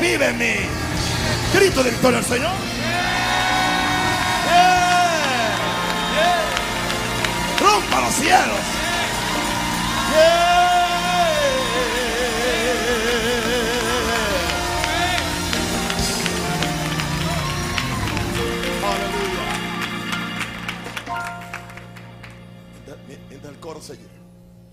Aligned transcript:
Vive 0.00 0.28
en 0.28 0.38
mí. 0.38 0.54
Grito 1.54 1.82
de 1.82 1.90
victoria 1.90 2.18
al 2.18 2.24
Señor. 2.24 2.50
Yeah, 4.46 4.72
yeah. 6.14 6.40
Rompa 7.60 8.00
los 8.00 8.14
cielos. 8.14 8.58
Mientras 23.28 23.52
el 23.52 23.60
coro 23.60 23.80
se 23.80 23.98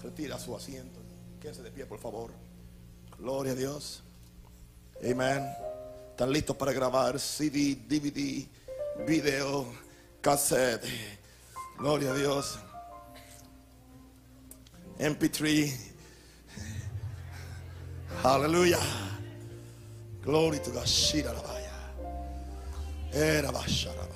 retira 0.01 0.39
su 0.39 0.55
asiento, 0.55 0.99
quédense 1.39 1.61
de 1.63 1.71
pie, 1.71 1.85
por 1.85 1.99
favor. 1.99 2.31
Gloria 3.17 3.51
a 3.53 3.55
Dios. 3.55 4.03
Amén. 5.01 5.55
¿Están 6.11 6.31
listos 6.31 6.57
para 6.57 6.73
grabar 6.73 7.17
CD, 7.19 7.75
DVD, 7.87 8.45
video, 9.07 9.65
cassette? 10.19 10.83
Gloria 11.77 12.11
a 12.11 12.15
Dios. 12.15 12.59
MP3. 14.99 15.73
Aleluya. 18.23 18.79
Glory 20.21 20.59
to 20.59 20.71
God. 20.71 20.85
Shira 20.85 21.31
la. 21.31 21.49
Era 23.11 23.51
basharaba. 23.51 24.15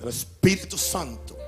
El 0.00 0.08
Espíritu 0.08 0.78
Santo. 0.78 1.43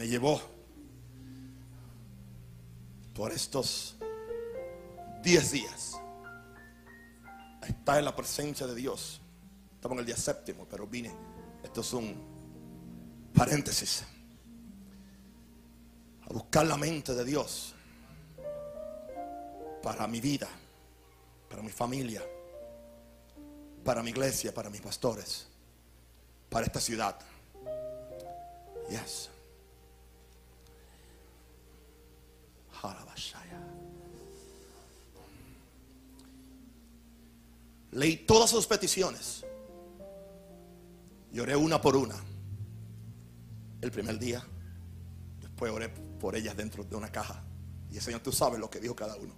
Me 0.00 0.08
llevó 0.08 0.40
por 3.14 3.32
estos 3.32 3.96
10 5.22 5.52
días 5.52 6.00
a 7.60 7.66
estar 7.66 7.98
en 7.98 8.06
la 8.06 8.16
presencia 8.16 8.66
de 8.66 8.74
Dios. 8.74 9.20
Estamos 9.74 9.96
en 9.96 10.00
el 10.00 10.06
día 10.06 10.16
séptimo, 10.16 10.66
pero 10.70 10.86
vine. 10.86 11.14
Esto 11.62 11.82
es 11.82 11.92
un 11.92 12.16
paréntesis. 13.34 14.02
A 16.22 16.32
buscar 16.32 16.64
la 16.64 16.78
mente 16.78 17.14
de 17.14 17.22
Dios 17.22 17.74
para 19.82 20.06
mi 20.06 20.22
vida, 20.22 20.48
para 21.50 21.60
mi 21.60 21.68
familia, 21.68 22.22
para 23.84 24.02
mi 24.02 24.08
iglesia, 24.08 24.54
para 24.54 24.70
mis 24.70 24.80
pastores, 24.80 25.46
para 26.48 26.64
esta 26.64 26.80
ciudad. 26.80 27.20
Yes. 28.88 29.28
Leí 37.92 38.18
todas 38.18 38.50
sus 38.50 38.66
peticiones. 38.66 39.44
Y 41.32 41.40
oré 41.40 41.56
una 41.56 41.80
por 41.80 41.96
una. 41.96 42.16
El 43.80 43.90
primer 43.90 44.18
día. 44.18 44.44
Después 45.40 45.72
oré 45.72 45.88
por 45.88 46.36
ellas 46.36 46.56
dentro 46.56 46.84
de 46.84 46.96
una 46.96 47.10
caja. 47.10 47.42
Y 47.90 47.96
el 47.96 48.02
Señor, 48.02 48.20
tú 48.20 48.32
sabes 48.32 48.60
lo 48.60 48.70
que 48.70 48.80
dijo 48.80 48.94
cada 48.94 49.16
uno. 49.16 49.34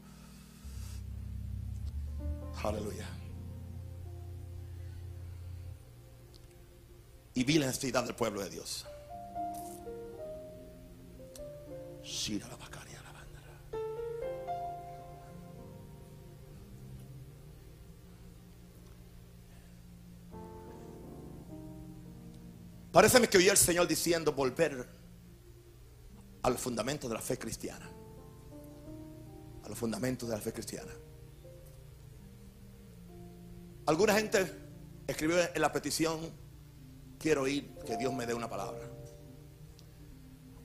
Aleluya. 2.62 3.08
Y 7.34 7.44
vi 7.44 7.58
la 7.58 7.66
necesidad 7.66 8.04
del 8.04 8.14
pueblo 8.14 8.42
de 8.42 8.50
Dios. 8.50 8.86
Shira 12.04 12.46
la 12.48 12.56
bacaria, 12.56 12.71
Parece 22.92 23.26
que 23.26 23.38
oí 23.38 23.48
al 23.48 23.56
Señor 23.56 23.88
diciendo 23.88 24.32
volver 24.32 24.86
al 26.42 26.58
fundamento 26.58 27.08
de 27.08 27.14
la 27.14 27.22
fe 27.22 27.38
cristiana. 27.38 27.90
A 29.64 29.68
los 29.68 29.78
fundamentos 29.78 30.28
de 30.28 30.36
la 30.36 30.42
fe 30.42 30.52
cristiana. 30.52 30.92
Alguna 33.86 34.14
gente 34.14 34.46
escribió 35.06 35.38
en 35.54 35.60
la 35.60 35.72
petición, 35.72 36.20
quiero 37.18 37.42
oír 37.42 37.74
que 37.86 37.96
Dios 37.96 38.12
me 38.12 38.26
dé 38.26 38.34
una 38.34 38.48
palabra. 38.48 38.86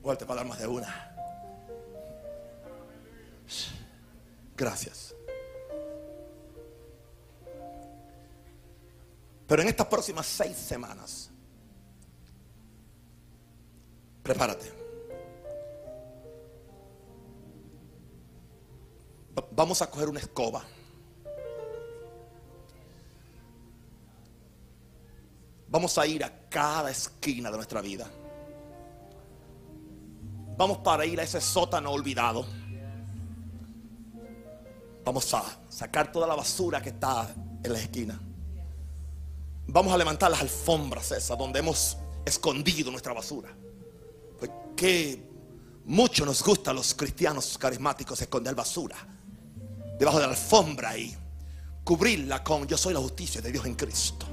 O 0.02 0.16
te 0.16 0.26
para 0.26 0.40
dar 0.40 0.46
más 0.46 0.58
de 0.58 0.66
una. 0.66 1.16
Gracias. 4.56 5.14
Pero 9.46 9.62
en 9.62 9.68
estas 9.68 9.86
próximas 9.86 10.26
seis 10.26 10.56
semanas, 10.56 11.30
prepárate. 14.28 14.70
Va- 19.36 19.48
Vamos 19.52 19.80
a 19.82 19.90
coger 19.90 20.08
una 20.08 20.20
escoba. 20.20 20.62
Vamos 25.70 25.96
a 25.98 26.06
ir 26.06 26.22
a 26.24 26.48
cada 26.48 26.90
esquina 26.90 27.50
de 27.50 27.56
nuestra 27.56 27.80
vida. 27.80 28.06
Vamos 30.56 30.78
para 30.78 31.04
ir 31.06 31.20
a 31.20 31.22
ese 31.22 31.40
sótano 31.40 31.90
olvidado. 31.90 32.44
Vamos 35.04 35.32
a 35.34 35.42
sacar 35.70 36.10
toda 36.12 36.26
la 36.26 36.34
basura 36.34 36.82
que 36.82 36.90
está 36.90 37.34
en 37.62 37.72
la 37.72 37.78
esquina. 37.78 38.20
Vamos 39.68 39.92
a 39.92 39.98
levantar 39.98 40.30
las 40.30 40.40
alfombras 40.40 41.12
esas 41.12 41.36
donde 41.38 41.58
hemos 41.60 41.96
escondido 42.24 42.90
nuestra 42.90 43.12
basura. 43.12 43.50
Que 44.78 45.20
mucho 45.86 46.24
nos 46.24 46.40
gusta 46.40 46.70
a 46.70 46.74
los 46.74 46.94
cristianos 46.94 47.58
carismáticos 47.58 48.20
esconder 48.22 48.54
basura 48.54 48.96
debajo 49.98 50.18
de 50.20 50.26
la 50.26 50.30
alfombra 50.30 50.96
y 50.96 51.16
cubrirla 51.82 52.44
con 52.44 52.64
yo 52.68 52.78
soy 52.78 52.94
la 52.94 53.00
justicia 53.00 53.40
de 53.40 53.50
Dios 53.50 53.66
en 53.66 53.74
Cristo. 53.74 54.24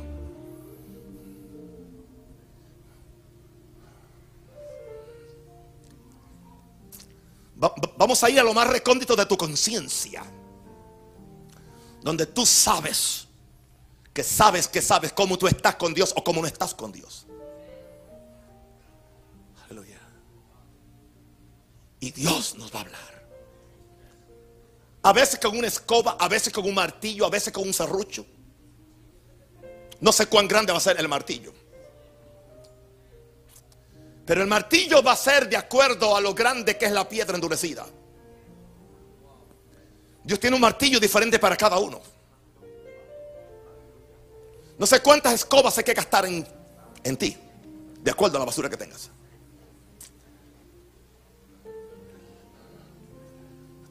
Va- 7.62 7.70
va- 7.70 7.92
Vamos 7.98 8.24
a 8.24 8.30
ir 8.30 8.40
a 8.40 8.44
lo 8.44 8.54
más 8.54 8.68
recóndito 8.68 9.16
de 9.16 9.26
tu 9.26 9.38
conciencia. 9.38 10.24
Donde 12.02 12.26
tú 12.28 12.46
sabes 12.46 13.28
que 14.14 14.24
sabes 14.24 14.68
que 14.68 14.82
sabes 14.82 15.12
cómo 15.14 15.38
tú 15.38 15.48
estás 15.48 15.76
con 15.76 15.94
Dios 15.94 16.14
o 16.16 16.24
cómo 16.24 16.42
no 16.42 16.48
estás 16.48 16.74
con 16.74 16.92
Dios. 16.92 17.25
Y 22.00 22.12
Dios 22.12 22.56
nos 22.56 22.74
va 22.74 22.80
a 22.80 22.82
hablar. 22.84 23.16
A 25.04 25.14
veces 25.14 25.40
con 25.40 25.58
una 25.58 25.68
escoba, 25.68 26.18
a 26.20 26.28
veces 26.28 26.52
con 26.52 26.66
un 26.66 26.74
martillo, 26.74 27.26
a 27.26 27.30
veces 27.30 27.54
con 27.54 27.68
un 27.68 27.74
serrucho. 27.74 28.26
No 30.02 30.12
sé 30.12 30.28
cuán 30.28 30.48
grande 30.48 30.72
va 30.72 30.78
a 30.78 30.82
ser 30.82 31.00
el 31.00 31.08
martillo. 31.08 31.54
Pero 34.26 34.42
el 34.42 34.48
martillo 34.48 35.04
va 35.04 35.12
a 35.12 35.16
ser 35.16 35.48
de 35.48 35.58
acuerdo 35.58 36.16
a 36.16 36.22
lo 36.22 36.34
grande 36.34 36.78
que 36.78 36.86
es 36.86 36.92
la 36.92 37.08
piedra 37.08 37.36
endurecida. 37.36 37.86
Dios 40.24 40.40
tiene 40.40 40.56
un 40.56 40.62
martillo 40.62 41.00
diferente 41.00 41.38
para 41.38 41.56
cada 41.56 41.78
uno. 41.78 42.02
No 44.78 44.86
sé 44.86 45.00
cuántas 45.02 45.34
escobas 45.34 45.78
hay 45.78 45.84
que 45.84 45.94
gastar 45.94 46.26
en, 46.26 46.46
en 47.04 47.18
ti, 47.18 47.38
de 48.02 48.12
acuerdo 48.12 48.38
a 48.38 48.40
la 48.40 48.46
basura 48.46 48.70
que 48.70 48.76
tengas. 48.76 49.12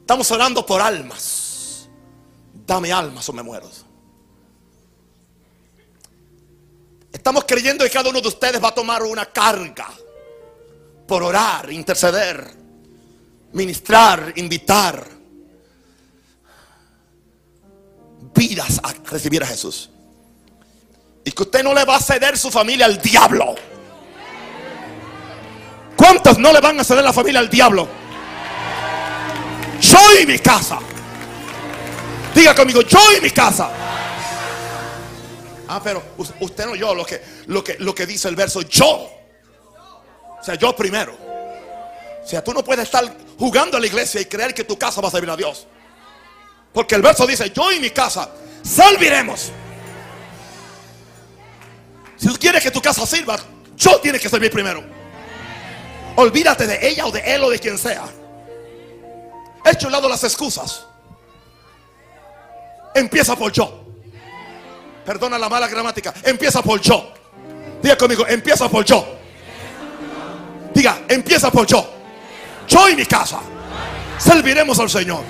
Estamos 0.05 0.29
orando 0.29 0.63
por 0.63 0.83
almas. 0.83 1.89
Dame 2.53 2.93
almas 2.93 3.27
o 3.27 3.33
me 3.33 3.41
muero. 3.41 3.67
Estamos 7.11 7.43
creyendo 7.45 7.83
que 7.83 7.89
cada 7.89 8.11
uno 8.11 8.21
de 8.21 8.27
ustedes 8.27 8.63
va 8.63 8.67
a 8.67 8.71
tomar 8.75 9.01
una 9.01 9.25
carga 9.25 9.87
por 11.07 11.23
orar, 11.23 11.71
interceder, 11.71 12.53
ministrar, 13.53 14.31
invitar 14.35 15.07
vidas 18.35 18.79
a 18.83 18.93
recibir 19.09 19.41
a 19.41 19.47
Jesús. 19.47 19.89
Y 21.23 21.31
que 21.31 21.41
usted 21.41 21.63
no 21.63 21.73
le 21.73 21.83
va 21.83 21.95
a 21.95 21.99
ceder 21.99 22.37
su 22.37 22.51
familia 22.51 22.85
al 22.85 23.01
diablo. 23.01 23.55
¿Cuántos 25.97 26.37
no 26.37 26.53
le 26.53 26.61
van 26.61 26.79
a 26.79 26.83
ceder 26.83 27.03
la 27.03 27.11
familia 27.11 27.39
al 27.39 27.49
diablo? 27.49 28.04
Yo 29.81 29.99
y 30.21 30.25
mi 30.25 30.39
casa. 30.39 30.79
Diga 32.33 32.53
conmigo, 32.53 32.81
yo 32.81 32.99
y 33.17 33.21
mi 33.21 33.31
casa. 33.31 33.69
Ah, 35.67 35.81
pero 35.83 36.03
usted 36.39 36.65
no 36.65 36.75
yo 36.75 36.93
lo 36.93 37.05
que, 37.05 37.21
lo 37.47 37.63
que, 37.63 37.75
lo 37.79 37.95
que 37.95 38.05
dice 38.05 38.27
el 38.27 38.35
verso. 38.35 38.61
Yo. 38.61 38.87
O 38.87 40.43
sea, 40.43 40.55
yo 40.55 40.75
primero. 40.75 41.17
O 42.23 42.27
sea, 42.27 42.43
tú 42.43 42.53
no 42.53 42.63
puedes 42.63 42.85
estar 42.85 43.05
jugando 43.37 43.77
a 43.77 43.79
la 43.79 43.87
iglesia 43.87 44.21
y 44.21 44.25
creer 44.25 44.53
que 44.53 44.63
tu 44.63 44.77
casa 44.77 45.01
va 45.01 45.07
a 45.07 45.11
servir 45.11 45.29
a 45.29 45.35
Dios. 45.35 45.67
Porque 46.73 46.95
el 46.95 47.01
verso 47.01 47.25
dice, 47.25 47.51
yo 47.51 47.71
y 47.71 47.79
mi 47.79 47.89
casa 47.89 48.29
serviremos. 48.63 49.51
Si 52.17 52.27
tú 52.27 52.37
quieres 52.39 52.63
que 52.63 52.71
tu 52.71 52.81
casa 52.81 53.05
sirva, 53.05 53.37
yo 53.77 53.99
tienes 53.99 54.21
que 54.21 54.29
servir 54.29 54.51
primero. 54.51 54.83
Olvídate 56.15 56.65
de 56.65 56.87
ella 56.87 57.05
o 57.05 57.11
de 57.11 57.19
él 57.21 57.43
o 57.43 57.49
de 57.49 57.59
quien 57.59 57.77
sea. 57.77 58.05
Echa 59.65 59.87
un 59.87 59.91
lado 59.91 60.07
las 60.07 60.23
excusas. 60.23 60.85
Empieza 62.93 63.35
por 63.35 63.51
yo. 63.51 63.83
Perdona 65.05 65.37
la 65.37 65.49
mala 65.49 65.67
gramática. 65.67 66.13
Empieza 66.23 66.61
por 66.61 66.79
yo. 66.79 67.11
Diga 67.81 67.97
conmigo, 67.97 68.25
empieza 68.27 68.69
por 68.69 68.85
yo. 68.85 69.05
Diga, 70.73 71.03
empieza 71.07 71.51
por 71.51 71.65
yo. 71.65 71.85
Yo 72.67 72.89
y 72.89 72.95
mi 72.95 73.05
casa 73.05 73.39
serviremos 74.17 74.79
al 74.79 74.89
Señor. 74.89 75.23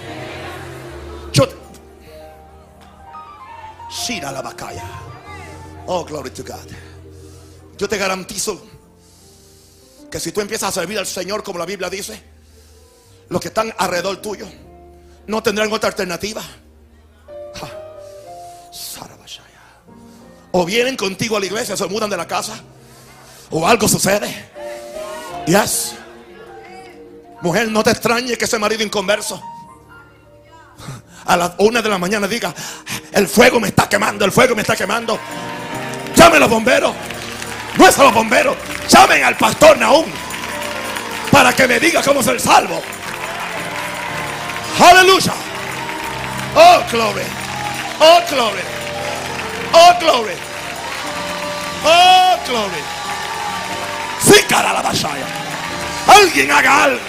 Yo. 1.32 1.48
Shira 3.90 4.32
la 4.32 4.42
bacaya. 4.42 4.84
Oh, 5.88 6.04
glory 6.04 6.32
to 6.32 6.44
God. 6.44 6.70
Yo 7.78 7.88
te 7.88 7.98
garantizo 7.98 8.62
que 10.10 10.20
si 10.20 10.32
tú 10.32 10.42
empiezas 10.42 10.70
a 10.70 10.82
servir 10.82 10.98
al 10.98 11.08
Señor 11.08 11.44
como 11.44 11.60
la 11.60 11.66
Biblia 11.66 11.90
dice, 11.90 12.35
los 13.30 13.42
que 13.42 13.48
están 13.48 13.74
alrededor 13.78 14.18
tuyo 14.18 14.48
no 15.28 15.42
tendrán 15.42 15.72
otra 15.72 15.90
alternativa. 15.90 16.44
O 20.52 20.64
vienen 20.64 20.96
contigo 20.96 21.36
a 21.36 21.40
la 21.42 21.48
iglesia, 21.48 21.76
se 21.76 21.86
mudan 21.88 22.10
de 22.10 22.16
la 22.16 22.26
casa, 22.26 22.54
o 23.50 23.68
algo 23.68 23.90
sucede. 23.90 24.50
Yes. 25.46 25.96
Mujer, 27.42 27.70
no 27.70 27.84
te 27.84 27.92
extrañe 27.92 28.38
que 28.38 28.46
ese 28.46 28.58
marido 28.58 28.82
inconverso 28.82 29.42
a 31.26 31.36
las 31.36 31.52
una 31.58 31.82
de 31.82 31.90
la 31.90 31.98
mañana 31.98 32.26
diga: 32.26 32.54
El 33.12 33.28
fuego 33.28 33.60
me 33.60 33.68
está 33.68 33.90
quemando, 33.90 34.24
el 34.24 34.32
fuego 34.32 34.56
me 34.56 34.62
está 34.62 34.78
quemando. 34.78 35.20
Llame 36.16 36.38
a 36.38 36.40
los 36.40 36.50
bomberos. 36.50 36.94
No 37.78 37.88
es 37.88 38.00
a 38.00 38.04
los 38.04 38.14
bomberos. 38.14 38.56
Llamen 38.88 39.24
al 39.24 39.36
pastor 39.36 39.78
Naúm 39.78 40.06
para 41.32 41.52
que 41.52 41.68
me 41.68 41.80
diga 41.82 42.02
cómo 42.02 42.22
el 42.22 42.40
salvo. 42.40 42.82
Aleluya. 44.80 45.34
Oh, 46.56 46.84
glory. 46.92 47.24
Oh, 48.00 48.22
glory. 48.30 48.62
Oh, 49.74 49.94
glory. 50.00 50.36
Oh, 51.86 52.38
glory. 52.46 52.84
Sí, 54.20 54.42
cara 54.50 54.74
la 54.74 54.82
batalla. 54.82 55.28
Alguien 56.08 56.52
haga 56.52 56.84
algo. 56.84 57.00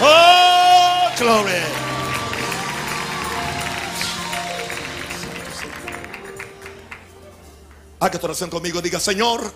Oh, 0.00 1.10
glory. 1.18 1.62
Haga 8.00 8.18
tu 8.18 8.26
oración 8.26 8.50
conmigo. 8.50 8.80
Diga, 8.80 9.00
Señor 9.00 9.52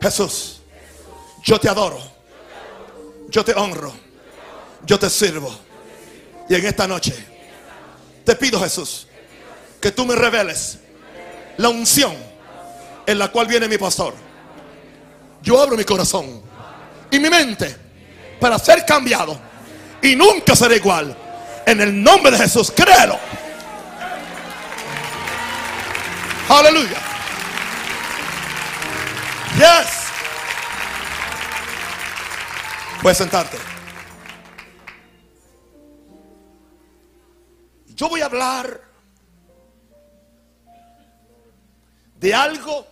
Jesús, 0.00 0.62
yo 1.44 1.60
te 1.60 1.68
adoro. 1.68 2.00
Yo 3.28 3.44
te 3.44 3.54
honro. 3.54 4.09
Yo 4.86 4.98
te 4.98 5.08
sirvo. 5.10 5.56
Y 6.48 6.54
en 6.54 6.66
esta 6.66 6.86
noche 6.86 7.14
te 8.24 8.34
pido, 8.36 8.60
Jesús, 8.60 9.06
que 9.80 9.90
tú 9.92 10.04
me 10.04 10.14
reveles 10.14 10.78
la 11.56 11.68
unción 11.68 12.14
en 13.06 13.18
la 13.18 13.28
cual 13.28 13.46
viene 13.46 13.68
mi 13.68 13.78
pastor. 13.78 14.14
Yo 15.42 15.60
abro 15.60 15.76
mi 15.76 15.84
corazón 15.84 16.42
y 17.10 17.18
mi 17.18 17.30
mente 17.30 17.76
para 18.38 18.58
ser 18.58 18.84
cambiado 18.84 19.38
y 20.02 20.16
nunca 20.16 20.54
seré 20.56 20.76
igual. 20.76 21.16
En 21.66 21.80
el 21.80 22.02
nombre 22.02 22.32
de 22.32 22.38
Jesús, 22.38 22.72
créelo. 22.74 23.18
Aleluya. 26.48 26.98
Yes. 29.56 30.00
Puedes 33.02 33.18
sentarte. 33.18 33.69
Yo 38.00 38.08
voy 38.08 38.22
a 38.22 38.24
hablar 38.24 38.80
de 42.18 42.32
algo 42.32 42.86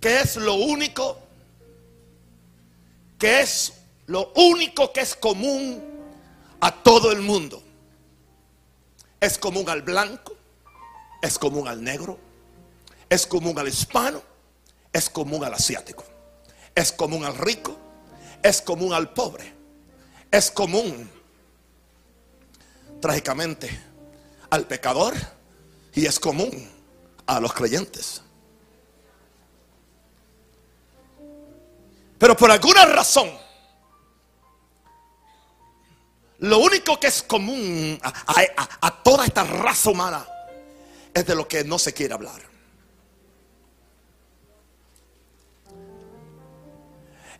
que 0.00 0.18
es 0.18 0.34
lo 0.34 0.54
único, 0.54 1.16
que 3.16 3.42
es 3.42 3.72
lo 4.06 4.32
único 4.34 4.92
que 4.92 5.02
es 5.02 5.14
común 5.14 5.80
a 6.58 6.74
todo 6.82 7.12
el 7.12 7.20
mundo. 7.20 7.62
Es 9.20 9.38
común 9.38 9.70
al 9.70 9.82
blanco, 9.82 10.34
es 11.22 11.38
común 11.38 11.68
al 11.68 11.84
negro, 11.84 12.18
es 13.08 13.28
común 13.28 13.56
al 13.60 13.68
hispano, 13.68 14.22
es 14.92 15.08
común 15.08 15.44
al 15.44 15.54
asiático, 15.54 16.02
es 16.74 16.90
común 16.90 17.24
al 17.24 17.36
rico, 17.38 17.76
es 18.42 18.60
común 18.60 18.92
al 18.92 19.12
pobre, 19.12 19.54
es 20.32 20.50
común, 20.50 21.08
trágicamente, 23.00 23.70
al 24.50 24.66
pecador 24.66 25.14
y 25.94 26.06
es 26.06 26.20
común 26.20 26.70
a 27.26 27.40
los 27.40 27.52
creyentes. 27.52 28.22
Pero 32.18 32.36
por 32.36 32.50
alguna 32.50 32.86
razón, 32.86 33.30
lo 36.38 36.58
único 36.58 36.98
que 37.00 37.06
es 37.08 37.22
común 37.22 37.98
a, 38.02 39.02
toda 39.02 39.24
esta 39.24 39.44
raza 39.44 39.90
humana 39.90 40.26
es 41.12 41.26
de 41.26 41.34
lo 41.34 41.48
que 41.48 41.64
no 41.64 41.78
se 41.78 41.92
quiere 41.92 42.14
hablar. 42.14 42.40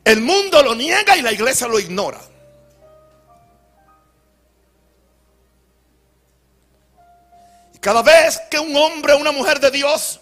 El 0.04 0.20
mundo 0.20 0.62
lo 0.62 0.74
niega 0.74 1.16
y 1.16 1.22
la 1.22 1.32
iglesia 1.32 1.66
lo 1.66 1.78
ignora. 1.78 2.20
Cada 7.86 8.02
vez 8.02 8.42
que 8.50 8.58
un 8.58 8.74
hombre 8.74 9.12
o 9.12 9.18
una 9.18 9.30
mujer 9.30 9.60
de 9.60 9.70
Dios 9.70 10.18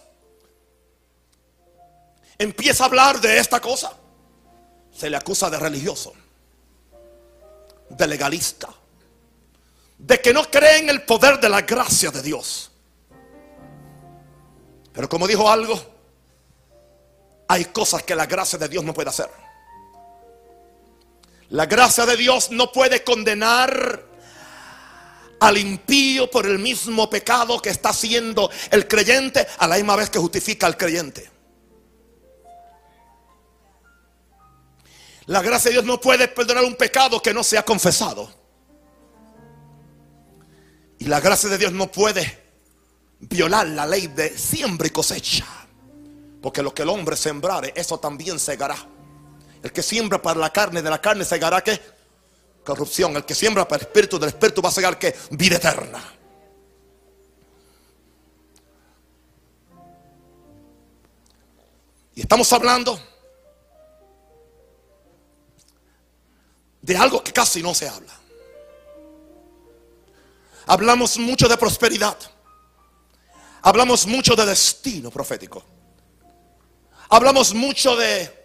empieza 2.36 2.84
a 2.84 2.88
hablar 2.88 3.18
de 3.22 3.38
esta 3.38 3.58
cosa, 3.58 3.90
se 4.94 5.08
le 5.08 5.16
acusa 5.16 5.48
de 5.48 5.58
religioso, 5.58 6.12
de 7.88 8.06
legalista, 8.06 8.68
de 9.96 10.20
que 10.20 10.34
no 10.34 10.44
cree 10.50 10.80
en 10.80 10.90
el 10.90 11.04
poder 11.04 11.40
de 11.40 11.48
la 11.48 11.62
gracia 11.62 12.10
de 12.10 12.20
Dios. 12.20 12.70
Pero 14.92 15.08
como 15.08 15.26
dijo 15.26 15.48
algo, 15.48 15.80
hay 17.48 17.64
cosas 17.64 18.02
que 18.02 18.14
la 18.14 18.26
gracia 18.26 18.58
de 18.58 18.68
Dios 18.68 18.84
no 18.84 18.92
puede 18.92 19.08
hacer. 19.08 19.30
La 21.48 21.64
gracia 21.64 22.04
de 22.04 22.18
Dios 22.18 22.50
no 22.50 22.70
puede 22.70 23.02
condenar 23.02 24.04
al 25.44 25.58
impío 25.58 26.30
por 26.30 26.46
el 26.46 26.58
mismo 26.58 27.10
pecado 27.10 27.60
que 27.60 27.68
está 27.68 27.90
haciendo 27.90 28.50
el 28.70 28.88
creyente 28.88 29.46
a 29.58 29.68
la 29.68 29.76
misma 29.76 29.94
vez 29.94 30.08
que 30.08 30.18
justifica 30.18 30.66
al 30.66 30.78
creyente. 30.78 31.30
La 35.26 35.42
gracia 35.42 35.68
de 35.68 35.74
Dios 35.74 35.84
no 35.84 36.00
puede 36.00 36.28
perdonar 36.28 36.64
un 36.64 36.76
pecado 36.76 37.20
que 37.20 37.34
no 37.34 37.44
se 37.44 37.58
ha 37.58 37.62
confesado. 37.62 38.30
Y 40.98 41.06
la 41.06 41.20
gracia 41.20 41.50
de 41.50 41.58
Dios 41.58 41.72
no 41.72 41.92
puede 41.92 42.42
violar 43.20 43.66
la 43.66 43.84
ley 43.84 44.06
de 44.06 44.36
siembra 44.38 44.86
y 44.86 44.90
cosecha. 44.90 45.44
Porque 46.40 46.62
lo 46.62 46.74
que 46.74 46.82
el 46.82 46.88
hombre 46.88 47.16
sembrare, 47.16 47.74
eso 47.76 47.98
también 47.98 48.38
segará. 48.38 48.76
El 49.62 49.72
que 49.72 49.82
siembra 49.82 50.20
para 50.22 50.40
la 50.40 50.50
carne, 50.50 50.80
de 50.80 50.88
la 50.88 51.02
carne 51.02 51.24
segará 51.26 51.62
que 51.62 51.78
corrupción. 52.64 53.14
El 53.16 53.24
que 53.24 53.34
siembra 53.34 53.68
para 53.68 53.82
el 53.82 53.86
espíritu 53.86 54.18
del 54.18 54.30
espíritu 54.30 54.62
va 54.62 54.70
a 54.70 54.72
segar 54.72 54.98
que 54.98 55.14
vida 55.30 55.56
eterna. 55.56 56.02
Y 62.16 62.20
estamos 62.20 62.52
hablando 62.52 63.00
de 66.80 66.96
algo 66.96 67.22
que 67.22 67.32
casi 67.32 67.62
no 67.62 67.74
se 67.74 67.88
habla. 67.88 68.12
Hablamos 70.66 71.18
mucho 71.18 71.48
de 71.48 71.56
prosperidad. 71.56 72.16
Hablamos 73.62 74.06
mucho 74.06 74.36
de 74.36 74.46
destino 74.46 75.10
profético. 75.10 75.64
Hablamos 77.08 77.54
mucho 77.54 77.96
de 77.96 78.43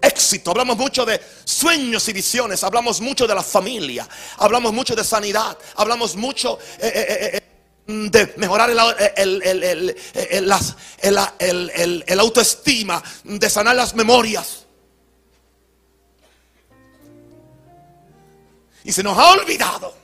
éxito, 0.00 0.50
hablamos 0.50 0.76
mucho 0.76 1.04
de 1.04 1.20
sueños 1.44 2.08
y 2.08 2.12
visiones, 2.12 2.64
hablamos 2.64 3.00
mucho 3.00 3.26
de 3.26 3.34
la 3.34 3.42
familia, 3.42 4.08
hablamos 4.38 4.72
mucho 4.72 4.94
de 4.94 5.04
sanidad, 5.04 5.56
hablamos 5.76 6.16
mucho, 6.16 6.58
eh, 6.78 6.92
eh, 6.94 7.36
eh, 7.36 7.40
de 7.86 8.34
mejorar 8.36 8.70
el, 8.70 8.78
autoestima, 12.18 13.02
de 13.24 13.50
sanar 13.50 13.76
las 13.76 13.94
memorias. 13.94 14.66
Y 18.84 18.92
se 18.92 19.02
nos 19.02 19.18
ha 19.18 19.32
olvidado 19.32 19.94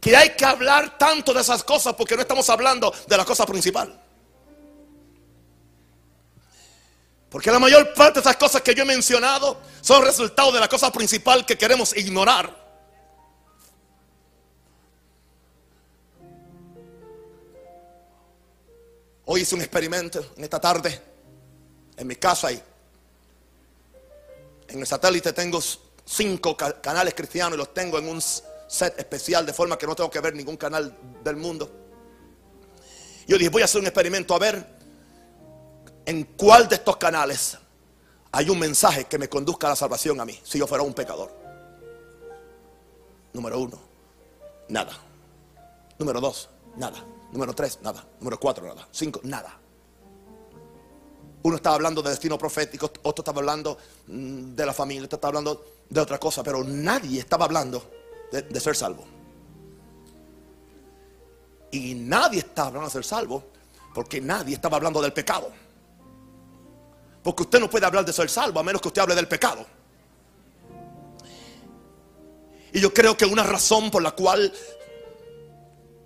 que 0.00 0.16
hay 0.16 0.30
que 0.30 0.44
hablar 0.44 0.96
tanto 0.98 1.32
de 1.32 1.40
esas 1.40 1.62
cosas 1.62 1.94
porque 1.94 2.16
no 2.16 2.22
estamos 2.22 2.48
hablando 2.50 2.92
de 3.06 3.16
la 3.16 3.24
cosa 3.24 3.46
principal. 3.46 4.07
Porque 7.30 7.50
la 7.50 7.58
mayor 7.58 7.92
parte 7.94 8.14
de 8.14 8.20
esas 8.20 8.36
cosas 8.36 8.62
que 8.62 8.74
yo 8.74 8.82
he 8.82 8.86
mencionado 8.86 9.60
son 9.80 10.02
resultado 10.04 10.50
de 10.52 10.60
la 10.60 10.68
cosa 10.68 10.90
principal 10.90 11.44
que 11.44 11.58
queremos 11.58 11.94
ignorar. 11.96 12.66
Hoy 19.26 19.42
hice 19.42 19.54
un 19.54 19.60
experimento 19.60 20.32
en 20.36 20.44
esta 20.44 20.58
tarde 20.58 21.02
en 21.98 22.06
mi 22.06 22.16
casa 22.16 22.50
y 22.50 22.62
en 24.68 24.80
el 24.80 24.86
satélite 24.86 25.34
tengo 25.34 25.60
cinco 26.06 26.56
canales 26.56 27.12
cristianos 27.12 27.54
y 27.54 27.58
los 27.58 27.74
tengo 27.74 27.98
en 27.98 28.08
un 28.08 28.22
set 28.22 28.98
especial 28.98 29.44
de 29.44 29.52
forma 29.52 29.76
que 29.76 29.86
no 29.86 29.94
tengo 29.94 30.10
que 30.10 30.20
ver 30.20 30.34
ningún 30.34 30.56
canal 30.56 30.96
del 31.22 31.36
mundo. 31.36 31.70
Yo 33.26 33.36
dije, 33.36 33.50
voy 33.50 33.60
a 33.60 33.66
hacer 33.66 33.82
un 33.82 33.86
experimento 33.86 34.34
a 34.34 34.38
ver 34.38 34.77
en 36.08 36.24
cuál 36.24 36.66
de 36.66 36.76
estos 36.76 36.96
canales 36.96 37.58
hay 38.32 38.48
un 38.48 38.58
mensaje 38.58 39.04
que 39.04 39.18
me 39.18 39.28
conduzca 39.28 39.66
a 39.66 39.70
la 39.70 39.76
salvación 39.76 40.18
a 40.18 40.24
mí, 40.24 40.40
si 40.42 40.58
yo 40.58 40.66
fuera 40.66 40.82
un 40.82 40.94
pecador. 40.94 41.30
Número 43.34 43.60
uno, 43.60 43.78
nada. 44.70 44.92
Número 45.98 46.18
dos, 46.18 46.48
nada. 46.76 47.04
Número 47.30 47.54
tres, 47.54 47.80
nada. 47.82 48.06
Número 48.20 48.40
cuatro, 48.40 48.66
nada. 48.66 48.88
Cinco, 48.90 49.20
nada. 49.24 49.54
Uno 51.42 51.56
estaba 51.56 51.76
hablando 51.76 52.00
de 52.00 52.08
destino 52.08 52.38
profético, 52.38 52.86
otro 53.02 53.20
estaba 53.20 53.40
hablando 53.40 53.76
mm, 54.06 54.54
de 54.54 54.64
la 54.64 54.72
familia, 54.72 55.04
otro 55.04 55.16
estaba 55.16 55.28
hablando 55.28 55.62
de 55.90 56.00
otra 56.00 56.18
cosa, 56.18 56.42
pero 56.42 56.64
nadie 56.64 57.20
estaba 57.20 57.44
hablando 57.44 57.84
de, 58.32 58.40
de 58.40 58.60
ser 58.60 58.74
salvo. 58.74 59.04
Y 61.70 61.94
nadie 61.96 62.38
estaba 62.38 62.68
hablando 62.68 62.88
de 62.88 62.92
ser 62.92 63.04
salvo 63.04 63.44
porque 63.94 64.22
nadie 64.22 64.54
estaba 64.54 64.78
hablando 64.78 65.02
del 65.02 65.12
pecado. 65.12 65.52
Porque 67.28 67.42
usted 67.42 67.60
no 67.60 67.68
puede 67.68 67.84
hablar 67.84 68.06
de 68.06 68.12
ser 68.14 68.30
salvo 68.30 68.58
a 68.58 68.62
menos 68.62 68.80
que 68.80 68.88
usted 68.88 69.02
hable 69.02 69.14
del 69.14 69.28
pecado. 69.28 69.66
Y 72.72 72.80
yo 72.80 72.94
creo 72.94 73.18
que 73.18 73.26
una 73.26 73.42
razón 73.42 73.90
por 73.90 74.02
la 74.02 74.12
cual 74.12 74.50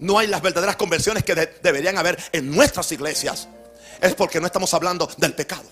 no 0.01 0.19
hay 0.19 0.27
las 0.27 0.43
verdaderas 0.43 0.75
conversiones 0.75 1.23
que 1.23 1.37
deberían 1.63 1.97
haber 1.97 2.21
en 2.33 2.51
nuestras 2.51 2.91
iglesias, 2.91 3.47
es 4.01 4.17
porque 4.17 4.41
no 4.41 4.47
estamos 4.47 4.75
hablando 4.75 5.09
del 5.17 5.33
pecado. 5.33 5.63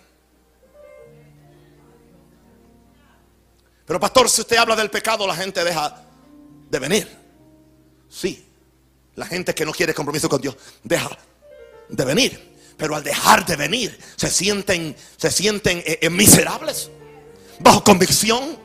Pero 3.87 3.99
pastor, 3.99 4.31
si 4.31 4.43
usted 4.43 4.57
habla 4.57 4.77
del 4.77 4.89
pecado, 4.89 5.27
la 5.27 5.35
gente 5.35 5.65
deja 5.65 6.01
de 6.71 6.79
venir. 6.79 7.19
Sí, 8.09 8.49
la 9.17 9.27
gente 9.27 9.53
que 9.53 9.67
no 9.67 9.73
quiere 9.73 9.95
compromiso 9.95 10.29
con 10.29 10.41
Dios 10.41 10.57
deja 10.85 11.11
de 11.89 12.05
venir. 12.05 12.50
Pero 12.81 12.97
al 12.97 13.05
dejar 13.05 13.45
de 13.45 13.57
venir, 13.57 14.01
se 14.17 14.31
sienten, 14.31 14.97
se 15.19 15.31
sienten 15.31 15.83
eh, 15.85 15.99
eh, 16.01 16.09
miserables, 16.09 16.91
bajo 17.59 17.85
convicción. 17.85 18.57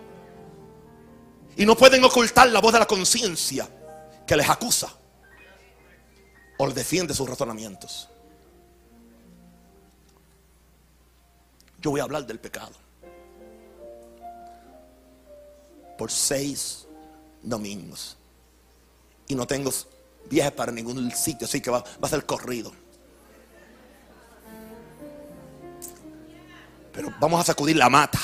Y 1.58 1.66
no 1.66 1.76
pueden 1.76 2.02
ocultar 2.02 2.48
la 2.48 2.62
voz 2.62 2.72
de 2.72 2.80
la 2.80 2.86
conciencia 2.86 3.68
que 4.26 4.38
les 4.38 4.50
acusa 4.50 4.90
o 6.58 6.72
defiende 6.72 7.14
sus 7.14 7.30
razonamientos. 7.30 8.08
Yo 11.82 11.92
voy 11.92 12.00
a 12.00 12.04
hablar 12.04 12.26
del 12.26 12.40
pecado. 12.40 12.72
Por 15.98 16.10
seis 16.10 16.88
domingos. 17.44 18.16
Y 19.28 19.36
no 19.36 19.46
tengo 19.46 19.72
viajes 20.30 20.54
para 20.54 20.72
ningún 20.72 21.12
sitio, 21.12 21.48
así 21.48 21.60
que 21.60 21.70
va 21.70 21.84
a 22.02 22.08
ser 22.08 22.26
corrido. 22.26 22.85
Pero 26.96 27.14
vamos 27.20 27.42
a 27.42 27.44
sacudir 27.44 27.76
la 27.76 27.90
mata. 27.90 28.18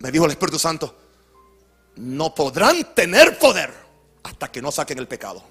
Me 0.00 0.12
dijo 0.12 0.26
el 0.26 0.30
Espíritu 0.30 0.58
Santo, 0.58 0.94
no 1.96 2.34
podrán 2.34 2.94
tener 2.94 3.38
poder 3.38 3.72
hasta 4.22 4.52
que 4.52 4.62
no 4.62 4.70
saquen 4.70 4.98
el 4.98 5.08
pecado. 5.08 5.42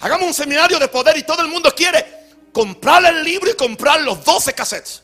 Hagamos 0.00 0.26
un 0.26 0.34
seminario 0.34 0.78
de 0.78 0.88
poder 0.88 1.16
y 1.16 1.22
todo 1.22 1.40
el 1.40 1.48
mundo 1.48 1.72
quiere 1.74 2.06
comprar 2.52 3.04
el 3.06 3.24
libro 3.24 3.50
y 3.50 3.54
comprar 3.54 4.02
los 4.02 4.22
12 4.22 4.52
cassettes. 4.52 5.02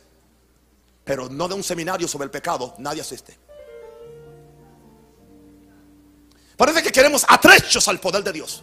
Pero 1.03 1.31
no 1.31 1.49
de 1.49 1.55
un 1.55 1.65
seminario 1.65 2.07
sobre 2.07 2.27
el 2.27 2.31
pecado, 2.31 2.75
nadie 2.79 3.01
asiste. 3.01 3.37
Parece 6.57 6.83
que 6.83 6.93
queremos 6.93 7.25
atrechos 7.27 7.89
al 7.89 7.99
poder 7.99 8.23
de 8.23 8.33
Dios. 8.35 8.63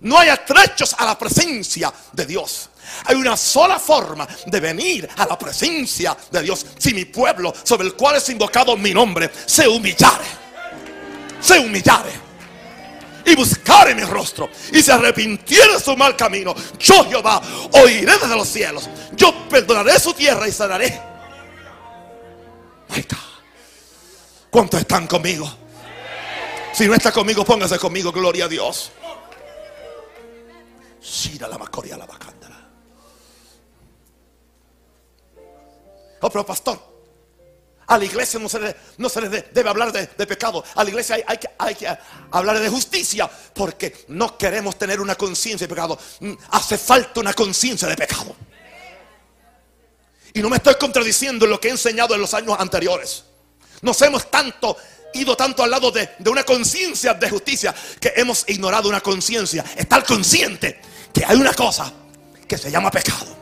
No 0.00 0.18
hay 0.18 0.28
atrechos 0.30 0.94
a 0.98 1.04
la 1.04 1.18
presencia 1.18 1.92
de 2.12 2.26
Dios. 2.26 2.70
Hay 3.04 3.16
una 3.16 3.36
sola 3.36 3.78
forma 3.78 4.26
de 4.46 4.60
venir 4.60 5.08
a 5.16 5.26
la 5.26 5.38
presencia 5.38 6.16
de 6.30 6.42
Dios. 6.42 6.66
Si 6.78 6.94
mi 6.94 7.04
pueblo, 7.04 7.52
sobre 7.62 7.86
el 7.86 7.94
cual 7.94 8.16
es 8.16 8.28
invocado 8.30 8.76
mi 8.76 8.94
nombre, 8.94 9.30
se 9.46 9.68
humillare, 9.68 10.24
se 11.40 11.58
humillare 11.58 12.10
y 13.26 13.36
buscare 13.36 13.94
mi 13.94 14.02
rostro 14.02 14.48
y 14.72 14.82
se 14.82 14.92
arrepintiere 14.92 15.74
de 15.74 15.80
su 15.80 15.96
mal 15.96 16.16
camino, 16.16 16.54
yo 16.78 17.04
Jehová 17.08 17.40
oiré 17.72 18.12
desde 18.18 18.36
los 18.36 18.48
cielos, 18.48 18.88
yo 19.12 19.48
perdonaré 19.48 20.00
su 20.00 20.14
tierra 20.14 20.48
y 20.48 20.52
sanaré. 20.52 21.00
Ahí 22.88 23.00
está. 23.00 23.18
¿Cuántos 24.50 24.80
están 24.80 25.06
conmigo? 25.06 25.48
Si 26.72 26.86
no 26.86 26.94
está 26.94 27.12
conmigo, 27.12 27.44
póngase 27.44 27.78
conmigo, 27.78 28.10
gloria 28.10 28.46
a 28.46 28.48
Dios. 28.48 28.90
Shira 31.10 31.48
la 31.48 31.58
macoria 31.58 31.96
la 31.96 32.06
Oh, 36.22 36.28
pero 36.28 36.44
pastor, 36.44 36.78
a 37.86 37.96
la 37.96 38.04
iglesia 38.04 38.38
no 38.38 38.48
se 38.48 38.60
le, 38.60 38.76
no 38.98 39.08
se 39.08 39.22
debe 39.28 39.68
hablar 39.68 39.90
de, 39.90 40.26
pecado. 40.26 40.62
A 40.74 40.84
la 40.84 40.90
iglesia 40.90 41.16
hay, 41.26 41.38
que, 41.38 41.48
hay, 41.58 41.74
que, 41.74 41.88
hablar 42.30 42.60
de 42.60 42.68
justicia. 42.68 43.28
Porque 43.54 44.04
no 44.08 44.36
queremos 44.36 44.78
tener 44.78 45.00
una 45.00 45.16
conciencia 45.16 45.66
de 45.66 45.74
pecado. 45.74 45.98
Mm, 46.20 46.34
hace 46.50 46.76
falta 46.76 47.20
una 47.20 47.32
conciencia 47.32 47.88
de 47.88 47.96
pecado. 47.96 48.36
Y 50.34 50.42
no 50.42 50.50
me 50.50 50.58
estoy 50.58 50.74
contradiciendo 50.74 51.46
en 51.46 51.50
lo 51.52 51.58
que 51.58 51.68
he 51.68 51.70
enseñado 51.70 52.14
en 52.14 52.20
los 52.20 52.34
años 52.34 52.54
anteriores. 52.58 53.24
Nos 53.80 54.00
hemos 54.02 54.30
tanto 54.30 54.76
ido 55.14 55.34
tanto 55.36 55.64
al 55.64 55.70
lado 55.70 55.90
de, 55.90 56.10
de 56.18 56.30
una 56.30 56.44
conciencia 56.44 57.14
de 57.14 57.30
justicia 57.30 57.74
que 57.98 58.12
hemos 58.14 58.46
ignorado 58.46 58.90
una 58.90 59.00
conciencia. 59.00 59.64
Estar 59.74 60.04
consciente 60.04 60.82
que 61.12 61.24
hay 61.24 61.36
una 61.36 61.52
cosa 61.54 61.92
que 62.46 62.58
se 62.58 62.70
llama 62.70 62.90
pecado 62.90 63.40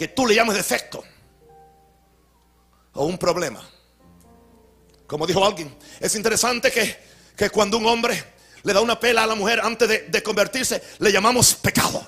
que 0.00 0.08
tú 0.08 0.26
le 0.26 0.34
llames 0.34 0.56
defecto 0.56 1.04
o 2.94 3.04
un 3.04 3.18
problema. 3.18 3.62
Como 5.06 5.26
dijo 5.26 5.44
alguien, 5.44 5.76
es 6.00 6.14
interesante 6.14 6.72
que, 6.72 7.50
cuando 7.50 7.76
un 7.76 7.84
hombre 7.84 8.24
le 8.62 8.72
da 8.72 8.80
una 8.80 8.98
pela 8.98 9.24
a 9.24 9.26
la 9.26 9.34
mujer 9.34 9.60
antes 9.62 10.10
de, 10.10 10.22
convertirse, 10.22 10.82
le 11.00 11.12
llamamos 11.12 11.52
pecado. 11.52 12.02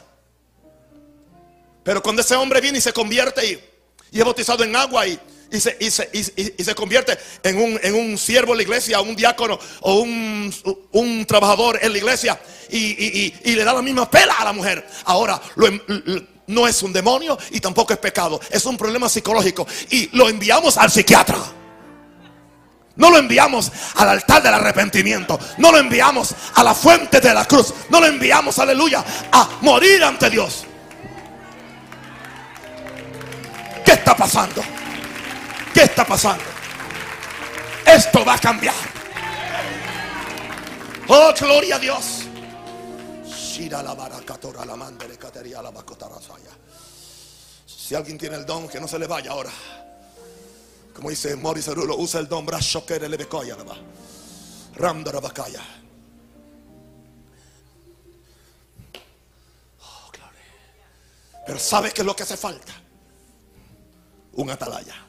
Pero 1.85 2.03
cuando 2.03 2.23
ese 2.23 2.35
hombre 2.35 2.63
viene 2.63 2.79
y 2.79 2.81
se 2.81 2.95
convierte 2.95 3.47
y, 3.47 4.19
es 4.19 4.25
bautizado 4.25 4.65
en 4.65 4.75
agua 4.75 5.07
y, 5.07 5.21
y 5.53 5.61
se, 5.61 6.75
convierte 6.75 7.19
en 7.43 7.95
un, 7.95 8.19
siervo 8.19 8.53
en 8.53 8.59
la 8.59 8.63
iglesia, 8.63 9.01
un 9.01 9.15
diácono 9.15 9.59
o 9.81 10.01
un, 10.01 11.25
trabajador 11.27 11.79
en 11.83 11.93
la 11.93 11.99
iglesia 11.99 12.41
y, 12.71 13.33
le 13.45 13.65
da 13.65 13.75
la 13.75 13.83
misma 13.83 14.11
pela 14.11 14.35
a 14.35 14.45
la 14.45 14.53
mujer. 14.53 14.87
Ahora 15.05 15.41
lo, 15.57 15.69
no 16.47 16.67
es 16.67 16.83
un 16.83 16.93
demonio 16.93 17.39
y 17.51 17.61
tampoco 17.61 17.93
es 17.93 17.99
pecado. 17.99 18.41
Es 18.51 18.65
un 18.65 18.77
problema 18.77 19.09
psicológico. 19.09 19.67
Y 19.91 20.09
lo 20.17 20.29
enviamos 20.29 20.79
al 20.79 20.91
psiquiatra. 20.91 21.39
No 22.97 23.11
lo 23.11 23.19
enviamos 23.19 23.71
al 23.97 24.09
altar 24.09 24.43
del 24.43 24.55
arrepentimiento. 24.55 25.39
No 25.59 25.71
lo 25.71 25.79
enviamos 25.79 26.35
a 26.55 26.63
la 26.63 26.75
fuente 26.75 27.21
de 27.21 27.35
la 27.35 27.45
cruz. 27.45 27.73
No 27.91 28.01
lo 28.01 28.07
enviamos, 28.07 28.59
aleluya, 28.59 29.05
a 29.33 29.49
morir 29.61 30.03
ante 30.05 30.31
Dios. 30.31 30.65
¿Qué 33.85 33.93
está 33.93 34.17
pasando? 34.17 34.63
¿Qué 35.83 35.87
está 35.87 36.07
pasando? 36.07 36.45
Esto 37.85 38.25
va 38.25 38.35
a 38.35 38.39
cambiar. 38.39 38.77
Oh, 41.09 41.35
gloria 41.37 41.75
a 41.75 41.79
Dios. 41.81 42.21
Si 47.67 47.95
alguien 47.97 48.17
tiene 48.17 48.37
el 48.37 48.47
don, 48.47 48.69
que 48.69 48.79
no 48.79 48.87
se 48.87 48.97
le 48.97 49.09
vaya 49.09 49.33
ahora. 49.33 49.51
Como 50.95 51.11
dice 51.11 51.35
Morris 51.35 51.67
Arulo, 51.67 51.97
usa 51.97 52.21
el 52.21 52.29
don 52.29 52.47
brazo 52.47 52.87
que 52.87 53.01
le 53.01 53.17
becoya 53.17 53.57
la 53.57 53.65
va. 53.65 53.77
Ramda 54.77 55.11
rabacaya. 55.11 55.63
Oh. 59.81 60.13
Pero 61.45 61.59
¿sabes 61.59 61.93
qué 61.93 62.03
es 62.03 62.07
lo 62.07 62.15
que 62.15 62.23
hace 62.23 62.37
falta? 62.37 62.73
Un 64.35 64.49
atalaya. 64.49 65.09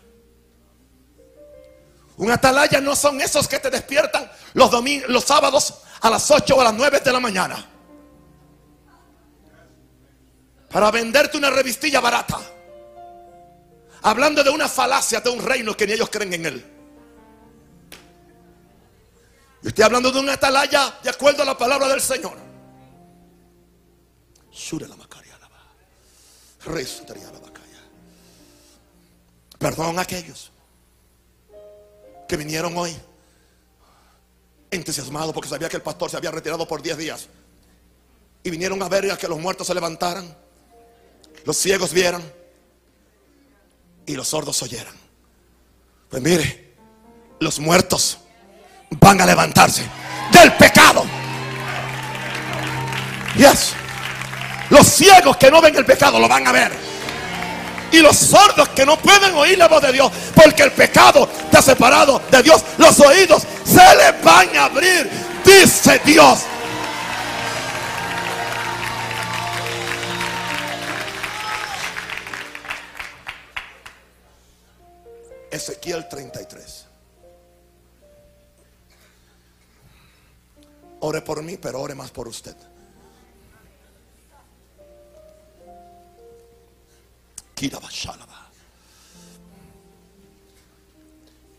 Un 2.17 2.31
atalaya 2.31 2.79
no 2.79 2.95
son 2.95 3.19
esos 3.21 3.47
que 3.47 3.59
te 3.59 3.69
despiertan 3.69 4.29
los, 4.53 4.71
los 5.07 5.23
sábados 5.23 5.73
a 6.01 6.09
las 6.09 6.29
8 6.29 6.55
o 6.55 6.61
a 6.61 6.65
las 6.65 6.73
9 6.73 6.99
de 6.99 7.11
la 7.11 7.19
mañana. 7.19 7.65
Para 10.69 10.91
venderte 10.91 11.37
una 11.37 11.49
revistilla 11.49 11.99
barata. 12.01 12.39
Hablando 14.03 14.43
de 14.43 14.49
una 14.49 14.67
falacia 14.67 15.21
de 15.21 15.29
un 15.29 15.41
reino 15.41 15.75
que 15.75 15.87
ni 15.87 15.93
ellos 15.93 16.09
creen 16.09 16.33
en 16.33 16.45
él. 16.45 16.65
Yo 19.61 19.69
estoy 19.69 19.83
hablando 19.85 20.11
de 20.11 20.19
un 20.19 20.29
atalaya 20.29 20.99
de 21.01 21.09
acuerdo 21.09 21.41
a 21.41 21.45
la 21.45 21.57
palabra 21.57 21.87
del 21.87 22.01
Señor. 22.01 22.37
Perdón 29.57 29.97
a 29.97 30.01
aquellos 30.01 30.52
vinieron 32.37 32.77
hoy 32.77 32.95
entusiasmados 34.71 35.33
porque 35.33 35.49
sabía 35.49 35.69
que 35.69 35.77
el 35.77 35.83
pastor 35.83 36.09
se 36.09 36.17
había 36.17 36.31
retirado 36.31 36.67
por 36.67 36.81
10 36.81 36.97
días. 36.97 37.27
Y 38.43 38.49
vinieron 38.49 38.81
a 38.83 38.89
ver 38.89 39.09
a 39.11 39.17
que 39.17 39.27
los 39.27 39.39
muertos 39.39 39.67
se 39.67 39.73
levantaran, 39.73 40.35
los 41.45 41.57
ciegos 41.57 41.93
vieran 41.93 42.21
y 44.05 44.15
los 44.15 44.27
sordos 44.27 44.61
oyeran. 44.61 44.93
Pues 46.09 46.21
mire, 46.21 46.75
los 47.39 47.59
muertos 47.59 48.17
van 48.99 49.21
a 49.21 49.25
levantarse 49.25 49.83
del 50.31 50.53
pecado. 50.53 51.03
Yes. 53.37 53.73
Los 54.69 54.87
ciegos 54.87 55.37
que 55.37 55.49
no 55.49 55.61
ven 55.61 55.75
el 55.75 55.85
pecado 55.85 56.19
lo 56.19 56.27
van 56.27 56.47
a 56.47 56.51
ver. 56.51 56.92
Y 57.93 57.99
los 57.99 58.17
sordos 58.17 58.69
que 58.69 58.87
no 58.87 58.97
pueden 58.97 59.35
oír 59.35 59.55
la 59.55 59.67
voz 59.67 59.83
de 59.83 59.91
Dios 59.91 60.11
porque 60.33 60.63
el 60.63 60.71
pecado 60.71 61.29
te 61.51 61.57
ha 61.59 61.61
separado 61.61 62.19
de 62.31 62.41
Dios, 62.41 62.63
los 62.79 62.99
oídos 62.99 63.43
se 63.63 63.95
les 63.95 64.23
van 64.23 64.57
a 64.57 64.65
abrir, 64.65 65.07
dice 65.45 66.01
Dios. 66.03 66.39
Ezequiel 75.51 76.09
33. 76.09 76.85
Ore 81.01 81.21
por 81.21 81.43
mí, 81.43 81.57
pero 81.57 81.79
ore 81.79 81.93
más 81.93 82.09
por 82.09 82.27
usted. 82.27 82.55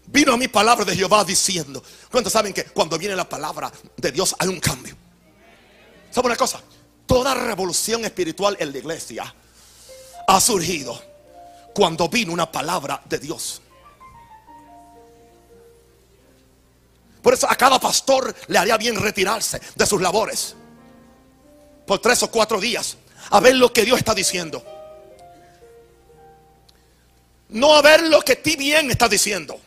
Vino 0.07 0.33
a 0.33 0.37
mi 0.37 0.49
palabra 0.49 0.85
de 0.85 0.95
Jehová 0.95 1.25
diciendo. 1.25 1.83
¿Cuántos 2.11 2.33
saben 2.33 2.53
que 2.53 2.65
cuando 2.67 2.99
viene 2.99 3.17
la 3.17 3.29
palabra 3.29 3.73
de 3.97 4.13
Dios 4.13 4.37
hay 4.39 4.49
un 4.49 4.61
cambio? 4.61 4.97
¿Sabe 6.11 6.27
una 6.27 6.37
cosa? 6.37 6.61
Toda 7.07 7.35
revolución 7.35 8.05
espiritual 8.05 8.57
en 8.61 8.73
la 8.73 8.79
iglesia 8.79 9.35
ha 10.27 10.41
surgido 10.41 11.01
cuando 11.75 12.09
vino 12.09 12.33
una 12.33 12.51
palabra 12.51 13.03
de 13.07 13.19
Dios. 13.19 13.61
Por 17.21 17.35
eso 17.35 17.50
a 17.50 17.57
cada 17.57 17.80
pastor 17.80 18.35
le 18.49 18.59
haría 18.59 18.76
bien 18.76 18.97
retirarse 18.97 19.61
de 19.75 19.87
sus 19.87 20.00
labores 20.00 20.54
por 21.87 21.99
tres 21.99 22.23
o 22.23 22.30
cuatro 22.30 22.61
días 22.61 22.97
a 23.30 23.41
ver 23.41 23.57
lo 23.57 23.73
que 23.73 23.85
Dios 23.85 23.99
está 23.99 24.15
diciendo. 24.15 24.63
No 27.54 27.75
a 27.75 27.82
ver 27.82 28.02
lo 28.02 28.21
que 28.21 28.36
ti 28.36 28.56
bien 28.56 28.90
está 28.90 29.08
diciendo. 29.08 29.58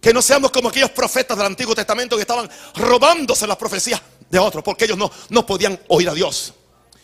Que 0.00 0.12
no 0.12 0.22
seamos 0.22 0.50
como 0.50 0.68
aquellos 0.68 0.90
profetas 0.90 1.36
del 1.36 1.46
Antiguo 1.46 1.74
Testamento 1.74 2.16
que 2.16 2.22
estaban 2.22 2.48
robándose 2.76 3.46
las 3.46 3.56
profecías 3.56 4.00
de 4.30 4.38
otros 4.38 4.62
porque 4.62 4.84
ellos 4.84 4.98
no, 4.98 5.10
no 5.30 5.44
podían 5.44 5.78
oír 5.88 6.08
a 6.08 6.14
Dios. 6.14 6.54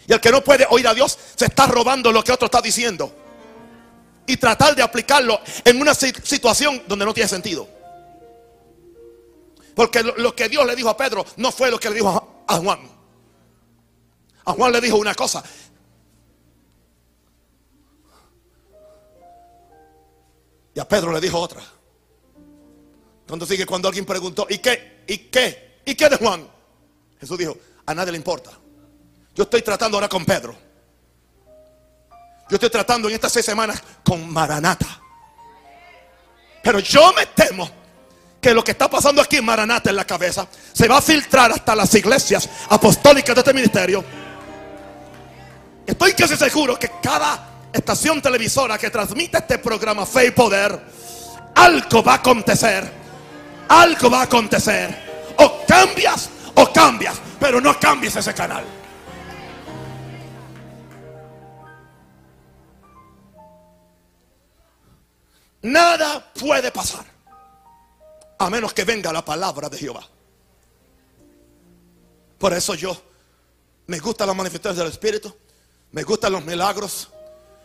Y 0.06 0.12
el 0.12 0.20
que 0.20 0.30
no 0.30 0.42
puede 0.42 0.66
oír 0.70 0.86
a 0.86 0.94
Dios 0.94 1.18
se 1.36 1.46
está 1.46 1.66
robando 1.66 2.10
lo 2.12 2.22
que 2.22 2.32
otro 2.32 2.46
está 2.46 2.60
diciendo 2.60 3.12
y 4.26 4.36
tratar 4.36 4.74
de 4.74 4.82
aplicarlo 4.82 5.40
en 5.64 5.80
una 5.80 5.94
situación 5.94 6.82
donde 6.86 7.04
no 7.04 7.12
tiene 7.12 7.28
sentido. 7.28 7.68
Porque 9.74 10.02
lo, 10.02 10.34
que 10.34 10.48
Dios 10.48 10.66
le 10.66 10.76
dijo 10.76 10.88
a 10.88 10.96
Pedro 10.96 11.24
no 11.36 11.50
fue 11.50 11.70
lo 11.70 11.78
que 11.78 11.88
le 11.88 11.96
dijo 11.96 12.44
a, 12.46 12.56
Juan. 12.56 12.80
A 14.44 14.52
Juan 14.52 14.72
le 14.72 14.80
dijo 14.80 14.96
una 14.96 15.14
cosa. 15.14 15.42
Y 20.74 20.80
a 20.80 20.88
Pedro 20.88 21.12
le 21.12 21.20
dijo 21.20 21.38
otra. 21.38 21.62
Entonces 23.22 23.48
sigue 23.48 23.66
cuando 23.66 23.88
alguien 23.88 24.04
preguntó, 24.04 24.46
¿y 24.48 24.58
qué? 24.58 25.04
¿Y 25.06 25.18
qué? 25.18 25.80
¿Y 25.84 25.94
qué 25.94 26.08
de 26.08 26.16
Juan? 26.16 26.48
Jesús 27.20 27.38
dijo, 27.38 27.56
a 27.86 27.94
nadie 27.94 28.12
le 28.12 28.18
importa. 28.18 28.50
Yo 29.34 29.44
estoy 29.44 29.62
tratando 29.62 29.96
ahora 29.96 30.08
con 30.08 30.24
Pedro. 30.24 30.56
Yo 32.48 32.56
estoy 32.56 32.70
tratando 32.70 33.08
en 33.08 33.14
estas 33.14 33.32
seis 33.32 33.46
semanas 33.46 33.82
con 34.04 34.30
Maranata. 34.30 35.00
Pero 36.62 36.78
yo 36.80 37.12
me 37.14 37.26
temo 37.26 37.68
que 38.40 38.52
lo 38.52 38.62
que 38.62 38.72
está 38.72 38.90
pasando 38.90 39.22
aquí 39.22 39.36
en 39.36 39.44
Maranata 39.44 39.90
en 39.90 39.96
la 39.96 40.04
cabeza 40.04 40.46
se 40.72 40.88
va 40.88 40.98
a 40.98 41.02
filtrar 41.02 41.52
hasta 41.52 41.74
las 41.74 41.94
iglesias 41.94 42.48
apostólicas 42.68 43.34
de 43.34 43.40
este 43.40 43.54
ministerio. 43.54 44.04
Estoy 45.86 46.12
casi 46.12 46.36
seguro 46.36 46.78
que 46.78 46.90
cada 47.02 47.51
estación 47.72 48.20
televisora 48.20 48.78
que 48.78 48.90
transmite 48.90 49.38
este 49.38 49.58
programa 49.58 50.04
Fe 50.06 50.26
y 50.26 50.30
Poder, 50.30 50.80
algo 51.54 52.02
va 52.02 52.12
a 52.12 52.16
acontecer. 52.16 53.02
Algo 53.68 54.10
va 54.10 54.20
a 54.20 54.24
acontecer. 54.24 55.34
O 55.38 55.64
cambias 55.66 56.28
o 56.54 56.72
cambias, 56.72 57.20
pero 57.40 57.60
no 57.60 57.78
cambies 57.78 58.16
ese 58.16 58.34
canal. 58.34 58.64
Nada 65.62 66.32
puede 66.34 66.72
pasar 66.72 67.04
a 68.38 68.50
menos 68.50 68.72
que 68.74 68.84
venga 68.84 69.12
la 69.12 69.24
palabra 69.24 69.68
de 69.68 69.78
Jehová. 69.78 70.02
Por 72.38 72.52
eso 72.52 72.74
yo 72.74 73.00
me 73.86 74.00
gustan 74.00 74.26
las 74.26 74.36
manifestaciones 74.36 74.78
del 74.78 74.92
Espíritu, 74.92 75.36
me 75.92 76.02
gustan 76.02 76.32
los 76.32 76.44
milagros, 76.44 77.08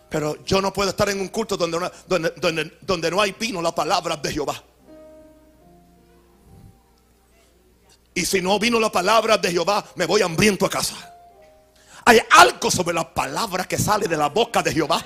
pero 0.09 0.43
yo 0.45 0.61
no 0.61 0.71
puedo 0.71 0.89
estar 0.89 1.09
en 1.09 1.19
un 1.19 1.27
culto 1.27 1.57
donde 1.57 1.79
no, 1.79 1.91
donde, 2.07 2.77
donde 2.81 3.11
no 3.11 3.21
hay 3.21 3.33
vino 3.37 3.61
la 3.61 3.73
palabra 3.73 4.15
de 4.15 4.31
Jehová. 4.31 4.63
Y 8.13 8.25
si 8.25 8.41
no 8.41 8.57
vino 8.57 8.79
la 8.79 8.91
palabra 8.91 9.37
de 9.37 9.51
Jehová, 9.51 9.85
me 9.95 10.05
voy 10.05 10.21
hambriento 10.21 10.65
a 10.65 10.69
casa. 10.69 10.95
Hay 12.03 12.21
algo 12.31 12.71
sobre 12.71 12.95
la 12.95 13.13
palabra 13.13 13.65
que 13.65 13.77
sale 13.77 14.07
de 14.07 14.15
la 14.15 14.29
boca 14.29 14.63
de 14.63 14.73
Jehová. 14.73 15.03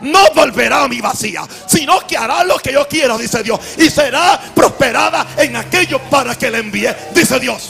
No 0.00 0.32
volverá 0.34 0.84
a 0.84 0.88
mi 0.88 1.00
vacía, 1.00 1.46
sino 1.66 2.00
que 2.06 2.16
hará 2.16 2.42
lo 2.42 2.58
que 2.58 2.72
yo 2.72 2.88
quiero, 2.88 3.18
dice 3.18 3.42
Dios. 3.42 3.60
Y 3.76 3.90
será 3.90 4.40
prosperada 4.54 5.26
en 5.36 5.56
aquello 5.56 6.00
para 6.10 6.34
que 6.36 6.50
le 6.50 6.58
envíe, 6.58 6.88
dice 7.14 7.38
Dios. 7.38 7.68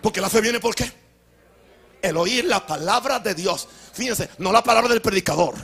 Porque 0.00 0.20
la 0.20 0.30
fe 0.30 0.40
viene 0.40 0.60
por 0.60 0.74
qué? 0.74 1.01
El 2.02 2.16
oír 2.16 2.44
la 2.44 2.66
palabra 2.66 3.20
de 3.20 3.34
Dios. 3.34 3.68
Fíjense, 3.92 4.28
no 4.38 4.52
la 4.52 4.62
palabra 4.62 4.90
del 4.90 5.00
predicador. 5.00 5.54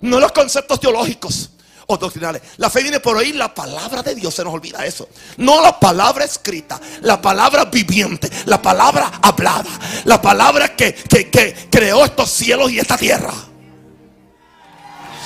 No 0.00 0.18
los 0.18 0.32
conceptos 0.32 0.80
teológicos 0.80 1.50
o 1.86 1.96
doctrinales. 1.96 2.42
La 2.56 2.70
fe 2.70 2.82
viene 2.82 3.00
por 3.00 3.16
oír 3.16 3.34
la 3.36 3.54
palabra 3.54 4.02
de 4.02 4.14
Dios. 4.14 4.34
Se 4.34 4.42
nos 4.44 4.54
olvida 4.54 4.84
eso. 4.84 5.08
No 5.36 5.60
la 5.62 5.78
palabra 5.78 6.24
escrita, 6.24 6.80
la 7.02 7.20
palabra 7.20 7.66
viviente, 7.66 8.30
la 8.46 8.60
palabra 8.60 9.12
hablada, 9.22 9.70
la 10.04 10.20
palabra 10.20 10.74
que, 10.74 10.94
que, 10.94 11.68
creó 11.70 12.04
estos 12.04 12.30
cielos 12.30 12.70
y 12.70 12.78
esta 12.78 12.96
tierra. 12.96 13.32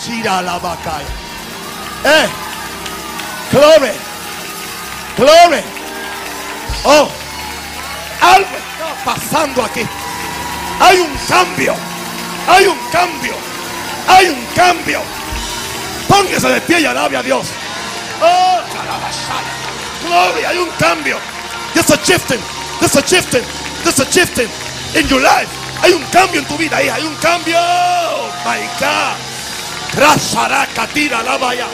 Shira 0.05 0.43
la 0.43 0.59
vaca. 0.59 1.01
Eh, 2.05 2.29
gloria. 3.53 3.95
Oh, 6.85 7.09
algo 8.21 8.57
está 8.57 9.05
pasando 9.05 9.65
aquí. 9.65 9.87
Hay 10.81 10.99
un 10.99 11.15
cambio, 11.29 11.75
hay 12.49 12.67
un 12.67 12.79
cambio, 12.91 13.35
hay 14.09 14.29
un 14.29 14.47
cambio. 14.55 15.03
Póngase 16.09 16.49
de 16.49 16.61
pie 16.63 16.81
y 16.81 16.87
alabe 16.87 17.17
a 17.17 17.23
Dios. 17.23 17.49
Oh, 18.23 18.61
gloria, 20.07 20.49
hay 20.49 20.59
un 20.59 20.71
cambio. 20.79 21.19
There's 21.75 21.91
a 21.91 21.97
shifting. 22.05 22.41
There's 22.81 22.97
a 22.97 23.03
shifting. 23.07 23.45
There's 23.85 24.01
a 24.01 24.11
shifting 24.11 24.49
in 24.95 25.07
your 25.09 25.21
life. 25.21 25.49
Hay 25.83 25.93
un 25.93 26.05
cambio 26.11 26.41
en 26.41 26.47
tu 26.47 26.57
vida, 26.57 26.83
hija. 26.83 26.95
Hay 26.95 27.07
un 27.07 27.15
cambio. 27.17 27.59
My 28.45 28.61
God. 28.79 29.17
Rasaraka, 29.97 30.87
tira 30.93 31.23
la 31.23 31.39
vaya. 31.39 31.67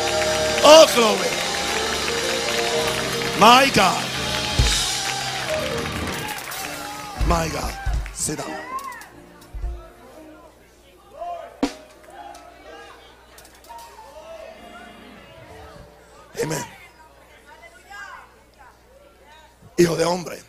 Oh, 0.63 0.87
glory. 0.95 1.31
My 3.39 3.71
God. 3.75 4.16
My 7.27 7.49
God. 7.49 7.73
Sit 8.15 8.39
down. 8.39 8.49
Amén. 16.41 16.65
Hijo 19.77 19.97
de 19.97 20.05
hombre. 20.05 20.41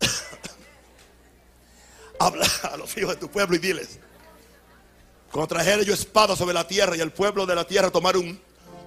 Habla 2.18 2.46
a 2.72 2.76
los 2.76 2.96
hijos 2.96 3.10
de 3.14 3.20
tu 3.20 3.30
pueblo 3.30 3.54
y 3.54 3.60
diles. 3.60 4.00
Cuando 5.30 5.82
yo 5.84 5.94
espada 5.94 6.34
sobre 6.34 6.54
la 6.54 6.66
tierra 6.66 6.96
y 6.96 7.00
el 7.00 7.12
pueblo 7.12 7.46
de 7.46 7.54
la 7.54 7.64
tierra 7.64 7.92
tomar 7.92 8.16
un, 8.16 8.40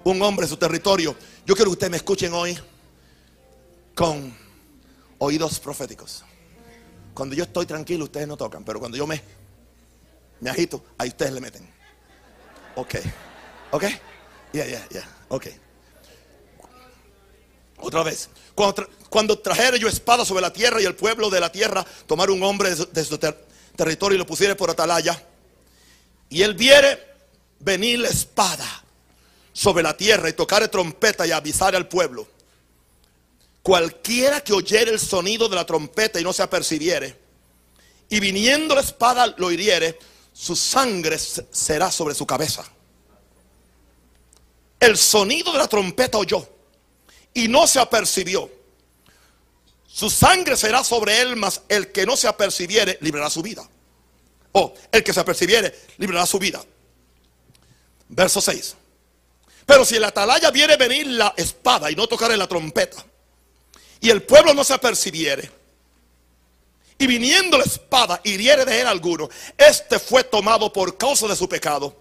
un 0.04 0.22
hombre 0.22 0.46
en 0.46 0.50
su 0.50 0.58
territorio. 0.58 1.16
Yo 1.46 1.56
quiero 1.56 1.72
que 1.72 1.76
ustedes 1.76 1.92
me 1.92 1.98
escuchen 1.98 2.34
hoy 2.34 2.60
con 3.96 4.43
oídos 5.24 5.60
proféticos. 5.60 6.24
Cuando 7.14 7.36
yo 7.36 7.44
estoy 7.44 7.66
tranquilo, 7.66 8.06
ustedes 8.06 8.28
no 8.28 8.36
tocan. 8.36 8.66
Pero 8.66 8.80
cuando 8.80 8.98
yo 8.98 9.08
me, 9.08 9.22
me 10.42 10.50
agito, 10.50 10.84
ahí 10.98 11.10
ustedes 11.10 11.32
le 11.32 11.40
meten. 11.40 11.70
Ok. 12.76 12.96
Ok. 13.72 13.84
Ya, 14.52 14.66
ya, 14.66 14.86
ya. 14.90 15.08
Ok. 15.30 15.48
Otra 17.78 18.04
vez. 18.04 18.30
Cuando, 19.10 19.40
trajera 19.40 19.78
yo 19.78 19.88
espada 19.88 20.26
sobre 20.26 20.42
la 20.42 20.52
tierra 20.52 20.82
y 20.82 20.86
el 20.86 20.96
pueblo 20.96 21.30
de 21.30 21.40
la 21.40 21.52
tierra 21.52 21.86
tomar 22.08 22.30
un 22.30 22.44
hombre 22.44 22.70
de 22.70 23.06
su, 23.06 23.18
territorio 23.76 24.16
y 24.16 24.20
lo 24.20 24.26
pusiera 24.26 24.56
por 24.56 24.70
atalaya. 24.70 25.22
Y 26.30 26.42
él 26.42 26.54
viere 26.54 27.00
venir 27.60 28.00
la 28.00 28.10
espada 28.10 28.84
sobre 29.54 29.84
la 29.84 29.96
tierra 29.96 30.30
y 30.30 30.34
tocar 30.34 30.68
trompeta 30.68 31.26
y 31.26 31.32
avisar 31.32 31.76
al 31.76 31.88
pueblo. 31.88 32.28
Cualquiera 33.64 34.42
que 34.42 34.54
oyere 34.54 34.92
el 34.92 35.00
sonido 35.00 35.50
de 35.50 35.56
la 35.56 35.66
trompeta 35.66 36.20
y 36.20 36.24
no 36.24 36.34
se 36.34 36.44
apercibiere, 36.44 37.18
y 38.10 38.20
viniendo 38.20 38.76
la 38.76 38.82
espada 38.82 39.34
lo 39.38 39.52
hiriere, 39.52 39.98
su 40.32 40.56
sangre 40.56 41.18
será 41.18 41.92
sobre 41.92 42.14
su 42.14 42.28
cabeza 42.28 42.64
el 44.84 44.98
sonido 44.98 45.52
de 45.54 45.58
la 45.60 45.68
trompeta 45.68 46.18
oyó 46.18 46.48
y 47.34 47.48
no 47.48 47.68
se 47.68 47.80
apercibió. 47.80 48.52
Su 49.88 50.10
sangre 50.10 50.58
será 50.58 50.84
sobre 50.84 51.22
él, 51.22 51.36
mas 51.36 51.62
el 51.70 51.92
que 51.92 52.06
no 52.06 52.18
se 52.18 52.28
apercibiere 52.28 52.98
librará 53.02 53.30
su 53.30 53.42
vida. 53.42 53.68
O 54.52 54.74
el 54.92 55.04
que 55.04 55.14
se 55.14 55.20
apercibiere 55.20 55.74
librará 55.98 56.26
su 56.26 56.38
vida. 56.38 56.64
Verso 58.10 58.42
6. 58.42 58.76
Pero 59.66 59.86
si 59.86 59.96
el 59.96 60.04
atalaya 60.04 60.52
viene 60.52 60.76
venir 60.76 61.08
la 61.08 61.34
espada 61.38 61.90
y 61.90 61.96
no 61.96 62.08
tocar 62.08 62.36
la 62.38 62.48
trompeta, 62.48 63.06
y 64.04 64.10
el 64.10 64.22
pueblo 64.22 64.54
no 64.54 64.66
se 64.66 64.74
apercibiere, 64.74 65.50
y 66.98 67.08
viniendo 67.08 67.58
la 67.58 67.64
espada 67.64 68.20
hiriere 68.26 68.66
de 68.66 68.82
él 68.82 68.88
alguno, 68.88 69.30
este 69.58 69.98
fue 69.98 70.26
tomado 70.26 70.74
por 70.74 70.98
causa 70.98 71.26
de 71.26 71.38
su 71.38 71.48
pecado, 71.48 71.96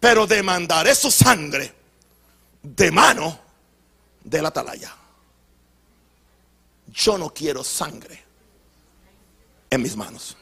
pero 0.00 0.26
demandaré 0.26 0.92
su 0.96 1.08
sangre 1.08 1.72
de 2.64 2.90
mano 2.90 3.38
de 4.24 4.42
la 4.42 4.48
atalaya. 4.48 4.92
Yo 6.88 7.16
no 7.16 7.32
quiero 7.32 7.62
sangre 7.62 8.24
en 9.70 9.82
mis 9.82 9.96
manos. 9.96 10.36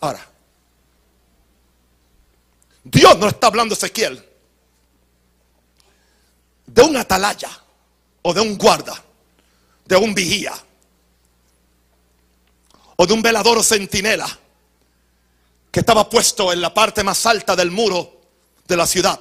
Ahora, 0.00 0.26
Dios 2.84 3.18
no 3.18 3.28
está 3.28 3.48
hablando 3.48 3.74
Ezequiel 3.74 4.29
de 6.72 6.82
un 6.82 6.96
atalaya 6.96 7.50
o 8.22 8.32
de 8.32 8.40
un 8.40 8.56
guarda, 8.56 9.02
de 9.84 9.96
un 9.96 10.14
vigía 10.14 10.52
o 12.96 13.06
de 13.06 13.12
un 13.12 13.22
velador 13.22 13.58
o 13.58 13.62
centinela 13.62 14.28
que 15.70 15.80
estaba 15.80 16.08
puesto 16.08 16.52
en 16.52 16.60
la 16.60 16.72
parte 16.72 17.02
más 17.02 17.24
alta 17.26 17.56
del 17.56 17.70
muro 17.70 18.20
de 18.66 18.76
la 18.76 18.86
ciudad. 18.86 19.20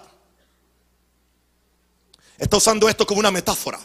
Está 2.38 2.58
usando 2.58 2.88
esto 2.88 3.06
como 3.06 3.20
una 3.20 3.32
metáfora. 3.32 3.80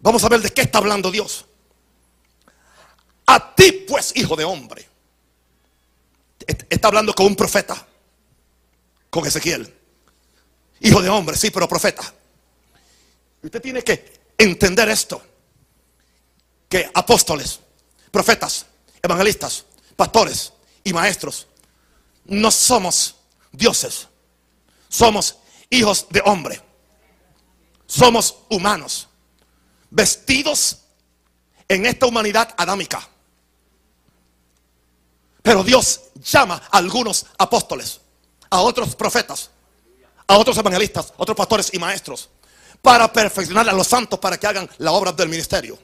Vamos 0.00 0.24
a 0.24 0.28
ver 0.28 0.40
de 0.40 0.50
qué 0.50 0.62
está 0.62 0.78
hablando 0.78 1.10
Dios. 1.10 1.44
A 3.26 3.54
ti 3.54 3.72
pues, 3.88 4.12
hijo 4.16 4.34
de 4.34 4.44
hombre. 4.44 4.88
Está 6.68 6.88
hablando 6.88 7.14
con 7.14 7.26
un 7.26 7.36
profeta. 7.36 7.86
Con 9.10 9.26
Ezequiel. 9.26 9.81
Hijo 10.82 11.00
de 11.00 11.08
hombre, 11.08 11.36
sí, 11.36 11.50
pero 11.50 11.68
profeta. 11.68 12.12
Usted 13.42 13.62
tiene 13.62 13.82
que 13.82 14.20
entender 14.36 14.88
esto. 14.88 15.22
Que 16.68 16.90
apóstoles, 16.92 17.60
profetas, 18.10 18.66
evangelistas, 19.02 19.64
pastores 19.96 20.52
y 20.82 20.92
maestros 20.92 21.46
no 22.24 22.50
somos 22.50 23.16
dioses. 23.52 24.08
Somos 24.88 25.36
hijos 25.70 26.06
de 26.10 26.22
hombre. 26.24 26.60
Somos 27.86 28.38
humanos. 28.48 29.08
Vestidos 29.90 30.78
en 31.68 31.86
esta 31.86 32.06
humanidad 32.06 32.54
adámica. 32.56 33.08
Pero 35.42 35.62
Dios 35.62 36.00
llama 36.22 36.62
a 36.70 36.78
algunos 36.78 37.26
apóstoles, 37.36 38.00
a 38.48 38.60
otros 38.60 38.94
profetas, 38.94 39.50
a 40.26 40.38
otros 40.38 40.56
evangelistas, 40.56 41.12
otros 41.16 41.36
pastores 41.36 41.72
y 41.72 41.78
maestros, 41.78 42.30
para 42.80 43.12
perfeccionar 43.12 43.68
a 43.68 43.72
los 43.72 43.86
santos 43.86 44.18
para 44.18 44.38
que 44.38 44.46
hagan 44.46 44.68
la 44.78 44.92
obra 44.92 45.12
del 45.12 45.28
ministerio. 45.28 45.78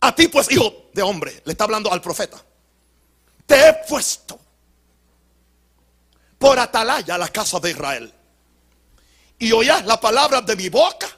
A 0.00 0.14
ti 0.14 0.28
pues, 0.28 0.50
hijo 0.50 0.90
de 0.92 1.02
hombre, 1.02 1.42
le 1.44 1.52
está 1.52 1.64
hablando 1.64 1.92
al 1.92 2.00
profeta. 2.00 2.42
Te 3.46 3.68
he 3.68 3.74
puesto 3.88 4.38
por 6.38 6.58
atalaya 6.58 7.14
a 7.14 7.18
la 7.18 7.28
casa 7.28 7.60
de 7.60 7.70
Israel. 7.70 8.12
Y 9.38 9.52
oirás 9.52 9.86
la 9.86 10.00
palabra 10.00 10.40
de 10.40 10.56
mi 10.56 10.68
boca 10.68 11.08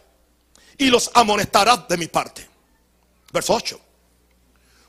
y 0.77 0.89
los 0.89 1.11
amonestarás 1.15 1.89
de 1.89 1.97
mi 1.97 2.09
parte. 2.09 2.47
Verso 3.33 3.55
8. 3.55 3.81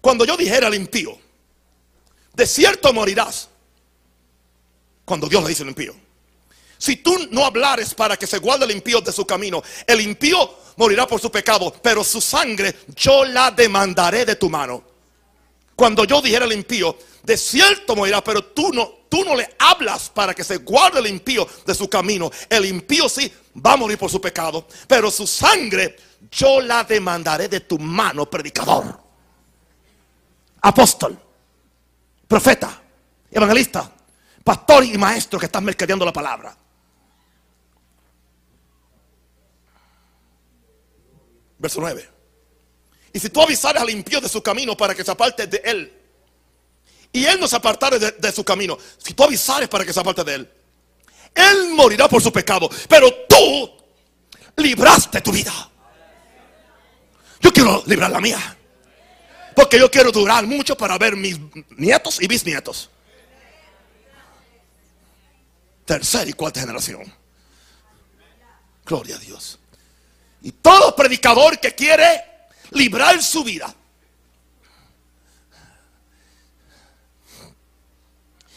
Cuando 0.02 0.26
yo 0.26 0.36
dijera 0.36 0.68
al 0.68 0.76
impío, 0.76 1.18
de 2.36 2.46
cierto 2.46 2.92
morirás. 2.94 3.50
Cuando 5.04 5.28
Dios 5.28 5.44
le 5.44 5.50
dice 5.50 5.64
al 5.64 5.70
impío. 5.70 5.96
Si 6.78 6.98
tú 6.98 7.16
no 7.32 7.46
hablares 7.46 7.94
para 7.94 8.18
que 8.18 8.28
se 8.28 8.40
guarde 8.40 8.66
el 8.66 8.72
impío 8.72 9.02
de 9.02 9.12
su 9.12 9.26
camino, 9.26 9.64
el 9.88 10.02
impío 10.02 10.58
morirá 10.78 11.08
por 11.08 11.22
su 11.22 11.32
pecado, 11.32 11.74
pero 11.82 12.04
su 12.04 12.20
sangre 12.20 12.76
yo 12.96 13.24
la 13.26 13.52
demandaré 13.52 14.26
de 14.26 14.36
tu 14.36 14.50
mano. 14.50 14.84
Cuando 15.76 16.04
yo 16.06 16.22
dijera 16.22 16.46
al 16.46 16.54
impío, 16.54 16.98
de 17.24 17.38
cierto 17.38 17.96
morirá, 17.96 18.24
pero 18.24 18.44
tú 18.44 18.72
no, 18.74 18.92
tú 19.10 19.24
no 19.24 19.36
le 19.36 19.56
hablas 19.60 20.10
para 20.10 20.34
que 20.34 20.44
se 20.44 20.58
guarde 20.58 21.00
el 21.00 21.08
impío 21.08 21.48
de 21.66 21.76
su 21.76 21.90
camino. 21.90 22.30
El 22.50 22.66
impío 22.66 23.08
sí 23.10 23.32
va 23.66 23.74
a 23.74 23.78
morir 23.78 23.98
por 23.98 24.10
su 24.10 24.20
pecado, 24.20 24.68
pero 24.88 25.10
su 25.10 25.26
sangre 25.26 25.96
yo 26.32 26.62
la 26.62 26.84
demandaré 26.84 27.48
de 27.48 27.62
tu 27.62 27.78
mano, 27.80 28.30
predicador, 28.30 29.00
apóstol, 30.62 31.18
profeta, 32.28 32.82
evangelista, 33.32 33.92
pastor 34.44 34.84
y 34.84 34.98
maestro 34.98 35.40
que 35.40 35.46
estás 35.46 35.62
mercadeando 35.62 36.06
la 36.06 36.14
palabra. 36.14 36.56
Verso 41.58 41.80
9. 41.82 42.10
Y 43.14 43.20
si 43.20 43.30
tú 43.30 43.42
avisares 43.42 43.82
al 43.82 43.90
impío 43.90 44.20
de 44.20 44.28
su 44.28 44.44
camino 44.44 44.76
para 44.76 44.94
que 44.94 45.04
se 45.04 45.12
aparte 45.12 45.48
de 45.48 45.62
él, 45.64 46.02
y 47.12 47.26
él 47.26 47.40
no 47.40 47.48
se 47.48 47.56
apartare 47.56 47.98
de, 47.98 48.32
su 48.34 48.44
camino, 48.44 48.78
si 48.98 49.14
tú 49.14 49.24
avisares 49.24 49.70
para 49.70 49.86
que 49.86 49.94
se 49.94 50.00
aparte 50.02 50.24
de 50.26 50.36
él, 50.36 50.52
él 51.34 51.70
morirá 51.70 52.10
por 52.10 52.22
su 52.22 52.32
pecado, 52.32 52.70
pero 52.90 53.10
tú 53.30 53.72
libraste 54.58 55.22
tu 55.22 55.32
vida. 55.32 55.54
Yo 57.40 57.54
quiero 57.54 57.84
librar 57.86 58.12
la 58.12 58.20
mía. 58.20 58.58
Porque 59.56 59.80
yo 59.80 59.90
quiero 59.90 60.12
durar 60.12 60.46
mucho 60.46 60.76
para 60.76 60.98
ver 60.98 61.16
mis 61.16 61.40
nietos 61.78 62.22
y 62.22 62.28
bisnietos. 62.28 62.90
Tercera 65.86 66.30
y 66.30 66.34
cuarta 66.34 66.60
generación. 66.60 67.02
Gloria 68.86 69.16
a 69.16 69.20
Dios. 69.20 69.60
Y 70.42 70.52
todo 70.52 70.96
predicador 70.96 71.60
que 71.60 71.74
quiere 71.74 72.24
librar 72.72 73.22
su 73.24 73.44
vida. 73.44 73.74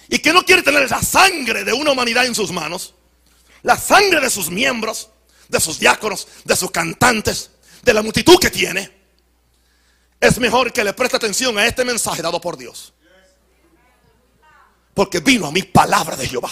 Y 0.09 0.19
que 0.19 0.33
no 0.33 0.45
quiere 0.45 0.63
tener 0.63 0.91
la 0.91 1.03
sangre 1.03 1.65
de 1.65 1.73
una 1.73 1.93
humanidad 1.93 2.27
en 2.27 2.35
sus 2.35 2.51
manos. 2.51 2.95
la 3.63 3.77
sangre 3.77 4.21
de 4.21 4.31
sus 4.31 4.51
miembros, 4.51 5.11
de 5.49 5.61
sus 5.61 5.79
diáconos, 5.79 6.29
de 6.45 6.57
sus 6.57 6.71
cantantes, 6.71 7.51
de 7.83 7.93
la 7.93 8.03
multitud 8.03 8.39
que 8.39 8.51
tiene, 8.51 8.98
es 10.21 10.39
mejor 10.39 10.73
que 10.73 10.85
le 10.85 10.93
preste 10.93 11.17
atención 11.17 11.57
a 11.59 11.67
este 11.67 11.85
mensaje 11.85 12.23
dado 12.23 12.41
por 12.41 12.57
Dios. 12.57 12.93
Porque 14.95 15.21
vino 15.21 15.47
a 15.47 15.53
mí 15.53 15.63
palabra 15.63 16.17
de 16.17 16.27
Jehová. 16.27 16.51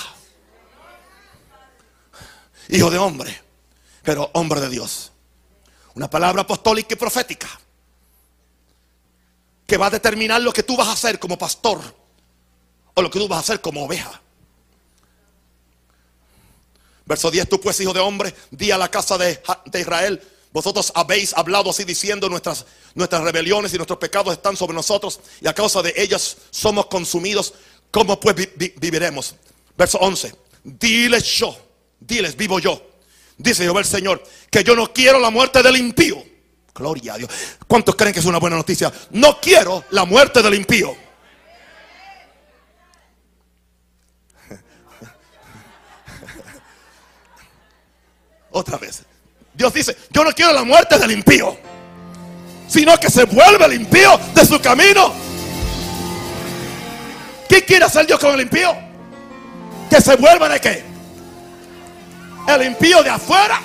Hijo 2.68 2.90
de 2.90 2.98
hombre, 2.98 3.42
pero 4.02 4.30
hombre 4.34 4.60
de 4.60 4.68
Dios. 4.68 5.12
Una 5.94 6.08
palabra 6.08 6.42
apostólica 6.42 6.94
y 6.94 6.96
profética 6.96 7.48
que 9.66 9.76
va 9.76 9.86
a 9.86 9.90
determinar 9.90 10.40
lo 10.40 10.52
que 10.52 10.62
tú 10.62 10.76
vas 10.76 10.88
a 10.88 10.92
hacer 10.92 11.18
como 11.18 11.36
pastor 11.36 11.80
o 12.94 13.02
lo 13.02 13.10
que 13.10 13.18
tú 13.18 13.28
vas 13.28 13.38
a 13.38 13.40
hacer 13.40 13.60
como 13.60 13.84
oveja. 13.84 14.20
Verso 17.04 17.30
10, 17.30 17.48
tú 17.48 17.60
pues, 17.60 17.78
hijo 17.80 17.92
de 17.92 18.00
hombre, 18.00 18.34
di 18.50 18.70
a 18.70 18.78
la 18.78 18.90
casa 18.90 19.16
de, 19.16 19.40
Israel, 19.74 20.20
vosotros 20.56 20.90
habéis 20.94 21.34
hablado 21.34 21.68
así 21.68 21.84
diciendo 21.84 22.30
nuestras, 22.30 22.64
nuestras 22.94 23.22
rebeliones 23.22 23.74
y 23.74 23.76
nuestros 23.76 23.98
pecados 23.98 24.32
están 24.32 24.56
sobre 24.56 24.72
nosotros 24.72 25.20
y 25.42 25.48
a 25.48 25.52
causa 25.52 25.82
de 25.82 25.92
ellas 25.94 26.38
somos 26.48 26.86
consumidos. 26.86 27.52
¿Cómo 27.90 28.18
pues 28.18 28.34
viviremos? 28.56 29.34
Verso 29.76 29.98
11, 29.98 30.34
diles 30.64 31.24
yo, 31.24 31.54
diles, 32.00 32.34
vivo 32.34 32.58
yo. 32.58 32.80
Dice 33.36 33.64
Jehová 33.64 33.80
el 33.80 33.86
Señor, 33.86 34.22
que 34.50 34.64
yo 34.64 34.74
no 34.74 34.94
quiero 34.94 35.18
la 35.18 35.28
muerte 35.28 35.62
del 35.62 35.76
impío. 35.76 36.24
Gloria 36.74 37.12
a 37.12 37.18
Dios. 37.18 37.30
¿Cuántos 37.68 37.94
creen 37.94 38.14
que 38.14 38.20
es 38.20 38.26
una 38.26 38.38
buena 38.38 38.56
noticia? 38.56 38.90
No 39.10 39.38
quiero 39.38 39.84
la 39.90 40.06
muerte 40.06 40.40
del 40.40 40.54
impío. 40.54 40.96
Otra 48.52 48.78
vez. 48.78 49.02
Dios 49.56 49.72
dice, 49.72 49.96
yo 50.10 50.22
no 50.22 50.32
quiero 50.32 50.52
la 50.52 50.64
muerte 50.64 50.98
del 50.98 51.12
impío, 51.12 51.56
sino 52.68 52.98
que 53.00 53.10
se 53.10 53.24
vuelve 53.24 53.64
el 53.64 53.72
impío 53.72 54.20
de 54.34 54.44
su 54.44 54.60
camino. 54.60 55.14
¿Qué 57.48 57.64
quiere 57.64 57.86
hacer 57.86 58.06
Dios 58.06 58.20
con 58.20 58.34
el 58.34 58.42
impío? 58.42 58.76
Que 59.88 60.00
se 60.00 60.16
vuelva 60.16 60.48
de 60.48 60.60
qué? 60.60 60.84
El 62.48 62.66
impío 62.66 63.02
de 63.02 63.10
afuera 63.10 63.60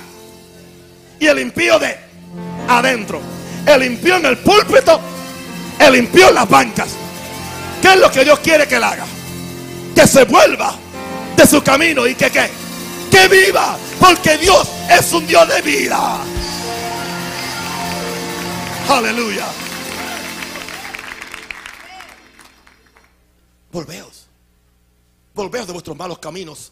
y 1.19 1.27
el 1.27 1.39
impío 1.39 1.77
de 1.77 1.97
adentro. 2.69 3.21
El 3.65 3.83
impío 3.83 4.15
en 4.15 4.25
el 4.25 4.37
púlpito, 4.37 4.99
el 5.77 5.95
impío 5.97 6.29
en 6.29 6.35
las 6.35 6.49
bancas. 6.49 6.89
¿Qué 7.81 7.89
es 7.89 7.97
lo 7.97 8.09
que 8.11 8.23
Dios 8.23 8.39
quiere 8.39 8.65
que 8.65 8.75
él 8.75 8.83
haga? 8.83 9.05
Que 9.93 10.07
se 10.07 10.23
vuelva 10.23 10.73
de 11.35 11.45
su 11.45 11.61
camino 11.61 12.07
y 12.07 12.15
que 12.15 12.31
Que 13.11 13.27
viva, 13.27 13.77
porque 13.99 14.37
Dios 14.37 14.67
es 14.89 15.13
un 15.13 15.27
Dios 15.27 15.47
de 15.47 15.61
vida. 15.61 16.23
Aleluya. 18.89 19.45
Volveos. 23.71 24.27
Volveos 25.33 25.67
de 25.67 25.73
vuestros 25.73 25.97
malos 25.97 26.19
caminos. 26.19 26.71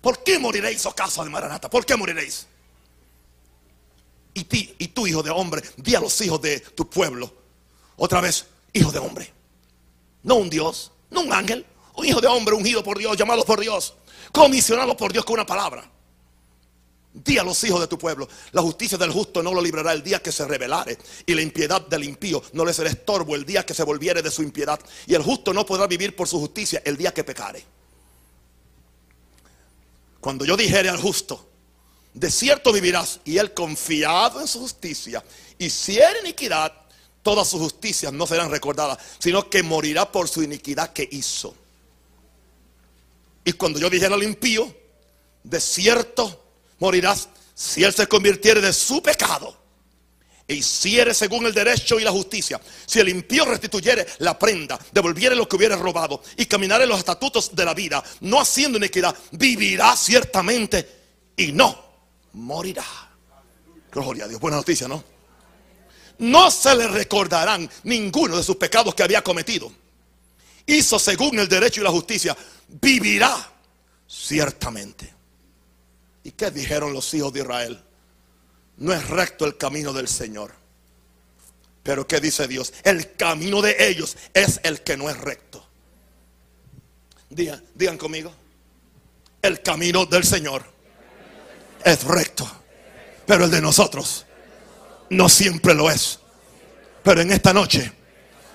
¿Por 0.00 0.22
qué 0.22 0.38
moriréis, 0.38 0.84
oh 0.86 0.94
casa 0.94 1.24
de 1.24 1.30
Maranata? 1.30 1.70
¿Por 1.70 1.86
qué 1.86 1.96
moriréis? 1.96 2.46
Y, 4.34 4.44
ti, 4.44 4.74
y 4.78 4.88
tú, 4.88 5.06
hijo 5.06 5.22
de 5.22 5.30
hombre, 5.30 5.62
di 5.76 5.94
a 5.94 6.00
los 6.00 6.20
hijos 6.20 6.42
de 6.42 6.60
tu 6.60 6.88
pueblo. 6.90 7.32
Otra 7.96 8.20
vez, 8.20 8.46
hijo 8.72 8.90
de 8.92 8.98
hombre. 8.98 9.32
No 10.22 10.34
un 10.34 10.50
Dios, 10.50 10.92
no 11.10 11.22
un 11.22 11.32
ángel. 11.32 11.64
Un 11.94 12.04
hijo 12.06 12.20
de 12.20 12.26
hombre 12.26 12.54
ungido 12.54 12.82
por 12.82 12.98
Dios, 12.98 13.16
llamado 13.16 13.44
por 13.44 13.60
Dios. 13.60 13.94
Comisionado 14.34 14.96
por 14.96 15.12
Dios 15.12 15.24
con 15.24 15.34
una 15.34 15.46
palabra. 15.46 15.88
Di 17.12 17.38
a 17.38 17.44
los 17.44 17.62
hijos 17.62 17.80
de 17.80 17.86
tu 17.86 17.96
pueblo, 17.96 18.28
la 18.50 18.62
justicia 18.62 18.98
del 18.98 19.12
justo 19.12 19.40
no 19.44 19.54
lo 19.54 19.62
librará 19.62 19.92
el 19.92 20.02
día 20.02 20.20
que 20.20 20.32
se 20.32 20.44
rebelare, 20.44 20.98
y 21.24 21.34
la 21.34 21.40
impiedad 21.40 21.80
del 21.86 22.02
impío 22.02 22.42
no 22.52 22.64
le 22.64 22.74
será 22.74 22.90
estorbo 22.90 23.36
el 23.36 23.46
día 23.46 23.64
que 23.64 23.74
se 23.74 23.84
volviere 23.84 24.22
de 24.22 24.32
su 24.32 24.42
impiedad, 24.42 24.80
y 25.06 25.14
el 25.14 25.22
justo 25.22 25.54
no 25.54 25.64
podrá 25.64 25.86
vivir 25.86 26.16
por 26.16 26.26
su 26.26 26.40
justicia 26.40 26.82
el 26.84 26.96
día 26.96 27.14
que 27.14 27.22
pecare. 27.22 27.64
Cuando 30.18 30.44
yo 30.44 30.56
dijere 30.56 30.88
al 30.88 30.98
justo, 31.00 31.48
de 32.12 32.28
cierto 32.28 32.72
vivirás. 32.72 33.20
Y 33.24 33.38
él 33.38 33.54
confiado 33.54 34.40
en 34.40 34.48
su 34.48 34.58
justicia, 34.58 35.22
y 35.58 35.70
si 35.70 36.00
iniquidad, 36.22 36.72
todas 37.22 37.46
sus 37.46 37.60
justicias 37.60 38.12
no 38.12 38.26
serán 38.26 38.50
recordadas, 38.50 38.98
sino 39.20 39.48
que 39.48 39.62
morirá 39.62 40.10
por 40.10 40.28
su 40.28 40.42
iniquidad 40.42 40.92
que 40.92 41.08
hizo. 41.08 41.54
Y 43.44 43.52
cuando 43.52 43.78
yo 43.78 43.90
dijera 43.90 44.14
al 44.14 44.22
impío, 44.22 44.74
de 45.42 45.60
cierto 45.60 46.44
morirás 46.78 47.28
si 47.54 47.84
él 47.84 47.92
se 47.92 48.06
convirtiere 48.06 48.60
de 48.60 48.72
su 48.72 49.02
pecado 49.02 49.64
e 50.46 50.54
hiciere 50.54 51.14
según 51.14 51.46
el 51.46 51.54
derecho 51.54 51.98
y 51.98 52.04
la 52.04 52.10
justicia. 52.10 52.60
Si 52.86 53.00
el 53.00 53.08
impío 53.08 53.44
restituyere 53.44 54.06
la 54.18 54.38
prenda, 54.38 54.78
devolviere 54.92 55.34
lo 55.34 55.48
que 55.48 55.56
hubiere 55.56 55.76
robado 55.76 56.22
y 56.36 56.46
caminare 56.46 56.86
los 56.86 56.98
estatutos 56.98 57.54
de 57.54 57.64
la 57.64 57.74
vida, 57.74 58.02
no 58.20 58.40
haciendo 58.40 58.78
iniquidad, 58.78 59.16
vivirá 59.32 59.96
ciertamente 59.96 60.88
y 61.36 61.52
no 61.52 61.82
morirá. 62.34 62.84
Gloria 63.90 64.24
a 64.24 64.28
Dios. 64.28 64.40
Buena 64.40 64.58
noticia, 64.58 64.88
¿no? 64.88 65.02
No 66.18 66.50
se 66.50 66.74
le 66.76 66.88
recordarán 66.88 67.68
ninguno 67.84 68.36
de 68.36 68.42
sus 68.42 68.56
pecados 68.56 68.94
que 68.94 69.02
había 69.02 69.22
cometido. 69.22 69.72
Hizo 70.66 70.98
según 70.98 71.38
el 71.38 71.48
derecho 71.48 71.80
y 71.80 71.84
la 71.84 71.90
justicia. 71.90 72.36
Vivirá 72.68 73.50
ciertamente. 74.06 75.12
¿Y 76.22 76.32
qué 76.32 76.50
dijeron 76.50 76.92
los 76.92 77.12
hijos 77.14 77.32
de 77.32 77.40
Israel? 77.40 77.82
No 78.78 78.92
es 78.92 79.08
recto 79.08 79.44
el 79.44 79.56
camino 79.56 79.92
del 79.92 80.08
Señor. 80.08 80.52
Pero 81.82 82.06
¿qué 82.06 82.18
dice 82.18 82.48
Dios? 82.48 82.72
El 82.82 83.14
camino 83.14 83.60
de 83.60 83.76
ellos 83.88 84.16
es 84.32 84.58
el 84.62 84.80
que 84.80 84.96
no 84.96 85.10
es 85.10 85.18
recto. 85.18 85.64
Digan, 87.28 87.62
digan 87.74 87.98
conmigo. 87.98 88.32
El 89.42 89.60
camino 89.60 90.06
del 90.06 90.24
Señor 90.24 90.64
es 91.84 92.02
recto. 92.04 92.50
Pero 93.26 93.44
el 93.44 93.50
de 93.50 93.60
nosotros 93.60 94.24
no 95.10 95.28
siempre 95.28 95.74
lo 95.74 95.90
es. 95.90 96.18
Pero 97.02 97.20
en 97.20 97.32
esta 97.32 97.52
noche 97.52 97.92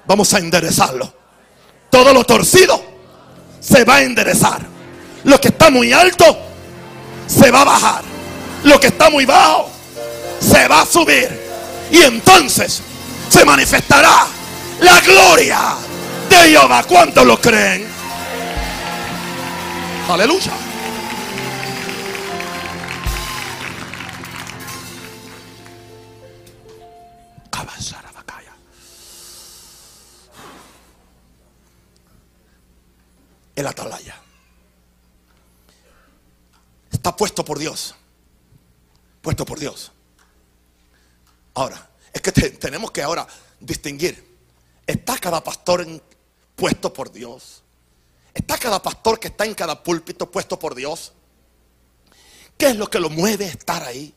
vamos 0.08 0.34
a 0.34 0.40
enderezarlo. 0.40 1.19
Todo 1.90 2.14
lo 2.14 2.24
torcido 2.24 2.82
se 3.60 3.84
va 3.84 3.96
a 3.96 4.02
enderezar. 4.04 4.62
Lo 5.24 5.40
que 5.40 5.50
está 5.50 5.70
muy 5.70 5.92
alto 5.92 6.38
se 7.28 7.52
va 7.52 7.62
a 7.62 7.66
bajar. 7.66 8.04
Lo 8.64 8.80
que 8.80 8.88
está 8.88 9.10
muy 9.10 9.26
bajo 9.26 9.70
se 10.40 10.68
va 10.68 10.82
a 10.82 10.86
subir. 10.86 11.30
Y 11.92 12.02
entonces 12.04 12.82
se 13.30 13.46
manifestará 13.46 14.28
la 14.80 15.00
gloria 15.02 15.60
de 16.30 16.36
Jehová. 16.36 16.84
¿Cuántos 16.84 17.26
lo 17.26 17.40
creen? 17.40 17.88
Aleluya. 20.10 20.69
El 33.60 33.68
atalaya. 33.68 34.16
Está 36.92 37.14
puesto 37.16 37.44
por 37.44 37.60
Dios. 37.60 37.94
Puesto 39.22 39.46
por 39.46 39.60
Dios. 39.60 39.92
Ahora, 41.56 41.90
es 42.14 42.22
que 42.22 42.32
tenemos 42.32 42.92
que 42.92 43.02
ahora 43.02 43.28
distinguir. 43.60 44.40
¿Está 44.88 45.18
cada 45.18 45.44
pastor 45.44 45.86
puesto 46.56 46.94
por 46.94 47.12
Dios? 47.12 47.64
¿Está 48.34 48.58
cada 48.58 48.82
pastor 48.82 49.20
que 49.20 49.28
está 49.28 49.44
en 49.44 49.56
cada 49.56 49.84
púlpito 49.84 50.32
puesto 50.32 50.58
por 50.58 50.74
Dios? 50.74 51.12
¿Qué 52.58 52.68
es 52.68 52.78
lo 52.78 52.90
que 52.90 53.00
lo 53.00 53.10
mueve 53.10 53.46
a 53.46 53.50
estar 53.50 53.84
ahí? 53.84 54.16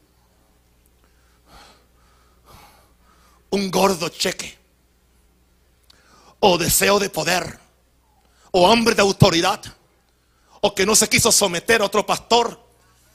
un 3.52 3.70
gordo 3.70 4.08
cheque, 4.08 4.58
o 6.40 6.56
deseo 6.56 6.98
de 6.98 7.10
poder, 7.10 7.58
o 8.52 8.70
hambre 8.70 8.94
de 8.94 9.02
autoridad, 9.02 9.60
o 10.60 10.74
que 10.74 10.86
no 10.86 10.94
se 10.94 11.08
quiso 11.08 11.32
someter 11.32 11.82
a 11.82 11.86
otro 11.86 12.06
pastor, 12.06 12.60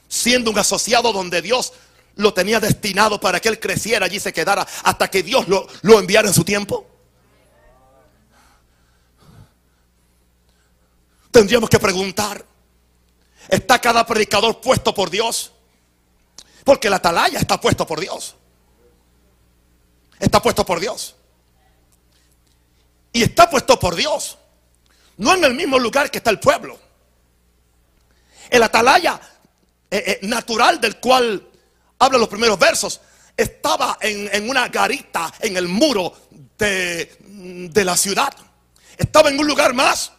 siendo 0.10 0.52
un 0.52 0.60
asociado 0.60 1.14
donde 1.14 1.42
Dios 1.42 1.74
lo 2.16 2.34
tenía 2.34 2.60
destinado 2.60 3.20
para 3.20 3.40
que 3.40 3.48
él 3.48 3.60
creciera 3.60 4.06
allí 4.06 4.20
se 4.20 4.34
quedara 4.34 4.68
hasta 4.84 5.10
que 5.10 5.24
Dios 5.24 5.48
lo, 5.48 5.68
lo 5.84 6.00
enviara 6.00 6.28
en 6.28 6.34
su 6.34 6.44
tiempo. 6.44 6.88
Tendríamos 11.32 11.70
que 11.70 11.80
preguntar, 11.80 12.44
¿está 13.48 13.80
cada 13.80 14.06
predicador 14.06 14.60
puesto 14.60 14.94
por 14.94 15.12
Dios? 15.12 15.52
Porque 16.64 16.90
la 16.90 16.96
atalaya 16.96 17.40
está 17.40 17.62
puesto 17.62 17.86
por 17.86 18.00
Dios. 18.00 18.36
Está 20.20 20.42
puesto 20.42 20.66
por 20.66 20.80
Dios. 20.80 21.16
Y 23.14 23.22
está 23.24 23.50
puesto 23.50 23.80
por 23.80 23.96
Dios. 23.96 24.38
No 25.18 25.34
en 25.34 25.44
el 25.44 25.54
mismo 25.54 25.80
lugar 25.80 26.12
que 26.12 26.20
está 26.20 26.30
el 26.30 26.40
pueblo. 26.40 26.80
El 28.50 28.64
atalaya 28.64 29.20
eh, 29.90 30.20
eh, 30.22 30.28
natural 30.28 30.80
del 30.80 30.98
cual 30.98 31.48
habla 32.00 32.18
los 32.18 32.28
primeros 32.28 32.60
versos, 32.60 33.02
estaba 33.36 33.98
en, 34.02 34.50
una 34.50 34.68
garita 34.68 35.34
en 35.40 35.58
el 35.58 35.68
muro 35.68 36.14
de, 36.58 37.18
de 37.72 37.86
la 37.86 37.96
ciudad. 37.98 38.34
Estaba 38.98 39.30
en 39.30 39.40
un 39.40 39.48
lugar 39.48 39.74
más. 39.74 40.12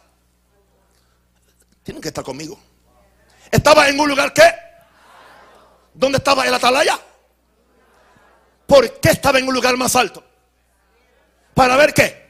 Tienen 1.83 2.01
que 2.01 2.09
estar 2.09 2.23
conmigo. 2.23 2.59
Estaba 3.51 3.87
en 3.89 3.99
un 3.99 4.07
lugar 4.07 4.33
que. 4.33 4.43
¿Dónde 5.93 6.17
estaba 6.19 6.45
el 6.45 6.53
atalaya? 6.53 6.99
¿Por 8.65 8.99
qué 8.99 9.09
estaba 9.09 9.39
en 9.39 9.47
un 9.47 9.53
lugar 9.53 9.75
más 9.75 9.95
alto? 9.95 10.23
Para 11.53 11.75
ver 11.75 11.93
qué? 11.93 12.29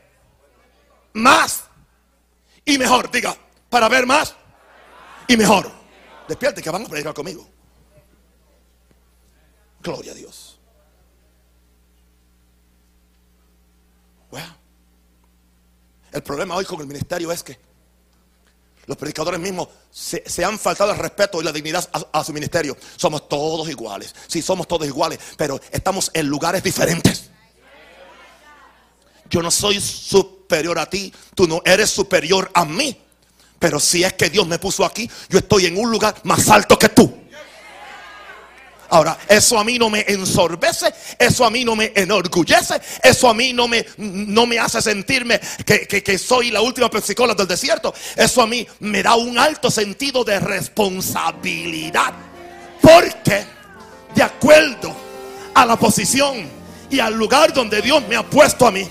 Más 1.13 1.68
y 2.73 2.77
mejor. 2.77 3.10
Diga, 3.12 3.36
para 3.69 3.89
ver 3.89 4.05
más 4.05 4.36
y 5.27 5.38
mejor. 5.38 5.71
Despierte 6.27 6.62
que 6.62 6.69
van 6.69 6.86
a 6.86 6.88
predicar 6.88 7.13
conmigo. 7.13 7.47
Gloria 9.82 10.12
a 10.12 10.15
Dios. 10.15 10.60
El 16.12 16.23
problema 16.23 16.55
hoy 16.55 16.65
con 16.65 16.79
el 16.82 16.88
ministerio 16.88 17.32
es 17.32 17.43
que 17.43 17.58
los 18.86 18.97
predicadores 18.97 19.39
mismos 19.39 19.67
se, 19.91 20.43
han 20.43 20.58
faltado 20.58 20.91
el 20.91 20.97
respeto 20.97 21.39
y 21.39 21.43
la 21.43 21.51
dignidad 21.51 21.88
a, 22.12 22.23
su 22.23 22.34
ministerio. 22.34 22.75
Somos 22.95 23.29
todos 23.29 23.69
iguales. 23.69 24.15
Sí, 24.27 24.41
somos 24.41 24.67
todos 24.67 24.88
iguales, 24.88 25.19
pero 25.38 25.62
estamos 25.71 26.10
en 26.13 26.25
lugares 26.25 26.63
diferentes. 26.63 27.29
Yo 29.29 29.43
no 29.43 29.51
soy 29.51 29.79
superior 30.49 30.79
a 30.79 30.88
ti, 30.88 31.13
tú 31.35 31.47
no 31.47 31.62
eres 31.63 31.91
superior 31.91 32.49
a 32.55 32.65
mí. 32.65 32.97
Pero 33.59 33.79
si 33.79 34.03
es 34.03 34.13
que 34.13 34.31
Dios 34.31 34.47
me 34.47 34.57
puso 34.57 34.83
aquí, 34.83 35.07
yo 35.29 35.38
estoy 35.38 35.67
en 35.67 35.77
un 35.77 35.91
lugar 35.91 36.15
más 36.23 36.49
alto 36.49 36.79
que 36.79 36.89
tú. 36.89 37.13
Ahora, 38.89 39.15
eso 39.27 39.59
a 39.59 39.63
mí 39.63 39.77
no 39.77 39.91
me 39.91 40.03
ensorbece, 40.07 40.91
eso 41.19 41.45
a 41.45 41.51
mí 41.51 41.63
no 41.63 41.75
me 41.75 41.91
enorgullece, 41.95 42.81
eso 43.03 43.29
a 43.29 43.35
mí 43.35 43.53
no 43.53 43.67
me, 43.67 43.85
no 43.97 44.47
me 44.47 44.57
hace 44.57 44.81
sentirme 44.81 45.39
que, 45.63 45.85
que 45.85 46.17
soy 46.17 46.49
la 46.49 46.62
última 46.62 46.89
psicola 46.99 47.35
del 47.35 47.47
desierto. 47.47 47.93
Eso 48.15 48.41
a 48.41 48.47
mí 48.47 48.65
me 48.79 49.03
da 49.03 49.13
un 49.13 49.38
alto 49.38 49.69
sentido 49.69 50.23
de 50.23 50.39
responsabilidad. 50.39 52.15
Porque, 52.81 53.45
de 54.15 54.23
acuerdo 54.23 54.95
a 55.53 55.63
la 55.67 55.77
posición 55.77 56.49
y 56.89 56.99
al 56.99 57.13
lugar 57.13 57.53
donde 57.53 57.83
Dios 57.83 58.01
me 58.07 58.15
ha 58.15 58.27
puesto 58.27 58.65
a 58.65 58.71
mí, 58.71 58.88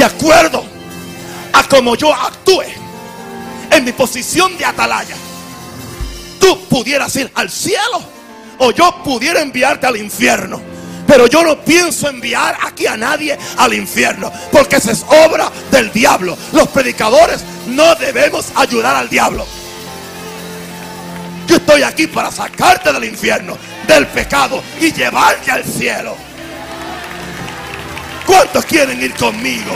de 0.00 0.06
acuerdo 0.06 0.64
a 1.52 1.62
como 1.64 1.94
yo 1.94 2.10
actúe 2.14 2.62
en 3.70 3.84
mi 3.84 3.92
posición 3.92 4.56
de 4.56 4.64
atalaya, 4.64 5.14
tú 6.40 6.58
pudieras 6.70 7.14
ir 7.16 7.30
al 7.34 7.50
cielo 7.50 8.02
o 8.60 8.70
yo 8.70 9.02
pudiera 9.04 9.42
enviarte 9.42 9.86
al 9.86 9.98
infierno. 9.98 10.58
Pero 11.06 11.26
yo 11.26 11.42
no 11.42 11.60
pienso 11.62 12.08
enviar 12.08 12.56
aquí 12.62 12.86
a 12.86 12.96
nadie 12.96 13.38
al 13.58 13.74
infierno, 13.74 14.32
porque 14.50 14.76
esa 14.76 14.92
es 14.92 15.04
obra 15.26 15.52
del 15.70 15.92
diablo. 15.92 16.34
Los 16.52 16.68
predicadores 16.68 17.42
no 17.66 17.94
debemos 17.96 18.46
ayudar 18.54 18.96
al 18.96 19.10
diablo. 19.10 19.44
Yo 21.46 21.56
estoy 21.56 21.82
aquí 21.82 22.06
para 22.06 22.30
sacarte 22.30 22.90
del 22.90 23.04
infierno, 23.04 23.58
del 23.86 24.06
pecado 24.06 24.62
y 24.80 24.94
llevarte 24.94 25.50
al 25.50 25.64
cielo. 25.64 26.29
¿Cuántos 28.30 28.64
quieren 28.64 29.02
ir 29.02 29.12
conmigo? 29.16 29.72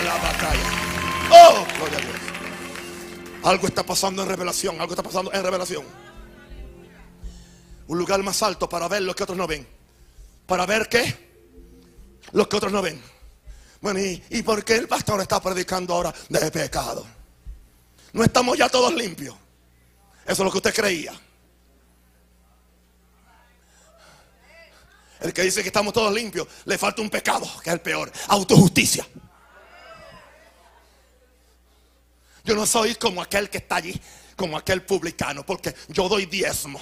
la 0.00 0.16
batalla. 0.16 0.70
Oh, 1.30 1.66
gloria 1.76 1.98
a 1.98 2.00
Dios. 2.00 2.16
Algo 3.44 3.66
está 3.66 3.82
pasando 3.82 4.22
en 4.22 4.30
revelación. 4.30 4.80
Algo 4.80 4.94
está 4.94 5.02
pasando 5.02 5.30
en 5.30 5.42
revelación. 5.42 5.84
Un 7.86 7.98
lugar 7.98 8.22
más 8.22 8.42
alto 8.42 8.66
para 8.66 8.88
ver 8.88 9.02
lo 9.02 9.14
que 9.14 9.24
otros 9.24 9.36
no 9.36 9.46
ven. 9.46 9.68
Para 10.46 10.64
ver 10.64 10.88
qué? 10.88 11.50
Lo 12.32 12.48
que 12.48 12.56
otros 12.56 12.72
no 12.72 12.80
ven. 12.80 12.98
Bueno, 13.82 14.00
¿y, 14.00 14.24
¿y 14.30 14.42
por 14.42 14.64
qué 14.64 14.76
el 14.76 14.88
pastor 14.88 15.20
está 15.20 15.38
predicando 15.38 15.92
ahora 15.92 16.14
de 16.30 16.50
pecado? 16.50 17.06
No 18.14 18.24
estamos 18.24 18.56
ya 18.56 18.70
todos 18.70 18.94
limpios. 18.94 19.36
Eso 20.24 20.32
es 20.32 20.38
lo 20.38 20.50
que 20.50 20.56
usted 20.56 20.74
creía. 20.74 21.12
El 25.22 25.32
que 25.32 25.42
dice 25.42 25.62
que 25.62 25.68
estamos 25.68 25.92
todos 25.92 26.12
limpios, 26.12 26.48
le 26.64 26.76
falta 26.76 27.00
un 27.00 27.10
pecado, 27.10 27.48
que 27.62 27.70
es 27.70 27.74
el 27.74 27.80
peor, 27.80 28.10
autojusticia. 28.28 29.06
Yo 32.44 32.56
no 32.56 32.66
soy 32.66 32.96
como 32.96 33.22
aquel 33.22 33.48
que 33.48 33.58
está 33.58 33.76
allí, 33.76 33.98
como 34.34 34.56
aquel 34.56 34.82
publicano, 34.82 35.46
porque 35.46 35.74
yo 35.88 36.08
doy 36.08 36.26
diezmo 36.26 36.80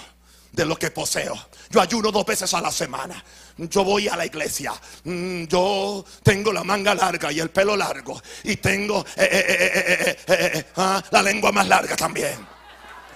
de 0.52 0.64
lo 0.64 0.76
que 0.76 0.90
poseo. 0.90 1.34
Yo 1.68 1.80
ayuno 1.80 2.10
dos 2.10 2.24
veces 2.24 2.52
a 2.54 2.60
la 2.60 2.70
semana. 2.70 3.22
Yo 3.56 3.84
voy 3.84 4.08
a 4.08 4.16
la 4.16 4.26
iglesia. 4.26 4.72
Mm, 5.04 5.44
yo 5.44 6.04
tengo 6.22 6.52
la 6.52 6.64
manga 6.64 6.94
larga 6.94 7.30
y 7.30 7.40
el 7.40 7.50
pelo 7.50 7.76
largo. 7.76 8.20
Y 8.44 8.56
tengo 8.56 9.04
eh, 9.16 9.28
eh, 9.30 10.16
eh, 10.26 10.64
ah, 10.76 11.02
la 11.10 11.22
lengua 11.22 11.52
más 11.52 11.68
larga 11.68 11.94
también. 11.94 12.46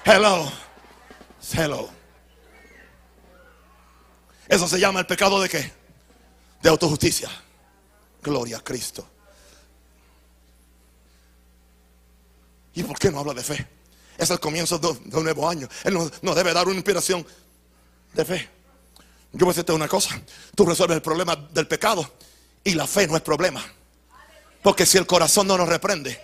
Hello. 0.05 0.53
Hello. 1.53 2.04
Eso 4.49 4.69
se 4.69 4.79
llama 4.79 5.01
el 5.01 5.07
pecado 5.07 5.41
de 5.41 5.49
qué? 5.49 5.73
De 6.63 6.69
autojusticia. 6.69 7.31
Gloria 8.23 8.59
a 8.59 8.61
Cristo. 8.65 9.07
¿Y 12.75 12.83
por 12.83 12.99
qué 12.99 13.11
no 13.11 13.21
habla 13.21 13.35
de 13.35 13.43
fe? 13.43 13.67
Es 14.19 14.31
el 14.31 14.41
comienzo 14.41 14.79
de, 14.79 14.89
un 14.89 15.25
nuevo 15.25 15.49
año. 15.49 15.69
Él 15.85 15.95
nos, 15.95 16.35
debe 16.35 16.53
dar 16.53 16.67
una 16.67 16.77
inspiración 16.77 17.27
de 18.13 18.25
fe. 18.25 18.49
Yo 19.33 19.41
voy 19.41 19.49
a 19.49 19.53
decirte 19.53 19.73
una 19.73 19.89
cosa. 19.89 20.21
Tú 20.55 20.65
resuelves 20.67 20.97
el 20.97 21.03
problema 21.03 21.37
del 21.37 21.67
pecado 21.67 22.15
y 22.63 22.75
la 22.75 22.87
fe 22.87 23.07
no 23.07 23.17
es 23.17 23.23
problema. 23.23 23.65
Porque 24.63 24.87
si 24.87 24.99
el 24.99 25.07
corazón 25.07 25.47
no 25.47 25.59
nos 25.59 25.69
reprende, 25.69 26.21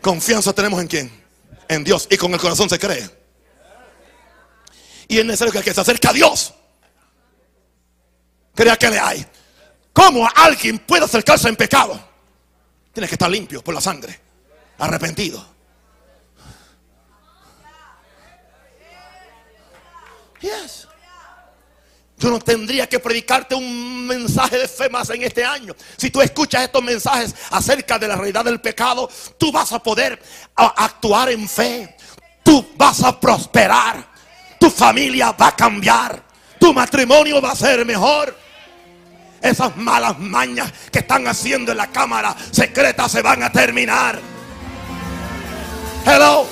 confianza 0.00 0.52
tenemos 0.52 0.80
en 0.80 0.88
quién? 0.88 1.24
En 1.68 1.84
Dios. 1.84 2.06
Y 2.10 2.16
con 2.16 2.32
el 2.32 2.40
corazón 2.40 2.68
se 2.70 2.78
cree. 2.78 3.25
Y 5.08 5.18
es 5.18 5.24
necesario 5.24 5.52
que 5.52 5.58
el 5.58 5.64
que 5.64 5.74
se 5.74 5.80
acerque 5.80 6.08
a 6.08 6.12
Dios 6.12 6.54
crea 8.54 8.76
que 8.76 8.90
le 8.90 8.98
hay. 8.98 9.26
¿Cómo 9.92 10.28
alguien 10.34 10.78
puede 10.80 11.04
acercarse 11.04 11.48
en 11.48 11.56
pecado? 11.56 11.98
Tiene 12.92 13.08
que 13.08 13.14
estar 13.14 13.30
limpio 13.30 13.62
por 13.62 13.74
la 13.74 13.80
sangre, 13.80 14.18
arrepentido. 14.78 15.46
Yes. 20.40 20.86
Yo 22.18 22.30
no 22.30 22.38
tendría 22.38 22.88
que 22.88 22.98
predicarte 22.98 23.54
un 23.54 24.06
mensaje 24.06 24.56
de 24.56 24.68
fe 24.68 24.88
más 24.88 25.10
en 25.10 25.22
este 25.22 25.44
año. 25.44 25.74
Si 25.98 26.10
tú 26.10 26.22
escuchas 26.22 26.62
estos 26.62 26.82
mensajes 26.82 27.34
acerca 27.50 27.98
de 27.98 28.08
la 28.08 28.16
realidad 28.16 28.44
del 28.44 28.60
pecado, 28.60 29.10
tú 29.38 29.52
vas 29.52 29.72
a 29.72 29.82
poder 29.82 30.20
actuar 30.54 31.30
en 31.30 31.46
fe. 31.46 31.94
Tú 32.42 32.66
vas 32.76 33.02
a 33.02 33.20
prosperar. 33.20 34.15
Tu 34.58 34.70
familia 34.70 35.32
va 35.32 35.48
a 35.48 35.56
cambiar. 35.56 36.22
Tu 36.58 36.72
matrimonio 36.72 37.40
va 37.40 37.52
a 37.52 37.56
ser 37.56 37.84
mejor. 37.84 38.36
Esas 39.40 39.76
malas 39.76 40.18
mañas 40.18 40.72
que 40.90 41.00
están 41.00 41.26
haciendo 41.28 41.72
en 41.72 41.78
la 41.78 41.86
cámara 41.88 42.34
secreta 42.50 43.08
se 43.08 43.22
van 43.22 43.42
a 43.42 43.52
terminar. 43.52 44.18
Hello. 46.04 46.46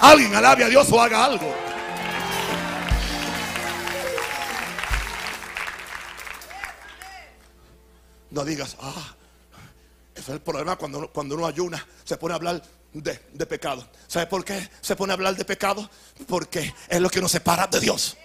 Alguien 0.00 0.34
alabe 0.34 0.64
a 0.64 0.68
Dios 0.68 0.90
o 0.90 1.00
haga 1.00 1.24
algo. 1.24 1.54
No 8.30 8.44
digas, 8.44 8.76
ah, 8.80 9.14
ese 10.14 10.22
es 10.22 10.28
el 10.28 10.40
problema 10.40 10.76
cuando, 10.76 11.10
cuando 11.10 11.34
uno 11.34 11.46
ayuna, 11.46 11.84
se 12.04 12.16
pone 12.16 12.32
a 12.32 12.36
hablar 12.36 12.62
de, 12.92 13.46
pecado. 13.46 13.86
¿Sabe 14.06 14.26
por 14.26 14.44
qué 14.44 14.68
se 14.80 14.96
pone 14.96 15.12
a 15.12 15.14
hablar 15.14 15.36
de 15.36 15.44
pecado? 15.44 15.88
Porque 16.26 16.74
es 16.88 17.00
lo 17.00 17.08
que 17.08 17.20
nos 17.20 17.30
separa 17.32 17.66
de 17.66 17.80
Dios. 17.80 18.16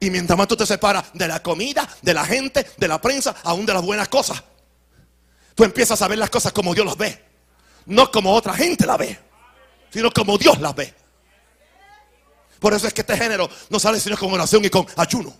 Y 0.00 0.10
mientras 0.10 0.36
más 0.36 0.48
tú 0.48 0.56
te 0.56 0.66
separas 0.66 1.06
de 1.14 1.28
la 1.28 1.42
comida, 1.42 1.88
de 2.02 2.14
la 2.14 2.24
gente, 2.24 2.66
de 2.76 2.88
la 2.88 3.00
prensa, 3.00 3.36
aún 3.44 3.64
de 3.64 3.72
las 3.72 3.82
buenas 3.82 4.08
cosas, 4.08 4.42
tú 5.54 5.62
empiezas 5.64 6.02
a 6.02 6.08
ver 6.08 6.18
las 6.18 6.30
cosas 6.30 6.52
como 6.52 6.74
Dios 6.74 6.86
las 6.86 6.96
ve. 6.96 7.24
No 7.86 8.10
como 8.10 8.32
otra 8.32 8.54
gente 8.54 8.86
las 8.86 8.98
ve, 8.98 9.18
sino 9.90 10.10
como 10.10 10.38
Dios 10.38 10.60
las 10.60 10.74
ve. 10.74 10.94
Por 12.58 12.74
eso 12.74 12.86
es 12.86 12.94
que 12.94 13.00
este 13.00 13.16
género 13.16 13.48
no 13.70 13.78
sale 13.78 13.98
sino 13.98 14.16
con 14.16 14.32
oración 14.32 14.64
y 14.64 14.70
con 14.70 14.86
ayuno. 14.96 15.34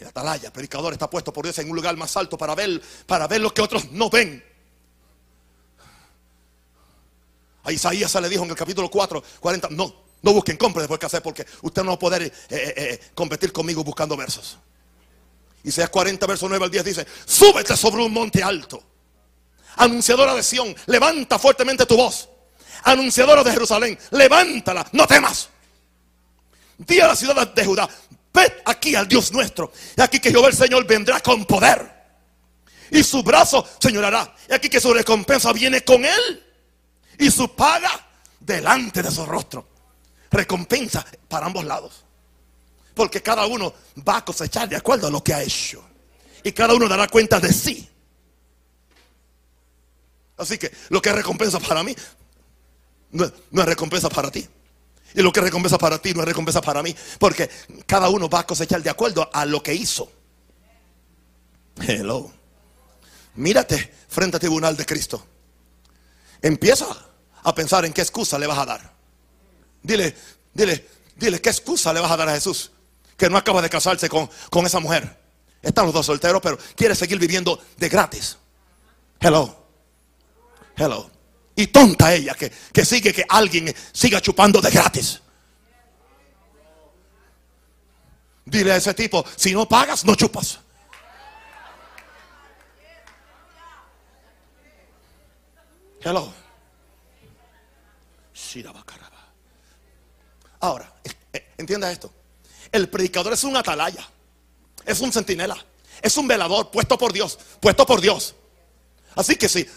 El 0.00 0.06
atalaya, 0.06 0.50
predicador, 0.50 0.94
está 0.94 1.10
puesto 1.10 1.30
por 1.30 1.44
Dios 1.44 1.58
en 1.58 1.68
un 1.68 1.76
lugar 1.76 1.94
más 1.94 2.16
alto 2.16 2.38
para 2.38 2.54
ver, 2.54 2.80
para 3.06 3.28
ver 3.28 3.42
lo 3.42 3.52
que 3.52 3.60
otros 3.60 3.90
no 3.92 4.08
ven. 4.08 4.42
A 7.64 7.70
Isaías 7.70 8.10
se 8.10 8.18
le 8.18 8.30
dijo 8.30 8.42
en 8.44 8.48
el 8.48 8.56
capítulo 8.56 8.90
4, 8.90 9.22
40, 9.40 9.68
no, 9.72 9.94
No 10.22 10.32
busquen, 10.32 10.56
compren 10.56 10.84
después 10.84 10.98
que 10.98 11.04
hacer 11.04 11.22
porque 11.22 11.46
usted 11.60 11.82
no 11.82 11.88
va 11.90 11.94
a 11.96 11.98
poder 11.98 12.22
eh, 12.22 12.32
eh, 12.48 12.74
eh, 12.76 13.00
competir 13.14 13.52
conmigo 13.52 13.84
buscando 13.84 14.16
versos. 14.16 14.56
Isaías 15.64 15.90
40, 15.90 16.26
verso 16.26 16.48
9 16.48 16.64
al 16.64 16.70
10 16.70 16.84
dice, 16.84 17.06
súbete 17.26 17.76
sobre 17.76 18.02
un 18.02 18.10
monte 18.10 18.42
alto. 18.42 18.82
Anunciadora 19.76 20.34
de 20.34 20.42
Sión, 20.42 20.74
levanta 20.86 21.38
fuertemente 21.38 21.84
tu 21.84 21.98
voz. 21.98 22.26
Anunciadora 22.84 23.44
de 23.44 23.52
Jerusalén, 23.52 23.98
levántala, 24.12 24.88
no 24.92 25.06
temas. 25.06 25.50
Di 26.78 26.98
a 27.00 27.08
la 27.08 27.16
ciudad 27.16 27.46
de 27.46 27.64
Judá, 27.66 27.86
ved 28.32 28.52
aquí 28.64 28.94
al 28.94 29.08
Dios 29.08 29.32
nuestro. 29.32 29.72
Y 29.96 30.00
aquí 30.00 30.20
que 30.20 30.30
Jehová 30.30 30.48
el 30.48 30.56
Señor 30.56 30.86
vendrá 30.86 31.20
con 31.20 31.44
poder. 31.44 32.00
Y 32.90 33.02
su 33.02 33.22
brazo 33.22 33.66
señorará. 33.78 34.34
Y 34.48 34.52
aquí 34.52 34.68
que 34.68 34.80
su 34.80 34.92
recompensa 34.92 35.52
viene 35.52 35.84
con 35.84 36.04
él. 36.04 36.44
Y 37.18 37.30
su 37.30 37.54
paga 37.54 38.08
delante 38.38 39.02
de 39.02 39.10
su 39.10 39.24
rostro. 39.26 39.68
Recompensa 40.30 41.04
para 41.28 41.46
ambos 41.46 41.64
lados. 41.64 42.04
Porque 42.94 43.22
cada 43.22 43.46
uno 43.46 43.72
va 44.06 44.18
a 44.18 44.24
cosechar 44.24 44.68
de 44.68 44.76
acuerdo 44.76 45.06
a 45.06 45.10
lo 45.10 45.22
que 45.22 45.34
ha 45.34 45.42
hecho. 45.42 45.84
Y 46.42 46.52
cada 46.52 46.74
uno 46.74 46.88
dará 46.88 47.06
cuenta 47.08 47.38
de 47.38 47.52
sí. 47.52 47.88
Así 50.36 50.56
que 50.56 50.72
lo 50.88 51.02
que 51.02 51.10
es 51.10 51.14
recompensa 51.14 51.60
para 51.60 51.82
mí 51.82 51.94
no, 53.12 53.24
es 53.24 53.66
recompensa 53.66 54.08
para 54.08 54.30
ti. 54.30 54.46
Y 55.14 55.22
lo 55.22 55.32
que 55.32 55.40
recompensa 55.40 55.78
para 55.78 55.98
ti 55.98 56.14
no 56.14 56.20
es 56.20 56.28
recompensa 56.28 56.60
para 56.60 56.82
mí. 56.82 56.94
Porque 57.18 57.50
cada 57.86 58.08
uno 58.08 58.28
va 58.28 58.40
a 58.40 58.46
cosechar 58.46 58.82
de 58.82 58.90
acuerdo 58.90 59.28
a 59.32 59.44
lo 59.44 59.62
que 59.62 59.74
hizo. 59.74 60.10
Hello. 61.80 62.30
Mírate 63.34 63.94
frente 64.08 64.36
al 64.36 64.40
tribunal 64.40 64.76
de 64.76 64.86
Cristo. 64.86 65.24
Empieza 66.42 66.86
a 67.42 67.54
pensar 67.54 67.84
en 67.84 67.92
qué 67.92 68.02
excusa 68.02 68.38
le 68.38 68.46
vas 68.46 68.58
a 68.58 68.66
dar. 68.66 68.92
Dile, 69.82 70.14
dile, 70.52 70.86
dile, 71.16 71.40
¿qué 71.40 71.48
excusa 71.48 71.92
le 71.92 72.00
vas 72.00 72.10
a 72.10 72.16
dar 72.16 72.28
a 72.28 72.34
Jesús? 72.34 72.70
Que 73.16 73.30
no 73.30 73.36
acaba 73.36 73.62
de 73.62 73.70
casarse 73.70 74.08
con, 74.08 74.28
con 74.50 74.66
esa 74.66 74.80
mujer. 74.80 75.18
Están 75.62 75.84
los 75.86 75.94
dos 75.94 76.06
solteros, 76.06 76.40
pero 76.42 76.58
quiere 76.74 76.94
seguir 76.94 77.18
viviendo 77.18 77.60
de 77.76 77.88
gratis. 77.88 78.36
Hello. 79.20 79.56
Hello. 80.76 81.10
Y 81.60 81.66
tonta 81.66 82.14
ella 82.14 82.32
que, 82.32 82.50
que 82.50 82.86
sigue 82.86 83.12
que 83.12 83.26
alguien 83.28 83.74
siga 83.92 84.18
chupando 84.22 84.62
de 84.62 84.70
gratis. 84.70 85.20
Dile 88.46 88.72
a 88.72 88.76
ese 88.76 88.94
tipo, 88.94 89.22
si 89.36 89.52
no 89.52 89.68
pagas, 89.68 90.06
no 90.06 90.14
chupas. 90.14 90.58
Hello. 96.00 96.32
Ahora, 100.60 100.94
eh, 101.34 101.52
entienda 101.58 101.92
esto. 101.92 102.10
El 102.72 102.88
predicador 102.88 103.34
es 103.34 103.44
un 103.44 103.54
atalaya, 103.54 104.08
es 104.86 104.98
un 105.00 105.12
centinela, 105.12 105.62
es 106.00 106.16
un 106.16 106.26
velador 106.26 106.70
puesto 106.70 106.96
por 106.96 107.12
Dios, 107.12 107.38
puesto 107.60 107.84
por 107.84 108.00
Dios. 108.00 108.34
Así 109.14 109.36
que 109.36 109.48
si, 109.48 109.68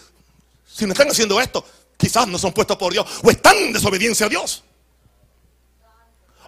si 0.74 0.86
no 0.86 0.92
están 0.92 1.08
haciendo 1.08 1.40
esto, 1.40 1.64
quizás 1.96 2.26
no 2.26 2.36
son 2.36 2.52
puestos 2.52 2.76
por 2.76 2.92
Dios 2.92 3.06
o 3.22 3.30
están 3.30 3.56
en 3.56 3.72
desobediencia 3.72 4.26
a 4.26 4.28
Dios. 4.28 4.64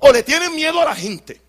O 0.01 0.11
le 0.11 0.25
tienen 0.25 0.53
miedo 0.53 0.81
a 0.81 0.85
la 0.85 0.97
gente. 0.97 1.41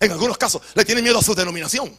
En 0.00 0.10
algunos 0.10 0.38
casos 0.38 0.62
le 0.74 0.84
tienen 0.86 1.04
miedo 1.04 1.18
a 1.18 1.22
su 1.22 1.34
denominación. 1.34 1.94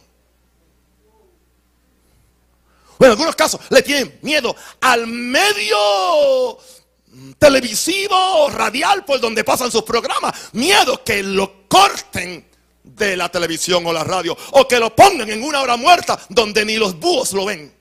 O 2.98 3.04
en 3.04 3.10
algunos 3.12 3.36
casos 3.36 3.60
le 3.70 3.80
tienen 3.82 4.18
miedo 4.22 4.56
al 4.80 5.06
medio 5.06 6.58
televisivo 7.38 8.16
o 8.16 8.50
radial 8.50 9.04
por 9.04 9.20
donde 9.20 9.44
pasan 9.44 9.70
sus 9.70 9.84
programas. 9.84 10.34
Miedo 10.52 11.04
que 11.04 11.22
lo 11.22 11.68
corten 11.68 12.49
de 12.94 13.16
la 13.16 13.28
televisión 13.28 13.86
o 13.86 13.92
la 13.92 14.04
radio. 14.04 14.36
O 14.52 14.66
que 14.66 14.78
lo 14.78 14.94
pongan 14.94 15.28
en 15.30 15.42
una 15.42 15.60
hora 15.60 15.76
muerta 15.76 16.18
donde 16.28 16.64
ni 16.64 16.76
los 16.76 16.98
búhos 16.98 17.32
lo 17.32 17.44
ven. 17.46 17.74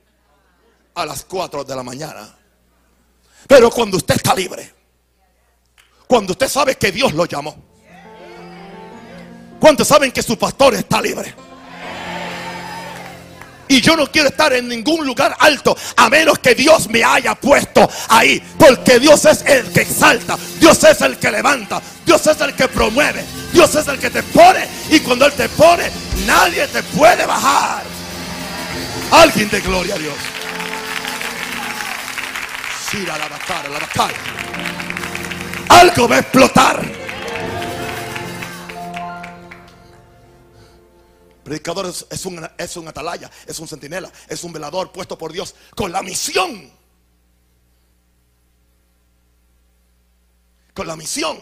A 0.96 1.06
las 1.06 1.24
4 1.24 1.64
de 1.64 1.76
la 1.76 1.84
mañana. 1.84 2.38
Pero 3.48 3.70
cuando 3.70 3.98
usted 3.98 4.16
está 4.16 4.36
libre. 4.36 4.74
Cuando 6.08 6.34
usted 6.34 6.48
sabe 6.48 6.76
que 6.76 6.92
Dios 6.92 7.14
lo 7.14 7.26
llamó. 7.26 7.56
¿Cuántos 9.60 9.88
saben 9.88 10.12
que 10.12 10.24
su 10.24 10.38
pastor 10.38 10.76
está 10.76 11.02
libre? 11.02 11.34
Y 13.70 13.82
yo 13.82 13.96
no 13.96 14.12
quiero 14.12 14.30
estar 14.30 14.52
en 14.52 14.68
ningún 14.68 15.06
lugar 15.06 15.36
alto 15.40 15.78
a 15.96 16.10
menos 16.10 16.40
que 16.40 16.56
Dios 16.56 16.90
me 16.90 17.04
haya 17.04 17.36
puesto 17.36 17.88
ahí. 18.10 18.42
Porque 18.58 19.00
Dios 19.00 19.24
es 19.26 19.44
el 19.46 19.72
que 19.72 19.82
exalta, 19.82 20.38
Dios 20.60 20.84
es 20.84 21.00
el 21.02 21.18
que 21.18 21.30
levanta, 21.30 21.80
Dios 22.04 22.26
es 22.26 22.42
el 22.42 22.56
que 22.56 22.68
promueve, 22.68 23.24
Dios 23.54 23.74
es 23.76 23.88
el 23.88 24.00
que 24.00 24.10
te 24.10 24.24
pone. 24.24 24.68
Y 24.90 25.00
cuando 25.02 25.28
Él 25.28 25.34
te 25.34 25.48
pone, 25.50 25.84
nadie 26.26 26.66
te 26.68 26.82
puede 26.82 27.28
bajar. 27.28 27.84
Alguien 29.12 29.50
de 29.52 29.62
gloria 29.62 29.94
a 29.94 29.98
Dios. 30.00 30.16
la 33.06 33.18
la 33.20 34.10
Algo 35.70 36.08
va 36.08 36.16
a 36.16 36.20
explotar. 36.20 37.09
Predicador 41.50 41.88
es, 41.88 42.26
un, 42.26 42.48
es 42.58 42.78
un 42.78 42.88
atalaya, 42.88 43.30
es 43.48 43.60
un 43.60 43.68
centinela, 43.68 44.12
es 44.28 44.44
un 44.44 44.54
velador 44.54 44.92
puesto 44.92 45.18
por 45.18 45.34
Dios 45.34 45.56
con 45.76 45.92
la 45.92 46.04
misión. 46.04 46.72
Con 50.76 50.86
la 50.88 50.96
misión. 50.96 51.38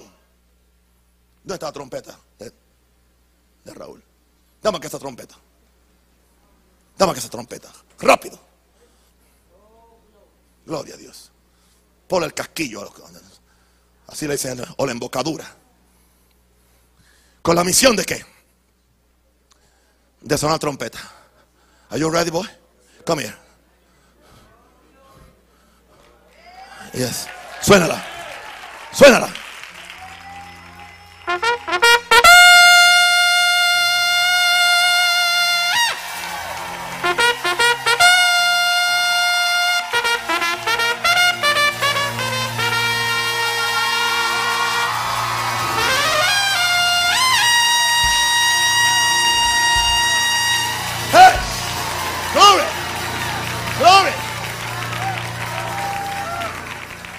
¿Dónde 1.43 1.55
está 1.55 1.65
la 1.67 1.73
trompeta 1.73 2.17
de, 2.39 3.73
Raúl? 3.73 4.01
Dame 4.61 4.79
que 4.79 4.87
esa 4.87 4.97
trompeta. 4.97 5.35
Dame 6.97 7.11
que 7.11 7.19
esa 7.19 7.29
trompeta. 7.29 7.71
Rápido. 7.99 8.39
Gloria 10.65 10.95
a 10.95 10.97
Dios. 10.97 11.31
Ponle 12.07 12.27
el 12.27 12.33
casquillo. 12.33 12.89
Así 14.07 14.25
le 14.25 14.33
dicen, 14.33 14.63
o 14.77 14.85
la 14.85 14.91
embocadura. 14.93 15.53
¿Con 17.41 17.55
la 17.57 17.65
misión 17.65 17.95
de 17.95 18.05
qué? 18.05 18.36
De 20.28 20.38
sonar 20.38 20.59
trompeta. 20.59 20.99
Are 21.89 21.97
you 21.97 22.09
ready, 22.09 22.30
boy? 22.30 22.45
Come 23.05 23.19
here. 23.19 23.36
Yes. 26.93 27.28
Suénala. 27.61 28.03
Suénala. 28.91 29.30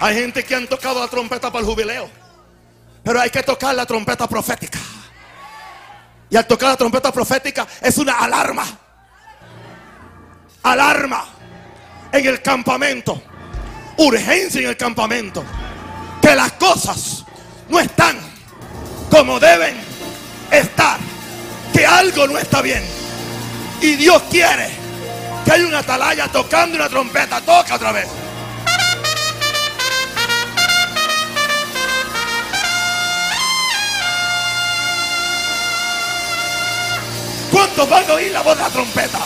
Hay 0.09 0.15
gente 0.15 0.43
que 0.43 0.55
han 0.55 0.65
tocado 0.65 1.01
la 1.01 1.07
trompeta 1.07 1.51
para 1.51 1.59
el 1.59 1.65
jubileo. 1.67 2.09
Pero 3.03 3.21
hay 3.21 3.29
que 3.29 3.43
tocar 3.43 3.75
la 3.75 3.85
trompeta 3.85 4.27
profética. 4.27 4.79
Y 6.31 6.35
al 6.35 6.47
tocar 6.47 6.69
la 6.69 6.77
trompeta 6.77 7.11
profética 7.11 7.67
es 7.79 7.95
una 7.99 8.13
alarma. 8.13 8.65
Alarma 10.63 11.25
en 12.11 12.25
el 12.25 12.41
campamento. 12.41 13.21
Urgencia 13.97 14.61
en 14.61 14.69
el 14.69 14.77
campamento. 14.77 15.43
Que 16.19 16.33
las 16.33 16.53
cosas 16.53 17.23
no 17.67 17.79
están 17.79 18.17
como 19.11 19.39
deben 19.39 19.75
estar. 20.49 20.97
Que 21.71 21.85
algo 21.85 22.25
no 22.25 22.39
está 22.39 22.63
bien. 22.63 22.83
Y 23.79 23.93
Dios 23.93 24.23
quiere 24.31 24.71
que 25.45 25.51
haya 25.51 25.67
una 25.67 25.79
atalaya 25.79 26.27
tocando 26.29 26.77
una 26.77 26.89
trompeta. 26.89 27.39
Toca 27.41 27.75
otra 27.75 27.91
vez. 27.91 28.07
¿Cuántos 37.51 37.89
van 37.89 38.09
a 38.09 38.13
oír 38.13 38.31
la 38.31 38.41
voz 38.41 38.57
de 38.57 38.63
la 38.63 38.69
trompeta? 38.69 39.19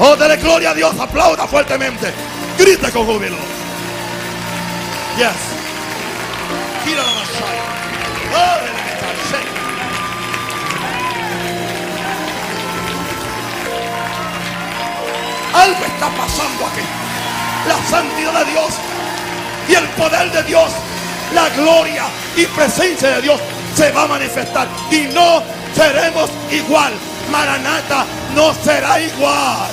Oh, 0.00 0.14
dele 0.16 0.36
gloria 0.36 0.70
a 0.70 0.74
Dios, 0.74 0.94
aplauda 0.98 1.46
fuertemente, 1.48 2.12
grita 2.56 2.90
con 2.92 3.04
júbilo. 3.04 3.36
Yes. 5.16 5.28
Gira 6.84 7.02
la 7.02 7.12
masaya. 7.12 7.62
Oh, 8.34 8.78
Algo 15.54 15.84
está 15.84 16.08
pasando 16.10 16.66
aquí. 16.66 16.82
La 17.66 17.78
santidad 17.90 18.44
de 18.44 18.52
Dios 18.52 18.74
y 19.68 19.74
el 19.74 19.88
poder 19.88 20.30
de 20.30 20.42
Dios, 20.44 20.70
la 21.34 21.48
gloria 21.50 22.04
y 22.36 22.46
presencia 22.46 23.08
de 23.16 23.22
Dios 23.22 23.40
se 23.78 23.92
va 23.92 24.02
a 24.02 24.08
manifestar 24.08 24.66
y 24.90 25.02
no 25.14 25.40
seremos 25.72 26.28
igual. 26.50 26.92
Maranata 27.30 28.04
no 28.34 28.52
será 28.52 29.00
igual. 29.00 29.70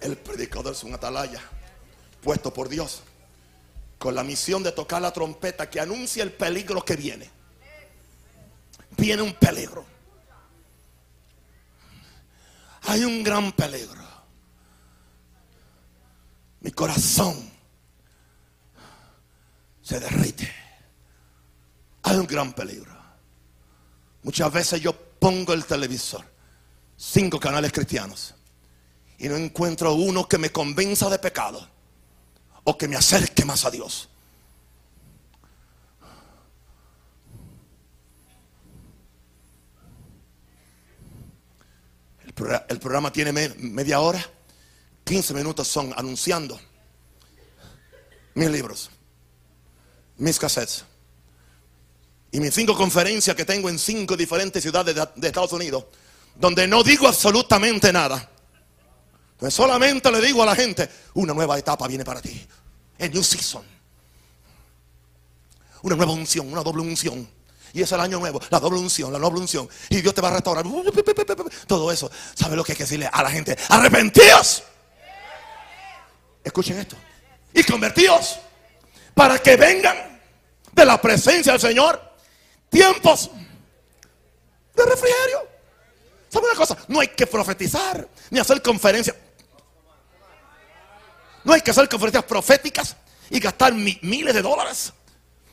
El 0.00 0.16
predicador 0.16 0.72
es 0.72 0.84
un 0.84 0.94
atalaya 0.94 1.42
puesto 2.22 2.50
por 2.50 2.70
Dios 2.70 3.02
con 3.98 4.14
la 4.14 4.24
misión 4.24 4.62
de 4.62 4.72
tocar 4.72 5.02
la 5.02 5.12
trompeta 5.12 5.68
que 5.68 5.80
anuncia 5.80 6.22
el 6.22 6.32
peligro 6.32 6.82
que 6.82 6.96
viene. 6.96 7.30
Viene 8.96 9.20
un 9.20 9.34
peligro. 9.34 9.95
Hay 12.86 13.04
un 13.04 13.22
gran 13.22 13.52
peligro. 13.52 14.04
Mi 16.60 16.70
corazón 16.70 17.50
se 19.82 20.00
derrite. 20.00 20.52
Hay 22.02 22.16
un 22.16 22.26
gran 22.26 22.52
peligro. 22.52 22.96
Muchas 24.22 24.52
veces 24.52 24.80
yo 24.80 24.92
pongo 24.92 25.52
el 25.52 25.64
televisor, 25.64 26.24
cinco 26.96 27.38
canales 27.38 27.72
cristianos, 27.72 28.34
y 29.18 29.28
no 29.28 29.36
encuentro 29.36 29.94
uno 29.94 30.28
que 30.28 30.38
me 30.38 30.50
convenza 30.50 31.08
de 31.08 31.18
pecado 31.18 31.68
o 32.64 32.76
que 32.76 32.88
me 32.88 32.96
acerque 32.96 33.44
más 33.44 33.64
a 33.64 33.70
Dios. 33.70 34.08
El 42.68 42.78
programa 42.78 43.10
tiene 43.10 43.32
media 43.32 44.00
hora, 44.00 44.22
15 45.04 45.32
minutos 45.32 45.66
son 45.68 45.94
anunciando 45.96 46.60
mis 48.34 48.50
libros, 48.50 48.90
mis 50.18 50.38
cassettes 50.38 50.84
y 52.30 52.40
mis 52.40 52.52
cinco 52.52 52.76
conferencias 52.76 53.34
que 53.34 53.46
tengo 53.46 53.70
en 53.70 53.78
cinco 53.78 54.16
diferentes 54.16 54.62
ciudades 54.62 54.94
de, 54.94 55.26
Estados 55.26 55.52
Unidos, 55.52 55.84
donde 56.34 56.66
no 56.68 56.82
digo 56.82 57.08
absolutamente 57.08 57.90
nada. 57.90 58.30
Pues 59.38 59.54
solamente 59.54 60.10
le 60.10 60.20
digo 60.20 60.42
a 60.42 60.46
la 60.46 60.54
gente, 60.54 60.88
una 61.14 61.32
nueva 61.32 61.58
etapa 61.58 61.88
viene 61.88 62.04
para 62.04 62.20
ti. 62.20 62.46
A 62.98 63.06
new 63.08 63.22
season. 63.22 63.62
Una 65.82 65.96
nueva 65.96 66.12
unción, 66.12 66.52
una 66.52 66.62
doble 66.62 66.82
unción. 66.82 67.26
Y 67.76 67.82
es 67.82 67.92
el 67.92 68.00
año 68.00 68.18
nuevo, 68.18 68.40
la 68.48 68.58
doble 68.58 68.78
unción, 68.78 69.12
la 69.12 69.18
doble 69.18 69.38
unción. 69.38 69.68
Y 69.90 70.00
Dios 70.00 70.14
te 70.14 70.22
va 70.22 70.28
a 70.28 70.32
restaurar. 70.32 70.64
Todo 71.66 71.92
eso. 71.92 72.10
¿Sabe 72.34 72.56
lo 72.56 72.64
que 72.64 72.72
hay 72.72 72.76
que 72.78 72.84
decirle 72.84 73.06
a 73.12 73.22
la 73.22 73.30
gente? 73.30 73.54
Arrepentíos. 73.68 74.62
Escuchen 76.42 76.78
esto. 76.78 76.96
Y 77.52 77.62
convertíos. 77.64 78.38
Para 79.12 79.38
que 79.40 79.56
vengan 79.56 80.18
de 80.72 80.86
la 80.86 80.98
presencia 80.98 81.52
del 81.52 81.60
Señor 81.60 82.00
tiempos 82.70 83.30
de 84.74 84.82
refrigerio. 84.86 85.46
¿Sabe 86.30 86.46
una 86.46 86.56
cosa? 86.56 86.78
No 86.88 87.00
hay 87.00 87.08
que 87.08 87.26
profetizar 87.26 88.08
ni 88.30 88.38
hacer 88.38 88.62
conferencias. 88.62 89.16
No 91.44 91.52
hay 91.52 91.60
que 91.60 91.72
hacer 91.72 91.86
conferencias 91.90 92.24
proféticas 92.24 92.96
y 93.28 93.38
gastar 93.38 93.74
miles 93.74 94.32
de 94.32 94.40
dólares 94.40 94.94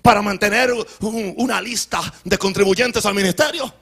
para 0.03 0.21
mantener 0.21 0.69
una 0.99 1.61
lista 1.61 2.01
de 2.25 2.37
contribuyentes 2.37 3.03
al 3.05 3.15
ministerio. 3.15 3.73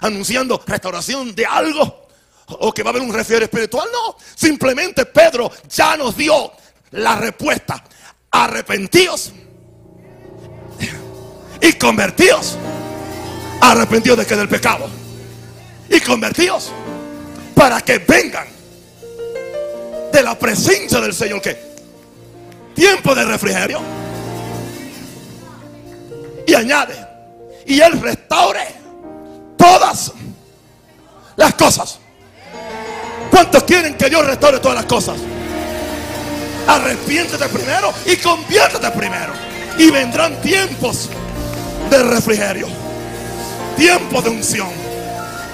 Anunciando 0.00 0.60
restauración 0.66 1.34
de 1.34 1.44
algo. 1.46 2.08
O 2.48 2.72
que 2.72 2.82
va 2.82 2.90
a 2.90 2.92
haber 2.92 3.02
un 3.02 3.12
refiero 3.12 3.44
espiritual. 3.44 3.86
No, 3.92 4.16
simplemente 4.34 5.04
Pedro 5.04 5.52
ya 5.68 5.96
nos 5.96 6.16
dio 6.16 6.52
la 6.92 7.16
respuesta. 7.16 7.84
Arrepentíos 8.30 9.32
y 11.60 11.72
convertíos. 11.74 12.56
Arrepentidos 13.60 14.18
de 14.18 14.26
que 14.26 14.36
del 14.36 14.48
pecado. 14.48 14.88
Y 15.90 16.00
convertíos 16.00 16.72
para 17.54 17.82
que 17.82 17.98
vengan 17.98 18.48
de 20.12 20.22
la 20.22 20.38
presencia 20.38 20.98
del 20.98 21.12
Señor. 21.12 21.42
¿Qué? 21.42 21.58
Tiempo 22.74 23.14
de 23.14 23.24
refrigerio. 23.26 24.05
Y 26.46 26.54
añade, 26.54 26.94
y 27.66 27.80
Él 27.80 28.00
restaure 28.00 28.66
todas 29.56 30.12
las 31.36 31.54
cosas. 31.54 31.98
¿Cuántos 33.30 33.64
quieren 33.64 33.96
que 33.96 34.08
Dios 34.08 34.24
restaure 34.24 34.58
todas 34.60 34.76
las 34.76 34.86
cosas? 34.86 35.16
Arrepiéntete 36.68 37.48
primero 37.48 37.92
y 38.06 38.16
conviértete 38.16 38.90
primero. 38.92 39.32
Y 39.78 39.90
vendrán 39.90 40.40
tiempos 40.40 41.10
de 41.90 42.02
refrigerio, 42.02 42.66
tiempos 43.76 44.24
de 44.24 44.30
unción 44.30 44.86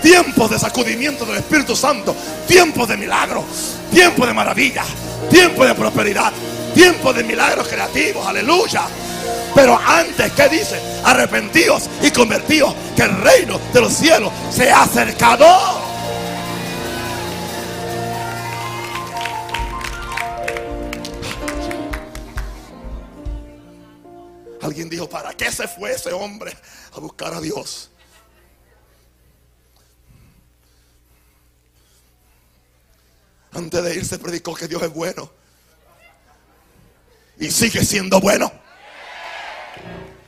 tiempos 0.03 0.51
de 0.51 0.59
sacudimiento 0.59 1.25
del 1.25 1.37
Espíritu 1.37 1.77
Santo, 1.77 2.15
tiempos 2.47 2.89
de 2.89 2.97
milagros, 2.97 3.45
tiempos 3.91 4.27
de 4.27 4.35
maravilla, 4.35 4.83
tiempos 5.31 5.67
de 5.67 5.75
prosperidad, 5.75 6.33
tiempos 6.75 7.15
de 7.15 7.25
milagros 7.25 7.69
creativos, 7.69 8.27
aleluya. 8.27 8.87
Pero 9.55 9.79
antes, 9.79 10.33
¿qué 10.33 10.49
dice? 10.49 10.81
Arrepentíos 11.05 11.89
y 12.03 12.11
convertíos, 12.11 12.75
que 12.97 13.03
el 13.03 13.17
reino 13.21 13.61
de 13.73 13.81
los 13.81 13.93
cielos 13.93 14.33
se 14.51 14.71
ha 14.71 14.83
acercado. 14.83 15.47
Alguien 24.63 24.89
dijo, 24.89 25.09
¿para 25.09 25.35
qué 25.35 25.51
se 25.51 25.67
fue 25.67 25.93
ese 25.93 26.13
hombre 26.13 26.57
a 26.95 27.01
buscar 27.01 27.35
a 27.35 27.41
Dios? 27.41 27.91
Antes 33.53 33.85
de 33.85 33.95
irse 33.97 34.19
predicó 34.19 34.55
que 34.55 34.69
Dios 34.69 34.83
es 34.83 34.95
bueno. 34.95 35.42
Y 37.43 37.51
sigue 37.51 37.85
siendo 37.85 38.21
bueno. 38.21 38.53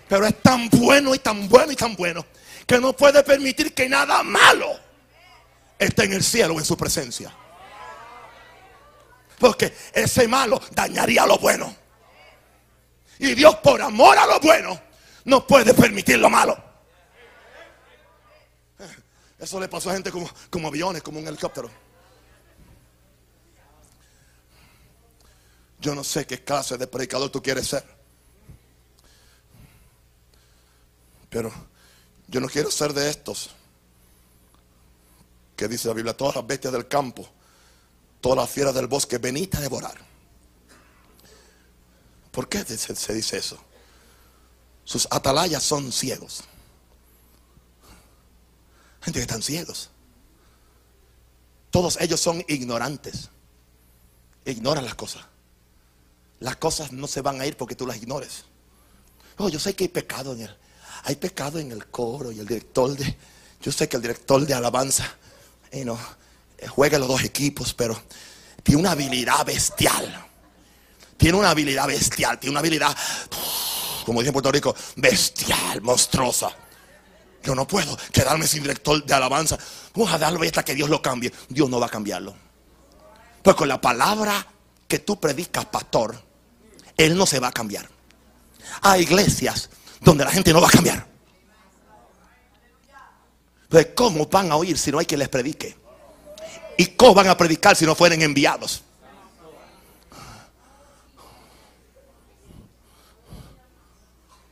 Pero 0.08 0.26
es 0.26 0.42
tan 0.42 0.68
bueno 0.68 1.14
y 1.14 1.20
tan 1.20 1.48
bueno 1.48 1.70
y 1.70 1.76
tan 1.76 1.94
bueno 1.94 2.26
que 2.66 2.80
no 2.80 2.92
puede 2.92 3.22
permitir 3.22 3.72
que 3.72 3.88
nada 3.88 4.24
malo 4.24 4.76
esté 5.78 6.06
en 6.06 6.14
el 6.14 6.24
cielo 6.24 6.58
en 6.58 6.64
su 6.64 6.76
presencia. 6.76 7.32
Porque 9.38 9.72
ese 9.92 10.26
malo 10.26 10.60
dañaría 10.72 11.24
lo 11.24 11.38
bueno. 11.38 11.72
Y 13.20 13.32
Dios 13.36 13.54
por 13.62 13.80
amor 13.80 14.18
a 14.18 14.26
lo 14.26 14.40
bueno 14.40 14.80
no 15.24 15.46
puede 15.46 15.72
permitir 15.72 16.18
lo 16.18 16.28
malo. 16.28 16.60
Eso 19.38 19.60
le 19.60 19.68
pasó 19.68 19.90
a 19.90 19.92
gente 19.92 20.10
como, 20.10 20.28
como 20.50 20.66
aviones, 20.66 21.00
como 21.00 21.20
un 21.20 21.28
helicóptero. 21.28 21.70
Yo 25.84 25.94
no 25.94 26.02
sé 26.02 26.26
qué 26.26 26.42
clase 26.42 26.78
de 26.78 26.86
predicador 26.86 27.28
tú 27.28 27.42
quieres 27.42 27.66
ser. 27.66 27.84
Pero 31.28 31.52
yo 32.26 32.40
no 32.40 32.48
quiero 32.48 32.70
ser 32.70 32.94
de 32.94 33.10
estos. 33.10 33.50
Que 35.54 35.68
dice 35.68 35.88
la 35.88 35.92
Biblia, 35.92 36.16
todas 36.16 36.36
las 36.36 36.46
bestias 36.46 36.72
del 36.72 36.88
campo, 36.88 37.28
todas 38.22 38.38
las 38.38 38.48
fieras 38.48 38.74
del 38.74 38.86
bosque, 38.86 39.18
venid 39.18 39.54
a 39.56 39.60
devorar. 39.60 39.98
¿Por 42.30 42.48
qué 42.48 42.64
se 42.64 43.12
dice 43.12 43.36
eso? 43.36 43.58
Sus 44.84 45.06
atalayas 45.10 45.62
son 45.62 45.92
ciegos. 45.92 46.44
Gente 49.02 49.18
que 49.18 49.24
están 49.24 49.42
ciegos. 49.42 49.90
Todos 51.70 52.00
ellos 52.00 52.20
son 52.20 52.42
ignorantes. 52.48 53.28
Ignoran 54.46 54.86
las 54.86 54.94
cosas 54.94 55.26
las 56.40 56.56
cosas 56.56 56.92
no 56.92 57.06
se 57.06 57.20
van 57.20 57.40
a 57.40 57.46
ir 57.46 57.56
porque 57.56 57.74
tú 57.74 57.86
las 57.86 57.96
ignores. 57.96 58.44
Oh, 59.36 59.48
yo 59.48 59.58
sé 59.58 59.74
que 59.74 59.84
hay 59.84 59.88
pecado 59.88 60.32
en 60.34 60.42
él. 60.42 60.56
Hay 61.04 61.16
pecado 61.16 61.58
en 61.58 61.72
el 61.72 61.86
coro 61.86 62.32
y 62.32 62.38
el 62.38 62.46
director 62.46 62.96
de. 62.96 63.16
Yo 63.60 63.72
sé 63.72 63.88
que 63.88 63.96
el 63.96 64.02
director 64.02 64.44
de 64.46 64.54
alabanza 64.54 65.16
eh, 65.70 65.84
no, 65.84 65.98
eh, 66.58 66.66
juega 66.66 66.98
los 66.98 67.08
dos 67.08 67.22
equipos, 67.24 67.74
pero 67.74 68.00
tiene 68.62 68.80
una 68.80 68.92
habilidad 68.92 69.44
bestial. 69.44 70.26
Tiene 71.16 71.38
una 71.38 71.50
habilidad 71.50 71.86
bestial. 71.86 72.38
Tiene 72.38 72.52
una 72.52 72.60
habilidad, 72.60 72.96
como 74.04 74.20
dice 74.20 74.28
en 74.28 74.32
Puerto 74.32 74.52
Rico, 74.52 74.74
bestial, 74.96 75.82
monstruosa. 75.82 76.50
Yo 77.42 77.54
no 77.54 77.66
puedo 77.66 77.96
quedarme 78.12 78.46
sin 78.46 78.62
director 78.62 79.04
de 79.04 79.14
alabanza. 79.14 79.58
Vamos 79.94 80.12
a 80.12 80.18
darle 80.18 80.46
hasta 80.46 80.64
que 80.64 80.74
Dios 80.74 80.88
lo 80.88 81.02
cambie. 81.02 81.32
Dios 81.48 81.68
no 81.68 81.78
va 81.78 81.86
a 81.86 81.90
cambiarlo. 81.90 82.34
Pues 83.42 83.56
con 83.56 83.68
la 83.68 83.80
palabra 83.80 84.53
que 84.94 85.00
tú 85.00 85.18
predicas, 85.18 85.64
pastor, 85.64 86.16
Él 86.96 87.16
no 87.16 87.26
se 87.26 87.40
va 87.40 87.48
a 87.48 87.52
cambiar. 87.52 87.88
Hay 88.80 89.02
iglesias 89.02 89.68
donde 90.00 90.24
la 90.24 90.30
gente 90.30 90.52
no 90.52 90.60
va 90.60 90.68
a 90.68 90.70
cambiar. 90.70 91.04
Entonces, 93.64 93.90
¿cómo 93.96 94.26
van 94.26 94.52
a 94.52 94.56
oír 94.56 94.78
si 94.78 94.92
no 94.92 95.00
hay 95.00 95.06
quien 95.06 95.18
les 95.18 95.28
predique? 95.28 95.76
¿Y 96.78 96.86
cómo 96.94 97.12
van 97.12 97.26
a 97.26 97.36
predicar 97.36 97.74
si 97.74 97.84
no 97.84 97.96
fueren 97.96 98.22
enviados? 98.22 98.84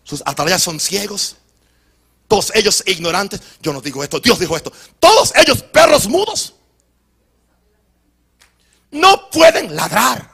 Sus 0.02 0.24
atalayas 0.26 0.60
son 0.60 0.80
ciegos. 0.80 1.36
Todos 2.26 2.50
ellos 2.56 2.82
ignorantes. 2.88 3.40
Yo 3.60 3.72
no 3.72 3.80
digo 3.80 4.02
esto, 4.02 4.18
Dios 4.18 4.40
dijo 4.40 4.56
esto. 4.56 4.72
Todos 4.98 5.32
ellos 5.36 5.62
perros 5.62 6.08
mudos. 6.08 6.54
No 8.90 9.30
pueden 9.30 9.76
ladrar. 9.76 10.31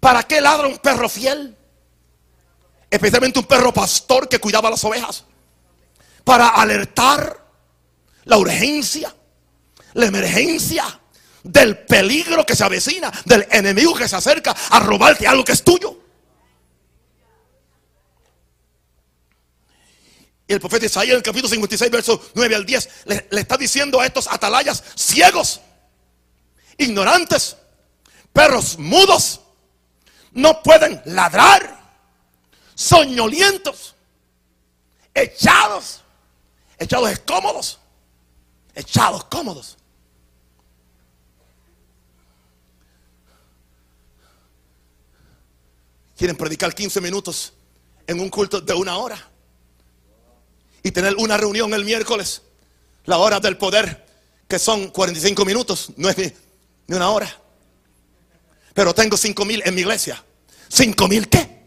¿Para 0.00 0.22
qué 0.22 0.40
ladra 0.40 0.68
un 0.68 0.78
perro 0.78 1.08
fiel? 1.08 1.56
Especialmente 2.90 3.38
un 3.38 3.46
perro 3.46 3.72
pastor 3.72 4.28
que 4.28 4.38
cuidaba 4.38 4.70
las 4.70 4.84
ovejas. 4.84 5.24
Para 6.24 6.48
alertar 6.48 7.46
la 8.24 8.36
urgencia, 8.36 9.14
la 9.94 10.06
emergencia 10.06 11.00
del 11.42 11.78
peligro 11.78 12.44
que 12.44 12.54
se 12.54 12.64
avecina, 12.64 13.10
del 13.24 13.46
enemigo 13.50 13.94
que 13.94 14.08
se 14.08 14.16
acerca 14.16 14.54
a 14.70 14.80
robarte 14.80 15.26
algo 15.26 15.44
que 15.44 15.52
es 15.52 15.62
tuyo. 15.62 15.98
Y 20.46 20.54
el 20.54 20.60
profeta 20.60 20.86
Isaías 20.86 21.10
en 21.10 21.16
el 21.16 21.22
capítulo 21.22 21.48
56, 21.48 21.90
versos 21.90 22.20
9 22.34 22.54
al 22.54 22.64
10, 22.64 22.88
le, 23.04 23.28
le, 23.30 23.40
está 23.42 23.58
diciendo 23.58 24.00
a 24.00 24.06
estos 24.06 24.26
atalayas 24.28 24.82
ciegos, 24.94 25.60
ignorantes, 26.78 27.56
perros 28.32 28.78
mudos, 28.78 29.42
no 30.32 30.62
pueden 30.62 31.00
ladrar, 31.06 31.78
soñolientos, 32.74 33.94
echados, 35.14 36.02
echados 36.78 37.18
cómodos, 37.20 37.78
echados 38.74 39.24
cómodos. 39.24 39.76
Quieren 46.16 46.36
predicar 46.36 46.74
15 46.74 47.00
minutos 47.00 47.52
en 48.06 48.18
un 48.20 48.28
culto 48.28 48.60
de 48.60 48.74
una 48.74 48.96
hora 48.96 49.28
y 50.82 50.90
tener 50.90 51.14
una 51.16 51.36
reunión 51.36 51.72
el 51.74 51.84
miércoles, 51.84 52.42
la 53.04 53.18
hora 53.18 53.38
del 53.40 53.56
poder, 53.56 54.06
que 54.48 54.58
son 54.58 54.88
45 54.88 55.44
minutos, 55.44 55.92
no 55.96 56.08
es 56.08 56.18
ni, 56.18 56.32
una 56.96 57.10
hora. 57.10 57.40
Pero 58.78 58.94
tengo 58.94 59.16
5 59.16 59.44
mil 59.44 59.60
en 59.64 59.74
mi 59.74 59.80
iglesia. 59.80 60.24
¿5 60.70 61.08
mil 61.08 61.28
qué? 61.28 61.64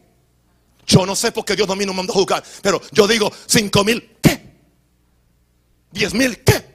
Yo 0.87 1.05
no 1.05 1.13
sé 1.13 1.33
porque 1.33 1.57
Dios 1.57 1.67
no 1.67 1.75
me 1.75 1.85
mandó 1.87 2.13
a 2.13 2.15
juzgar, 2.15 2.41
pero 2.61 2.81
yo 2.93 3.05
digo 3.05 3.29
5 3.47 3.83
mil 3.83 4.15
qué? 4.21 4.41
¿10 5.91 6.13
mil 6.13 6.41
qué? 6.41 6.65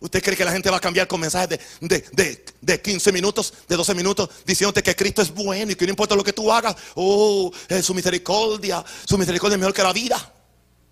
¿Usted 0.00 0.24
cree 0.24 0.36
que 0.36 0.44
la 0.44 0.50
gente 0.50 0.70
va 0.70 0.78
a 0.78 0.80
cambiar 0.80 1.06
con 1.06 1.20
mensajes 1.20 1.60
de, 1.80 2.78
15 2.82 3.12
minutos, 3.12 3.54
de 3.68 3.76
12 3.76 3.94
minutos, 3.94 4.28
diciéndote 4.44 4.82
que 4.82 4.96
Cristo 4.96 5.22
es 5.22 5.32
bueno 5.32 5.70
y 5.70 5.76
que 5.76 5.84
no 5.84 5.90
importa 5.90 6.16
lo 6.16 6.24
que 6.24 6.32
tú 6.32 6.50
hagas? 6.50 6.74
Oh, 6.96 7.52
su 7.80 7.94
misericordia, 7.94 8.84
su 9.04 9.16
misericordia 9.16 9.54
es 9.54 9.60
mejor 9.60 9.72
que 9.72 9.84
la 9.84 9.92
vida. 9.92 10.34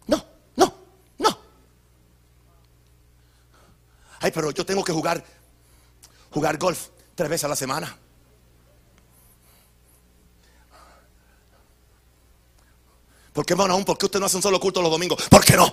No, 0.07 0.25
no, 0.55 0.73
no. 1.19 1.39
Ay, 4.25 4.31
pero 4.33 4.51
yo 4.53 4.65
tengo 4.65 4.83
que 4.83 4.91
jugar, 4.91 5.23
jugar 6.31 6.57
golf 6.57 6.87
tres 7.15 7.29
veces 7.29 7.45
a 7.45 7.49
la 7.49 7.57
semana. 7.57 7.95
¿Por 13.35 13.45
qué, 13.45 13.53
aún? 13.53 13.85
¿Por 13.85 13.99
qué 13.99 14.07
usted 14.07 14.19
no 14.19 14.25
hace 14.25 14.37
un 14.37 14.43
solo 14.43 14.59
culto 14.59 14.81
los 14.81 14.91
domingos? 14.91 15.29
¿Por 15.29 15.45
qué 15.45 15.57
no? 15.57 15.71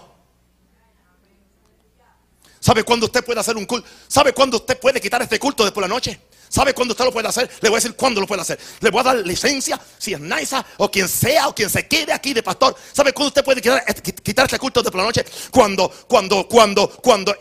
¿Sabe 2.59 2.83
cuándo 2.83 3.05
usted 3.05 3.23
puede 3.23 3.39
hacer 3.39 3.55
un 3.55 3.65
culto? 3.65 3.87
¿Sabe 4.09 4.33
cuándo 4.33 4.57
usted 4.57 4.77
puede 4.77 4.99
quitar 4.99 5.21
este 5.21 5.39
culto 5.39 5.63
después 5.63 5.85
de 5.85 5.87
la 5.87 5.95
noche? 5.95 6.21
¿Sabe 6.49 6.73
cuándo 6.73 6.91
usted 6.91 7.05
lo 7.05 7.13
puede 7.13 7.29
hacer? 7.29 7.49
Le 7.61 7.69
voy 7.69 7.77
a 7.77 7.79
decir 7.79 7.95
cuándo 7.95 8.19
lo 8.19 8.27
puede 8.27 8.41
hacer. 8.41 8.59
Le 8.81 8.89
voy 8.89 8.99
a 8.99 9.03
dar 9.03 9.15
licencia, 9.25 9.79
si 9.97 10.11
es 10.11 10.19
Naisa 10.19 10.65
o 10.75 10.91
quien 10.91 11.07
sea 11.07 11.47
o 11.47 11.55
quien 11.55 11.69
se 11.69 11.87
quede 11.87 12.11
aquí 12.11 12.33
de 12.33 12.43
pastor. 12.43 12.75
¿Sabe 12.91 13.13
cuándo 13.13 13.29
usted 13.29 13.45
puede 13.45 13.61
quitar, 13.61 13.81
este, 13.87 14.13
este 14.13 14.59
culto 14.59 14.83
después 14.83 14.99
de 14.99 15.03
la 15.03 15.05
noche? 15.05 15.25
Cuando, 15.51 15.89
cuando, 16.09 16.49
cuando, 16.49 16.89
cuando 16.89 17.33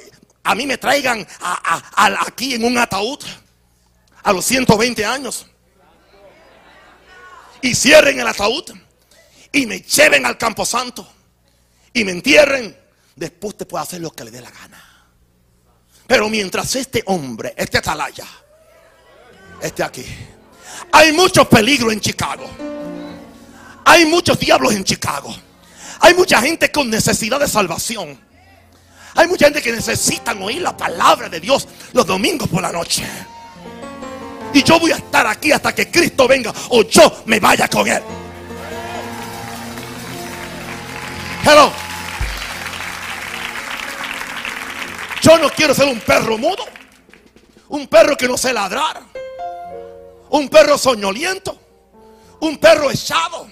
a 0.42 0.54
mí 0.54 0.66
me 0.66 0.78
traigan 0.78 1.26
aquí 2.26 2.54
en 2.54 2.64
un 2.64 2.78
ataúd 2.78 3.18
a 4.22 4.32
los 4.32 4.44
120 4.44 5.04
años 5.04 5.46
y 7.62 7.74
cierren 7.74 8.18
el 8.20 8.26
ataúd 8.26 8.64
y 9.52 9.66
me 9.66 9.80
lleven 9.80 10.24
al 10.26 10.38
campo 10.38 10.64
santo 10.64 11.06
y 11.92 12.04
me 12.04 12.12
entierren. 12.12 12.76
Después 13.16 13.54
usted 13.54 13.66
puede 13.66 13.84
hacer 13.84 14.00
lo 14.00 14.10
que 14.12 14.24
le 14.24 14.30
dé 14.30 14.40
la 14.40 14.50
gana. 14.50 14.82
Pero 16.06 16.28
mientras 16.28 16.74
este 16.74 17.02
hombre, 17.06 17.54
este 17.56 17.78
atalaya, 17.78 18.26
esté 19.60 19.82
aquí, 19.82 20.04
hay 20.92 21.12
mucho 21.12 21.48
peligro 21.48 21.92
en 21.92 22.00
Chicago. 22.00 22.48
Hay 23.84 24.06
muchos 24.06 24.38
diablos 24.38 24.74
en 24.74 24.84
Chicago. 24.84 25.34
Hay 26.00 26.14
mucha 26.14 26.40
gente 26.40 26.72
con 26.72 26.88
necesidad 26.88 27.40
de 27.40 27.48
salvación. 27.48 28.18
Hay 29.14 29.26
mucha 29.26 29.46
gente 29.46 29.62
que 29.62 29.72
necesita 29.72 30.32
oír 30.32 30.62
la 30.62 30.76
palabra 30.76 31.28
de 31.28 31.40
Dios 31.40 31.66
los 31.92 32.06
domingos 32.06 32.48
por 32.48 32.62
la 32.62 32.72
noche. 32.72 33.04
Y 34.52 34.62
yo 34.62 34.78
voy 34.78 34.92
a 34.92 34.96
estar 34.96 35.26
aquí 35.26 35.52
hasta 35.52 35.74
que 35.74 35.90
Cristo 35.90 36.26
venga 36.26 36.52
o 36.70 36.82
yo 36.82 37.22
me 37.26 37.38
vaya 37.38 37.68
con 37.68 37.86
él. 37.86 38.02
Hello. 41.44 41.72
Yo 45.22 45.38
no 45.38 45.50
quiero 45.50 45.74
ser 45.74 45.86
un 45.88 46.00
perro 46.00 46.36
mudo. 46.38 46.64
Un 47.68 47.86
perro 47.86 48.16
que 48.16 48.26
no 48.26 48.36
sé 48.36 48.52
ladrar. 48.52 49.00
Un 50.30 50.48
perro 50.48 50.76
soñoliento. 50.76 51.58
Un 52.40 52.58
perro 52.58 52.90
echado. 52.90 53.48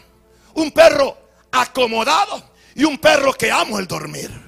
Un 0.54 0.72
perro 0.72 1.16
acomodado. 1.52 2.50
Y 2.74 2.84
un 2.84 2.98
perro 2.98 3.32
que 3.32 3.50
amo 3.50 3.78
el 3.78 3.86
dormir. 3.86 4.47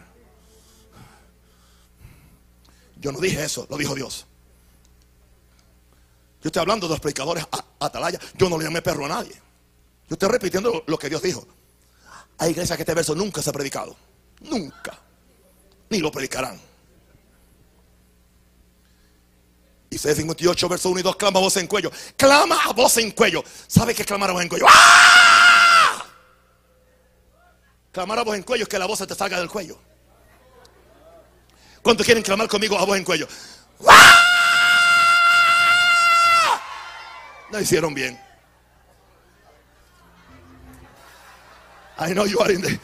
Yo 3.01 3.11
no 3.11 3.19
dije 3.19 3.43
eso, 3.43 3.67
lo 3.71 3.79
dijo 3.79 3.95
Dios. 3.95 4.27
Yo 6.43 6.49
estoy 6.49 6.61
hablando 6.61 6.87
de 6.87 6.93
los 6.93 7.01
predicadores 7.01 7.47
atalaya. 7.79 8.19
Yo 8.35 8.49
no 8.49 8.59
le 8.59 8.65
llamé 8.65 8.83
perro 8.83 9.07
a 9.07 9.09
nadie. 9.09 9.35
Yo 10.09 10.15
estoy 10.15 10.29
repitiendo 10.29 10.85
lo 10.87 10.99
que 10.99 11.09
Dios 11.09 11.23
dijo. 11.23 11.47
Hay 12.39 12.51
iglesias 12.51 12.77
que 12.77 12.83
este 12.83 12.95
verso 12.95 13.15
nunca 13.15 13.43
se 13.43 13.51
ha 13.51 13.53
predicado. 13.53 13.97
Nunca. 14.41 14.99
Ni 15.89 15.99
lo 15.99 16.11
predicarán. 16.11 16.61
Isaías 19.91 20.19
58, 20.19 20.69
verso 20.69 20.89
1 20.91 21.01
y 21.01 21.03
2, 21.03 21.17
clama 21.17 21.41
a 21.41 21.43
voz 21.43 21.57
en 21.57 21.67
cuello. 21.67 21.91
Clama 22.17 22.59
a 22.65 22.73
voz 22.73 22.97
en 22.99 23.11
cuello. 23.11 23.43
¿Sabe 23.67 23.95
qué 23.95 24.05
clamar 24.05 24.31
a 24.31 24.33
voz 24.35 24.43
en 24.43 24.49
cuello? 24.49 24.67
¡Ah! 24.69 26.07
Clamar 27.93 28.19
a 28.21 28.23
voz 28.23 28.37
en 28.37 28.43
cuello 28.45 28.63
es 28.63 28.69
que 28.69 28.79
la 28.79 28.87
voz 28.87 28.99
se 28.99 29.07
te 29.07 29.15
salga 29.15 29.39
del 29.39 29.51
cuello. 29.51 29.79
¿Cuántos 31.83 32.05
quieren 32.05 32.23
clamar 32.23 32.49
conmigo 32.49 32.79
a 32.79 32.85
voz 32.85 32.97
en 32.97 33.05
cuello? 33.05 33.27
¡Ah! 33.89 34.17
No 37.51 37.61
hicieron 37.61 37.95
bien. 37.95 38.21
I 41.99 42.13
know 42.13 42.27
you 42.27 42.41
are 42.41 42.53
in 42.53 42.63
the... 42.63 42.79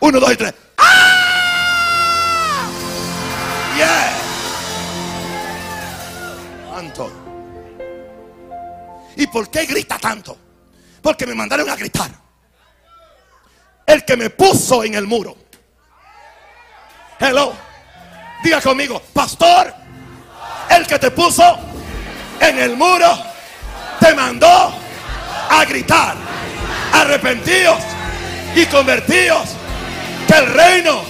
Uno, 0.00 0.20
dos 0.20 0.32
y 0.32 0.36
tres. 0.36 0.54
¡Ah! 0.76 2.68
Yeah. 3.76 4.18
¿Y 9.16 9.26
por 9.26 9.50
qué 9.50 9.66
grita 9.66 9.98
tanto? 9.98 10.38
Porque 11.02 11.26
me 11.26 11.34
mandaron 11.34 11.68
a 11.68 11.76
gritar. 11.76 12.10
El 13.84 14.04
que 14.04 14.16
me 14.16 14.30
puso 14.30 14.84
en 14.84 14.94
el 14.94 15.06
muro. 15.06 15.36
Hello. 17.20 17.52
Diga 18.42 18.60
conmigo, 18.60 19.02
pastor, 19.12 19.74
el 20.70 20.86
que 20.86 20.98
te 20.98 21.10
puso 21.10 21.58
en 22.40 22.58
el 22.58 22.76
muro 22.76 23.18
te 23.98 24.14
mandó 24.14 24.72
a 25.50 25.64
gritar. 25.68 26.16
Arrepentíos 26.92 27.78
y 28.54 28.64
convertíos 28.66 29.50
que 30.26 30.34
el 30.34 30.46
reino 30.46 31.02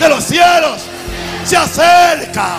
de 0.00 0.08
los 0.08 0.24
cielos 0.24 0.82
se 1.44 1.56
acerca. 1.56 2.58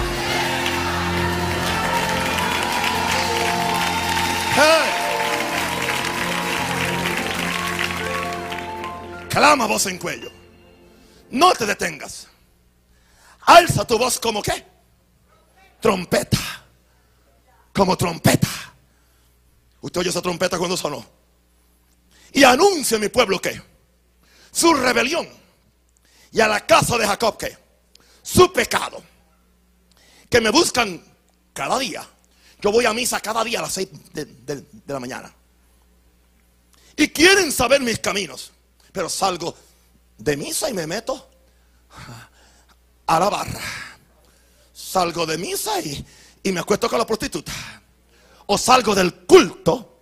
Clama 9.29 9.65
voz 9.65 9.85
en 9.87 9.97
cuello. 9.97 10.31
No 11.31 11.51
te 11.51 11.65
detengas. 11.65 12.29
Alza 13.45 13.85
tu 13.85 13.97
voz 13.97 14.19
como 14.19 14.41
qué? 14.41 14.75
trompeta. 15.85 16.39
Como 17.71 17.95
trompeta. 17.95 18.47
Usted 19.81 19.99
oye 19.99 20.09
esa 20.09 20.21
trompeta 20.21 20.57
cuando 20.57 20.75
sonó. 20.75 21.05
Y 22.33 22.43
anuncia 22.43 22.97
a 22.97 22.99
mi 22.99 23.09
pueblo 23.09 23.39
que 23.39 23.61
su 24.51 24.73
rebelión 24.73 25.27
y 26.31 26.41
a 26.41 26.47
la 26.47 26.65
casa 26.65 26.97
de 26.97 27.05
Jacob 27.05 27.37
que 27.37 27.55
su 28.23 28.51
pecado. 28.51 29.03
Que 30.27 30.41
me 30.41 30.49
buscan 30.49 31.03
cada 31.53 31.77
día. 31.77 32.03
Yo 32.61 32.71
voy 32.71 32.85
a 32.87 32.93
misa 32.93 33.19
cada 33.19 33.43
día 33.43 33.59
a 33.59 33.61
las 33.61 33.73
seis 33.73 33.89
de 34.11 34.65
la 34.87 34.99
mañana. 34.99 35.31
Y 36.97 37.09
quieren 37.09 37.51
saber 37.51 37.79
mis 37.81 37.99
caminos. 37.99 38.51
Pero 38.91 39.07
salgo 39.07 39.55
de 40.17 40.35
misa 40.35 40.67
y 40.67 40.73
me 40.73 40.87
meto 40.87 41.29
a 43.07 43.19
la 43.19 43.29
barra. 43.29 43.61
Salgo 44.73 45.25
de 45.25 45.37
misa 45.37 45.79
y, 45.81 46.05
y 46.43 46.51
me 46.51 46.59
acuesto 46.59 46.89
con 46.89 46.99
la 46.99 47.05
prostituta. 47.05 47.51
O 48.47 48.57
salgo 48.57 48.93
del 48.93 49.25
culto 49.25 49.95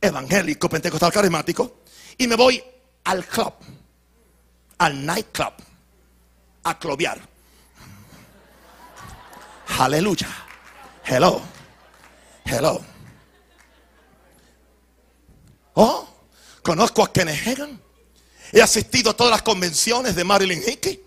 evangélico, 0.00 0.68
pentecostal, 0.68 1.12
carismático 1.12 1.78
y 2.18 2.26
me 2.26 2.36
voy 2.36 2.62
al 3.04 3.24
club, 3.26 3.52
al 4.78 5.04
nightclub, 5.04 5.52
a 6.64 6.78
cloviar. 6.78 7.20
Aleluya. 9.78 10.28
Hello. 11.04 11.40
Hello. 12.44 12.84
Oh, 15.74 16.08
conozco 16.62 17.02
a 17.02 17.12
Kenneth 17.12 17.46
Hagan. 17.46 17.80
He 18.52 18.62
asistido 18.62 19.10
a 19.10 19.16
todas 19.16 19.32
las 19.32 19.42
convenciones 19.42 20.14
de 20.14 20.22
Marilyn 20.24 20.62
Hickey. 20.64 21.03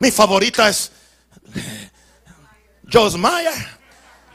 Mi 0.00 0.10
favorita 0.10 0.68
es 0.68 0.90
Joss 2.90 3.16
Meyer. 3.16 3.80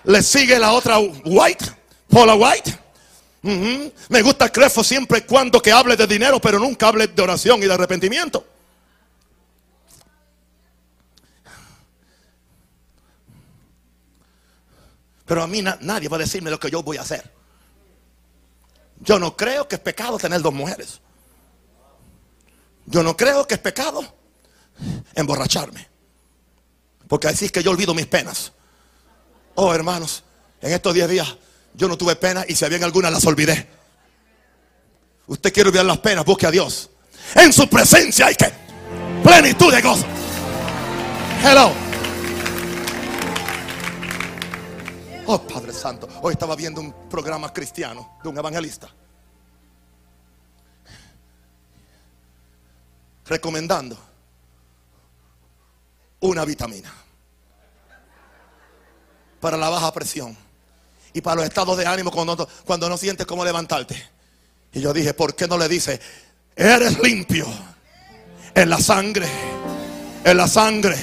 Le 0.04 0.22
sigue 0.22 0.60
la 0.60 0.72
otra 0.72 1.00
White, 1.00 1.66
Paula 2.08 2.36
White. 2.36 2.80
Me 3.42 4.22
gusta 4.22 4.52
Crefo 4.52 4.84
siempre 4.84 5.20
y 5.20 5.22
cuando 5.22 5.60
que 5.62 5.72
hable 5.72 5.96
de 5.96 6.06
dinero, 6.06 6.40
pero 6.40 6.60
nunca 6.60 6.88
hable 6.88 7.08
de 7.08 7.22
oración 7.22 7.62
y 7.64 7.66
de 7.66 7.74
arrepentimiento. 7.74 8.46
Pero 15.26 15.42
a 15.42 15.48
mí 15.48 15.64
nadie 15.64 16.08
va 16.08 16.18
a 16.18 16.20
decirme 16.20 16.52
lo 16.52 16.60
que 16.60 16.70
yo 16.70 16.84
voy 16.84 16.98
a 16.98 17.02
hacer. 17.02 17.34
Yo 19.00 19.18
no 19.18 19.36
creo 19.36 19.68
que 19.68 19.76
es 19.76 19.82
pecado 19.82 20.20
tener 20.20 20.42
dos 20.44 20.54
mujeres. 20.54 21.02
Yo 22.86 23.02
no 23.02 23.18
creo 23.18 23.48
que 23.48 23.56
es 23.56 23.60
pecado 23.60 24.15
emborracharme. 25.16 25.88
Porque 27.08 27.28
así 27.28 27.46
es 27.46 27.52
que 27.52 27.64
yo 27.64 27.72
olvido 27.72 27.94
mis 27.94 28.06
penas. 28.06 28.52
Oh, 29.56 29.74
hermanos, 29.74 30.24
en 30.62 30.74
estos 30.74 30.94
10 30.94 31.10
días 31.10 31.36
yo 31.74 31.88
no 31.88 31.98
tuve 31.98 32.16
pena 32.16 32.46
y 32.48 32.56
si 32.56 32.66
habían 32.66 32.84
algunas 32.84 33.12
las 33.12 33.26
olvidé. 33.26 33.68
Usted 35.28 35.54
quiere 35.54 35.70
olvidar 35.70 35.86
las 35.86 36.00
penas, 36.00 36.26
busque 36.26 36.46
a 36.46 36.52
Dios. 36.52 36.90
En 37.36 37.52
su 37.52 37.68
presencia 37.68 38.28
hay 38.28 38.36
que 38.36 38.52
plenitud 39.24 39.74
de 39.74 39.82
gozo. 39.82 40.06
Hello. 41.44 41.72
Oh 45.28 45.42
Padre 45.42 45.74
Santo, 45.74 46.08
hoy 46.22 46.34
estaba 46.34 46.56
viendo 46.56 46.80
un 46.82 46.94
programa 47.10 47.52
cristiano 47.52 48.18
de 48.22 48.30
un 48.30 48.38
evangelista. 48.38 48.88
Recomendando 53.26 53.98
una 56.20 56.46
vitamina 56.46 56.94
para 59.40 59.58
la 59.58 59.70
baja 59.70 59.94
presión 59.94 60.36
y 61.14 61.22
para 61.22 61.38
los 61.38 61.46
estados 61.46 61.78
de 61.78 61.86
ánimo 61.86 62.12
cuando, 62.12 62.90
no 62.90 62.98
sientes 62.98 63.26
cómo 63.26 63.46
levantarte. 63.46 63.96
Y 64.74 64.82
yo 64.82 64.92
dije, 64.92 65.14
¿por 65.14 65.36
qué 65.36 65.48
no 65.48 65.58
le 65.58 65.70
dice, 65.70 66.00
eres 66.56 67.00
limpio 67.00 67.48
en 68.54 68.70
la 68.70 68.80
sangre, 68.80 69.28
en 70.24 70.38
la 70.38 70.48
sangre 70.48 70.98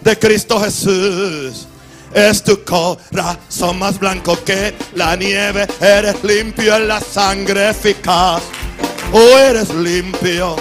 de 0.00 0.18
Cristo 0.18 0.60
Jesús? 0.60 1.68
Es 2.12 2.42
tu 2.42 2.62
corazón 2.64 3.78
más 3.78 3.98
blanco 3.98 4.42
que 4.44 4.74
la 4.94 5.16
nieve. 5.16 5.66
Eres 5.80 6.22
limpio 6.24 6.76
en 6.76 6.88
la 6.88 7.00
sangre 7.00 7.70
eficaz. 7.70 8.42
O 9.12 9.20
eres 9.38 9.72
limpio 9.74 10.56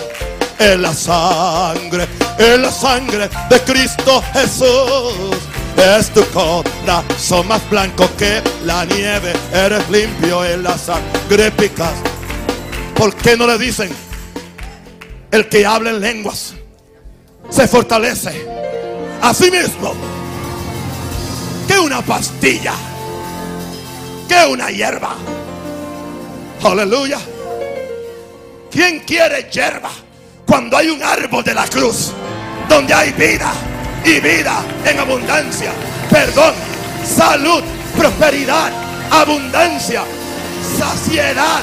en 0.61 0.81
la 0.81 0.93
sangre, 0.93 2.07
en 2.37 2.61
la 2.61 2.71
sangre 2.71 3.29
de 3.49 3.59
Cristo 3.61 4.23
Jesús. 4.33 5.35
Es 5.75 6.09
tu 6.11 6.23
corazón 6.27 7.47
más 7.47 7.67
blanco 7.69 8.07
que 8.17 8.41
la 8.65 8.85
nieve. 8.85 9.33
Eres 9.51 9.89
limpio 9.89 10.45
en 10.45 10.63
la 10.63 10.77
sangre 10.77 11.47
eficaz. 11.47 11.93
¿Por 12.95 13.15
qué 13.15 13.35
no 13.35 13.47
le 13.47 13.57
dicen? 13.57 13.89
El 15.31 15.49
que 15.49 15.65
habla 15.65 15.89
en 15.89 16.01
lenguas 16.01 16.53
se 17.49 17.67
fortalece. 17.67 18.47
Así 19.21 19.49
mismo 19.49 19.93
que 21.67 21.79
una 21.79 22.01
pastilla, 22.01 22.73
que 24.27 24.45
una 24.45 24.69
hierba. 24.69 25.15
Aleluya. 26.63 27.19
¿Quién 28.69 28.99
quiere 28.99 29.49
hierba 29.51 29.89
cuando 30.51 30.75
hay 30.75 30.89
un 30.89 31.01
árbol 31.01 31.45
de 31.45 31.53
la 31.53 31.65
cruz 31.65 32.11
donde 32.67 32.93
hay 32.93 33.13
vida 33.13 33.53
y 34.03 34.19
vida 34.19 34.61
en 34.83 34.99
abundancia? 34.99 35.71
Perdón, 36.09 36.53
salud, 37.05 37.63
prosperidad, 37.97 38.69
abundancia, 39.11 40.03
saciedad. 40.77 41.61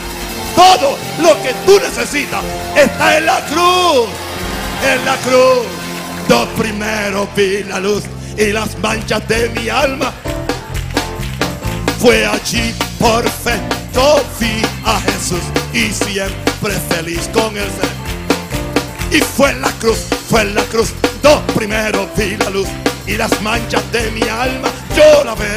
Todo 0.57 0.97
lo 1.20 1.34
que 1.43 1.53
tú 1.66 1.78
necesitas 1.78 2.43
está 2.74 3.18
en 3.18 3.26
la 3.26 3.45
cruz. 3.45 4.09
En 4.82 5.05
la 5.05 5.16
cruz. 5.16 5.66
Dos 6.26 6.49
primeros 6.57 7.28
vi 7.36 7.64
la 7.64 7.80
luz 7.80 8.05
y 8.39 8.53
las 8.53 8.78
manchas 8.78 9.28
de 9.28 9.51
mi 9.51 9.68
alma. 9.68 10.14
Fue 12.01 12.24
allí 12.24 12.74
por 12.99 13.28
fe, 13.28 13.61
yo 13.93 14.22
a 14.86 14.99
Jesús 15.01 15.43
y 15.74 15.93
siempre 15.93 16.72
feliz 16.89 17.28
con 17.34 17.55
él. 17.55 17.68
Y 19.11 19.21
fue 19.21 19.55
la 19.55 19.71
cruz, 19.73 19.99
fue 20.29 20.45
la 20.45 20.63
cruz, 20.65 20.93
dos 21.23 21.41
primero 21.55 22.09
vi 22.17 22.37
la 22.37 22.51
luz 22.51 22.69
y 23.07 23.17
las 23.17 23.41
manchas 23.41 23.83
de 23.91 24.11
mi 24.11 24.23
alma 24.23 24.69
yo 24.95 25.25
la 25.25 25.35
ve. 25.35 25.55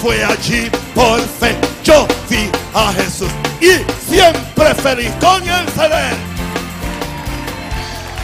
Fue 0.00 0.22
allí 0.24 0.70
por 0.94 1.20
fe, 1.20 1.56
yo 1.82 2.06
vi 2.28 2.50
a 2.74 2.92
Jesús 2.92 3.30
y 3.60 3.82
siempre 4.08 4.74
feliz 4.74 5.10
con 5.20 5.42
el 5.42 5.68
ser. 5.70 6.14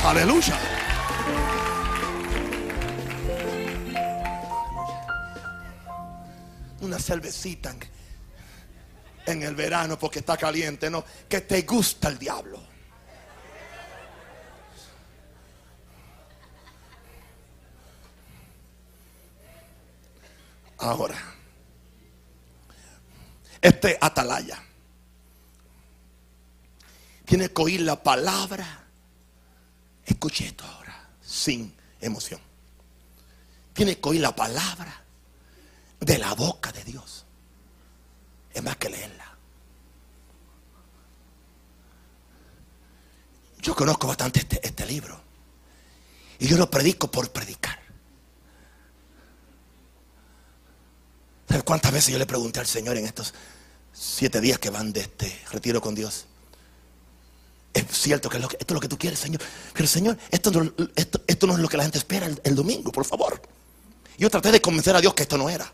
Aleluya. 0.04 0.58
una 6.82 6.98
cervecita 6.98 7.74
en 9.26 9.42
el 9.42 9.54
verano 9.54 9.98
porque 9.98 10.18
está 10.18 10.36
caliente, 10.36 10.90
no, 10.90 11.04
que 11.28 11.40
te 11.40 11.62
gusta 11.62 12.08
el 12.08 12.18
diablo. 12.18 12.60
Ahora, 20.82 21.16
este 23.60 23.96
atalaya 24.00 24.60
tiene 27.24 27.52
que 27.52 27.62
oír 27.62 27.82
la 27.82 28.02
palabra. 28.02 28.84
Escuche 30.04 30.46
esto 30.46 30.64
ahora, 30.64 31.08
sin 31.22 31.72
emoción. 32.00 32.40
Tiene 33.72 33.96
que 34.00 34.08
oír 34.08 34.20
la 34.22 34.34
palabra 34.34 35.04
de 36.00 36.18
la 36.18 36.34
boca 36.34 36.72
de 36.72 36.82
Dios. 36.82 37.26
Es 38.52 38.62
más 38.62 38.76
que 38.76 38.90
leerla. 38.90 39.36
Yo 43.60 43.76
conozco 43.76 44.08
bastante 44.08 44.40
este, 44.40 44.66
este 44.66 44.84
libro. 44.84 45.22
Y 46.40 46.48
yo 46.48 46.56
lo 46.56 46.68
predico 46.68 47.08
por 47.08 47.30
predicar. 47.30 47.82
¿Sabes 51.52 51.61
cuántas 51.72 51.90
veces 51.90 52.12
yo 52.12 52.18
le 52.18 52.26
pregunté 52.26 52.60
al 52.60 52.66
Señor 52.66 52.98
en 52.98 53.06
estos 53.06 53.32
siete 53.94 54.42
días 54.42 54.58
que 54.58 54.68
van 54.68 54.92
de 54.92 55.00
este 55.00 55.40
retiro 55.52 55.80
con 55.80 55.94
Dios? 55.94 56.26
Es 57.72 57.86
cierto 57.90 58.28
que, 58.28 58.36
esto 58.36 58.56
es 58.58 58.70
lo 58.70 58.78
que 58.78 58.88
tú 58.88 58.98
quieres, 58.98 59.18
Señor. 59.18 59.40
Pero 59.72 59.88
Señor, 59.88 60.18
esto 60.30 60.50
no, 60.50 61.54
es 61.54 61.58
lo 61.58 61.68
que 61.70 61.76
la 61.78 61.84
gente 61.84 61.96
espera 61.96 62.28
el 62.44 62.54
domingo, 62.54 62.92
por 62.92 63.06
favor. 63.06 63.40
Yo 64.18 64.28
traté 64.28 64.52
de 64.52 64.60
convencer 64.60 64.94
a 64.94 65.00
Dios 65.00 65.14
que 65.14 65.22
esto 65.22 65.38
no 65.38 65.48
era. 65.48 65.72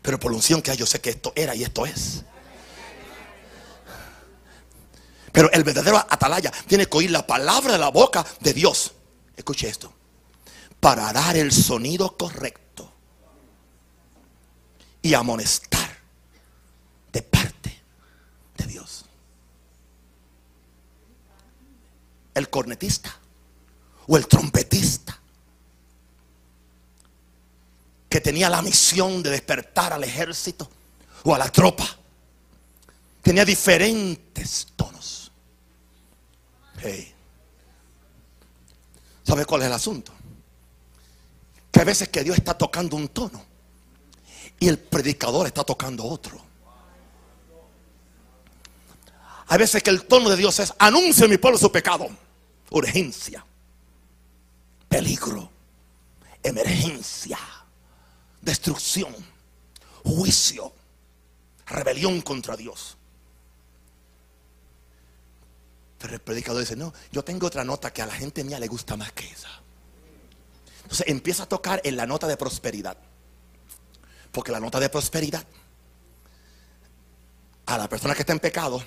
Pero 0.00 0.20
por 0.20 0.30
la 0.30 0.36
unción 0.36 0.62
que 0.62 0.70
hay, 0.70 0.76
yo 0.76 0.86
sé 0.86 1.00
que 1.00 1.10
esto 1.10 1.32
era 1.34 1.56
y 1.56 1.64
esto 1.64 1.84
es. 1.86 2.22
Pero 5.32 5.50
el 5.50 5.64
verdadero 5.64 5.96
atalaya 5.96 6.52
tiene 6.68 6.86
que 6.86 6.96
oír 6.98 7.10
la 7.10 7.26
palabra 7.26 7.72
de 7.72 7.78
la 7.80 7.88
boca 7.88 8.24
de 8.38 8.52
Dios. 8.52 8.92
escuche 9.36 9.66
esto, 9.66 9.92
para 10.84 11.14
dar 11.14 11.34
el 11.34 11.50
sonido 11.50 12.14
correcto 12.14 12.86
y 15.00 15.14
amonestar 15.14 15.96
de 17.10 17.22
parte 17.22 17.82
de 18.58 18.66
Dios. 18.66 19.06
El 22.34 22.50
cornetista 22.50 23.16
o 24.08 24.18
el 24.18 24.26
trompetista 24.26 25.18
que 28.10 28.20
tenía 28.20 28.50
la 28.50 28.60
misión 28.60 29.22
de 29.22 29.30
despertar 29.30 29.94
al 29.94 30.04
ejército 30.04 30.68
o 31.22 31.34
a 31.34 31.38
la 31.38 31.50
tropa 31.50 31.88
tenía 33.22 33.46
diferentes 33.46 34.66
tonos. 34.76 35.32
Hey. 36.76 37.10
¿Sabe 39.22 39.46
cuál 39.46 39.62
es 39.62 39.68
el 39.68 39.72
asunto? 39.72 40.12
Que 41.74 41.80
a 41.80 41.84
veces 41.84 42.08
que 42.08 42.22
Dios 42.22 42.38
está 42.38 42.56
tocando 42.56 42.94
un 42.94 43.08
tono 43.08 43.44
y 44.60 44.68
el 44.68 44.78
predicador 44.78 45.48
está 45.48 45.64
tocando 45.64 46.04
otro. 46.04 46.40
Hay 49.48 49.58
veces 49.58 49.82
que 49.82 49.90
el 49.90 50.04
tono 50.04 50.30
de 50.30 50.36
Dios 50.36 50.60
es 50.60 50.72
anuncia 50.78 51.24
a 51.24 51.28
mi 51.28 51.36
pueblo 51.36 51.58
su 51.58 51.72
pecado, 51.72 52.08
urgencia, 52.70 53.44
peligro, 54.88 55.50
emergencia, 56.44 57.38
destrucción, 58.40 59.12
juicio, 60.04 60.72
rebelión 61.66 62.20
contra 62.20 62.56
Dios. 62.56 62.96
Pero 65.98 66.14
el 66.14 66.20
predicador 66.20 66.60
dice, 66.60 66.76
no, 66.76 66.94
yo 67.10 67.24
tengo 67.24 67.48
otra 67.48 67.64
nota 67.64 67.92
que 67.92 68.00
a 68.00 68.06
la 68.06 68.14
gente 68.14 68.44
mía 68.44 68.60
le 68.60 68.68
gusta 68.68 68.96
más 68.96 69.10
que 69.10 69.26
esa. 69.28 69.63
Entonces 70.84 71.06
empieza 71.08 71.42
a 71.42 71.46
tocar 71.46 71.80
en 71.84 71.96
la 71.96 72.06
nota 72.06 72.26
de 72.26 72.36
prosperidad. 72.36 72.96
Porque 74.30 74.52
la 74.52 74.60
nota 74.60 74.80
de 74.80 74.88
prosperidad 74.88 75.44
a 77.66 77.78
la 77.78 77.88
persona 77.88 78.14
que 78.14 78.22
está 78.22 78.32
en 78.32 78.40
pecado 78.40 78.82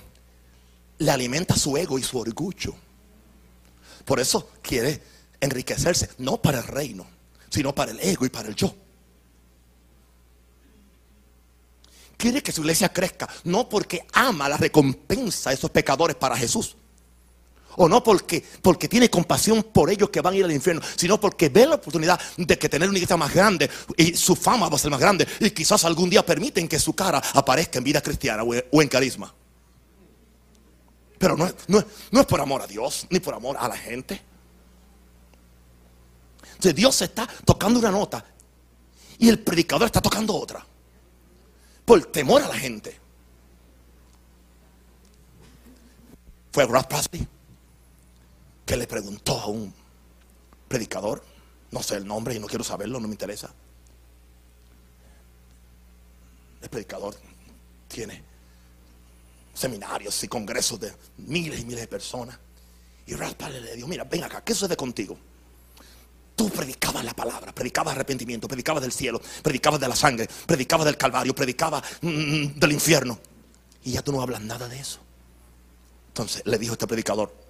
le 1.00 1.12
alimenta 1.12 1.56
su 1.56 1.78
ego 1.78 2.00
y 2.00 2.04
su 2.04 2.18
orgullo. 2.18 2.76
Por 4.06 4.20
eso 4.20 4.52
quiere 4.62 5.02
enriquecerse, 5.40 6.10
no 6.20 6.42
para 6.42 6.60
el 6.60 6.64
reino, 6.64 7.06
sino 7.50 7.74
para 7.74 7.92
el 7.92 8.00
ego 8.00 8.26
y 8.26 8.30
para 8.30 8.48
el 8.48 8.56
yo. 8.56 8.74
Quiere 12.18 12.42
que 12.42 12.52
su 12.52 12.62
iglesia 12.62 12.90
crezca, 12.90 13.30
no 13.44 13.70
porque 13.70 14.08
ama 14.14 14.50
la 14.50 14.58
recompensa 14.58 15.52
de 15.52 15.56
esos 15.56 15.70
pecadores 15.70 16.16
para 16.16 16.36
Jesús, 16.36 16.76
o 17.78 17.88
no 17.88 18.04
porque, 18.04 18.44
porque 18.62 18.88
tiene 18.88 19.10
compasión 19.10 19.64
por 19.64 19.90
ellos 19.90 20.10
que 20.10 20.20
van 20.20 20.34
a 20.34 20.38
ir 20.38 20.44
al 20.44 20.52
infierno, 20.52 20.82
sino 20.96 21.20
porque 21.20 21.50
ve 21.50 21.66
la 21.68 21.76
oportunidad 21.76 22.20
de 22.36 22.58
que 22.58 22.68
tener 22.68 22.90
una 22.90 22.98
iglesia 22.98 23.18
más 23.18 23.34
grande 23.34 23.70
y 23.96 24.16
su 24.16 24.36
fama 24.36 24.68
va 24.68 24.76
a 24.76 24.80
ser 24.80 24.90
más 24.90 25.00
grande. 25.00 25.28
Y 25.40 25.52
quizás 25.52 25.86
algún 25.86 26.10
día 26.10 26.26
permiten 26.26 26.68
que 26.68 26.80
su 26.80 26.94
cara 26.94 27.22
aparezca 27.34 27.78
en 27.78 27.84
vida 27.84 28.02
cristiana 28.02 28.44
o 28.44 28.82
en 28.82 28.88
carisma. 28.88 29.34
Pero 31.20 31.38
no, 31.38 31.50
no, 31.68 31.86
no 32.12 32.20
es 32.20 32.26
por 32.26 32.42
amor 32.42 32.64
a 32.64 32.68
Dios, 32.68 33.06
ni 33.12 33.20
por 33.20 33.36
amor 33.36 33.56
a 33.60 33.68
la 33.68 33.78
gente. 33.78 34.22
Entonces 36.44 36.76
Dios 36.76 37.00
está 37.04 37.28
tocando 37.46 37.80
una 37.80 37.92
nota 37.92 38.26
y 39.20 39.30
el 39.30 39.40
predicador 39.40 39.86
está 39.86 40.02
tocando 40.02 40.36
otra. 40.36 40.66
Por 41.86 42.04
temor 42.06 42.42
a 42.42 42.48
la 42.48 42.58
gente. 42.58 43.00
Fue 46.52 46.66
Brad 46.66 46.88
Presley 46.88 47.37
que 48.68 48.76
le 48.76 48.86
preguntó 48.86 49.40
a 49.40 49.48
un 49.48 49.74
predicador, 50.68 51.24
no 51.72 51.82
sé 51.82 51.96
el 51.96 52.06
nombre 52.06 52.36
y 52.36 52.40
no 52.40 52.48
quiero 52.48 52.66
saberlo, 52.66 53.00
no 53.00 53.08
me 53.08 53.14
interesa. 53.14 53.50
El 56.62 56.70
predicador 56.70 57.16
tiene 57.88 58.22
seminarios 59.54 60.22
y 60.22 60.28
congresos 60.28 60.82
de 60.82 60.94
miles 61.18 61.62
y 61.62 61.66
miles 61.66 61.80
de 61.80 61.88
personas. 61.88 62.38
Y 63.08 63.14
Raspa 63.14 63.50
le 63.50 63.74
dijo, 63.74 63.88
mira, 63.88 64.04
ven 64.04 64.26
acá, 64.26 64.44
¿qué 64.44 64.54
sucede 64.54 64.76
contigo? 64.76 65.18
Tú 66.36 66.50
predicabas 66.50 67.06
la 67.06 67.14
palabra, 67.14 67.56
predicabas 67.56 67.96
arrepentimiento, 67.96 68.50
predicabas 68.50 68.84
del 68.84 68.92
cielo, 68.92 69.22
predicabas 69.42 69.80
de 69.80 69.88
la 69.88 69.96
sangre, 69.96 70.28
predicabas 70.46 70.86
del 70.86 70.98
Calvario, 70.98 71.34
predicabas 71.34 71.84
mm, 72.02 72.60
del 72.60 72.72
infierno. 72.74 73.18
Y 73.86 73.94
ya 73.94 74.02
tú 74.02 74.12
no 74.12 74.22
hablas 74.22 74.42
nada 74.42 74.68
de 74.68 74.78
eso. 74.78 75.00
Entonces 76.10 76.42
le 76.46 76.58
dijo 76.58 76.74
este 76.74 76.86
predicador, 76.86 77.47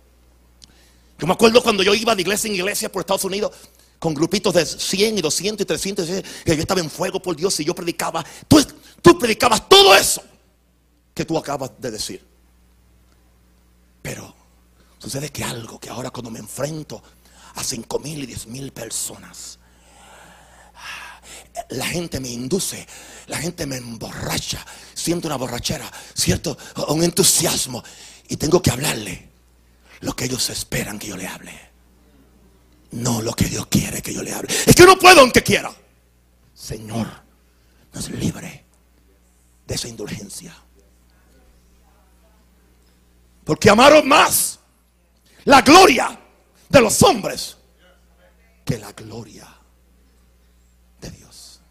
yo 1.20 1.28
me 1.28 1.34
acuerdo 1.34 1.64
cuando 1.64 1.84
yo 1.84 1.94
iba 1.94 2.16
de 2.16 2.22
iglesia 2.22 2.48
en 2.48 2.56
iglesia 2.56 2.92
por 2.92 3.02
Estados 3.02 3.24
Unidos 3.24 3.52
con 4.00 4.14
grupitos 4.14 4.54
de 4.54 4.66
100 4.66 5.18
y 5.18 5.22
200 5.22 5.64
y 5.64 5.66
300, 5.66 6.08
que 6.46 6.56
yo 6.56 6.62
estaba 6.62 6.80
en 6.80 6.90
fuego 6.90 7.22
por 7.22 7.36
Dios 7.36 7.60
y 7.60 7.66
yo 7.66 7.74
predicaba. 7.74 8.24
Tú, 8.48 8.64
tú 9.02 9.18
predicabas 9.18 9.68
todo 9.68 9.96
eso 9.96 10.22
que 11.14 11.26
tú 11.26 11.38
acabas 11.38 11.72
de 11.80 11.92
decir. 11.92 12.24
Pero 14.04 14.36
sucede 15.00 15.30
que 15.30 15.44
algo 15.44 15.80
que 15.80 15.90
ahora 15.90 16.12
cuando 16.12 16.30
me 16.30 16.40
enfrento 16.40 17.02
a 17.56 17.64
5 17.64 18.00
mil 18.00 18.24
y 18.24 18.26
10 18.28 18.48
mil 18.48 18.72
personas, 18.72 19.58
la 21.70 21.88
gente 21.88 22.20
me 22.20 22.30
induce, 22.30 22.86
la 23.26 23.38
gente 23.38 23.66
me 23.66 23.78
emborracha, 23.78 24.64
siento 24.94 25.28
una 25.28 25.38
borrachera, 25.38 25.92
cierto, 26.14 26.56
un 26.90 27.04
entusiasmo 27.04 27.84
y 28.30 28.38
tengo 28.38 28.62
que 28.62 28.70
hablarle 28.70 29.28
lo 30.02 30.16
que 30.16 30.26
ellos 30.26 30.50
esperan 30.50 31.00
que 31.00 31.08
yo 31.08 31.18
le 31.18 31.28
hable. 31.28 31.54
No 32.92 33.22
lo 33.22 33.34
que 33.34 33.46
Dios 33.46 33.68
quiere 33.68 34.02
que 34.02 34.14
yo 34.14 34.24
le 34.24 34.34
hable. 34.34 34.54
Es 34.66 34.76
que 34.76 34.86
no 34.86 34.98
puedo 34.98 35.22
aunque 35.22 35.44
quiera. 35.44 35.72
Señor, 36.54 37.08
nos 37.94 38.10
libre 38.10 38.66
de 39.66 39.76
esa 39.76 39.88
indulgencia. 39.88 40.56
Porque 43.44 43.70
amaron 43.70 44.08
más 44.08 44.60
la 45.46 45.62
gloria 45.62 46.20
de 46.70 46.82
los 46.82 47.02
hombres 47.04 47.58
que 48.66 48.78
la 48.78 48.92
gloria 48.92 49.48
de 51.00 51.10
Dios. 51.12 51.62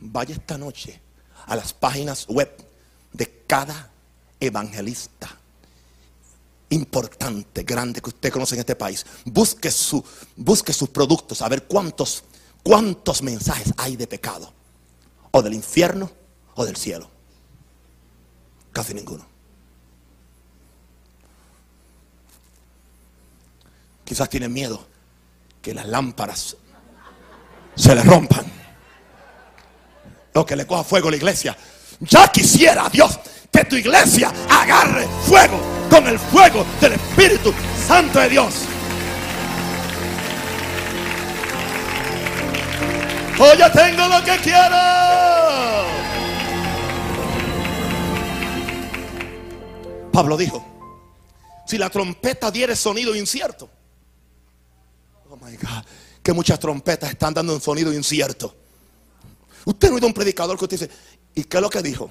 Vaya 0.00 0.34
esta 0.34 0.56
noche 0.56 1.00
a 1.46 1.56
las 1.56 1.72
páginas 1.72 2.26
web 2.28 2.50
de 3.12 3.44
cada 3.46 3.90
evangelista 4.40 5.38
importante, 6.74 7.62
grande 7.62 8.00
que 8.00 8.10
usted 8.10 8.32
conoce 8.32 8.54
en 8.54 8.60
este 8.60 8.76
país. 8.76 9.04
Busque, 9.24 9.70
su, 9.70 10.04
busque 10.36 10.72
sus 10.72 10.88
productos, 10.90 11.40
a 11.42 11.48
ver 11.48 11.64
cuántos, 11.64 12.24
cuántos 12.62 13.22
mensajes 13.22 13.72
hay 13.76 13.96
de 13.96 14.06
pecado. 14.06 14.52
O 15.30 15.42
del 15.42 15.54
infierno 15.54 16.10
o 16.54 16.64
del 16.64 16.76
cielo. 16.76 17.08
Casi 18.72 18.94
ninguno. 18.94 19.26
Quizás 24.04 24.28
tiene 24.28 24.48
miedo 24.48 24.86
que 25.62 25.74
las 25.74 25.86
lámparas 25.86 26.56
se 27.74 27.94
le 27.94 28.02
rompan. 28.02 28.44
O 30.34 30.44
que 30.44 30.56
le 30.56 30.66
coja 30.66 30.84
fuego 30.84 31.08
a 31.08 31.10
la 31.12 31.16
iglesia. 31.16 31.56
Ya 32.00 32.30
quisiera 32.30 32.88
Dios 32.88 33.18
tu 33.64 33.76
iglesia 33.76 34.32
agarre 34.48 35.06
fuego 35.26 35.60
con 35.90 36.06
el 36.06 36.18
fuego 36.18 36.64
del 36.80 36.92
Espíritu 36.92 37.52
Santo 37.86 38.18
de 38.20 38.28
Dios. 38.28 38.54
Hoy 43.38 43.58
ya 43.58 43.70
tengo 43.72 44.06
lo 44.08 44.24
que 44.24 44.36
quiero. 44.38 44.76
Pablo 50.12 50.36
dijo, 50.36 50.64
si 51.66 51.76
la 51.76 51.90
trompeta 51.90 52.50
diere 52.50 52.76
sonido 52.76 53.16
incierto, 53.16 53.68
oh 55.28 55.36
my 55.36 55.56
God, 55.56 55.84
que 56.22 56.32
muchas 56.32 56.60
trompetas 56.60 57.10
están 57.10 57.34
dando 57.34 57.54
un 57.54 57.60
sonido 57.60 57.92
incierto. 57.92 58.54
Usted 59.64 59.88
no 59.88 59.94
ha 59.94 59.96
oído 59.96 60.06
un 60.06 60.14
predicador 60.14 60.56
que 60.56 60.64
usted 60.64 60.78
dice, 60.78 60.90
¿y 61.34 61.44
qué 61.44 61.56
es 61.56 61.62
lo 61.62 61.70
que 61.70 61.82
dijo? 61.82 62.10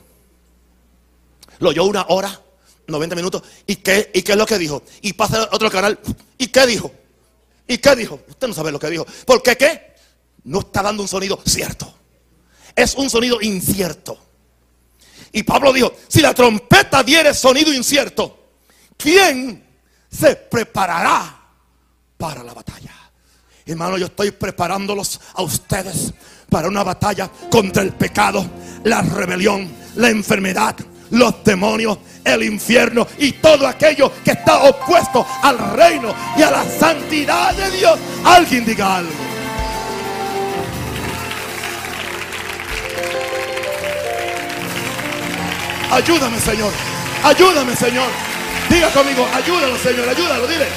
Lo 1.59 1.69
oyó 1.69 1.85
una 1.85 2.05
hora, 2.09 2.41
90 2.87 3.15
minutos. 3.15 3.43
¿Y 3.65 3.77
qué, 3.77 4.11
¿Y 4.13 4.21
qué 4.21 4.33
es 4.33 4.37
lo 4.37 4.45
que 4.45 4.57
dijo? 4.57 4.83
Y 5.01 5.13
pasa 5.13 5.49
otro 5.51 5.69
canal. 5.69 5.99
¿Y 6.37 6.47
qué 6.47 6.65
dijo? 6.65 6.91
¿Y 7.67 7.77
qué 7.77 7.95
dijo? 7.95 8.19
Usted 8.27 8.47
no 8.47 8.53
sabe 8.53 8.71
lo 8.71 8.79
que 8.79 8.89
dijo. 8.89 9.05
¿Por 9.25 9.41
qué 9.41 9.55
qué? 9.55 9.93
No 10.43 10.59
está 10.59 10.81
dando 10.81 11.01
un 11.01 11.07
sonido 11.07 11.39
cierto. 11.45 11.93
Es 12.75 12.95
un 12.95 13.09
sonido 13.09 13.41
incierto. 13.41 14.17
Y 15.31 15.43
Pablo 15.43 15.73
dijo, 15.73 15.93
si 16.07 16.21
la 16.21 16.33
trompeta 16.33 17.01
diere 17.03 17.33
sonido 17.33 17.73
incierto, 17.73 18.51
¿quién 18.97 19.65
se 20.09 20.35
preparará 20.35 21.41
para 22.17 22.43
la 22.43 22.53
batalla? 22.53 22.91
Hermano, 23.65 23.97
yo 23.97 24.07
estoy 24.07 24.31
preparándolos 24.31 25.19
a 25.33 25.41
ustedes 25.41 26.13
para 26.49 26.67
una 26.67 26.83
batalla 26.83 27.31
contra 27.49 27.81
el 27.81 27.93
pecado, 27.93 28.45
la 28.83 29.01
rebelión, 29.01 29.71
la 29.95 30.09
enfermedad, 30.09 30.75
los 31.11 31.43
demonios, 31.43 31.97
el 32.23 32.43
infierno 32.43 33.07
y 33.17 33.33
todo 33.33 33.67
aquello 33.67 34.11
que 34.23 34.31
está 34.31 34.63
opuesto 34.63 35.25
al 35.41 35.57
reino 35.75 36.13
y 36.37 36.41
a 36.41 36.51
la 36.51 36.63
santidad 36.63 37.53
de 37.53 37.71
Dios. 37.71 37.99
Alguien 38.23 38.65
diga 38.65 38.97
algo. 38.97 39.11
Ayúdame, 45.91 46.39
Señor. 46.39 46.71
Ayúdame, 47.23 47.75
Señor. 47.75 48.07
Diga 48.69 48.89
conmigo, 48.89 49.27
ayúdalo, 49.31 49.77
Señor. 49.77 50.09
Ayúdalo, 50.09 50.47
dile. 50.47 50.67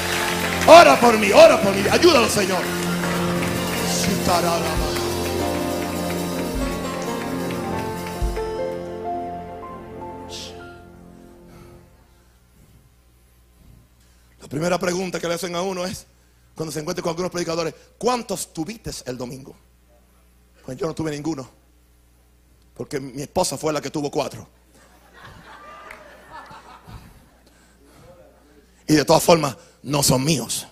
Ora 0.67 0.99
por 0.99 1.17
mí, 1.17 1.31
ora 1.31 1.59
por 1.59 1.73
mí. 1.73 1.83
Ayúdalo, 1.89 2.29
Señor. 2.29 2.61
La 14.47 14.49
primera 14.49 14.79
pregunta 14.79 15.19
que 15.19 15.27
le 15.27 15.33
hacen 15.33 15.53
a 15.57 15.61
uno 15.61 15.85
es, 15.85 16.05
cuando 16.55 16.71
se 16.71 16.79
encuentra 16.79 17.03
con 17.03 17.09
algunos 17.09 17.29
predicadores, 17.29 17.73
¿cuántos 17.97 18.53
tuviste 18.53 18.91
el 19.05 19.17
domingo? 19.17 19.53
Pues 20.65 20.77
yo 20.77 20.87
no 20.87 20.95
tuve 20.95 21.11
ninguno, 21.11 21.49
porque 22.73 22.97
mi 22.97 23.23
esposa 23.23 23.57
fue 23.57 23.73
la 23.73 23.81
que 23.81 23.91
tuvo 23.91 24.09
cuatro. 24.09 24.47
Y 28.87 28.93
de 28.93 29.03
todas 29.03 29.21
formas, 29.21 29.57
no 29.83 30.01
son 30.01 30.23
míos. 30.23 30.65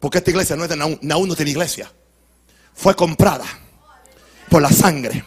Porque 0.00 0.18
esta 0.18 0.30
iglesia 0.30 0.56
no 0.56 0.64
es 0.64 0.70
de 0.70 0.76
Naúm 0.76 1.28
no 1.28 1.36
tiene 1.36 1.52
iglesia. 1.52 1.88
Fue 2.74 2.96
comprada 2.96 3.46
por 4.50 4.60
la 4.60 4.72
sangre 4.72 5.24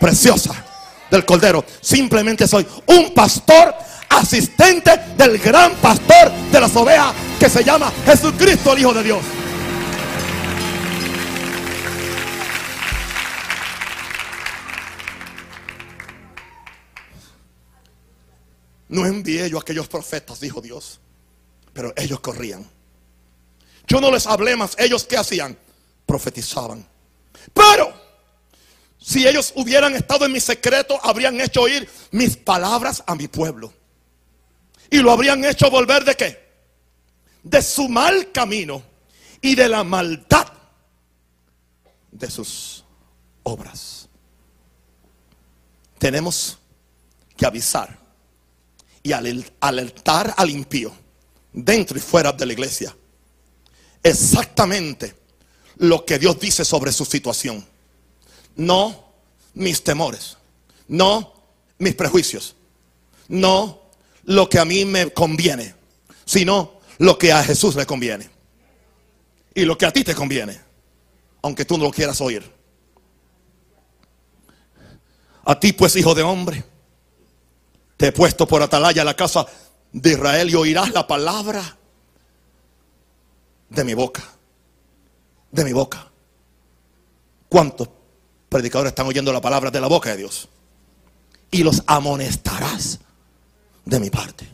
preciosa 0.00 0.67
del 1.10 1.24
Cordero. 1.24 1.64
Simplemente 1.80 2.46
soy 2.46 2.66
un 2.86 3.12
pastor 3.14 3.74
asistente 4.08 4.90
del 5.16 5.38
gran 5.38 5.74
pastor 5.76 6.32
de 6.50 6.60
las 6.60 6.74
ovejas 6.76 7.14
que 7.38 7.48
se 7.48 7.62
llama 7.62 7.92
Jesucristo 8.04 8.72
el 8.72 8.80
Hijo 8.80 8.94
de 8.94 9.02
Dios. 9.02 9.22
No 18.88 19.04
envié 19.04 19.50
yo 19.50 19.58
a 19.58 19.60
aquellos 19.60 19.86
profetas, 19.86 20.40
dijo 20.40 20.62
Dios, 20.62 20.98
pero 21.74 21.92
ellos 21.94 22.20
corrían. 22.20 22.66
Yo 23.86 24.00
no 24.00 24.10
les 24.10 24.26
hablé 24.26 24.56
más, 24.56 24.74
ellos 24.78 25.04
qué 25.04 25.18
hacían? 25.18 25.58
Profetizaban. 26.06 26.86
Pero 27.52 27.92
si 29.08 29.26
ellos 29.26 29.54
hubieran 29.56 29.94
estado 29.94 30.26
en 30.26 30.32
mi 30.32 30.38
secreto, 30.38 31.00
habrían 31.02 31.40
hecho 31.40 31.62
oír 31.62 31.88
mis 32.10 32.36
palabras 32.36 33.02
a 33.06 33.14
mi 33.14 33.26
pueblo. 33.26 33.72
Y 34.90 34.98
lo 34.98 35.12
habrían 35.12 35.42
hecho 35.46 35.70
volver 35.70 36.04
de 36.04 36.14
qué? 36.14 36.46
De 37.42 37.62
su 37.62 37.88
mal 37.88 38.30
camino 38.32 38.82
y 39.40 39.54
de 39.54 39.66
la 39.66 39.82
maldad 39.82 40.52
de 42.12 42.30
sus 42.30 42.84
obras. 43.44 44.10
Tenemos 45.98 46.58
que 47.34 47.46
avisar 47.46 47.98
y 49.02 49.12
alertar 49.12 50.34
al 50.36 50.50
impío 50.50 50.92
dentro 51.50 51.96
y 51.96 52.00
fuera 52.02 52.32
de 52.32 52.44
la 52.44 52.52
iglesia 52.52 52.94
exactamente 54.02 55.14
lo 55.76 56.04
que 56.04 56.18
Dios 56.18 56.38
dice 56.38 56.62
sobre 56.62 56.92
su 56.92 57.06
situación. 57.06 57.64
No 58.58 59.04
mis 59.54 59.82
temores, 59.82 60.36
no 60.88 61.32
mis 61.78 61.94
prejuicios, 61.94 62.56
no 63.28 63.82
lo 64.24 64.48
que 64.48 64.58
a 64.58 64.64
mí 64.64 64.84
me 64.84 65.12
conviene, 65.12 65.74
sino 66.24 66.80
lo 66.98 67.16
que 67.16 67.32
a 67.32 67.42
Jesús 67.44 67.76
le 67.76 67.86
conviene. 67.86 68.28
Y 69.54 69.64
lo 69.64 69.78
que 69.78 69.86
a 69.86 69.92
ti 69.92 70.02
te 70.02 70.14
conviene, 70.14 70.60
aunque 71.42 71.64
tú 71.64 71.78
no 71.78 71.84
lo 71.84 71.90
quieras 71.92 72.20
oír. 72.20 72.58
A 75.44 75.58
ti 75.58 75.72
pues, 75.72 75.94
hijo 75.94 76.14
de 76.14 76.22
hombre, 76.22 76.64
te 77.96 78.08
he 78.08 78.12
puesto 78.12 78.46
por 78.46 78.60
atalaya 78.60 79.02
a 79.02 79.04
la 79.04 79.14
casa 79.14 79.46
de 79.92 80.12
Israel 80.12 80.50
y 80.50 80.56
oirás 80.56 80.92
la 80.92 81.06
palabra 81.06 81.78
de 83.70 83.84
mi 83.84 83.94
boca. 83.94 84.22
De 85.52 85.64
mi 85.64 85.72
boca. 85.72 86.10
¿Cuántos 87.48 87.88
predicadores 88.48 88.92
están 88.92 89.06
oyendo 89.06 89.32
la 89.32 89.40
palabra 89.40 89.70
de 89.70 89.80
la 89.80 89.86
boca 89.86 90.10
de 90.10 90.18
Dios? 90.18 90.48
Y 91.50 91.62
los 91.62 91.82
amonestarás 91.86 93.00
de 93.84 94.00
mi 94.00 94.10
parte. 94.10 94.46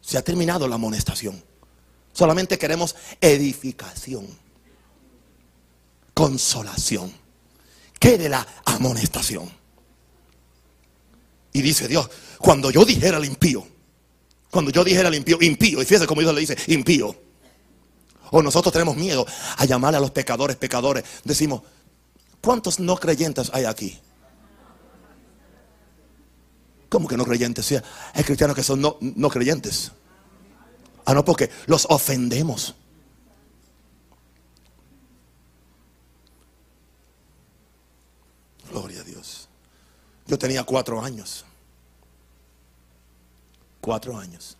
Se 0.00 0.18
ha 0.18 0.22
terminado 0.22 0.66
la 0.66 0.74
amonestación. 0.74 1.42
Solamente 2.12 2.58
queremos 2.58 2.94
edificación, 3.20 4.26
consolación. 6.12 7.12
¿Qué 7.98 8.18
de 8.18 8.28
la 8.28 8.46
amonestación? 8.64 9.50
Y 11.52 11.62
dice 11.62 11.86
Dios, 11.86 12.10
cuando 12.38 12.70
yo 12.70 12.84
dijera 12.84 13.18
al 13.18 13.24
impío, 13.24 13.66
cuando 14.50 14.70
yo 14.70 14.84
dijera 14.84 15.08
al 15.08 15.14
impío, 15.14 15.38
impío, 15.40 15.80
y 15.80 15.84
fíjese 15.84 16.06
como 16.06 16.20
Dios 16.20 16.34
le 16.34 16.40
dice, 16.40 16.56
impío. 16.66 17.16
O 18.30 18.42
nosotros 18.42 18.72
tenemos 18.72 18.96
miedo 18.96 19.26
a 19.56 19.64
llamarle 19.64 19.98
a 19.98 20.00
los 20.00 20.10
pecadores, 20.10 20.56
pecadores. 20.56 21.04
Decimos, 21.24 21.62
¿cuántos 22.42 22.78
no 22.78 22.96
creyentes 22.96 23.50
hay 23.54 23.64
aquí? 23.64 23.98
¿Cómo 26.90 27.08
que 27.08 27.16
no 27.16 27.24
creyentes? 27.24 27.64
Sí, 27.64 27.76
hay 28.12 28.22
cristianos 28.22 28.54
que 28.54 28.62
son 28.62 28.82
no, 28.82 28.98
no 29.00 29.30
creyentes. 29.30 29.92
Ah, 31.06 31.14
no, 31.14 31.24
porque 31.24 31.48
los 31.66 31.86
ofendemos. 31.88 32.74
Gloria 38.70 39.00
a 39.00 39.04
Dios. 39.04 39.48
Yo 40.26 40.38
tenía 40.38 40.64
cuatro 40.64 41.02
años. 41.02 41.46
Cuatro 43.80 44.18
años. 44.18 44.58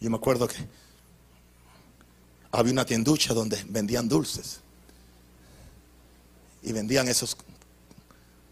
Yo 0.00 0.08
me 0.08 0.16
acuerdo 0.16 0.48
que 0.48 0.56
había 2.50 2.72
una 2.72 2.86
tienducha 2.86 3.34
donde 3.34 3.62
vendían 3.68 4.08
dulces. 4.08 4.61
Y 6.62 6.72
vendían 6.72 7.08
esos 7.08 7.36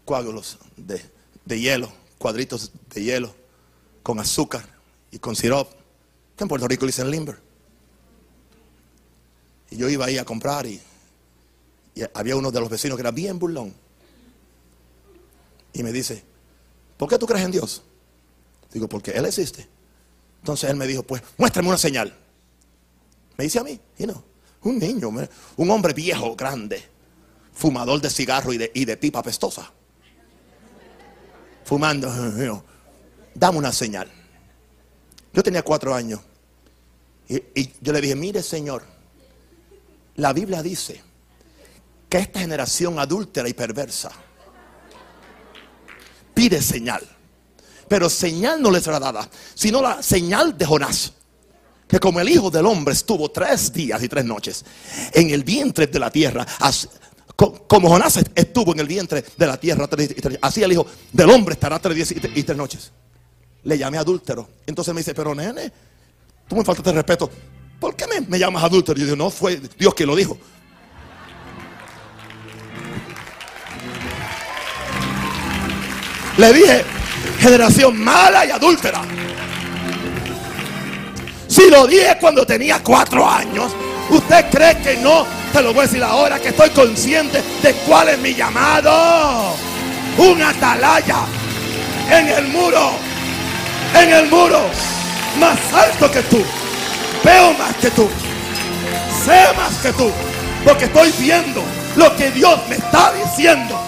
coágulos 0.05 0.57
de, 0.75 1.01
de 1.45 1.59
hielo, 1.59 1.91
cuadritos 2.17 2.71
de 2.93 3.03
hielo, 3.03 3.33
con 4.03 4.19
azúcar 4.19 4.67
y 5.11 5.19
con 5.19 5.35
sirop, 5.35 5.69
que 6.35 6.43
en 6.43 6.47
Puerto 6.47 6.67
Rico 6.67 6.85
dicen 6.85 7.09
limber. 7.09 7.39
Y 9.69 9.77
yo 9.77 9.89
iba 9.89 10.05
ahí 10.05 10.17
a 10.17 10.25
comprar 10.25 10.65
y, 10.65 10.81
había 12.13 12.37
uno 12.37 12.51
de 12.51 12.59
los 12.59 12.69
vecinos 12.69 12.95
que 12.97 13.01
era 13.01 13.11
bien 13.11 13.37
burlón. 13.37 13.73
Y 15.73 15.83
me 15.83 15.91
dice, 15.91 16.23
¿por 16.97 17.09
qué 17.09 17.17
tú 17.17 17.25
crees 17.25 17.45
en 17.45 17.51
Dios? 17.51 17.83
Digo, 18.71 18.87
porque 18.87 19.11
Él 19.11 19.25
existe. 19.25 19.67
Entonces 20.41 20.69
él 20.69 20.75
me 20.75 20.87
dijo, 20.87 21.03
pues 21.03 21.21
muéstrame 21.37 21.67
una 21.67 21.77
señal. 21.77 22.13
Me 23.37 23.43
dice 23.43 23.59
a 23.59 23.63
mí, 23.63 23.79
y 23.97 24.07
no, 24.07 24.23
un 24.63 24.79
niño, 24.79 25.09
un 25.55 25.69
hombre 25.69 25.93
viejo, 25.93 26.35
grande, 26.35 26.83
fumador 27.53 28.01
de 28.01 28.09
cigarro 28.09 28.53
y 28.53 28.57
de, 28.57 28.71
y 28.73 28.85
de 28.85 28.97
pipa 28.97 29.21
pestosa 29.21 29.71
fumando. 31.71 32.11
Dame 33.33 33.57
una 33.57 33.71
señal. 33.71 34.11
Yo 35.33 35.41
tenía 35.41 35.63
cuatro 35.63 35.95
años. 35.95 36.19
Y, 37.29 37.69
yo 37.79 37.93
le 37.93 38.01
dije, 38.01 38.13
mire 38.13 38.43
Señor, 38.43 38.83
la 40.17 40.33
Biblia 40.33 40.61
dice 40.61 41.01
que 42.09 42.17
esta 42.17 42.41
generación 42.41 42.99
adúltera 42.99 43.47
y 43.47 43.53
perversa 43.53 44.11
pide 46.33 46.61
señal. 46.61 47.07
Pero 47.87 48.09
señal 48.09 48.61
no 48.61 48.69
le 48.69 48.81
será 48.81 48.99
dada, 48.99 49.29
sino 49.55 49.81
la 49.81 50.03
señal 50.03 50.57
de 50.57 50.65
Jonás. 50.65 51.13
Que 51.87 52.01
como 52.01 52.19
el 52.19 52.27
Hijo 52.27 52.51
del 52.51 52.65
Hombre 52.65 52.93
estuvo 52.93 53.31
tres 53.31 53.71
días 53.71 54.03
y 54.03 54.09
tres 54.09 54.25
noches 54.25 54.65
en 55.13 55.29
el 55.29 55.45
vientre 55.45 55.87
de 55.87 55.99
la 55.99 56.09
tierra, 56.09 56.45
como 57.49 57.89
Jonás 57.89 58.19
estuvo 58.35 58.73
en 58.73 58.79
el 58.79 58.87
vientre 58.87 59.23
de 59.35 59.47
la 59.47 59.57
tierra, 59.57 59.89
así 60.41 60.63
el 60.63 60.71
hijo 60.71 60.85
del 61.11 61.29
hombre 61.29 61.53
estará 61.53 61.79
tres 61.79 61.95
días 61.95 62.11
y 62.11 62.43
tres 62.43 62.57
noches. 62.57 62.91
Le 63.63 63.77
llamé 63.77 63.97
adúltero. 63.97 64.47
Entonces 64.65 64.93
me 64.93 65.01
dice, 65.01 65.13
pero 65.13 65.33
nene, 65.35 65.71
tú 66.47 66.55
me 66.55 66.63
faltas 66.63 66.85
de 66.85 66.93
respeto. 66.93 67.29
¿Por 67.79 67.95
qué 67.95 68.05
me, 68.27 68.37
llamas 68.37 68.63
adúltero? 68.63 68.97
Y 68.97 69.01
yo 69.01 69.05
digo, 69.05 69.17
no, 69.17 69.29
fue 69.29 69.59
Dios 69.77 69.93
quien 69.93 70.07
lo 70.07 70.15
dijo. 70.15 70.37
Le 76.37 76.53
dije, 76.53 76.83
generación 77.39 77.99
mala 77.99 78.45
y 78.45 78.51
adúltera. 78.51 79.01
Si 81.47 81.69
lo 81.69 81.85
dije 81.85 82.17
cuando 82.19 82.45
tenía 82.45 82.81
cuatro 82.81 83.27
años, 83.27 83.71
¿usted 84.11 84.49
cree 84.49 84.77
que 84.77 84.97
no 84.97 85.25
te 85.51 85.61
lo 85.61 85.73
voy 85.73 85.83
a 85.83 85.87
decir 85.87 86.03
ahora 86.03 86.39
que 86.39 86.49
estoy 86.49 86.69
consciente 86.69 87.43
de 87.61 87.73
cuál 87.85 88.09
es 88.09 88.19
mi 88.19 88.33
llamado. 88.33 89.55
Un 90.17 90.41
atalaya 90.41 91.25
en 92.09 92.27
el 92.27 92.47
muro, 92.49 92.91
en 94.01 94.13
el 94.13 94.29
muro, 94.29 94.61
más 95.39 95.57
alto 95.73 96.09
que 96.11 96.21
tú. 96.23 96.43
Veo 97.23 97.53
más 97.53 97.75
que 97.75 97.89
tú. 97.91 98.09
Sé 99.25 99.45
más 99.57 99.73
que 99.81 99.91
tú. 99.93 100.11
Porque 100.63 100.85
estoy 100.85 101.11
viendo 101.19 101.63
lo 101.95 102.15
que 102.15 102.31
Dios 102.31 102.59
me 102.69 102.75
está 102.75 103.11
diciendo. 103.13 103.79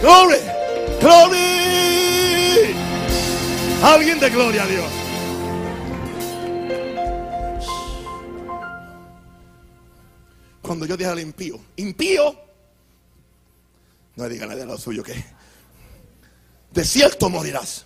Glory, 0.00 0.38
glory. 1.00 2.74
Alguien 3.82 4.18
de 4.18 4.30
gloria 4.30 4.62
a 4.62 4.66
Dios. 4.66 4.90
Cuando 10.62 10.86
yo 10.86 10.96
dije 10.96 11.10
al 11.10 11.20
impío, 11.20 11.60
impío, 11.76 12.34
no 14.16 14.24
le 14.24 14.30
diga 14.34 14.46
nadie 14.46 14.62
a 14.62 14.66
lo 14.66 14.78
suyo 14.78 15.02
que 15.02 15.22
de 16.70 16.84
cierto 16.84 17.28
morirás. 17.28 17.84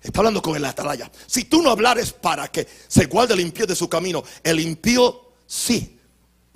Está 0.00 0.20
hablando 0.20 0.40
con 0.40 0.56
el 0.56 0.64
atalaya. 0.64 1.10
Si 1.26 1.44
tú 1.44 1.62
no 1.62 1.70
hablares 1.70 2.12
para 2.12 2.48
que 2.48 2.66
se 2.88 3.06
guarde 3.06 3.34
el 3.34 3.40
impío 3.40 3.66
de 3.66 3.76
su 3.76 3.88
camino, 3.88 4.22
el 4.42 4.58
impío 4.60 5.32
sí, 5.46 5.98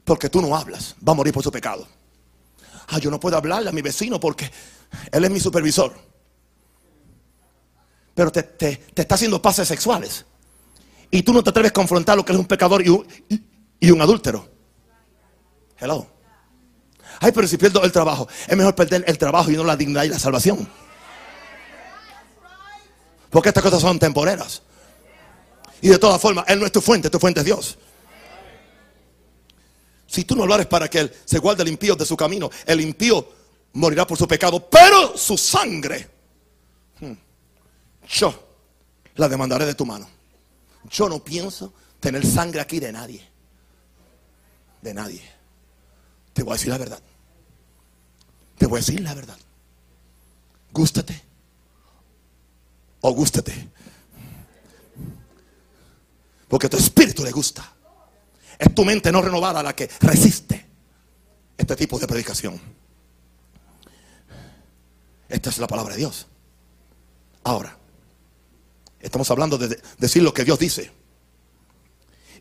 porque 0.04 0.30
tú 0.30 0.40
no 0.40 0.56
hablas, 0.56 0.96
va 1.06 1.12
a 1.12 1.16
morir 1.16 1.34
por 1.34 1.42
su 1.42 1.52
pecado. 1.52 1.86
Ah, 2.88 2.98
yo 2.98 3.10
no 3.10 3.18
puedo 3.18 3.36
hablarle 3.36 3.68
a 3.68 3.72
mi 3.72 3.82
vecino 3.82 4.20
porque 4.20 4.50
él 5.10 5.24
es 5.24 5.30
mi 5.30 5.40
supervisor. 5.40 5.94
Pero 8.14 8.32
te, 8.32 8.80
está 8.94 9.14
haciendo 9.14 9.42
pases 9.42 9.68
sexuales. 9.68 10.24
Y 11.10 11.22
tú 11.22 11.32
no 11.32 11.42
te 11.42 11.50
atreves 11.50 11.70
a 11.70 11.74
confrontar 11.74 12.16
lo 12.16 12.24
que 12.24 12.32
es 12.32 12.38
un 12.38 12.46
pecador 12.46 12.84
y 12.84 12.88
un, 12.88 13.06
y 13.78 13.90
un 13.90 14.00
adúltero. 14.00 14.48
Hello. 15.78 16.06
Ay, 17.20 17.32
pero 17.32 17.46
si 17.46 17.56
pierdo 17.56 17.82
el 17.84 17.92
trabajo, 17.92 18.28
es 18.46 18.56
mejor 18.56 18.74
perder 18.74 19.04
el 19.06 19.18
trabajo 19.18 19.50
y 19.50 19.56
no 19.56 19.64
la 19.64 19.76
dignidad 19.76 20.04
y 20.04 20.08
la 20.08 20.18
salvación. 20.18 20.68
Porque 23.30 23.50
estas 23.50 23.62
cosas 23.62 23.80
son 23.80 23.98
temporeras. 23.98 24.62
Y 25.80 25.88
de 25.88 25.98
todas 25.98 26.20
formas, 26.20 26.44
Él 26.48 26.58
no 26.58 26.66
es 26.66 26.72
tu 26.72 26.80
fuente, 26.80 27.10
tu 27.10 27.18
fuente 27.18 27.40
es 27.40 27.46
Dios. 27.46 27.78
Si 30.06 30.24
tú 30.24 30.36
no 30.36 30.42
hablares 30.42 30.66
para 30.66 30.88
que 30.88 31.00
Él 31.00 31.14
se 31.24 31.38
guarde 31.38 31.62
el 31.62 31.68
impío 31.68 31.96
de 31.96 32.06
su 32.06 32.16
camino, 32.16 32.50
el 32.64 32.80
impío 32.80 33.28
morirá 33.72 34.06
por 34.06 34.16
su 34.16 34.26
pecado, 34.26 34.68
pero 34.68 35.16
su 35.16 35.36
sangre, 35.36 36.08
hmm, 37.00 37.12
yo 38.08 38.46
la 39.16 39.28
demandaré 39.28 39.66
de 39.66 39.74
tu 39.74 39.84
mano. 39.84 40.08
Yo 40.90 41.08
no 41.08 41.22
pienso 41.22 41.72
tener 42.00 42.24
sangre 42.24 42.60
aquí 42.60 42.78
de 42.78 42.92
nadie. 42.92 43.28
De 44.82 44.94
nadie. 44.94 45.22
Te 46.32 46.42
voy 46.42 46.52
a 46.52 46.56
decir 46.56 46.68
la 46.68 46.78
verdad. 46.78 47.02
Te 48.58 48.66
voy 48.66 48.78
a 48.78 48.80
decir 48.80 49.00
la 49.00 49.14
verdad. 49.14 49.38
Gústate 50.72 51.22
o 53.00 53.10
gústate. 53.12 53.68
Porque 56.48 56.68
tu 56.68 56.76
espíritu 56.76 57.24
le 57.24 57.30
gusta. 57.30 57.75
Es 58.58 58.74
tu 58.74 58.84
mente 58.84 59.12
no 59.12 59.22
renovada 59.22 59.62
la 59.62 59.74
que 59.74 59.88
resiste 60.00 60.64
este 61.56 61.76
tipo 61.76 61.98
de 61.98 62.06
predicación. 62.06 62.60
Esta 65.28 65.50
es 65.50 65.58
la 65.58 65.66
palabra 65.66 65.94
de 65.94 66.00
Dios. 66.00 66.26
Ahora, 67.44 67.76
estamos 69.00 69.30
hablando 69.30 69.58
de 69.58 69.80
decir 69.98 70.22
lo 70.22 70.32
que 70.32 70.44
Dios 70.44 70.58
dice. 70.58 70.90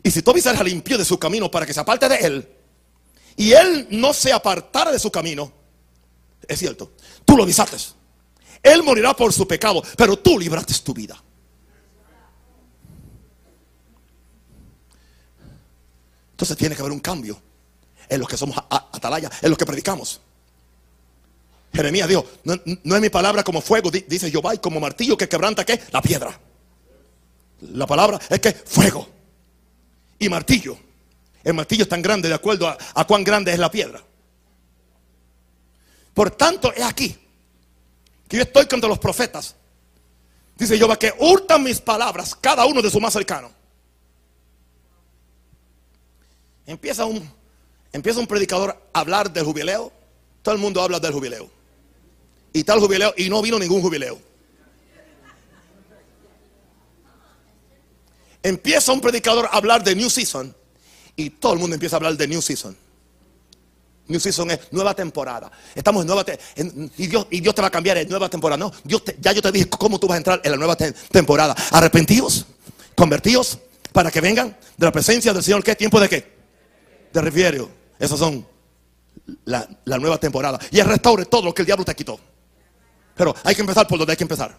Y 0.02 0.10
si 0.10 0.22
tú 0.22 0.30
avisas 0.30 0.58
al 0.58 0.68
impío 0.68 0.98
de 0.98 1.04
su 1.04 1.18
camino 1.18 1.50
para 1.50 1.66
que 1.66 1.74
se 1.74 1.80
aparte 1.80 2.08
de 2.08 2.16
él, 2.16 2.48
y 3.36 3.52
él 3.52 3.88
no 3.90 4.14
se 4.14 4.32
apartara 4.32 4.90
de 4.90 4.98
su 4.98 5.10
camino, 5.10 5.52
es 6.46 6.58
cierto, 6.58 6.92
tú 7.24 7.36
lo 7.36 7.42
avisaste. 7.42 7.76
Él 8.62 8.82
morirá 8.82 9.14
por 9.14 9.32
su 9.32 9.46
pecado, 9.46 9.82
pero 9.96 10.16
tú 10.16 10.38
libraste 10.38 10.74
tu 10.82 10.94
vida. 10.94 11.22
Entonces 16.36 16.58
tiene 16.58 16.74
que 16.74 16.82
haber 16.82 16.92
un 16.92 17.00
cambio 17.00 17.40
en 18.10 18.20
los 18.20 18.28
que 18.28 18.36
somos 18.36 18.58
atalaya, 18.68 19.30
en 19.40 19.48
los 19.48 19.56
que 19.58 19.64
predicamos. 19.64 20.20
Jeremías 21.72 22.06
dijo, 22.06 22.26
no, 22.44 22.54
es 22.54 23.00
mi 23.00 23.08
palabra 23.08 23.42
como 23.42 23.62
fuego, 23.62 23.90
dice 23.90 24.30
Jehová, 24.30 24.54
y 24.54 24.58
como 24.58 24.78
martillo 24.78 25.16
que 25.16 25.30
quebranta 25.30 25.64
¿qué? 25.64 25.80
la 25.92 26.02
piedra. 26.02 26.38
La 27.72 27.86
palabra 27.86 28.20
es 28.28 28.38
que 28.38 28.52
fuego 28.52 29.08
y 30.18 30.28
martillo. 30.28 30.76
El 31.42 31.54
martillo 31.54 31.84
es 31.84 31.88
tan 31.88 32.02
grande 32.02 32.28
de 32.28 32.34
acuerdo 32.34 32.68
a, 32.68 32.76
a 32.94 33.06
cuán 33.06 33.24
grande 33.24 33.50
es 33.50 33.58
la 33.58 33.70
piedra. 33.70 34.04
Por 36.12 36.32
tanto, 36.32 36.70
es 36.74 36.84
aquí 36.84 37.16
que 38.28 38.36
yo 38.36 38.42
estoy 38.42 38.66
contra 38.66 38.90
los 38.90 38.98
profetas. 38.98 39.54
Dice 40.54 40.76
Jehová 40.76 40.98
que 40.98 41.14
hurtan 41.18 41.62
mis 41.62 41.80
palabras, 41.80 42.34
cada 42.34 42.66
uno 42.66 42.82
de 42.82 42.90
su 42.90 43.00
más 43.00 43.14
cercano. 43.14 43.56
Empieza 46.66 47.04
un, 47.04 47.28
empieza 47.92 48.18
un 48.18 48.26
predicador 48.26 48.76
a 48.92 49.00
hablar 49.00 49.32
del 49.32 49.44
jubileo. 49.44 49.92
Todo 50.42 50.54
el 50.54 50.60
mundo 50.60 50.82
habla 50.82 50.98
del 50.98 51.12
jubileo. 51.12 51.48
Y 52.52 52.64
tal 52.64 52.80
jubileo, 52.80 53.14
y 53.16 53.28
no 53.28 53.40
vino 53.42 53.58
ningún 53.58 53.82
jubileo. 53.82 54.18
Empieza 58.42 58.92
un 58.92 59.00
predicador 59.00 59.46
a 59.46 59.56
hablar 59.56 59.82
de 59.82 59.94
New 59.94 60.10
Season. 60.10 60.54
Y 61.16 61.30
todo 61.30 61.54
el 61.54 61.58
mundo 61.58 61.74
empieza 61.74 61.96
a 61.96 61.98
hablar 61.98 62.16
de 62.16 62.28
New 62.28 62.42
Season. 62.42 62.76
New 64.08 64.20
Season 64.20 64.50
es 64.50 64.60
nueva 64.70 64.94
temporada. 64.94 65.50
Estamos 65.74 66.02
en 66.02 66.06
nueva 66.06 66.24
y, 66.96 67.06
Dios, 67.08 67.26
y 67.30 67.40
Dios 67.40 67.54
te 67.54 67.62
va 67.62 67.68
a 67.68 67.70
cambiar 67.70 67.98
en 67.98 68.08
nueva 68.08 68.28
temporada. 68.28 68.58
No, 68.58 68.72
Dios 68.84 69.02
ya 69.20 69.32
yo 69.32 69.42
te 69.42 69.50
dije 69.50 69.68
cómo 69.68 69.98
tú 69.98 70.06
vas 70.06 70.14
a 70.14 70.18
entrar 70.18 70.40
en 70.44 70.50
la 70.50 70.56
nueva 70.56 70.76
temporada. 70.76 71.56
Arrepentidos, 71.72 72.46
convertidos, 72.94 73.58
para 73.92 74.10
que 74.10 74.20
vengan 74.20 74.56
de 74.76 74.86
la 74.86 74.92
presencia 74.92 75.32
del 75.32 75.42
Señor. 75.42 75.64
¿Qué 75.64 75.74
tiempo 75.74 75.98
de 75.98 76.08
qué? 76.08 76.35
De 77.16 77.22
refierio. 77.22 77.70
Esas 77.98 78.18
son 78.18 78.46
la, 79.46 79.66
la 79.86 79.96
nueva 79.96 80.18
temporada. 80.18 80.58
Y 80.70 80.80
el 80.80 80.86
restaure 80.86 81.24
todo 81.24 81.46
lo 81.46 81.54
que 81.54 81.62
el 81.62 81.66
diablo 81.66 81.82
te 81.82 81.94
quitó. 81.94 82.20
Pero 83.14 83.34
hay 83.42 83.54
que 83.54 83.62
empezar 83.62 83.88
por 83.88 83.96
donde 83.96 84.12
hay 84.12 84.18
que 84.18 84.24
empezar. 84.24 84.54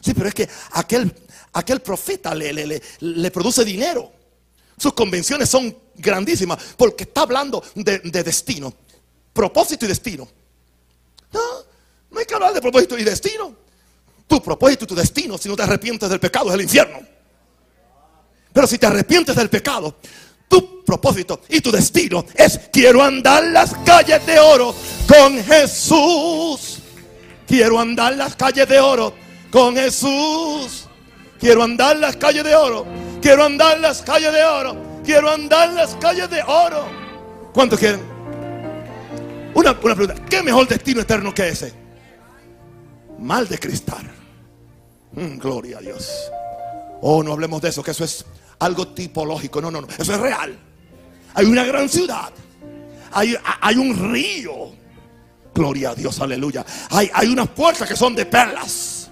Sí, 0.00 0.14
pero 0.14 0.28
es 0.28 0.34
que 0.34 0.48
aquel, 0.70 1.12
aquel 1.52 1.80
profeta 1.80 2.32
le, 2.32 2.52
le, 2.52 2.80
le 3.00 3.30
produce 3.32 3.64
dinero. 3.64 4.12
Sus 4.76 4.92
convenciones 4.92 5.48
son 5.48 5.76
grandísimas 5.96 6.62
porque 6.76 7.02
está 7.02 7.22
hablando 7.22 7.60
de, 7.74 7.98
destino, 8.22 8.72
propósito 9.32 9.84
y 9.84 9.88
destino. 9.88 10.28
No, 11.32 11.40
no 12.12 12.20
hay 12.20 12.24
que 12.24 12.34
hablar 12.34 12.54
de 12.54 12.60
propósito 12.60 12.96
y 12.96 13.02
destino. 13.02 13.52
Tu 14.28 14.40
propósito 14.40 14.84
y 14.84 14.86
tu 14.86 14.94
destino, 14.94 15.36
si 15.36 15.48
no 15.48 15.56
te 15.56 15.64
arrepientes 15.64 16.08
del 16.08 16.20
pecado, 16.20 16.50
es 16.50 16.54
el 16.54 16.62
infierno. 16.62 17.17
Pero 18.58 18.66
si 18.66 18.76
te 18.76 18.86
arrepientes 18.86 19.36
del 19.36 19.48
pecado, 19.48 19.98
tu 20.48 20.84
propósito 20.84 21.42
y 21.48 21.60
tu 21.60 21.70
destino 21.70 22.24
es 22.34 22.58
quiero 22.72 23.04
andar 23.04 23.44
las 23.44 23.72
calles 23.86 24.26
de 24.26 24.36
oro 24.40 24.74
con 25.06 25.40
Jesús. 25.44 26.80
Quiero 27.46 27.78
andar 27.78 28.16
las 28.16 28.34
calles 28.34 28.68
de 28.68 28.80
oro 28.80 29.14
con 29.52 29.76
Jesús. 29.76 30.88
Quiero 31.38 31.62
andar 31.62 31.98
las 31.98 32.16
calles 32.16 32.42
de 32.42 32.56
oro 32.56 32.84
Quiero 33.22 33.44
andar 33.44 33.78
las 33.78 34.02
calles 34.02 34.32
de 34.32 34.42
oro. 34.42 34.76
Quiero 35.04 35.30
andar 35.30 35.68
las 35.68 35.94
calles 35.94 36.28
de 36.28 36.42
oro. 36.42 36.84
¿Cuántos 37.54 37.78
quieren? 37.78 38.00
Una, 39.54 39.78
pregunta. 39.78 40.16
¿Qué 40.28 40.42
mejor 40.42 40.66
destino 40.66 41.02
eterno 41.02 41.32
que 41.32 41.46
ese? 41.46 41.72
Mal 43.20 43.46
de 43.46 43.56
cristal. 43.56 44.10
Mm, 45.12 45.38
gloria 45.38 45.78
a 45.78 45.80
Dios. 45.80 46.10
Oh, 47.00 47.22
no 47.22 47.32
hablemos 47.32 47.62
de 47.62 47.68
eso, 47.68 47.84
que 47.84 47.92
eso 47.92 48.02
es 48.02 48.24
algo 48.58 48.88
tipológico. 48.88 49.60
No, 49.60 49.70
no, 49.70 49.80
no. 49.80 49.88
Eso 49.88 50.14
es 50.14 50.20
real. 50.20 50.58
Hay 51.34 51.46
una 51.46 51.64
gran 51.64 51.88
ciudad. 51.88 52.30
Hay, 53.12 53.36
hay 53.60 53.76
un 53.76 54.12
río. 54.12 54.72
Gloria 55.54 55.90
a 55.90 55.94
Dios, 55.94 56.20
aleluya. 56.20 56.64
Hay, 56.90 57.10
hay 57.12 57.28
unas 57.28 57.48
puertas 57.48 57.88
que 57.88 57.96
son 57.96 58.14
de 58.14 58.26
perlas. 58.26 59.10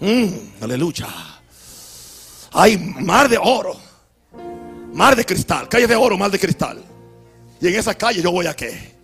Mm, 0.00 0.62
aleluya. 0.62 1.08
Hay 2.52 2.76
mar 2.76 3.28
de 3.28 3.38
oro, 3.38 3.76
mar 4.92 5.14
de 5.14 5.24
cristal, 5.24 5.68
calle 5.68 5.86
de 5.86 5.94
oro, 5.94 6.18
mar 6.18 6.30
de 6.30 6.38
cristal. 6.38 6.82
Y 7.60 7.68
en 7.68 7.76
esa 7.76 7.94
calle 7.94 8.22
yo 8.22 8.32
voy 8.32 8.46
a 8.46 8.56
qué? 8.56 8.98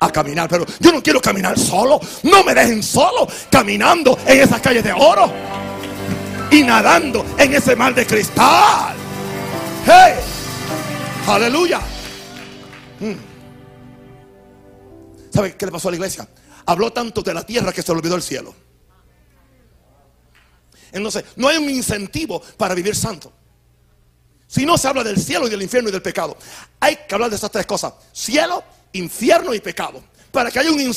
A 0.00 0.10
caminar, 0.10 0.48
pero 0.48 0.66
yo 0.80 0.92
no 0.92 1.02
quiero 1.02 1.22
caminar 1.22 1.58
solo. 1.58 1.98
No 2.24 2.44
me 2.44 2.54
dejen 2.54 2.82
solo 2.82 3.26
caminando 3.50 4.18
en 4.26 4.40
esas 4.40 4.60
calles 4.60 4.84
de 4.84 4.92
oro 4.92 5.32
y 6.50 6.62
nadando 6.62 7.24
en 7.38 7.54
ese 7.54 7.74
mar 7.76 7.94
de 7.94 8.06
cristal. 8.06 8.96
Hey, 9.84 10.14
aleluya. 11.26 11.80
Hmm. 13.00 13.14
¿Sabe 15.32 15.56
qué 15.56 15.66
le 15.66 15.72
pasó 15.72 15.88
a 15.88 15.90
la 15.90 15.96
iglesia? 15.96 16.28
Habló 16.64 16.92
tanto 16.92 17.22
de 17.22 17.34
la 17.34 17.44
tierra 17.44 17.72
que 17.72 17.82
se 17.82 17.92
olvidó 17.92 18.16
el 18.16 18.22
cielo. 18.22 18.54
Entonces, 20.92 21.24
no 21.36 21.48
hay 21.48 21.58
un 21.58 21.68
incentivo 21.68 22.40
para 22.56 22.74
vivir 22.74 22.96
santo. 22.96 23.32
Si 24.46 24.64
no 24.64 24.78
se 24.78 24.88
habla 24.88 25.04
del 25.04 25.18
cielo 25.18 25.46
y 25.46 25.50
del 25.50 25.62
infierno 25.62 25.88
y 25.88 25.92
del 25.92 26.02
pecado, 26.02 26.36
hay 26.80 26.96
que 27.08 27.14
hablar 27.14 27.28
de 27.28 27.36
esas 27.36 27.50
tres 27.50 27.66
cosas: 27.66 27.92
cielo, 28.12 28.64
infierno 28.92 29.52
y 29.52 29.60
pecado. 29.60 30.02
Para 30.30 30.50
que 30.50 30.58
haya 30.58 30.70
un 30.70 30.94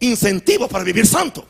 incentivo 0.00 0.68
para 0.68 0.84
vivir 0.84 1.06
santo. 1.06 1.46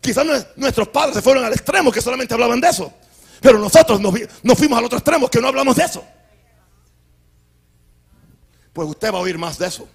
Quizás 0.00 0.26
nuestros 0.56 0.88
padres 0.88 1.16
se 1.16 1.22
fueron 1.22 1.44
al 1.44 1.52
extremo 1.52 1.90
que 1.90 2.00
solamente 2.00 2.34
hablaban 2.34 2.60
de 2.60 2.68
eso. 2.68 2.92
Pero 3.40 3.58
nosotros 3.58 4.00
nos, 4.00 4.58
fuimos 4.58 4.78
al 4.78 4.84
otro 4.84 4.98
extremo 4.98 5.28
que 5.28 5.40
no 5.40 5.48
hablamos 5.48 5.76
de 5.76 5.84
eso. 5.84 6.04
Pues 8.72 8.88
usted 8.88 9.12
va 9.12 9.18
a 9.18 9.22
oír 9.22 9.38
más 9.38 9.58
de 9.58 9.66
eso 9.66 9.88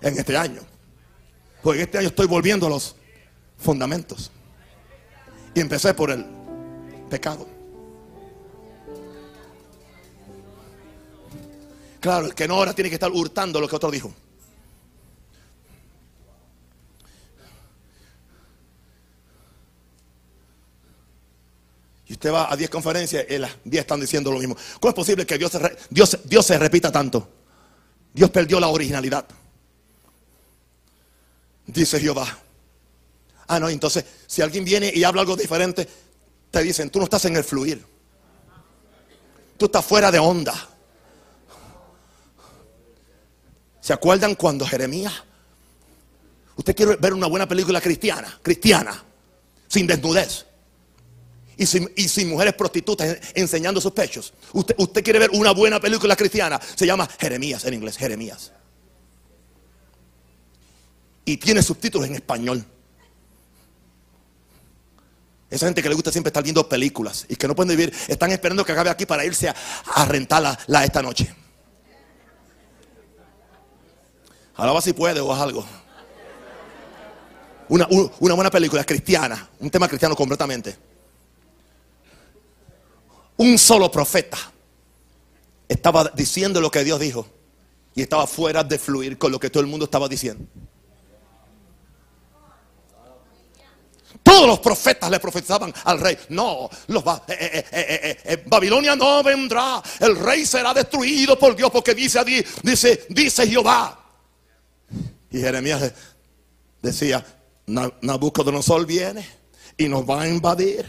en 0.00 0.18
este 0.18 0.36
año. 0.36 0.62
Porque 1.62 1.82
este 1.82 1.98
año 1.98 2.08
estoy 2.08 2.26
volviendo 2.26 2.66
a 2.66 2.70
los 2.70 2.96
fundamentos. 3.58 4.30
Y 5.54 5.60
empecé 5.60 5.94
por 5.94 6.10
el 6.10 6.24
pecado. 7.10 7.46
Claro, 12.00 12.26
el 12.26 12.34
que 12.34 12.46
no 12.46 12.54
ahora 12.54 12.74
tiene 12.74 12.88
que 12.90 12.94
estar 12.94 13.10
hurtando 13.10 13.60
lo 13.60 13.68
que 13.68 13.76
otro 13.76 13.90
dijo. 13.90 14.12
Y 22.08 22.14
usted 22.14 22.32
va 22.32 22.50
a 22.50 22.56
10 22.56 22.70
conferencias 22.70 23.26
y 23.28 23.36
las 23.36 23.52
10 23.64 23.82
están 23.82 24.00
diciendo 24.00 24.32
lo 24.32 24.38
mismo. 24.38 24.56
¿Cómo 24.80 24.88
es 24.88 24.94
posible 24.94 25.26
que 25.26 25.36
Dios 25.36 25.52
se, 25.52 25.76
Dios, 25.90 26.18
Dios 26.24 26.46
se 26.46 26.58
repita 26.58 26.90
tanto? 26.90 27.28
Dios 28.14 28.30
perdió 28.30 28.58
la 28.58 28.68
originalidad. 28.68 29.26
Dice 31.66 32.00
Jehová. 32.00 32.26
Ah, 33.46 33.60
no, 33.60 33.68
entonces 33.68 34.04
si 34.26 34.40
alguien 34.40 34.64
viene 34.64 34.90
y 34.94 35.04
habla 35.04 35.20
algo 35.20 35.36
diferente, 35.36 35.86
te 36.50 36.62
dicen, 36.62 36.88
tú 36.88 36.98
no 36.98 37.04
estás 37.04 37.26
en 37.26 37.36
el 37.36 37.44
fluir. 37.44 37.84
Tú 39.58 39.66
estás 39.66 39.84
fuera 39.84 40.10
de 40.10 40.18
onda. 40.18 40.54
¿Se 43.82 43.92
acuerdan 43.92 44.34
cuando 44.34 44.66
Jeremías? 44.66 45.12
Usted 46.56 46.74
quiere 46.74 46.96
ver 46.96 47.12
una 47.12 47.26
buena 47.26 47.46
película 47.46 47.82
cristiana, 47.82 48.38
cristiana, 48.42 49.04
sin 49.68 49.86
desnudez 49.86 50.47
y 51.58 51.66
sin, 51.66 52.28
mujeres 52.28 52.54
prostitutas 52.54 53.18
enseñando 53.34 53.80
sus 53.80 53.90
pechos. 53.90 54.32
Usted, 54.52 54.76
usted 54.78 55.02
quiere 55.02 55.18
ver 55.18 55.30
una 55.32 55.50
buena 55.50 55.80
película 55.80 56.14
cristiana, 56.14 56.60
se 56.76 56.86
llama 56.86 57.08
Jeremías 57.18 57.64
en 57.64 57.74
inglés, 57.74 57.96
Jeremías. 57.96 58.52
Y 61.24 61.36
tiene 61.36 61.60
subtítulos 61.60 62.06
en 62.06 62.14
español. 62.14 62.64
Esa 65.50 65.66
gente 65.66 65.82
que 65.82 65.88
le 65.88 65.96
gusta 65.96 66.12
siempre 66.12 66.28
estar 66.28 66.44
viendo 66.44 66.68
películas 66.68 67.26
y 67.28 67.34
que 67.34 67.48
no 67.48 67.56
pueden 67.56 67.76
vivir, 67.76 67.92
están 68.06 68.30
esperando 68.30 68.64
que 68.64 68.70
acabe 68.70 68.90
aquí 68.90 69.04
para 69.04 69.24
irse 69.24 69.48
a, 69.48 70.04
rentarla 70.04 70.56
la, 70.68 70.84
esta 70.84 71.02
noche. 71.02 71.34
Ahora 74.54 74.80
si 74.80 74.92
puede 74.92 75.20
o 75.20 75.34
algo. 75.34 75.66
Una, 77.68 77.86
una 78.20 78.34
buena 78.34 78.50
película 78.50 78.84
cristiana, 78.84 79.48
un 79.58 79.70
tema 79.70 79.88
cristiano 79.88 80.14
completamente 80.14 80.87
un 83.38 83.58
solo 83.58 83.90
profeta 83.90 84.38
estaba 85.68 86.04
diciendo 86.14 86.60
lo 86.60 86.70
que 86.70 86.84
Dios 86.84 87.00
dijo 87.00 87.26
y 87.94 88.02
estaba 88.02 88.26
fuera 88.26 88.62
de 88.62 88.78
fluir 88.78 89.18
con 89.18 89.32
lo 89.32 89.40
que 89.40 89.50
todo 89.50 89.60
el 89.62 89.66
mundo 89.66 89.86
estaba 89.86 90.08
diciendo. 90.08 90.44
Todos 94.22 94.46
los 94.46 94.58
profetas 94.58 95.10
le 95.10 95.18
profetizaban 95.20 95.72
al 95.84 96.00
rey. 96.00 96.18
No, 96.28 96.68
los 96.88 97.02
eh, 97.28 97.64
eh, 97.72 98.18
eh, 98.24 98.42
Babilonia 98.46 98.94
no 98.94 99.22
vendrá. 99.22 99.82
El 100.00 100.16
rey 100.16 100.44
será 100.44 100.74
destruido 100.74 101.38
por 101.38 101.56
Dios 101.56 101.70
porque 101.70 101.94
dice, 101.94 102.22
dice, 102.62 103.06
dice 103.08 103.46
Jehová. 103.46 104.04
Y 105.30 105.40
Jeremías 105.40 105.92
decía, 106.82 107.24
Nabucodonosor 107.66 108.84
viene 108.86 109.26
y 109.76 109.88
nos 109.88 110.08
va 110.08 110.22
a 110.22 110.28
invadir 110.28 110.86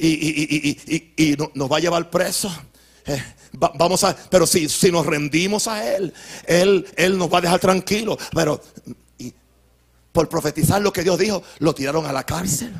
y, 0.00 1.36
nos 1.54 1.70
va 1.70 1.76
a 1.76 1.80
llevar 1.80 2.10
preso. 2.10 2.50
Eh, 3.06 3.22
vamos 3.52 4.04
a, 4.04 4.14
pero 4.14 4.46
si, 4.46 4.68
si 4.68 4.92
nos 4.92 5.06
rendimos 5.06 5.66
a 5.66 5.96
Él, 5.96 6.12
Él, 6.46 6.86
Él 6.96 7.16
nos 7.16 7.32
va 7.32 7.38
a 7.38 7.40
dejar 7.42 7.60
tranquilos. 7.60 8.18
Pero 8.34 8.60
por 10.12 10.28
profetizar 10.28 10.80
lo 10.82 10.92
que 10.92 11.02
Dios 11.02 11.18
dijo, 11.18 11.42
lo 11.58 11.74
tiraron 11.74 12.06
a 12.06 12.12
la 12.12 12.24
cárcel. 12.24 12.72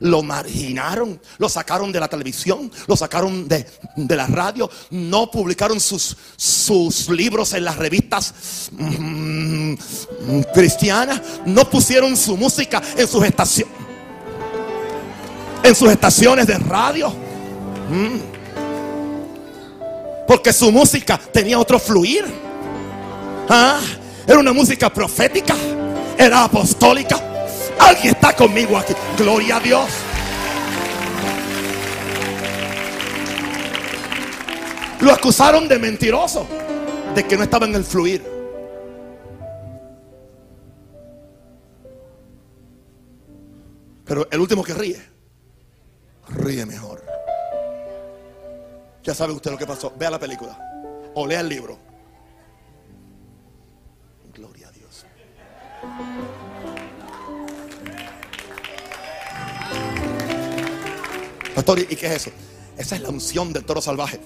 Lo 0.00 0.20
marginaron, 0.20 1.20
lo 1.38 1.48
sacaron 1.48 1.92
de 1.92 2.00
la 2.00 2.08
televisión, 2.08 2.72
lo 2.88 2.96
sacaron 2.96 3.46
de, 3.46 3.64
la 3.94 4.26
radio, 4.26 4.68
no 4.90 5.30
publicaron 5.30 5.78
sus, 5.78 6.16
sus 6.34 7.08
libros 7.08 7.52
en 7.52 7.64
las 7.64 7.76
revistas 7.76 8.68
mm, 8.72 9.74
cristianas, 10.52 11.22
no 11.46 11.70
pusieron 11.70 12.16
su 12.16 12.36
música 12.36 12.82
en 12.96 13.06
sus 13.06 13.24
estaciones 13.24 13.91
en 15.62 15.74
sus 15.74 15.90
estaciones 15.90 16.46
de 16.46 16.58
radio. 16.58 17.10
Mm. 17.10 18.32
Porque 20.26 20.52
su 20.52 20.70
música 20.72 21.20
tenía 21.32 21.58
otro 21.58 21.78
fluir. 21.78 22.24
Ah, 23.48 23.80
era 24.26 24.38
una 24.38 24.52
música 24.52 24.90
profética. 24.90 25.54
Era 26.16 26.44
apostólica. 26.44 27.20
Alguien 27.78 28.14
está 28.14 28.34
conmigo 28.34 28.76
aquí. 28.76 28.94
Gloria 29.16 29.56
a 29.56 29.60
Dios. 29.60 29.90
Lo 35.00 35.12
acusaron 35.12 35.68
de 35.68 35.78
mentiroso. 35.78 36.46
De 37.14 37.24
que 37.26 37.36
no 37.36 37.42
estaba 37.42 37.66
en 37.66 37.74
el 37.74 37.84
fluir. 37.84 38.24
Pero 44.04 44.26
el 44.30 44.40
último 44.40 44.62
que 44.62 44.74
ríe 44.74 45.11
ríe 46.28 46.66
mejor. 46.66 47.04
Ya 49.02 49.14
sabe 49.14 49.32
usted 49.32 49.50
lo 49.50 49.58
que 49.58 49.66
pasó. 49.66 49.92
Vea 49.96 50.10
la 50.10 50.18
película 50.18 50.58
o 51.14 51.26
lea 51.26 51.40
el 51.40 51.48
libro. 51.48 51.78
Gloria 54.32 54.68
a 54.68 54.72
Dios. 54.72 55.04
Pastor, 61.54 61.80
¿y 61.80 61.96
qué 61.96 62.06
es 62.06 62.12
eso? 62.12 62.30
Esa 62.76 62.96
es 62.96 63.02
la 63.02 63.10
unción 63.10 63.52
del 63.52 63.64
toro 63.64 63.82
salvaje. 63.82 64.20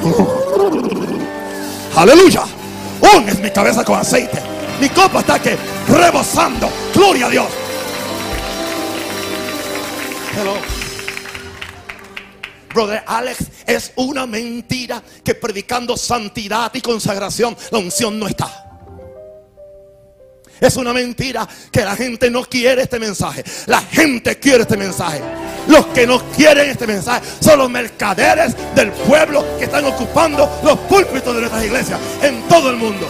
Aleluya. 1.96 2.44
es 3.26 3.40
mi 3.40 3.50
cabeza 3.50 3.84
con 3.84 3.98
aceite. 3.98 4.40
Mi 4.80 4.88
copa 4.88 5.20
está 5.20 5.38
que 5.40 5.56
rebosando. 5.88 6.70
Gloria 6.94 7.26
a 7.26 7.30
Dios. 7.30 7.48
Hello. 10.36 10.54
Brother 12.72 13.02
Alex, 13.06 13.38
es 13.66 13.92
una 13.96 14.26
mentira 14.26 15.02
que 15.24 15.34
predicando 15.34 15.96
santidad 15.96 16.72
y 16.72 16.80
consagración 16.80 17.56
la 17.70 17.78
unción 17.78 18.18
no 18.18 18.28
está. 18.28 18.66
Es 20.60 20.76
una 20.76 20.92
mentira 20.92 21.48
que 21.72 21.80
la 21.80 21.96
gente 21.96 22.30
no 22.30 22.44
quiere 22.44 22.82
este 22.82 22.98
mensaje. 22.98 23.42
La 23.66 23.80
gente 23.80 24.38
quiere 24.38 24.62
este 24.62 24.76
mensaje. 24.76 25.20
Los 25.66 25.86
que 25.86 26.06
no 26.06 26.22
quieren 26.32 26.68
este 26.68 26.86
mensaje 26.86 27.26
son 27.40 27.58
los 27.58 27.70
mercaderes 27.70 28.54
del 28.74 28.92
pueblo 28.92 29.44
que 29.58 29.64
están 29.64 29.84
ocupando 29.86 30.60
los 30.62 30.78
púlpitos 30.80 31.34
de 31.34 31.40
nuestras 31.40 31.64
iglesias 31.64 31.98
en 32.22 32.46
todo 32.46 32.70
el 32.70 32.76
mundo. 32.76 33.08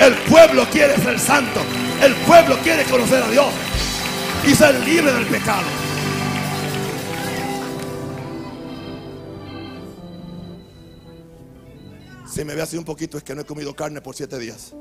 El 0.00 0.14
pueblo 0.30 0.64
quiere 0.70 0.96
ser 0.96 1.20
santo. 1.20 1.60
El 2.02 2.14
pueblo 2.26 2.56
quiere 2.62 2.84
conocer 2.84 3.22
a 3.22 3.28
Dios 3.28 3.52
y 4.46 4.54
ser 4.54 4.74
libre 4.80 5.12
del 5.12 5.26
pecado. 5.26 5.66
Si 12.26 12.44
me 12.46 12.54
ve 12.54 12.62
así 12.62 12.78
un 12.78 12.84
poquito 12.84 13.18
es 13.18 13.24
que 13.24 13.34
no 13.34 13.42
he 13.42 13.44
comido 13.44 13.76
carne 13.76 14.00
por 14.00 14.16
siete 14.16 14.38
días. 14.38 14.72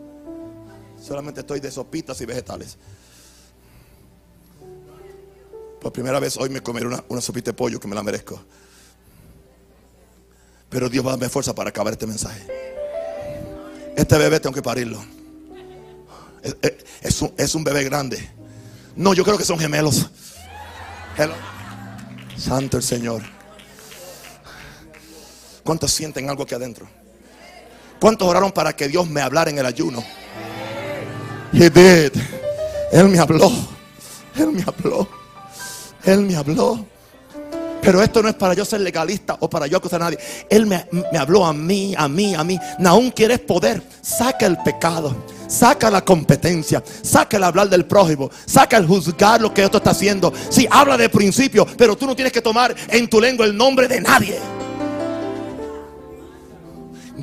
Solamente 1.02 1.41
estoy 1.41 1.60
de 1.60 1.70
sopitas 1.70 2.22
y 2.22 2.26
vegetales. 2.26 2.78
Por 5.82 5.91
primera 5.91 6.22
vez 6.22 6.38
hoy 6.38 6.50
me 6.50 6.62
comeré 6.62 6.86
una, 6.86 7.04
una 7.10 7.20
sopita 7.20 7.52
de 7.52 7.56
pollo 7.56 7.78
que 7.78 7.90
me 7.90 7.96
la 7.96 8.04
merezco. 8.04 8.41
Pero 10.70 10.88
Dios 10.88 11.06
va 11.06 11.10
a 11.10 11.14
darme 11.14 11.28
fuerza 11.28 11.54
para 11.54 11.72
acabar 11.72 11.91
este 11.91 12.08
mensaje. 12.08 12.78
Este 13.99 14.17
bebé 14.17 14.39
tengo 14.39 14.55
que 14.55 14.61
parirlo. 14.61 15.03
Es, 17.01 17.53
un, 17.53 17.63
bebé 17.65 17.84
grande. 17.84 18.30
No, 18.95 19.13
yo 19.13 19.26
creo 19.26 19.38
que 19.38 19.43
son 19.43 19.59
gemelos. 19.59 20.09
Santo 22.38 22.77
el 22.77 22.84
Señor. 22.84 23.21
¿Cuántos 25.65 25.91
sienten 25.91 26.30
algo 26.30 26.43
aquí 26.43 26.55
adentro? 26.55 26.88
¿Cuántos 27.99 28.26
oraron 28.26 28.53
para 28.53 28.73
que 28.73 28.88
Dios 28.88 29.05
me 29.09 29.19
hablara 29.19 29.49
en 29.49 29.59
el 29.59 29.65
ayuno? 29.65 30.01
He 31.51 31.69
did. 31.69 32.13
Él 32.93 33.09
me 33.09 33.19
habló. 33.19 33.51
Él 34.34 34.53
me 34.53 34.61
habló. 34.61 35.09
Él 36.05 36.21
me 36.21 36.38
habló. 36.38 36.85
Pero 37.81 38.01
esto 38.01 38.22
no 38.22 38.30
es 38.30 38.35
para 38.35 38.53
yo 38.53 38.65
ser 38.65 38.81
legalista 38.81 39.38
o 39.39 39.49
para 39.49 39.68
yo 39.68 39.77
acusar 39.77 40.01
a 40.01 40.06
nadie. 40.06 40.19
Él 40.49 40.65
me, 40.65 40.85
habló 41.18 41.45
a 41.45 41.53
mí, 41.53 41.93
a 41.97 42.07
mí, 42.07 42.35
a 42.35 42.43
mí. 42.43 42.60
Aún 42.85 43.11
quieres 43.11 43.39
poder. 43.39 43.81
Saca 44.01 44.45
el 44.45 44.57
pecado. 44.57 45.15
Saca 45.47 45.89
la 45.89 46.03
competencia. 46.03 46.84
Saca 47.01 47.38
el 47.38 47.43
hablar 47.43 47.69
del 47.69 47.85
prójimo. 47.85 48.30
Saca 48.45 48.77
el 48.77 48.85
juzgar 48.85 49.41
lo 49.41 49.53
que 49.53 49.65
otro 49.65 49.77
está 49.77 49.91
haciendo. 49.91 50.34
Sí, 50.49 50.68
habla 50.69 50.97
de 50.97 51.10
principio. 51.10 51.65
Pero 51.77 51.97
tú 51.97 52.06
no 52.06 52.15
tienes 52.15 52.34
que 52.34 52.41
tomar 52.41 52.76
en 52.89 53.10
tu 53.10 53.22
lengua 53.22 53.45
el 53.45 53.56
nombre 53.56 53.88
de 53.88 54.01
nadie. 54.01 54.39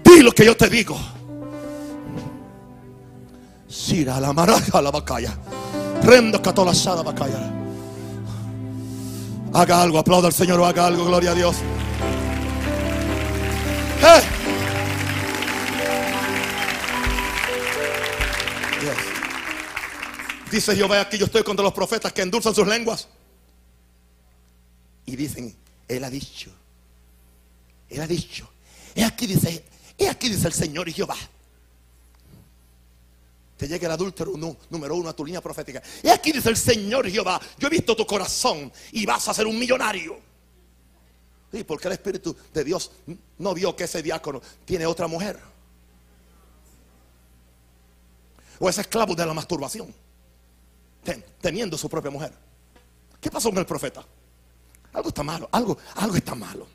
Di 0.03 0.23
lo 0.23 0.33
que 0.33 0.45
yo 0.45 0.57
te 0.57 0.69
digo. 0.69 0.99
Sira 3.69 4.21
la 4.21 4.33
maraja 4.33 4.81
la 4.81 4.91
bacaya. 4.91 5.37
Rendo 6.03 6.41
catolasada 6.41 7.03
bacaya. 7.03 7.66
Haga 9.57 9.81
algo, 9.81 9.99
aplauda 9.99 10.27
al 10.27 10.35
Señor 10.35 10.61
o 10.61 10.67
haga 10.67 10.87
algo, 10.87 11.07
gloria 11.07 11.31
a 11.31 11.35
Dios. 11.35 11.57
¡Eh! 14.03 14.23
Dios. 18.83 18.97
Dice 20.51 20.77
Jehová 20.77 21.01
aquí, 21.01 21.17
yo 21.17 21.25
estoy 21.25 21.43
contra 21.43 21.65
los 21.65 21.73
profetas 21.73 22.13
que 22.13 22.21
endulzan 22.21 22.55
sus 22.55 22.67
lenguas. 22.67 23.09
Y 25.07 25.17
dicen, 25.17 25.57
Él 25.89 26.05
ha 26.05 26.11
dicho, 26.11 26.51
Él 27.89 28.03
ha 28.03 28.07
dicho. 28.07 28.47
He 28.95 29.05
aquí 29.05 29.27
dice, 29.27 29.65
he 29.97 30.07
aquí 30.11 30.29
dice 30.29 30.49
el 30.49 30.53
Señor 30.53 30.87
y 30.87 30.93
Jehová. 30.93 31.17
Te 33.57 33.67
llega 33.67 33.87
el 33.87 33.93
adúltero 33.93 34.33
número 34.71 34.97
uno 34.97 35.09
a 35.09 35.17
tu 35.17 35.25
línea 35.25 35.41
profética. 35.41 35.83
Y 36.03 36.09
aquí 36.09 36.31
dice 36.31 36.51
el 36.51 36.57
Señor 36.57 37.09
Jehová, 37.09 37.41
yo 37.59 37.69
he 37.69 37.71
visto 37.71 37.97
tu 37.97 38.07
corazón 38.07 38.71
y 38.93 39.07
vas 39.07 39.27
a 39.29 39.35
ser 39.35 39.47
un 39.47 39.59
millonario. 39.59 40.19
¿Y 41.53 41.65
porque 41.65 41.89
el 41.89 41.93
Espíritu 41.93 42.37
de 42.53 42.65
Dios 42.65 42.91
no 43.39 43.55
vio 43.55 43.75
que 43.75 43.85
ese 43.85 44.03
diácono 44.03 44.43
tiene 44.67 44.85
otra 44.85 45.07
mujer? 45.07 45.41
O 48.59 48.69
es 48.69 48.77
esclavo 48.77 49.15
de 49.15 49.25
la 49.25 49.33
masturbación, 49.33 49.95
teniendo 51.41 51.79
su 51.79 51.89
propia 51.89 52.11
mujer. 52.11 52.33
¿Qué 53.21 53.31
pasó 53.31 53.49
con 53.49 53.59
el 53.59 53.67
profeta? 53.67 54.05
Algo 54.93 55.09
está 55.09 55.23
malo, 55.23 55.49
algo, 55.51 55.79
algo 55.95 56.17
está 56.17 56.35
malo. 56.35 56.67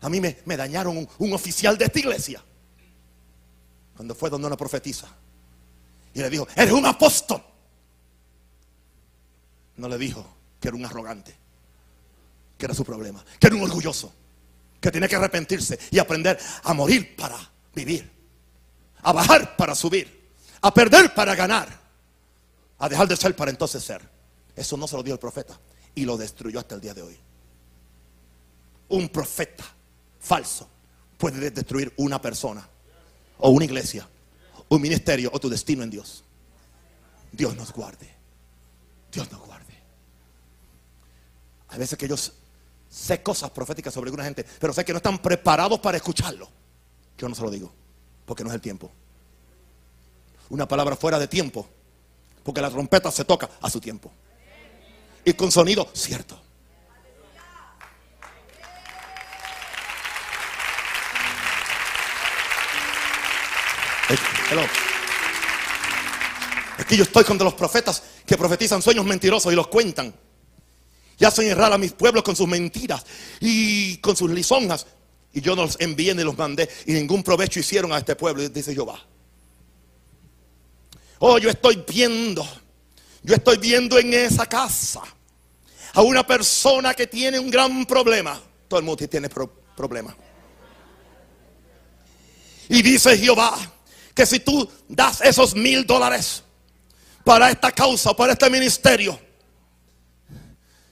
A 0.00 0.08
mí 0.08 0.20
me, 0.20 0.56
dañaron 0.56 1.08
un 1.18 1.32
oficial 1.32 1.78
de 1.78 1.84
esta 1.84 1.98
iglesia. 2.00 2.42
Cuando 4.02 4.16
fue 4.16 4.30
donde 4.30 4.48
una 4.48 4.56
profetiza. 4.56 5.06
Y 6.12 6.18
le 6.18 6.28
dijo, 6.28 6.48
eres 6.56 6.72
un 6.72 6.84
apóstol. 6.84 7.40
No 9.76 9.88
le 9.88 9.96
dijo 9.96 10.26
que 10.58 10.66
era 10.66 10.76
un 10.76 10.84
arrogante. 10.84 11.32
Que 12.58 12.64
era 12.64 12.74
su 12.74 12.84
problema. 12.84 13.24
Que 13.38 13.46
era 13.46 13.54
un 13.54 13.62
orgulloso. 13.62 14.12
Que 14.80 14.90
tenía 14.90 15.06
que 15.06 15.14
arrepentirse 15.14 15.78
y 15.92 16.00
aprender 16.00 16.36
a 16.64 16.74
morir 16.74 17.14
para 17.14 17.38
vivir. 17.72 18.10
A 19.02 19.12
bajar 19.12 19.56
para 19.56 19.76
subir. 19.76 20.32
A 20.62 20.74
perder 20.74 21.14
para 21.14 21.36
ganar. 21.36 21.68
A 22.80 22.88
dejar 22.88 23.06
de 23.06 23.14
ser 23.14 23.36
para 23.36 23.52
entonces 23.52 23.84
ser. 23.84 24.02
Eso 24.56 24.76
no 24.76 24.88
se 24.88 24.96
lo 24.96 25.04
dio 25.04 25.12
el 25.12 25.20
profeta. 25.20 25.56
Y 25.94 26.04
lo 26.04 26.16
destruyó 26.16 26.58
hasta 26.58 26.74
el 26.74 26.80
día 26.80 26.92
de 26.92 27.02
hoy. 27.02 27.16
Un 28.88 29.08
profeta 29.10 29.64
falso 30.18 30.68
puede 31.16 31.52
destruir 31.52 31.94
una 31.98 32.20
persona 32.20 32.68
o 33.42 33.50
una 33.50 33.64
iglesia, 33.64 34.08
un 34.68 34.80
ministerio 34.80 35.30
o 35.32 35.38
tu 35.38 35.48
destino 35.48 35.82
en 35.82 35.90
Dios. 35.90 36.24
Dios 37.30 37.54
nos 37.56 37.72
guarde. 37.72 38.08
Dios 39.12 39.30
nos 39.30 39.40
guarde. 39.44 39.74
Hay 41.68 41.78
veces 41.78 41.98
que 41.98 42.08
yo 42.08 42.16
sé 42.88 43.22
cosas 43.22 43.50
proféticas 43.50 43.92
sobre 43.92 44.08
alguna 44.08 44.24
gente, 44.24 44.44
pero 44.60 44.72
sé 44.72 44.84
que 44.84 44.92
no 44.92 44.98
están 44.98 45.18
preparados 45.18 45.80
para 45.80 45.96
escucharlo. 45.96 46.48
Yo 47.18 47.28
no 47.28 47.34
se 47.34 47.42
lo 47.42 47.50
digo, 47.50 47.72
porque 48.24 48.44
no 48.44 48.50
es 48.50 48.54
el 48.54 48.60
tiempo. 48.60 48.90
Una 50.50 50.68
palabra 50.68 50.96
fuera 50.96 51.18
de 51.18 51.28
tiempo, 51.28 51.66
porque 52.42 52.60
la 52.60 52.70
trompeta 52.70 53.10
se 53.10 53.24
toca 53.24 53.48
a 53.60 53.70
su 53.70 53.80
tiempo. 53.80 54.12
Y 55.24 55.32
con 55.34 55.50
sonido 55.50 55.88
cierto. 55.94 56.40
Es 66.78 66.86
que 66.86 66.96
yo 66.96 67.04
estoy 67.04 67.24
contra 67.24 67.44
los 67.44 67.54
profetas 67.54 68.02
que 68.26 68.36
profetizan 68.36 68.82
sueños 68.82 69.04
mentirosos 69.04 69.52
y 69.52 69.56
los 69.56 69.68
cuentan. 69.68 70.14
Y 71.18 71.24
hacen 71.24 71.48
errar 71.48 71.72
a 71.72 71.78
mis 71.78 71.92
pueblos 71.92 72.22
con 72.22 72.34
sus 72.34 72.48
mentiras 72.48 73.04
y 73.40 73.98
con 73.98 74.16
sus 74.16 74.30
lisonjas. 74.30 74.86
Y 75.32 75.40
yo 75.40 75.54
no 75.54 75.62
los 75.62 75.76
envié 75.80 76.14
ni 76.14 76.24
los 76.24 76.36
mandé. 76.36 76.68
Y 76.86 76.92
ningún 76.92 77.22
provecho 77.22 77.60
hicieron 77.60 77.92
a 77.92 77.98
este 77.98 78.16
pueblo, 78.16 78.48
dice 78.48 78.74
Jehová. 78.74 79.00
Oh, 81.20 81.38
yo 81.38 81.50
estoy 81.50 81.84
viendo. 81.88 82.46
Yo 83.22 83.34
estoy 83.36 83.58
viendo 83.58 83.98
en 83.98 84.12
esa 84.12 84.46
casa 84.46 85.02
a 85.94 86.02
una 86.02 86.26
persona 86.26 86.94
que 86.94 87.06
tiene 87.06 87.38
un 87.38 87.50
gran 87.50 87.86
problema. 87.86 88.40
Todo 88.66 88.80
el 88.80 88.86
mundo 88.86 89.06
tiene 89.06 89.28
problema. 89.28 90.16
Y 92.68 92.82
dice 92.82 93.16
Jehová 93.16 93.56
que 94.14 94.26
si 94.26 94.40
tú 94.40 94.68
das 94.88 95.20
esos 95.22 95.54
mil 95.54 95.86
dólares 95.86 96.42
para 97.24 97.50
esta 97.50 97.72
causa, 97.72 98.14
para 98.14 98.32
este 98.32 98.50
ministerio, 98.50 99.18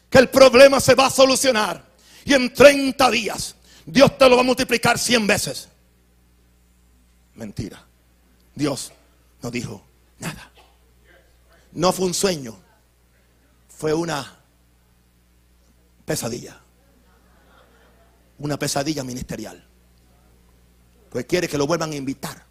que 0.09 0.19
el 0.19 0.29
problema 0.29 0.81
se 0.81 0.95
va 0.95 1.07
a 1.07 1.11
solucionar 1.11 1.85
y 2.25 2.35
en 2.35 2.53
30 2.53 3.11
días 3.11 3.55
Dios 3.85 4.17
te 4.17 4.29
lo 4.29 4.37
va 4.37 4.43
a 4.43 4.45
multiplicar 4.45 4.99
100 4.99 5.27
veces. 5.27 5.69
Mentira. 7.35 7.85
Dios 8.55 8.93
no 9.43 9.51
dijo 9.51 9.83
nada. 10.19 10.51
No 11.73 11.93
fue 11.93 12.07
un 12.07 12.15
sueño, 12.15 12.59
fue 13.69 13.95
una 13.95 14.39
pesadilla. 16.05 16.61
Una 18.39 18.59
pesadilla 18.59 19.05
ministerial. 19.05 19.65
Pues 21.11 21.27
quiere 21.27 21.49
que 21.49 21.59
lo 21.59 21.67
vuelvan 21.67 21.93
a 21.93 21.97
invitar 21.97 22.50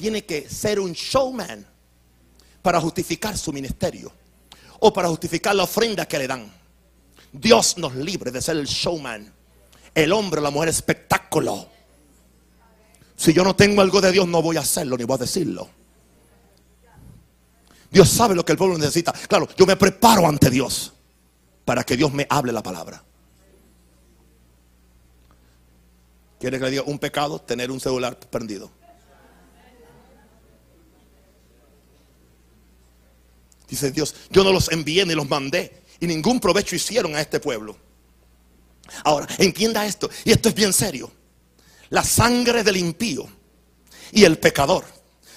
tiene 0.00 0.24
que 0.24 0.48
ser 0.48 0.80
un 0.80 0.92
showman 0.92 1.66
para 2.62 2.80
justificar 2.80 3.36
su 3.36 3.52
ministerio 3.52 4.10
o 4.78 4.90
para 4.90 5.08
justificar 5.08 5.54
la 5.54 5.64
ofrenda 5.64 6.08
que 6.08 6.18
le 6.18 6.26
dan. 6.26 6.50
Dios 7.30 7.76
nos 7.76 7.94
libre 7.94 8.30
de 8.30 8.40
ser 8.40 8.56
el 8.56 8.66
showman, 8.66 9.30
el 9.94 10.12
hombre, 10.12 10.40
la 10.40 10.50
mujer 10.50 10.70
espectáculo. 10.70 11.68
Si 13.14 13.34
yo 13.34 13.44
no 13.44 13.54
tengo 13.54 13.82
algo 13.82 14.00
de 14.00 14.10
Dios, 14.10 14.26
no 14.26 14.40
voy 14.40 14.56
a 14.56 14.60
hacerlo 14.60 14.96
ni 14.96 15.04
voy 15.04 15.16
a 15.16 15.18
decirlo. 15.18 15.68
Dios 17.90 18.08
sabe 18.08 18.34
lo 18.34 18.42
que 18.42 18.52
el 18.52 18.58
pueblo 18.58 18.78
necesita. 18.78 19.12
Claro, 19.12 19.48
yo 19.54 19.66
me 19.66 19.76
preparo 19.76 20.26
ante 20.26 20.48
Dios 20.48 20.94
para 21.66 21.84
que 21.84 21.94
Dios 21.94 22.10
me 22.10 22.26
hable 22.30 22.52
la 22.52 22.62
palabra. 22.62 23.04
¿Quiere 26.38 26.58
que 26.58 26.64
le 26.64 26.70
diga 26.70 26.84
un 26.86 26.98
pecado? 26.98 27.38
Tener 27.38 27.70
un 27.70 27.80
celular 27.80 28.18
prendido. 28.18 28.79
Dice 33.70 33.92
Dios, 33.92 34.14
yo 34.30 34.42
no 34.42 34.52
los 34.52 34.70
envié 34.72 35.06
ni 35.06 35.14
los 35.14 35.28
mandé 35.28 35.84
y 36.00 36.06
ningún 36.06 36.40
provecho 36.40 36.74
hicieron 36.74 37.14
a 37.14 37.20
este 37.20 37.38
pueblo. 37.38 37.76
Ahora, 39.04 39.28
entienda 39.38 39.86
esto, 39.86 40.10
y 40.24 40.32
esto 40.32 40.48
es 40.48 40.54
bien 40.56 40.72
serio. 40.72 41.10
La 41.90 42.02
sangre 42.02 42.64
del 42.64 42.76
impío 42.76 43.28
y 44.10 44.24
el 44.24 44.38
pecador 44.38 44.84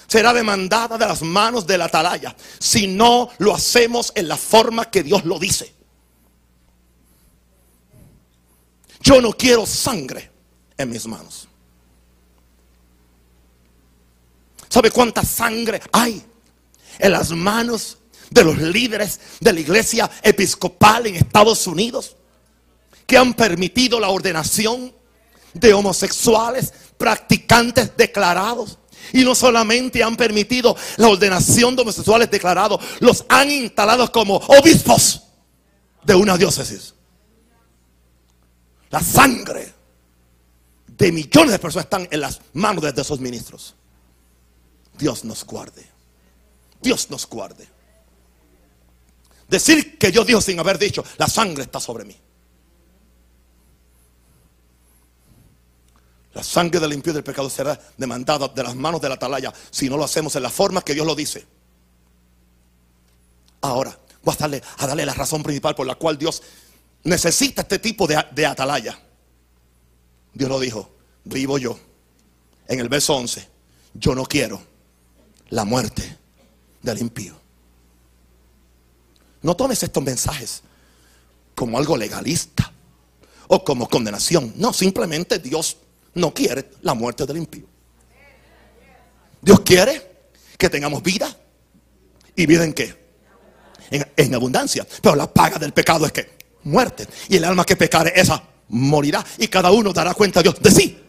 será 0.07 0.33
demandada 0.33 0.97
de 0.97 1.05
las 1.05 1.21
manos 1.21 1.67
del 1.67 1.81
atalaya 1.81 2.35
si 2.59 2.87
no 2.87 3.29
lo 3.37 3.53
hacemos 3.53 4.11
en 4.15 4.27
la 4.27 4.37
forma 4.37 4.89
que 4.89 5.03
Dios 5.03 5.25
lo 5.25 5.37
dice. 5.37 5.73
Yo 9.01 9.21
no 9.21 9.33
quiero 9.33 9.65
sangre 9.65 10.31
en 10.77 10.89
mis 10.89 11.05
manos. 11.05 11.47
¿Sabe 14.69 14.89
cuánta 14.89 15.23
sangre 15.23 15.81
hay 15.91 16.23
en 16.97 17.11
las 17.11 17.29
manos 17.31 17.99
de 18.33 18.43
los 18.43 18.57
líderes 18.57 19.19
de 19.39 19.53
la 19.53 19.59
iglesia 19.59 20.09
episcopal 20.23 21.05
en 21.07 21.15
Estados 21.15 21.67
Unidos 21.67 22.15
que 23.05 23.17
han 23.17 23.33
permitido 23.33 23.99
la 23.99 24.09
ordenación 24.09 24.93
de 25.53 25.73
homosexuales 25.73 26.73
practicantes 26.97 27.95
declarados. 27.95 28.79
Y 29.11 29.23
no 29.23 29.35
solamente 29.35 30.01
han 30.01 30.15
permitido 30.15 30.75
la 30.97 31.09
ordenación 31.09 31.75
de 31.75 31.81
homosexuales 31.83 32.31
declarados, 32.31 32.81
los 33.01 33.25
han 33.29 33.51
instalado 33.51 34.11
como 34.11 34.37
obispos 34.37 35.23
de 36.03 36.15
una 36.15 36.37
diócesis. 36.37 36.95
La 38.89 39.01
sangre 39.01 39.73
de 40.87 41.11
millones 41.11 41.51
de 41.51 41.59
personas 41.59 41.85
están 41.85 42.07
en 42.09 42.21
las 42.21 42.39
manos 42.53 42.83
de 42.83 43.01
esos 43.01 43.19
ministros. 43.19 43.75
Dios 44.97 45.25
nos 45.25 45.43
guarde. 45.43 45.85
Dios 46.81 47.09
nos 47.09 47.27
guarde. 47.27 47.67
Decir 49.53 49.99
que 49.99 50.09
Dios 50.09 50.25
dijo 50.25 50.41
sin 50.41 50.59
haber 50.59 50.79
dicho, 50.79 51.05
la 51.19 51.27
sangre 51.27 51.65
está 51.65 51.79
sobre 51.79 52.05
mí. 52.05 52.17
La 56.33 56.41
sangre 56.41 56.79
del 56.79 56.91
impío 56.91 57.13
del 57.13 57.23
pecado 57.23 57.51
será 57.51 57.79
demandada 57.95 58.47
de 58.47 58.63
las 58.63 58.75
manos 58.75 58.99
de 58.99 59.09
la 59.09 59.13
atalaya 59.13 59.53
si 59.69 59.87
no 59.87 59.95
lo 59.95 60.05
hacemos 60.05 60.35
en 60.35 60.41
la 60.41 60.49
forma 60.49 60.81
que 60.81 60.95
Dios 60.95 61.05
lo 61.05 61.13
dice. 61.13 61.45
Ahora, 63.61 63.95
voy 64.23 64.33
a 64.33 64.37
darle, 64.39 64.63
a 64.79 64.87
darle 64.87 65.05
la 65.05 65.13
razón 65.13 65.43
principal 65.43 65.75
por 65.75 65.85
la 65.85 65.93
cual 65.93 66.17
Dios 66.17 66.41
necesita 67.03 67.61
este 67.61 67.77
tipo 67.77 68.07
de, 68.07 68.25
de 68.31 68.47
atalaya. 68.47 68.97
Dios 70.33 70.49
lo 70.49 70.59
dijo, 70.59 70.95
vivo 71.25 71.59
yo. 71.59 71.77
En 72.67 72.79
el 72.79 72.89
verso 72.89 73.15
11, 73.15 73.47
yo 73.93 74.15
no 74.15 74.25
quiero 74.25 74.59
la 75.49 75.63
muerte 75.63 76.17
del 76.81 76.97
impío. 76.97 77.42
No 79.43 79.55
tomes 79.55 79.83
estos 79.83 80.03
mensajes 80.03 80.63
como 81.53 81.77
algo 81.77 81.95
legalista 81.95 82.71
o 83.47 83.63
como 83.63 83.87
condenación. 83.87 84.53
No, 84.55 84.73
simplemente 84.73 85.39
Dios 85.39 85.77
no 86.15 86.33
quiere 86.33 86.71
la 86.81 86.93
muerte 86.93 87.25
del 87.25 87.37
impío. 87.37 87.65
Dios 89.41 89.59
quiere 89.59 90.13
que 90.57 90.69
tengamos 90.69 91.03
vida. 91.03 91.37
¿Y 92.35 92.45
vida 92.45 92.63
en 92.63 92.73
qué? 92.73 93.03
En, 93.91 94.33
abundancia. 94.33 94.87
Pero 95.01 95.15
la 95.15 95.31
paga 95.31 95.59
del 95.59 95.73
pecado 95.73 96.05
es 96.05 96.13
que 96.13 96.37
muerte. 96.63 97.05
Y 97.27 97.35
el 97.35 97.43
alma 97.43 97.65
que 97.65 97.75
pecare, 97.75 98.13
esa 98.15 98.41
morirá. 98.69 99.23
Y 99.37 99.49
cada 99.49 99.71
uno 99.71 99.91
dará 99.91 100.13
cuenta 100.13 100.39
a 100.39 100.43
Dios 100.43 100.59
de 100.61 100.71
sí. 100.71 100.99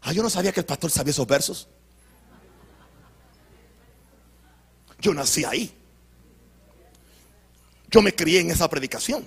Ah, 0.00 0.12
yo 0.12 0.22
no 0.22 0.30
sabía 0.30 0.52
que 0.52 0.60
el 0.60 0.66
pastor 0.66 0.90
sabía 0.90 1.10
esos 1.10 1.26
versos. 1.26 1.68
Yo 4.98 5.12
nací 5.12 5.44
ahí. 5.44 5.83
Yo 7.94 8.02
me 8.02 8.12
crié 8.12 8.40
en 8.40 8.50
esa 8.50 8.68
predicación. 8.68 9.24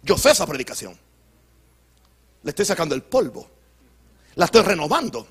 Yo 0.00 0.16
sé 0.16 0.30
esa 0.30 0.46
predicación. 0.46 0.96
Le 2.40 2.50
estoy 2.50 2.64
sacando 2.64 2.94
el 2.94 3.02
polvo. 3.02 3.50
La 4.36 4.44
estoy 4.44 4.62
renovando. 4.62 5.26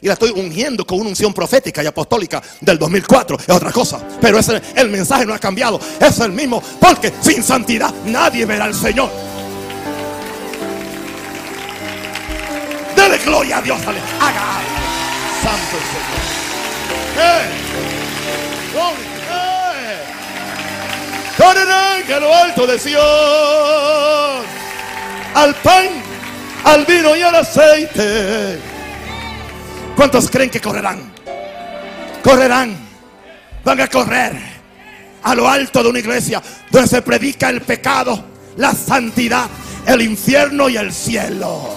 Y 0.00 0.06
la 0.06 0.12
estoy 0.12 0.30
ungiendo 0.30 0.86
con 0.86 1.00
una 1.00 1.08
unción 1.08 1.34
profética 1.34 1.82
y 1.82 1.86
apostólica 1.86 2.40
del 2.60 2.78
2004. 2.78 3.36
Es 3.40 3.50
otra 3.50 3.72
cosa. 3.72 4.00
Pero 4.20 4.38
ese, 4.38 4.62
el 4.76 4.90
mensaje 4.90 5.26
no 5.26 5.34
ha 5.34 5.40
cambiado. 5.40 5.80
Es 5.98 6.20
el 6.20 6.30
mismo. 6.30 6.62
Porque 6.80 7.12
sin 7.20 7.42
santidad 7.42 7.92
nadie 8.04 8.46
verá 8.46 8.66
al 8.66 8.74
Señor. 8.76 9.10
Dele 12.94 13.18
gloria 13.24 13.58
a 13.58 13.62
Dios. 13.62 13.80
Haga 13.80 14.60
Santo 15.42 15.78
Señor. 15.90 17.26
¡Eh! 17.26 19.09
Correrán 21.40 22.02
que 22.06 22.20
lo 22.20 22.34
alto 22.34 22.66
de 22.66 22.78
Sion 22.78 23.00
al 25.34 25.54
pan, 25.56 25.86
al 26.64 26.84
vino 26.84 27.16
y 27.16 27.22
al 27.22 27.34
aceite. 27.34 28.58
¿Cuántos 29.96 30.30
creen 30.30 30.50
que 30.50 30.60
correrán? 30.60 31.10
Correrán. 32.22 32.76
Van 33.64 33.80
a 33.80 33.88
correr 33.88 34.36
a 35.22 35.34
lo 35.34 35.48
alto 35.48 35.82
de 35.82 35.88
una 35.88 35.98
iglesia 35.98 36.42
donde 36.70 36.88
se 36.88 37.00
predica 37.00 37.48
el 37.48 37.62
pecado, 37.62 38.22
la 38.58 38.74
santidad, 38.74 39.48
el 39.86 40.02
infierno 40.02 40.68
y 40.68 40.76
el 40.76 40.92
cielo. 40.92 41.70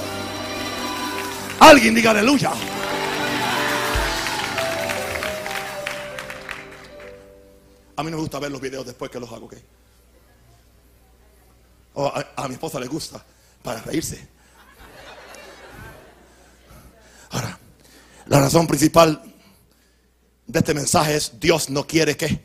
Alguien 1.61 1.95
diga 1.95 2.11
aleluya. 2.11 2.52
A 7.95 8.03
mí 8.03 8.11
me 8.11 8.18
gusta 8.18 8.40
ver 8.40 8.52
los 8.52 8.61
videos 8.61 8.86
después 8.86 9.11
que 9.11 9.20
los 9.20 9.32
hago. 9.32 9.49
O 11.95 12.11
a, 12.36 12.48
mi 12.48 12.56
esposa 12.56 12.80
le 12.80 12.88
gusta 12.88 13.24
para 13.61 13.82
reírse. 13.82 14.28
Ahora, 17.30 17.60
la 18.28 18.40
razón 18.40 18.68
principal 18.68 19.22
de 20.48 20.60
este 20.60 20.74
mensaje 20.74 21.15
es 21.15 21.40
Dios 21.40 21.70
no 21.70 21.86
quiere 21.86 22.18
que 22.18 22.44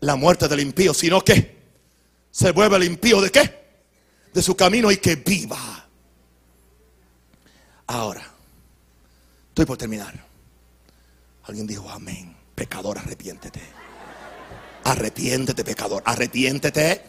la 0.00 0.16
muerte 0.16 0.48
del 0.48 0.60
impío, 0.60 0.94
sino 0.94 1.22
que 1.22 1.62
se 2.30 2.50
vuelva 2.52 2.76
el 2.76 2.84
impío 2.84 3.20
de 3.20 3.30
qué? 3.30 3.62
De 4.32 4.42
su 4.42 4.56
camino 4.56 4.90
y 4.90 4.96
que 4.96 5.16
viva. 5.16 5.88
Ahora, 7.86 8.24
estoy 9.48 9.66
por 9.66 9.76
terminar. 9.76 10.24
Alguien 11.44 11.66
dijo, 11.66 11.88
amén. 11.90 12.36
Pecador, 12.54 12.98
arrepiéntete. 12.98 13.81
Arrepiéntete, 14.84 15.64
pecador. 15.64 16.02
Arrepiéntete 16.04 17.02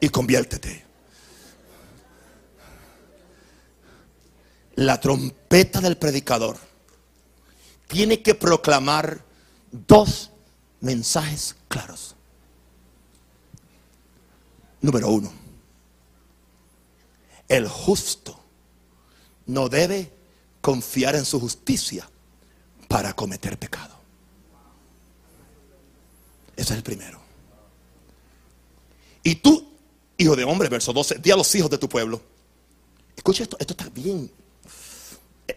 y 0.00 0.08
conviértete. 0.08 0.84
La 4.76 5.00
trompeta 5.00 5.80
del 5.80 5.96
predicador 5.96 6.58
tiene 7.88 8.20
que 8.22 8.34
proclamar 8.34 9.24
dos 9.70 10.30
mensajes 10.80 11.56
claros. 11.68 12.14
Número 14.82 15.08
uno, 15.08 15.32
el 17.48 17.66
justo 17.68 18.38
no 19.46 19.68
debe 19.68 20.12
confiar 20.60 21.14
en 21.14 21.24
su 21.24 21.40
justicia 21.40 22.08
para 22.88 23.14
cometer 23.14 23.58
pecado. 23.58 23.95
Ese 26.56 26.72
es 26.72 26.78
el 26.78 26.82
primero. 26.82 27.20
Y 29.22 29.36
tú, 29.36 29.66
hijo 30.16 30.34
de 30.34 30.44
hombre, 30.44 30.68
verso 30.68 30.92
12, 30.92 31.18
di 31.18 31.30
a 31.30 31.36
los 31.36 31.54
hijos 31.54 31.70
de 31.70 31.78
tu 31.78 31.88
pueblo. 31.88 32.20
Escucha 33.16 33.42
esto, 33.42 33.56
esto 33.60 33.74
está 33.74 33.88
bien. 33.90 34.30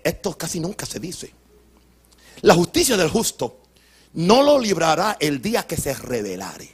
Esto 0.04 0.38
casi 0.38 0.60
nunca 0.60 0.86
se 0.86 1.00
dice. 1.00 1.32
La 2.42 2.54
justicia 2.56 2.98
del 2.98 3.10
justo 3.10 3.62
no 4.14 4.44
lo 4.44 4.60
librará 4.60 5.18
el 5.20 5.42
día 5.42 5.66
que 5.66 5.78
se 5.78 5.94
revelare. 5.94 6.70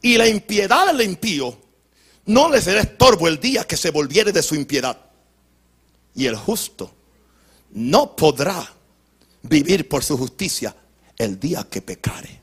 Y 0.00 0.16
la 0.16 0.28
impiedad 0.28 0.86
del 0.86 1.02
impío 1.02 1.58
no 2.26 2.48
le 2.50 2.60
será 2.60 2.80
estorbo 2.80 3.26
el 3.26 3.40
día 3.40 3.64
que 3.64 3.76
se 3.76 3.90
volviere 3.90 4.32
de 4.32 4.42
su 4.42 4.54
impiedad. 4.54 4.96
Y 6.14 6.26
el 6.26 6.36
justo 6.36 6.90
no 7.70 8.14
podrá 8.14 8.72
vivir 9.42 9.88
por 9.88 10.04
su 10.04 10.16
justicia 10.16 10.74
el 11.18 11.38
día 11.38 11.66
que 11.68 11.82
pecare. 11.82 12.40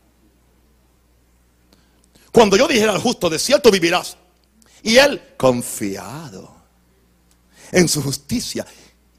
Cuando 2.32 2.58
yo 2.58 2.68
dijera 2.68 2.92
al 2.92 3.02
justo, 3.02 3.30
de 3.30 3.40
cierto 3.40 3.72
vivirás. 3.72 4.18
Y 4.84 4.98
él, 4.98 5.22
confiado 5.38 6.54
en 7.72 7.88
su 7.88 8.02
justicia. 8.04 8.66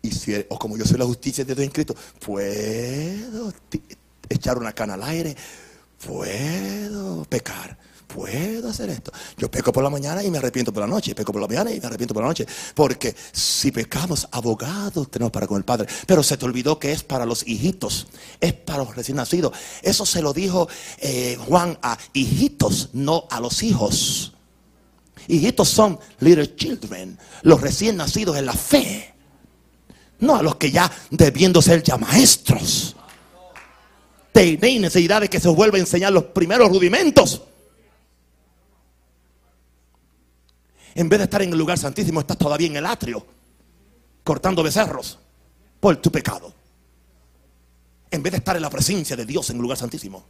Y 0.03 0.11
si, 0.13 0.35
o 0.49 0.59
como 0.59 0.77
yo 0.77 0.85
soy 0.85 0.99
la 0.99 1.07
justicia 1.07 1.45
de 1.45 1.55
Dios 1.55 1.65
en 1.65 1.73
Cristo, 1.73 1.97
puedo 2.21 3.53
echar 4.29 4.59
una 4.59 4.73
cana 4.73 4.95
al 4.95 5.03
aire, 5.03 5.35
puedo 6.07 7.25
pecar 7.25 7.77
puedo 8.07 8.69
hacer 8.69 8.91
esto. 8.91 9.13
Yo 9.37 9.51
peco 9.51 9.73
por 9.73 9.83
la 9.83 9.91
mañana 9.91 10.23
y 10.23 10.31
me 10.31 10.39
arrepiento 10.39 10.73
por 10.73 10.83
la 10.83 10.87
noche. 10.87 11.15
Peco 11.15 11.33
por 11.33 11.43
la 11.43 11.49
mañana 11.49 11.71
y 11.73 11.81
me 11.81 11.87
arrepiento 11.87 12.15
por 12.15 12.23
la 12.23 12.29
noche. 12.29 12.47
Porque 12.75 13.15
si 13.33 13.71
pecamos, 13.71 14.29
abogados 14.31 15.11
tenemos 15.11 15.33
para 15.33 15.47
con 15.47 15.59
el 15.59 15.65
Padre. 15.65 15.89
Pero 16.07 16.23
se 16.23 16.37
te 16.37 16.45
olvidó 16.45 16.79
que 16.79 16.93
es 16.93 17.03
para 17.03 17.27
los 17.27 17.47
hijitos. 17.47 18.07
Es 18.41 18.53
para 18.53 18.79
los 18.79 18.95
recién 18.95 19.17
nacidos. 19.17 19.53
Eso 19.83 20.07
se 20.07 20.23
lo 20.23 20.33
dijo 20.33 20.69
eh, 20.99 21.37
Juan 21.47 21.79
a 21.83 21.99
hijitos, 22.13 22.91
no 22.93 23.27
a 23.31 23.41
los 23.41 23.63
hijos. 23.63 24.33
Hijitos 25.29 25.69
son 25.69 25.99
little 26.21 26.55
children, 26.55 27.19
los 27.43 27.61
recién 27.61 27.97
nacidos 27.97 28.37
en 28.37 28.47
la 28.47 28.53
fe. 28.53 29.15
No 30.21 30.37
a 30.37 30.43
los 30.43 30.57
que 30.57 30.71
ya 30.71 30.91
debiendo 31.11 31.61
ser 31.61 31.83
ya 31.83 31.97
maestros. 31.97 32.97
Tenéis 34.33 34.81
necesidad 34.81 35.21
de 35.21 35.29
que 35.29 35.41
se 35.41 35.49
os 35.49 35.57
vuelva 35.57 35.79
a 35.79 35.81
enseñar 35.81 36.13
los 36.13 36.25
primeros 36.25 36.69
rudimentos. 36.69 37.43
En 40.97 41.11
vez 41.11 41.19
de 41.19 41.25
estar 41.25 41.43
en 41.43 41.53
el 41.53 41.59
lugar 41.59 41.77
santísimo, 41.77 42.21
estás 42.21 42.39
todavía 42.39 42.69
en 42.69 42.77
el 42.77 42.87
atrio, 42.87 43.25
cortando 44.25 44.63
becerros 44.63 45.19
por 45.79 45.95
tu 45.99 46.11
pecado. 46.11 46.55
En 48.11 48.23
vez 48.23 48.33
de 48.33 48.39
estar 48.39 48.57
en 48.57 48.63
la 48.63 48.71
presencia 48.71 49.15
de 49.15 49.27
Dios 49.27 49.51
en 49.51 49.57
el 49.57 49.63
lugar 49.63 49.77
santísimo. 49.77 50.25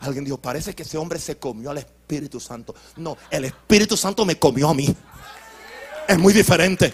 Alguien 0.00 0.24
dijo, 0.24 0.36
parece 0.36 0.74
que 0.74 0.82
ese 0.82 0.98
hombre 0.98 1.20
se 1.20 1.38
comió 1.38 1.70
al 1.70 1.78
Espíritu 1.78 2.40
Santo. 2.40 2.74
No, 2.96 3.16
el 3.30 3.44
Espíritu 3.44 3.96
Santo 3.96 4.24
me 4.24 4.36
comió 4.36 4.70
a 4.70 4.74
mí. 4.74 4.92
Es 6.08 6.18
muy 6.18 6.32
diferente. 6.32 6.92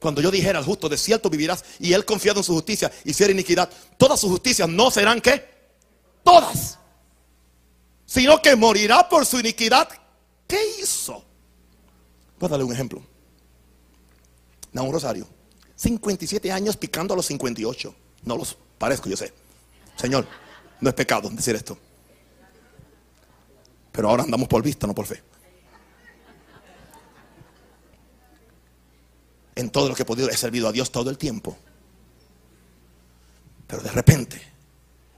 Cuando 0.00 0.22
yo 0.22 0.30
dijera 0.30 0.60
al 0.60 0.64
justo, 0.64 0.88
de 0.88 0.96
cierto 0.96 1.28
vivirás, 1.28 1.62
y 1.78 1.92
él 1.92 2.06
confiado 2.06 2.40
en 2.40 2.44
su 2.44 2.54
justicia, 2.54 2.90
hiciera 3.04 3.30
iniquidad, 3.32 3.68
todas 3.98 4.18
sus 4.18 4.30
justicias 4.30 4.66
no 4.66 4.90
serán 4.90 5.20
que 5.20 5.52
todas, 6.22 6.78
sino 8.06 8.40
que 8.40 8.56
morirá 8.56 9.08
por 9.08 9.26
su 9.26 9.40
iniquidad. 9.40 9.88
¿Qué 10.46 10.58
hizo? 10.80 11.24
Voy 12.38 12.46
a 12.46 12.50
darle 12.50 12.64
un 12.64 12.72
ejemplo. 12.72 13.02
un 14.72 14.92
Rosario, 14.92 15.26
57 15.76 16.52
años 16.52 16.76
picando 16.76 17.14
a 17.14 17.16
los 17.16 17.26
58. 17.26 17.94
No 18.24 18.36
los 18.36 18.56
parezco, 18.78 19.08
yo 19.08 19.16
sé. 19.16 19.32
Señor, 19.96 20.26
no 20.80 20.88
es 20.88 20.94
pecado 20.94 21.30
decir 21.30 21.54
esto. 21.54 21.78
Pero 23.90 24.08
ahora 24.08 24.24
andamos 24.24 24.48
por 24.48 24.62
vista, 24.62 24.86
no 24.86 24.94
por 24.94 25.06
fe. 25.06 25.22
En 29.54 29.70
todo 29.70 29.88
lo 29.88 29.94
que 29.94 30.02
he 30.02 30.06
podido 30.06 30.30
he 30.30 30.36
servido 30.36 30.68
a 30.68 30.72
Dios 30.72 30.90
todo 30.90 31.10
el 31.10 31.18
tiempo. 31.18 31.56
Pero 33.66 33.82
de 33.82 33.90
repente 33.90 34.51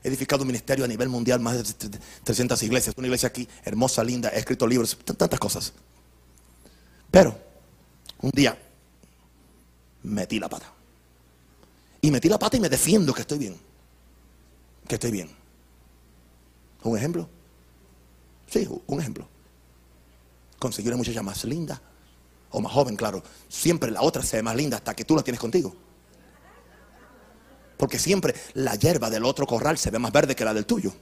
edificado 0.04 0.42
un 0.42 0.48
ministerio 0.48 0.84
a 0.84 0.88
nivel 0.88 1.08
mundial, 1.08 1.40
más 1.40 1.56
de 1.56 1.98
300 2.22 2.62
iglesias. 2.62 2.94
Una 2.96 3.08
iglesia 3.08 3.28
aquí, 3.28 3.48
hermosa, 3.64 4.04
linda, 4.04 4.28
he 4.28 4.38
escrito 4.38 4.66
libros, 4.66 4.96
tantas 5.04 5.40
cosas. 5.40 5.72
Pero 7.10 7.36
un 8.20 8.30
día 8.30 8.56
metí 10.02 10.38
la 10.38 10.48
pata. 10.48 10.70
Y 12.02 12.10
metí 12.10 12.28
la 12.28 12.38
pata 12.38 12.58
y 12.58 12.60
me 12.60 12.68
defiendo 12.68 13.14
que 13.14 13.22
estoy 13.22 13.38
bien. 13.38 13.56
Que 14.86 14.96
estoy 14.96 15.10
bien. 15.10 15.30
¿Un 16.82 16.98
ejemplo? 16.98 17.26
Sí, 18.46 18.68
un 18.86 19.00
ejemplo. 19.00 19.26
Conseguí 20.58 20.88
una 20.88 20.98
muchacha 20.98 21.22
más 21.22 21.44
linda 21.44 21.80
o 22.50 22.60
más 22.60 22.72
joven, 22.72 22.94
claro. 22.94 23.22
Siempre 23.48 23.90
la 23.90 24.02
otra 24.02 24.22
se 24.22 24.36
ve 24.36 24.42
más 24.42 24.54
linda 24.54 24.76
hasta 24.76 24.94
que 24.94 25.04
tú 25.04 25.16
la 25.16 25.22
tienes 25.22 25.40
contigo. 25.40 25.74
Porque 27.76 27.98
siempre 27.98 28.34
la 28.54 28.76
hierba 28.76 29.10
del 29.10 29.24
otro 29.24 29.46
corral 29.46 29.78
se 29.78 29.90
ve 29.90 29.98
más 29.98 30.12
verde 30.12 30.36
que 30.36 30.44
la 30.44 30.54
del 30.54 30.66
tuyo. 30.66 30.92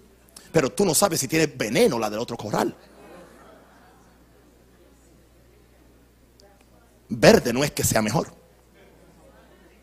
Pero 0.52 0.70
tú 0.70 0.84
no 0.84 0.94
sabes 0.94 1.20
si 1.20 1.28
tiene 1.28 1.46
veneno 1.46 1.98
la 1.98 2.10
del 2.10 2.20
otro 2.20 2.36
corral. 2.36 2.74
Verde 7.08 7.52
no 7.52 7.62
es 7.62 7.70
que 7.70 7.84
sea 7.84 8.00
mejor. 8.00 8.32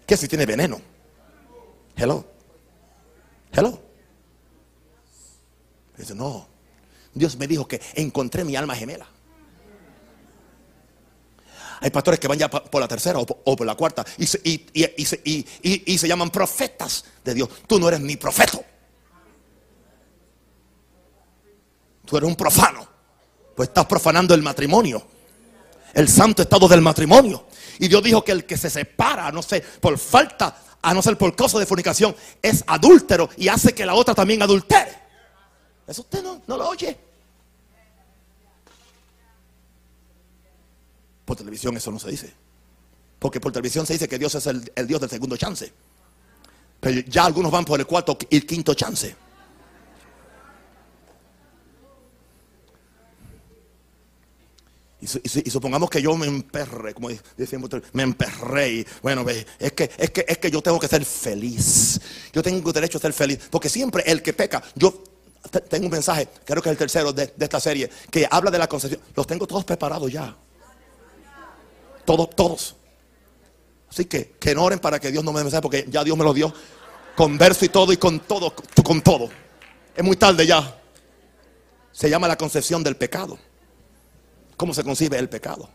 Que 0.06 0.18
si 0.18 0.28
tiene 0.28 0.46
veneno. 0.46 0.82
Hello. 1.96 2.26
Hello. 3.52 3.82
Dice, 5.98 6.16
no. 6.16 6.48
Dios 7.14 7.38
me 7.38 7.48
dijo 7.48 7.68
que 7.68 7.82
encontré 7.96 8.44
mi 8.44 8.56
alma 8.56 8.76
gemela. 8.76 9.08
Hay 11.82 11.90
pastores 11.92 12.20
que 12.20 12.28
van 12.28 12.38
ya 12.38 12.50
por 12.50 12.82
la 12.82 12.88
tercera 12.88 13.20
o 13.20 13.26
por, 13.26 13.66
la 13.66 13.76
cuarta 13.76 14.06
y 14.18 14.26
se, 14.26 14.42
y, 14.44 15.98
se 15.98 16.08
llaman 16.08 16.30
profetas 16.30 17.06
de 17.24 17.34
Dios. 17.34 17.50
Tú 17.68 17.80
no 17.80 17.88
eres 17.88 18.02
ni 18.02 18.18
profeta. 18.18 18.60
Tú 22.06 22.18
eres 22.18 22.28
un 22.28 22.36
profano. 22.36 22.88
Pues 23.56 23.70
estás 23.70 23.86
profanando 23.86 24.34
el 24.34 24.42
matrimonio. 24.42 25.06
El 25.94 26.10
santo 26.10 26.42
estado 26.42 26.68
del 26.68 26.82
matrimonio. 26.82 27.46
Y 27.80 27.88
Dios 27.88 28.04
dijo 28.04 28.24
que 28.24 28.34
el 28.34 28.46
que 28.46 28.58
se 28.58 28.70
separa, 28.70 29.32
no 29.32 29.42
sé, 29.42 29.62
por 29.62 29.98
falta, 29.98 30.56
a 30.82 30.94
no 30.94 31.02
ser 31.02 31.18
por 31.18 31.36
causa 31.36 31.60
de 31.60 31.66
fornicación, 31.66 32.16
es 32.42 32.64
adúltero 32.68 33.30
y 33.38 33.48
hace 33.48 33.74
que 33.74 33.86
la 33.86 33.94
otra 33.94 34.14
también 34.14 34.42
adultere. 34.42 34.92
Eso 35.88 36.02
usted 36.02 36.22
no, 36.22 36.42
no 36.46 36.58
lo 36.58 36.70
oye. 36.70 37.09
Por 41.30 41.38
televisión 41.38 41.78
eso 41.78 41.92
no 41.92 42.00
se 42.00 42.10
dice. 42.10 42.34
Porque 43.20 43.40
por 43.40 43.52
televisión 43.52 43.86
se 43.86 43.94
dice 43.94 44.08
que 44.10 44.18
Dios 44.18 44.34
es 44.34 44.48
el, 44.48 44.88
Dios 44.88 45.00
del 45.00 45.12
segundo 45.12 45.38
chance. 45.38 45.72
Pero 46.80 47.02
ya 47.02 47.24
algunos 47.24 47.52
van 47.52 47.66
por 47.66 47.80
el 47.80 47.86
cuarto 47.86 48.18
y 48.32 48.38
el 48.38 48.48
quinto 48.48 48.74
chance. 48.74 49.16
Y, 55.02 55.08
supongamos 55.52 55.88
que 55.92 56.02
yo 56.02 56.18
me 56.18 56.26
emperre, 56.26 56.96
como 56.96 57.12
decimos, 57.38 57.70
me 57.94 58.02
emperré. 58.02 58.70
Y, 58.70 58.88
bueno, 59.04 59.24
es 59.60 59.74
que, 59.74 59.92
es, 60.00 60.10
que, 60.10 60.26
es 60.28 60.40
que 60.40 60.50
yo 60.50 60.64
tengo 60.64 60.80
que 60.80 60.88
ser 60.88 61.06
feliz. 61.06 62.02
Yo 62.34 62.42
tengo 62.42 62.74
derecho 62.74 62.98
a 62.98 63.02
ser 63.02 63.14
feliz. 63.14 63.38
Porque 63.52 63.70
siempre 63.70 64.02
el 64.08 64.24
que 64.24 64.34
peca, 64.34 64.64
yo 64.74 65.04
tengo 65.70 65.86
un 65.86 65.92
mensaje, 65.92 66.28
creo 66.44 66.64
que 66.64 66.70
es 66.70 66.72
el 66.72 66.78
tercero 66.80 67.14
de, 67.14 67.32
de 67.38 67.46
esta 67.46 67.60
serie, 67.60 67.88
que 68.10 68.28
habla 68.32 68.50
de 68.50 68.58
la 68.58 68.68
concepción. 68.68 69.00
Los 69.16 69.28
tengo 69.28 69.46
todos 69.46 69.64
preparados 69.64 70.12
ya. 70.12 70.36
Todos, 72.10 72.30
todos. 72.32 72.76
Así 73.88 74.06
que 74.06 74.32
que 74.40 74.56
no 74.56 74.64
oren 74.64 74.80
para 74.80 75.00
que 75.00 75.12
Dios 75.12 75.24
no 75.24 75.32
me 75.32 75.44
mensaje 75.44 75.62
porque 75.62 75.86
ya 75.88 76.04
Dios 76.04 76.18
me 76.18 76.24
lo 76.24 76.34
dio 76.34 76.52
con 77.16 77.38
verso 77.38 77.66
y 77.66 77.70
todo 77.70 77.94
y 77.94 77.98
con 77.98 78.22
todo, 78.22 78.52
con 78.84 79.04
todo. 79.04 79.30
Es 79.96 80.04
muy 80.04 80.16
tarde 80.18 80.48
ya. 80.48 80.76
Se 81.92 82.10
llama 82.10 82.28
la 82.28 82.36
concepción 82.36 82.84
del 82.84 82.96
pecado. 82.96 83.38
¿Cómo 84.58 84.74
se 84.74 84.84
concibe 84.84 85.20
el 85.20 85.30
pecado? 85.30 85.70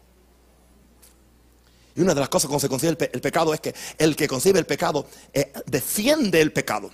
Y 1.95 2.01
una 2.01 2.15
de 2.15 2.21
las 2.21 2.29
cosas 2.29 2.49
como 2.49 2.59
se 2.59 2.69
concibe 2.69 2.97
el, 3.13 3.21
pecado 3.21 3.55
es 3.55 3.61
que 3.61 3.73
el 3.97 4.17
que 4.17 4.27
concibe 4.27 4.59
el 4.59 4.67
pecado 4.67 5.07
eh, 5.33 5.53
defiende 5.67 6.41
el 6.41 6.53
pecado 6.53 6.91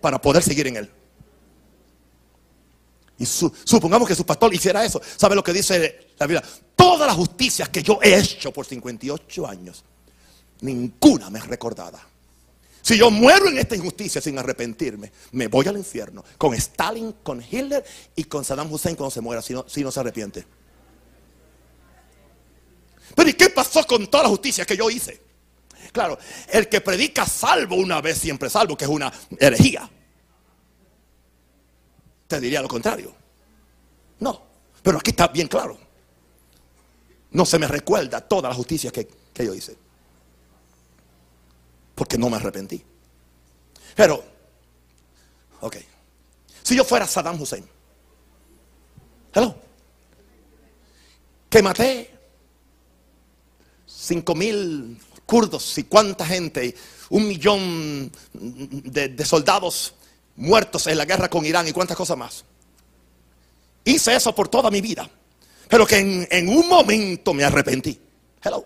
para 0.00 0.22
poder 0.22 0.44
seguir 0.44 0.68
en 0.68 0.76
él. 0.76 0.90
Y 3.18 3.26
supongamos 3.26 4.06
que 4.06 4.14
su 4.14 4.24
pastor 4.24 4.54
hiciera 4.54 4.84
eso. 4.84 5.00
¿Sabe 5.16 5.34
lo 5.34 5.42
que 5.42 5.52
dice 5.52 6.12
la 6.18 6.26
Biblia? 6.26 6.42
Todas 6.76 7.06
las 7.06 7.16
justicias 7.16 7.68
que 7.68 7.82
yo 7.82 7.98
he 8.00 8.16
hecho 8.16 8.52
por 8.52 8.64
58 8.64 9.46
años, 9.46 9.84
ninguna 10.60 11.28
me 11.28 11.40
es 11.40 11.46
recordada. 11.46 12.00
Si 12.80 12.96
yo 12.96 13.10
muero 13.10 13.48
en 13.48 13.58
esta 13.58 13.74
injusticia 13.74 14.20
sin 14.20 14.38
arrepentirme, 14.38 15.10
me 15.32 15.48
voy 15.48 15.66
al 15.66 15.76
infierno. 15.76 16.24
Con 16.38 16.54
Stalin, 16.54 17.12
con 17.24 17.42
Hitler 17.42 17.84
y 18.14 18.24
con 18.24 18.44
Saddam 18.44 18.72
Hussein 18.72 18.94
cuando 18.94 19.10
se 19.10 19.20
muera, 19.20 19.42
si 19.42 19.52
no, 19.52 19.64
si 19.68 19.82
no 19.82 19.90
se 19.90 19.98
arrepiente. 19.98 20.46
Pero 23.16 23.28
¿y 23.28 23.34
qué 23.34 23.50
pasó 23.50 23.84
con 23.84 24.06
toda 24.06 24.22
la 24.22 24.28
justicia 24.28 24.64
que 24.64 24.76
yo 24.76 24.88
hice? 24.88 25.20
Claro, 25.92 26.18
el 26.52 26.68
que 26.68 26.80
predica 26.80 27.26
salvo 27.26 27.74
una 27.74 28.00
vez 28.00 28.18
siempre 28.18 28.48
salvo, 28.48 28.76
que 28.76 28.84
es 28.84 28.90
una 28.90 29.12
herejía 29.40 29.90
te 32.28 32.38
diría 32.38 32.62
lo 32.62 32.68
contrario. 32.68 33.12
No, 34.20 34.42
pero 34.82 34.98
aquí 34.98 35.10
está 35.10 35.28
bien 35.28 35.48
claro. 35.48 35.78
No 37.30 37.44
se 37.44 37.58
me 37.58 37.66
recuerda 37.66 38.20
toda 38.20 38.50
la 38.50 38.54
justicia 38.54 38.92
que, 38.92 39.08
yo 39.34 39.54
hice. 39.54 39.76
Porque 41.94 42.18
no 42.18 42.28
me 42.28 42.36
arrepentí. 42.36 42.84
Pero, 43.96 44.22
ok. 45.60 45.76
Si 46.62 46.76
yo 46.76 46.84
fuera 46.84 47.06
Saddam 47.06 47.40
Hussein, 47.40 47.66
hello, 49.32 49.56
que 51.48 51.62
maté 51.62 52.14
cinco 53.86 54.34
mil 54.34 55.00
kurdos 55.24 55.78
y 55.78 55.84
cuánta 55.84 56.26
gente, 56.26 56.74
un 57.08 57.26
millón 57.26 58.12
de 58.34 59.24
soldados 59.24 59.94
muertos 60.38 60.86
en 60.86 60.96
la 60.96 61.04
guerra 61.04 61.28
con 61.28 61.44
Irán 61.44 61.68
y 61.68 61.72
cuántas 61.72 61.96
cosas 61.96 62.16
más. 62.16 62.44
Hice 63.84 64.14
eso 64.14 64.34
por 64.34 64.48
toda 64.48 64.70
mi 64.70 64.80
vida. 64.80 65.08
Pero 65.68 65.86
que 65.86 66.26
en, 66.30 66.48
un 66.48 66.68
momento 66.68 67.34
me 67.34 67.44
arrepentí. 67.44 67.98
Hello. 68.42 68.64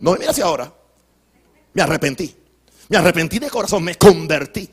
No 0.00 0.12
me 0.12 0.20
mira 0.20 0.30
hacia 0.30 0.44
ahora. 0.44 0.72
Me 1.74 1.82
arrepentí. 1.82 2.34
Me 2.88 2.96
arrepentí 2.96 3.38
de 3.38 3.50
corazón. 3.50 3.82
Me 3.82 3.96
convertí. 3.96 4.68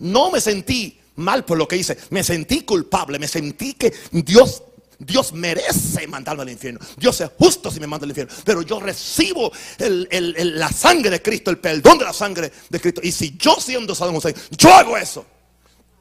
No 0.00 0.30
me 0.30 0.40
sentí 0.40 0.98
mal 1.16 1.44
por 1.44 1.56
lo 1.56 1.66
que 1.66 1.76
hice. 1.76 1.96
Me 2.10 2.22
sentí 2.22 2.62
culpable. 2.62 3.18
Me 3.18 3.28
sentí 3.28 3.74
que 3.74 3.92
Dios 4.10 4.62
Dios 4.98 5.34
merece 5.34 6.06
mandarme 6.06 6.42
al 6.42 6.50
infierno. 6.50 6.80
Dios 6.96 7.20
es 7.20 7.30
justo 7.38 7.70
si 7.70 7.80
me 7.80 7.86
manda 7.86 8.04
al 8.04 8.10
infierno. 8.10 8.34
Pero 8.44 8.62
yo 8.62 8.80
recibo 8.80 9.52
la 9.78 10.70
sangre 10.70 11.10
de 11.10 11.22
Cristo, 11.22 11.50
el 11.50 11.58
perdón 11.58 11.98
de 11.98 12.04
la 12.06 12.14
sangre 12.14 12.50
de 12.68 12.80
Cristo. 12.80 13.00
Y 13.04 13.12
si 13.12 13.36
yo 13.36 13.56
siendo 13.60 13.94
Saddam 13.94 14.16
Hussein, 14.16 14.34
yo 14.56 14.74
hago 14.74 14.96
eso 14.96 15.24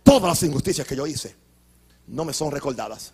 todas 0.05 0.29
las 0.29 0.43
injusticias 0.43 0.87
que 0.87 0.95
yo 0.95 1.05
hice 1.07 1.35
no 2.07 2.23
me 2.23 2.31
son 2.31 2.51
recordadas. 2.51 3.11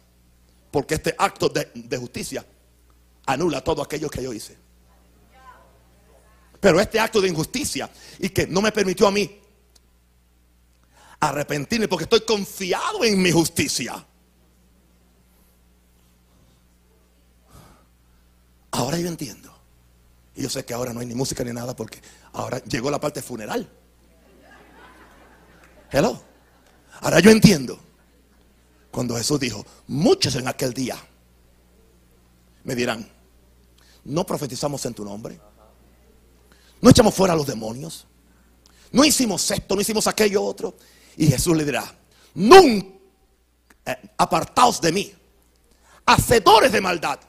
Porque 0.70 0.96
este 0.96 1.16
acto 1.18 1.50
de, 1.50 1.98
justicia 1.98 2.46
anula 3.26 3.64
todo 3.64 3.82
aquello 3.82 4.10
que 4.10 4.22
yo 4.22 4.34
hice. 4.34 4.58
Pero 6.60 6.80
este 6.80 7.00
acto 7.00 7.20
de 7.22 7.30
injusticia 7.30 7.90
y 8.20 8.30
que 8.30 8.46
no 8.46 8.62
me 8.62 8.72
permitió 8.72 9.08
a 9.08 9.12
mí 9.12 9.40
arrepentirme 11.20 11.88
porque 11.88 12.04
estoy 12.04 12.22
confiado 12.22 13.04
en 13.04 13.22
mi 13.22 13.32
justicia. 13.32 14.06
Ahora 18.72 18.98
yo 18.98 19.08
entiendo. 19.08 19.50
Y 20.36 20.44
yo 20.44 20.50
sé 20.50 20.64
que 20.64 20.74
ahora 20.74 20.94
no 20.94 21.00
hay 21.00 21.08
ni 21.08 21.16
música 21.16 21.44
ni 21.44 21.52
nada 21.52 21.76
porque 21.76 22.00
ahora 22.34 22.64
llegó 22.64 22.92
la 22.92 23.00
parte 23.00 23.22
funeral. 23.22 23.68
Hello. 25.90 26.31
Ahora 27.02 27.20
yo 27.20 27.32
entiendo. 27.32 27.80
Cuando 28.92 29.16
Jesús 29.16 29.40
dijo, 29.40 29.66
muchos 29.88 30.36
en 30.36 30.48
aquel 30.48 30.74
día 30.74 30.98
me 32.64 32.76
dirán, 32.76 33.10
no 34.04 34.26
profetizamos 34.26 34.86
en 34.86 34.94
tu 34.94 35.06
nombre. 35.06 35.40
No 36.82 36.90
echamos 36.90 37.14
fuera 37.14 37.34
a 37.34 37.38
los 37.38 37.48
demonios. 37.48 38.06
No 38.92 39.06
hicimos 39.06 39.50
esto, 39.50 39.76
no 39.76 39.82
hicimos 39.82 40.08
aquello 40.08 40.44
otro. 40.44 40.76
Y 41.16 41.28
Jesús 41.28 41.56
le 41.56 41.64
dirá, 41.64 41.86
nunca 42.34 43.02
eh, 43.86 43.98
apartaos 44.18 44.80
de 44.80 44.92
mí, 44.92 45.14
hacedores 46.06 46.72
de 46.72 46.82
maldad, 46.82 47.20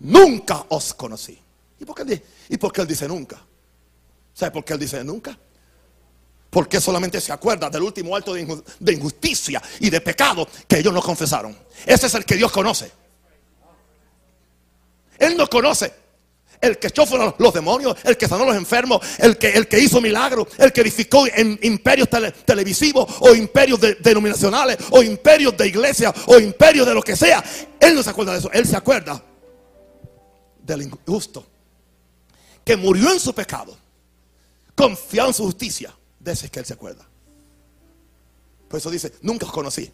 nunca 0.00 0.64
os 0.68 0.94
conocí. 0.94 1.38
¿Y 1.78 1.84
por 1.84 1.94
qué, 1.94 2.22
y 2.48 2.56
por 2.56 2.72
qué 2.72 2.80
él 2.80 2.86
dice 2.88 3.06
nunca? 3.06 3.40
¿Sabe 4.34 4.50
por 4.50 4.64
qué 4.64 4.72
él 4.72 4.80
dice 4.80 5.04
nunca? 5.04 5.38
Porque 6.50 6.80
solamente 6.80 7.20
se 7.20 7.32
acuerda 7.32 7.70
del 7.70 7.82
último 7.82 8.16
acto 8.16 8.34
de 8.34 8.92
injusticia 8.92 9.62
y 9.78 9.88
de 9.88 10.00
pecado 10.00 10.48
que 10.66 10.78
ellos 10.78 10.92
no 10.92 11.00
confesaron. 11.00 11.56
Ese 11.86 12.08
es 12.08 12.14
el 12.14 12.24
que 12.24 12.36
Dios 12.36 12.50
conoce. 12.50 12.90
Él 15.18 15.36
no 15.36 15.46
conoce 15.48 15.92
el 16.60 16.78
que 16.78 16.88
echó 16.88 17.06
fuera 17.06 17.34
los 17.38 17.54
demonios, 17.54 17.96
el 18.04 18.16
que 18.16 18.28
sanó 18.28 18.44
a 18.44 18.48
los 18.48 18.56
enfermos, 18.56 19.00
el 19.18 19.38
que, 19.38 19.50
el 19.50 19.66
que 19.66 19.78
hizo 19.78 20.00
milagros, 20.00 20.48
el 20.58 20.72
que 20.72 20.82
edificó 20.82 21.26
en 21.26 21.58
imperios 21.62 22.08
televisivos 22.44 23.16
o 23.20 23.34
imperios 23.34 23.80
denominacionales 24.00 24.78
o 24.90 25.02
imperios 25.02 25.56
de 25.56 25.68
iglesia 25.68 26.12
o 26.26 26.38
imperios 26.38 26.86
de 26.86 26.94
lo 26.94 27.02
que 27.02 27.16
sea. 27.16 27.42
Él 27.78 27.94
no 27.94 28.02
se 28.02 28.10
acuerda 28.10 28.32
de 28.32 28.38
eso, 28.40 28.50
él 28.52 28.66
se 28.66 28.76
acuerda 28.76 29.22
del 30.62 30.82
injusto 30.82 31.46
que 32.64 32.76
murió 32.76 33.10
en 33.10 33.20
su 33.20 33.34
pecado, 33.34 33.76
confiado 34.74 35.28
en 35.28 35.34
su 35.34 35.44
justicia. 35.44 35.94
De 36.20 36.32
ese 36.32 36.46
es 36.46 36.52
que 36.52 36.60
él 36.60 36.66
se 36.66 36.74
acuerda. 36.74 37.06
Por 38.68 38.78
eso 38.78 38.90
dice, 38.90 39.12
nunca 39.22 39.46
os 39.46 39.52
conocí. 39.52 39.90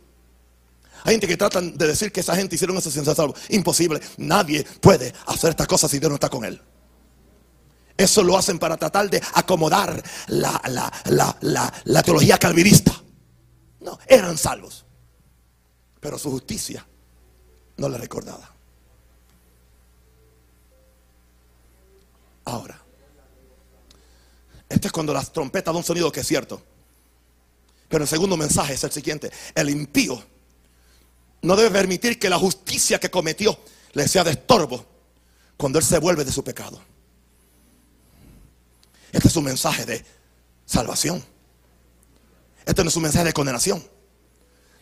Hay 1.05 1.13
gente 1.13 1.29
que 1.29 1.37
tratan 1.37 1.77
de 1.77 1.87
decir 1.87 2.13
que 2.13 2.21
esa 2.21 2.35
gente 2.37 2.57
hicieron 2.57 2.77
eso 2.77 2.91
sin 2.91 3.05
ser. 3.05 3.17
Imposible. 3.51 4.01
Nadie 4.19 4.65
puede 4.81 5.15
hacer 5.27 5.51
estas 5.51 5.67
cosas 5.67 5.91
si 5.91 5.99
Dios 5.99 6.11
no 6.11 6.17
está 6.17 6.29
con 6.29 6.45
él. 6.45 6.61
Eso 7.97 8.23
lo 8.23 8.37
hacen 8.37 8.59
para 8.59 8.77
tratar 8.77 9.09
de 9.09 9.23
acomodar 9.35 10.03
la, 10.27 10.61
la, 11.85 12.03
teología 12.03 12.39
calvinista. 12.39 12.93
No, 13.81 13.99
eran 14.07 14.37
salvos. 14.37 14.85
Pero 16.01 16.19
su 16.19 16.31
justicia 16.31 16.87
no 17.79 17.89
le 17.89 17.97
recordaba. 17.97 18.53
Ahora, 22.45 22.79
este 24.69 24.89
es 24.89 24.93
cuando 24.93 25.13
las 25.15 25.33
trompetas 25.33 25.73
dan 25.73 25.77
un 25.77 25.85
sonido 25.85 26.11
que 26.11 26.21
es 26.21 26.27
cierto. 26.27 26.63
Pero 27.89 28.05
el 28.05 28.09
segundo 28.09 28.37
mensaje 28.37 28.75
es 28.75 28.85
el 28.85 28.93
siguiente. 28.93 29.31
El 29.55 29.71
impío 29.71 30.23
no 31.43 31.55
debe 31.55 31.71
permitir 31.71 32.19
que 32.19 32.29
la 32.29 32.39
justicia 32.39 32.99
que 32.99 33.11
cometió 33.11 33.59
le 33.93 34.09
sea 34.09 34.25
de 34.25 34.33
estorbo 34.33 34.85
cuando 35.57 35.79
él 35.79 35.85
se 35.85 35.99
vuelve 35.99 36.25
de 36.25 36.33
su 36.33 36.43
pecado. 36.43 36.81
Este 39.13 39.29
es 39.29 39.37
un 39.37 39.45
mensaje 39.45 39.87
de 39.87 40.05
salvación. 40.65 41.25
Este 42.65 42.83
no 42.83 42.89
es 42.89 42.97
un 42.97 43.05
mensaje 43.05 43.25
de 43.25 43.33
condenación, 43.33 43.83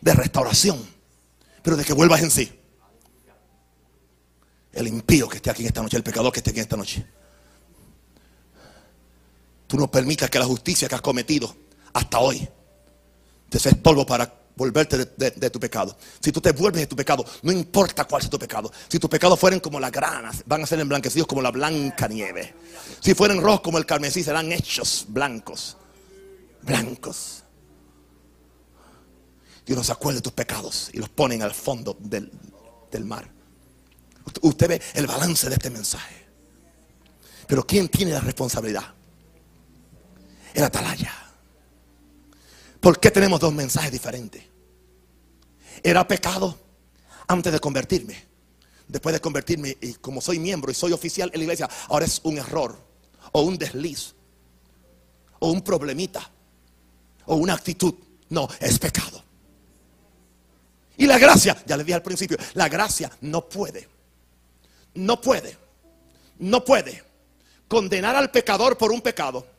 de 0.01 0.15
restauración, 0.15 0.83
pero 1.63 1.77
de 1.77 1.85
que 1.85 1.93
vuelvas 1.93 2.23
en 2.23 2.31
sí. 2.31 2.61
El 4.73 4.89
impío 4.89 5.29
que 5.29 5.37
esté 5.37 5.51
aquí 5.51 5.67
esta 5.67 5.83
noche, 5.83 5.99
el 5.99 6.03
pecador 6.03 6.33
que 6.33 6.41
esté 6.41 6.51
aquí 6.51 6.61
esta 6.61 6.77
noche. 6.77 7.07
Tú 9.67 9.77
no 9.77 9.91
permitas 9.91 10.31
que 10.31 10.39
la 10.39 10.45
justicia 10.45 10.89
que 10.89 10.95
has 10.95 11.01
cometido 11.01 11.55
hasta 11.93 12.19
hoy 12.19 12.49
te 13.49 13.59
sea 13.59 13.73
estorbo 13.73 14.05
para 14.05 14.45
volverte 14.57 14.97
de, 15.17 15.51
tu 15.51 15.59
pecado. 15.59 15.97
Si 16.21 16.31
tú 16.33 16.41
te 16.41 16.53
vuelves 16.53 16.83
de 16.83 16.87
tu 16.87 16.97
pecado, 16.97 17.25
no 17.43 17.53
importa 17.53 18.05
cuál 18.05 18.23
sea 18.23 18.31
tu 18.31 18.39
pecado. 18.39 18.71
Si 18.89 18.99
tus 18.99 19.11
pecados 19.11 19.39
fueren 19.39 19.61
como 19.61 19.81
las 19.81 19.91
granas, 19.91 20.43
van 20.47 20.63
a 20.63 20.67
ser 20.67 20.81
emblanquecidos 20.81 21.27
como 21.27 21.43
la 21.43 21.51
blanca 21.51 22.09
nieve. 22.09 22.55
Si 23.01 23.15
fueren 23.15 23.41
rojos 23.41 23.61
como 23.61 23.79
el 23.79 23.87
carmesí, 23.87 24.23
serán 24.23 24.53
hechos 24.53 25.07
blancos. 25.09 25.77
Blancos. 26.63 27.43
Dios 29.67 29.77
no 29.77 29.85
se 29.85 29.93
acuerda 29.93 30.17
de 30.17 30.23
tus 30.23 30.33
pecados 30.33 30.91
y 30.93 30.99
los 30.99 31.09
ponen 31.09 31.43
al 31.43 31.55
fondo 31.55 31.97
del, 31.99 32.31
del 32.91 33.05
mar. 33.05 33.31
Usted 34.43 34.69
ve 34.69 34.83
el 34.95 35.07
balance 35.07 35.49
de 35.49 35.55
este 35.55 35.71
mensaje. 35.71 36.27
Pero 37.47 37.67
¿quién 37.67 37.89
tiene 37.89 38.13
la 38.13 38.21
responsabilidad? 38.21 38.95
El 40.55 40.63
atalaya. 40.63 41.13
¿Por 42.81 43.01
qué 43.01 43.11
tenemos 43.11 43.41
dos 43.41 43.53
mensajes 43.53 43.91
diferentes? 43.91 44.43
Era 45.83 46.07
pecado 46.07 46.57
antes 47.27 47.53
de 47.53 47.59
convertirme. 47.59 48.25
Después 48.87 49.13
de 49.13 49.21
convertirme, 49.21 49.77
y 49.81 49.95
como 49.95 50.21
soy 50.21 50.39
miembro 50.39 50.71
y 50.71 50.75
soy 50.75 50.93
oficial 50.93 51.31
en 51.33 51.41
la 51.41 51.45
iglesia, 51.45 51.69
ahora 51.89 52.05
es 52.05 52.21
un 52.23 52.39
error, 52.39 52.79
o 53.33 53.41
un 53.41 53.59
desliz, 53.59 54.15
o 55.41 55.51
un 55.51 55.63
problemita, 55.63 56.31
o 57.27 57.37
una 57.37 57.55
actitud. 57.55 57.95
No, 58.29 58.47
es 58.61 58.79
pecado. 58.79 59.25
Y 60.97 61.07
la 61.07 61.19
gracia, 61.19 61.57
ya 61.67 61.77
le 61.77 61.85
dije 61.85 61.95
al 61.95 62.03
principio, 62.03 62.37
la 62.53 62.69
gracia 62.69 63.11
no 63.23 63.49
puede, 63.49 63.89
no 64.95 65.21
puede, 65.21 65.57
no 66.39 66.65
puede 66.65 67.03
condenar 67.67 68.15
al 68.15 68.31
pecador 68.31 68.79
por 68.79 68.93
un 68.93 69.01
pecado 69.01 69.54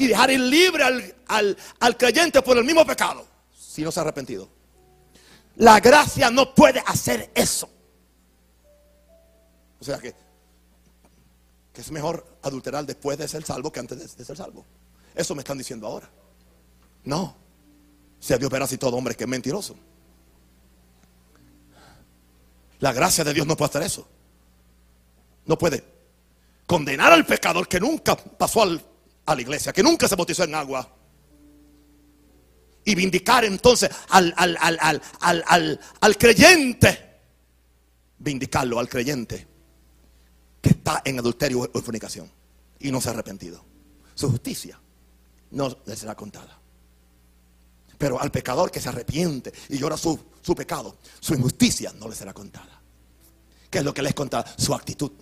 y 0.00 0.06
dejar 0.06 0.30
ir 0.30 0.40
libre 0.40 0.82
al, 1.28 1.96
creyente 1.98 2.40
por 2.40 2.56
el 2.56 2.64
mismo 2.64 2.86
pecado 2.86 3.26
si 3.54 3.82
no 3.82 3.92
se 3.92 4.00
ha 4.00 4.02
arrepentido. 4.02 4.48
La 5.56 5.78
gracia 5.78 6.30
no 6.30 6.54
puede 6.54 6.82
hacer 6.86 7.30
eso. 7.34 7.68
O 9.78 9.84
sea 9.84 9.98
que, 9.98 10.14
que 11.70 11.80
es 11.82 11.90
mejor 11.90 12.38
adulterar 12.40 12.86
después 12.86 13.18
de 13.18 13.28
ser 13.28 13.44
salvo 13.44 13.70
que 13.70 13.80
antes 13.80 14.16
de, 14.16 14.24
ser 14.24 14.38
salvo. 14.38 14.64
Eso 15.14 15.34
me 15.34 15.42
están 15.42 15.58
diciendo 15.58 15.86
ahora. 15.86 16.08
No. 17.04 17.36
Sea 18.20 18.38
Dios 18.38 18.50
verá 18.50 18.66
si 18.66 18.78
todo 18.78 18.96
hombre 18.96 19.14
que 19.14 19.24
es 19.24 19.30
mentiroso. 19.30 19.76
La 22.78 22.94
gracia 22.94 23.22
de 23.22 23.34
Dios 23.34 23.46
no 23.46 23.54
puede 23.54 23.68
hacer 23.68 23.82
eso. 23.82 24.08
No 25.44 25.58
puede 25.58 25.84
condenar 26.64 27.12
al 27.12 27.26
pecador 27.26 27.68
que 27.68 27.78
nunca 27.78 28.16
pasó 28.16 28.62
al 28.62 28.89
a 29.30 29.34
la 29.36 29.42
iglesia, 29.42 29.72
que 29.72 29.82
nunca 29.82 30.08
se 30.08 30.16
bautizó 30.16 30.44
en 30.44 30.54
agua. 30.54 30.96
Y 32.84 32.94
vindicar 32.94 33.44
entonces 33.44 33.90
al, 34.08 34.34
al, 34.36 36.18
creyente, 36.18 37.20
vindicarlo 38.18 38.78
al 38.78 38.88
creyente 38.88 39.46
que 40.60 40.70
está 40.70 41.02
en 41.04 41.18
adulterio 41.18 41.70
o 41.72 41.80
fornicación 41.80 42.30
y 42.80 42.90
no 42.90 43.00
se 43.00 43.08
ha 43.08 43.12
arrepentido. 43.12 43.64
Su 44.14 44.30
justicia 44.30 44.80
no 45.52 45.76
le 45.84 45.96
será 45.96 46.14
contada. 46.14 46.58
Pero 47.98 48.20
al 48.20 48.30
pecador 48.30 48.70
que 48.70 48.80
se 48.80 48.88
arrepiente 48.88 49.52
y 49.68 49.78
llora 49.78 49.96
su, 49.96 50.18
su 50.40 50.54
pecado, 50.54 50.96
su 51.20 51.34
injusticia 51.34 51.92
no 51.98 52.08
le 52.08 52.14
será 52.14 52.32
contada. 52.32 52.80
¿Qué 53.68 53.78
es 53.78 53.84
lo 53.84 53.94
que 53.94 54.02
les 54.02 54.14
contada? 54.14 54.52
Su 54.56 54.74
actitud. 54.74 55.12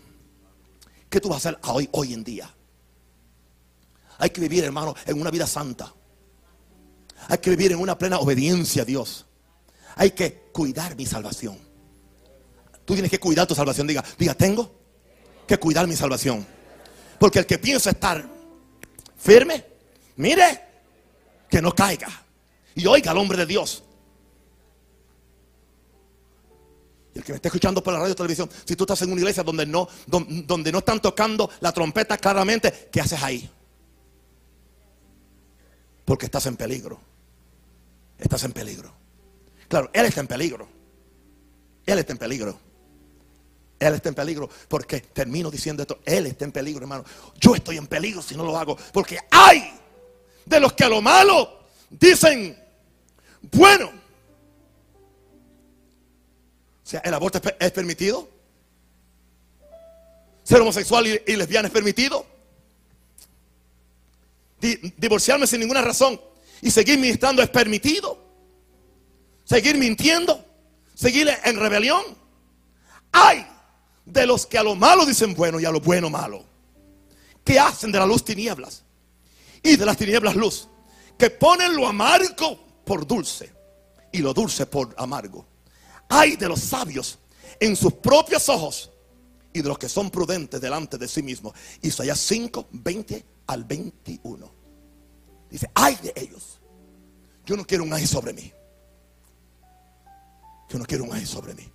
¿Qué 1.10 1.20
tú 1.20 1.28
vas 1.28 1.44
a 1.44 1.51
hacer 1.51 1.60
hoy, 1.64 1.89
hoy 1.93 2.14
en 2.14 2.22
día? 2.22 2.55
Hay 4.19 4.31
que 4.31 4.40
vivir, 4.40 4.65
hermano, 4.65 4.95
en 5.07 5.20
una 5.20 5.31
vida 5.31 5.47
santa. 5.47 5.95
Hay 7.28 7.39
que 7.39 7.51
vivir 7.51 7.73
en 7.73 7.78
una 7.78 7.97
plena 7.97 8.19
obediencia 8.19 8.82
a 8.82 8.85
Dios. 8.85 9.27
Hay 9.97 10.11
que 10.11 10.51
cuidar 10.53 10.97
mi 10.97 11.07
salvación. 11.07 11.59
Tú 12.85 12.95
tienes 12.95 13.11
que 13.11 13.20
cuidar 13.20 13.47
tu 13.47 13.55
salvación. 13.55 13.86
Diga, 13.86 14.05
diga, 14.19 14.35
tengo 14.35 14.74
que 15.47 15.59
cuidar 15.59 15.86
mi 15.86 15.97
salvación. 15.97 16.47
Porque 17.19 17.40
el 17.40 17.47
que 17.47 17.59
piensa 17.59 17.90
estar 17.90 18.28
firme, 19.16 19.65
mire, 20.16 20.62
que 21.49 21.62
no 21.62 21.74
caiga. 21.74 22.09
Y 22.74 22.86
oiga 22.86 23.11
al 23.12 23.19
hombre 23.19 23.39
de 23.39 23.47
Dios. 23.47 23.85
Y 27.15 27.19
el 27.19 27.24
que 27.24 27.32
me 27.32 27.36
está 27.36 27.49
escuchando 27.49 27.82
por 27.82 27.93
la 27.93 28.01
radio 28.01 28.12
o 28.12 28.16
televisión, 28.16 28.49
si 28.65 28.77
tú 28.77 28.85
estás 28.85 29.03
en 29.03 29.12
una 29.12 29.20
iglesia 29.20 29.43
donde 29.43 29.66
no, 29.66 29.89
donde 30.07 30.73
no 30.73 30.78
están 30.78 31.01
tocando 31.01 31.51
la 31.61 31.73
trompeta 31.73 32.19
claramente, 32.19 32.89
¿qué 32.93 33.01
haces 33.01 33.23
ahí? 33.23 33.51
Porque 36.09 36.24
estás 36.24 36.47
en 36.47 36.56
peligro. 36.56 36.98
Estás 38.18 38.43
en 38.44 38.52
peligro. 38.52 38.90
Claro, 39.68 39.90
Él 39.93 40.06
está 40.06 40.22
en 40.22 40.26
peligro. 40.26 40.66
Él 41.85 41.98
está 41.98 42.12
en 42.12 42.18
peligro. 42.18 42.59
Él 43.78 43.93
está 43.93 44.09
en 44.09 44.14
peligro. 44.14 44.48
Porque 44.68 45.02
termino 45.02 45.51
diciendo 45.51 45.82
esto. 45.82 46.01
Él 46.06 46.24
está 46.24 46.47
en 46.47 46.52
peligro, 46.52 46.80
hermano. 46.80 47.05
Yo 47.39 47.55
estoy 47.55 47.76
en 47.76 47.86
peligro 47.86 48.22
si 48.22 48.35
no 48.35 48.43
lo 48.43 48.56
hago. 48.56 48.74
Porque 48.90 49.18
hay 49.30 49.70
de 50.47 50.59
los 50.59 50.72
que 50.72 50.85
a 50.85 50.89
lo 50.89 51.02
malo 51.02 51.66
dicen, 51.90 52.59
bueno. 53.52 53.89
O 56.85 56.89
sea, 56.89 57.01
el 57.01 57.12
aborto 57.12 57.39
es 57.60 57.70
permitido. 57.72 58.30
Ser 60.43 60.62
homosexual 60.62 61.06
y 61.06 61.36
lesbiana 61.36 61.68
es 61.68 61.74
permitido 61.74 62.38
divorciarme 64.60 65.47
sin 65.47 65.60
ninguna 65.60 65.82
razón 65.82 66.20
y 66.60 66.70
seguir 66.70 66.98
ministrando 66.98 67.43
es 67.43 67.48
permitido. 67.51 68.26
Seguir 69.44 69.78
mintiendo, 69.78 70.44
seguir 70.94 71.28
en 71.44 71.56
rebelión. 71.59 72.02
Hay 73.12 73.47
de 74.05 74.26
los 74.26 74.47
que 74.47 74.59
a 74.59 74.62
lo 74.62 74.74
malo 74.74 75.06
dicen 75.06 75.35
bueno 75.35 75.59
y 75.60 75.64
a 75.64 75.70
lo 75.70 75.80
bueno 75.80 76.10
malo. 76.10 76.44
que 77.44 77.59
hacen 77.59 77.90
de 77.90 77.98
la 77.98 78.05
luz 78.05 78.22
tinieblas 78.22 78.85
y 79.62 79.76
de 79.76 79.86
las 79.86 79.97
tinieblas 79.97 80.36
luz, 80.36 80.68
que 81.16 81.30
ponen 81.30 81.74
lo 81.74 81.86
amargo 81.86 82.59
por 82.85 83.06
dulce 83.06 83.51
y 84.12 84.18
lo 84.18 84.35
dulce 84.35 84.66
por 84.66 84.94
amargo. 84.98 85.47
Hay 86.10 86.36
de 86.36 86.47
los 86.47 86.60
sabios 86.60 87.18
en 87.59 87.74
sus 87.74 87.94
propios 87.94 88.48
ojos 88.51 88.90
y 89.59 89.62
de 89.62 89.68
los 89.68 89.78
que 89.78 89.89
son 89.89 90.10
prudentes 90.10 90.60
delante 90.60 90.98
de 90.98 91.09
sí 91.09 91.22
mismos. 91.22 91.52
Isaías 91.82 92.18
5, 92.18 92.68
20 92.72 93.24
al 93.47 93.64
21. 93.64 94.52
Dice, 95.51 95.70
hay 95.74 95.97
de 95.97 96.12
ellos. 96.16 96.60
Yo 97.44 97.56
no 97.56 97.66
quiero 97.66 97.85
un 97.85 97.93
ay 97.93 98.06
sobre 98.06 98.32
mí. 98.32 98.52
Yo 100.68 100.78
no 100.78 100.85
quiero 100.85 101.05
un 101.05 101.12
ay 101.12 101.26
sobre 101.26 101.55
mí. 101.55 101.66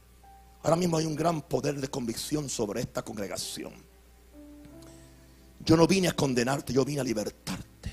Ahora 0.63 0.75
mismo 0.75 0.97
hay 0.97 1.05
un 1.05 1.15
gran 1.15 1.41
poder 1.41 1.79
de 1.81 1.87
convicción 1.87 2.47
sobre 2.47 2.81
esta 2.81 3.03
congregación. 3.03 3.73
Yo 5.59 5.75
no 5.75 5.87
vine 5.87 6.09
a 6.09 6.13
condenarte, 6.13 6.73
yo 6.73 6.85
vine 6.85 7.01
a 7.01 7.03
libertarte. 7.03 7.91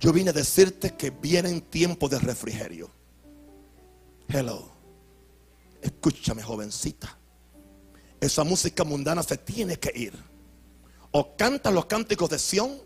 Yo 0.00 0.12
vine 0.12 0.30
a 0.30 0.32
decirte 0.32 0.94
que 0.94 1.10
vienen 1.10 1.60
tiempos 1.62 2.10
de 2.10 2.18
refrigerio. 2.18 2.90
Hello. 4.28 4.72
Escúchame, 5.80 6.42
jovencita. 6.42 7.18
Esa 8.22 8.44
música 8.44 8.84
mundana 8.84 9.24
se 9.24 9.36
tiene 9.36 9.80
que 9.80 9.90
ir. 9.98 10.12
O 11.10 11.36
canta 11.36 11.72
los 11.72 11.86
cánticos 11.86 12.30
de 12.30 12.38
Sión 12.38 12.80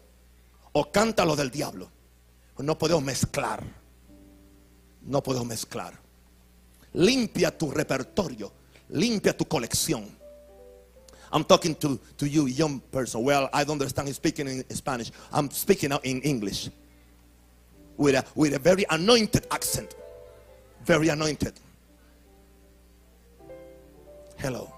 o 0.72 0.90
canta 0.90 1.26
los 1.26 1.36
del 1.36 1.50
diablo. 1.50 1.90
No 2.56 2.78
podemos 2.78 3.04
mezclar. 3.04 3.62
No 5.02 5.22
podemos 5.22 5.46
mezclar. 5.46 5.92
Limpia 6.94 7.56
tu 7.56 7.70
repertorio. 7.70 8.50
Limpia 8.88 9.36
tu 9.36 9.44
colección. 9.44 10.08
I'm 11.30 11.44
talking 11.44 11.74
to, 11.74 12.00
to 12.16 12.26
you, 12.26 12.46
young 12.46 12.80
person. 12.90 13.22
Well, 13.22 13.50
I 13.52 13.62
don't 13.64 13.72
understand 13.72 14.08
speaking 14.14 14.48
in 14.48 14.64
Spanish. 14.74 15.12
I'm 15.30 15.50
speaking 15.50 15.92
out 15.92 16.06
in 16.06 16.22
English. 16.22 16.70
With 17.98 18.14
a, 18.14 18.24
with 18.34 18.54
a 18.54 18.58
very 18.58 18.86
anointed 18.88 19.46
accent. 19.50 19.94
Very 20.82 21.10
anointed. 21.10 21.60
Hello. 24.38 24.75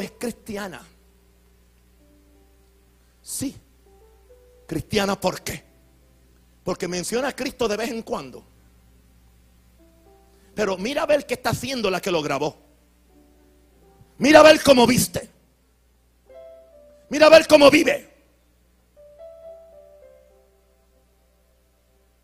Es 0.00 0.12
cristiana. 0.12 0.82
Sí. 3.22 3.54
Cristiana, 4.66 5.20
¿por 5.20 5.42
qué? 5.42 5.62
Porque 6.62 6.88
menciona 6.88 7.28
a 7.28 7.36
Cristo 7.36 7.68
de 7.68 7.76
vez 7.76 7.90
en 7.90 8.02
cuando. 8.02 8.44
Pero 10.54 10.76
mira 10.78 11.02
a 11.02 11.06
ver 11.06 11.26
qué 11.26 11.34
está 11.34 11.50
haciendo 11.50 11.90
la 11.90 12.00
que 12.00 12.10
lo 12.10 12.22
grabó. 12.22 12.56
Mira 14.18 14.40
a 14.40 14.42
ver 14.42 14.62
cómo 14.62 14.86
viste. 14.86 15.28
Mira 17.10 17.26
a 17.26 17.30
ver 17.30 17.46
cómo 17.46 17.70
vive. 17.70 18.10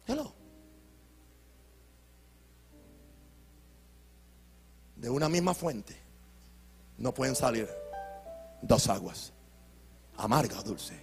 Hello. 0.06 0.32
De 4.96 5.10
una 5.10 5.28
misma 5.28 5.54
fuente 5.54 5.99
no 7.00 7.12
pueden 7.12 7.34
salir 7.34 7.68
dos 8.62 8.88
aguas, 8.88 9.32
amarga 10.16 10.60
o 10.60 10.62
dulce. 10.62 11.00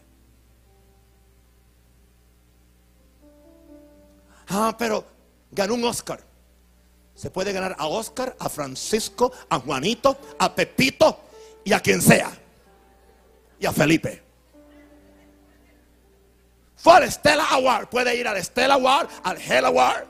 Ah, 4.47 4.73
pero 4.77 5.03
ganó 5.51 5.73
un 5.73 5.83
Oscar. 5.83 6.21
Se 7.15 7.31
puede 7.31 7.51
ganar 7.51 7.75
a 7.79 7.87
Oscar, 7.87 8.35
a 8.39 8.47
Francisco, 8.47 9.31
a 9.49 9.59
Juanito, 9.59 10.17
a 10.37 10.53
Pepito 10.53 11.19
y 11.65 11.73
a 11.73 11.79
quien 11.79 11.99
sea. 11.99 12.31
Y 13.59 13.65
a 13.65 13.73
Felipe. 13.73 14.21
Fue 16.75 16.93
al 16.93 17.11
Stella 17.11 17.49
Award. 17.53 17.89
Puede 17.89 18.15
ir 18.15 18.27
al 18.27 18.41
Stella 18.43 18.75
Award, 18.75 19.09
al 19.23 19.41
Hell 19.41 19.65
Award, 19.65 20.05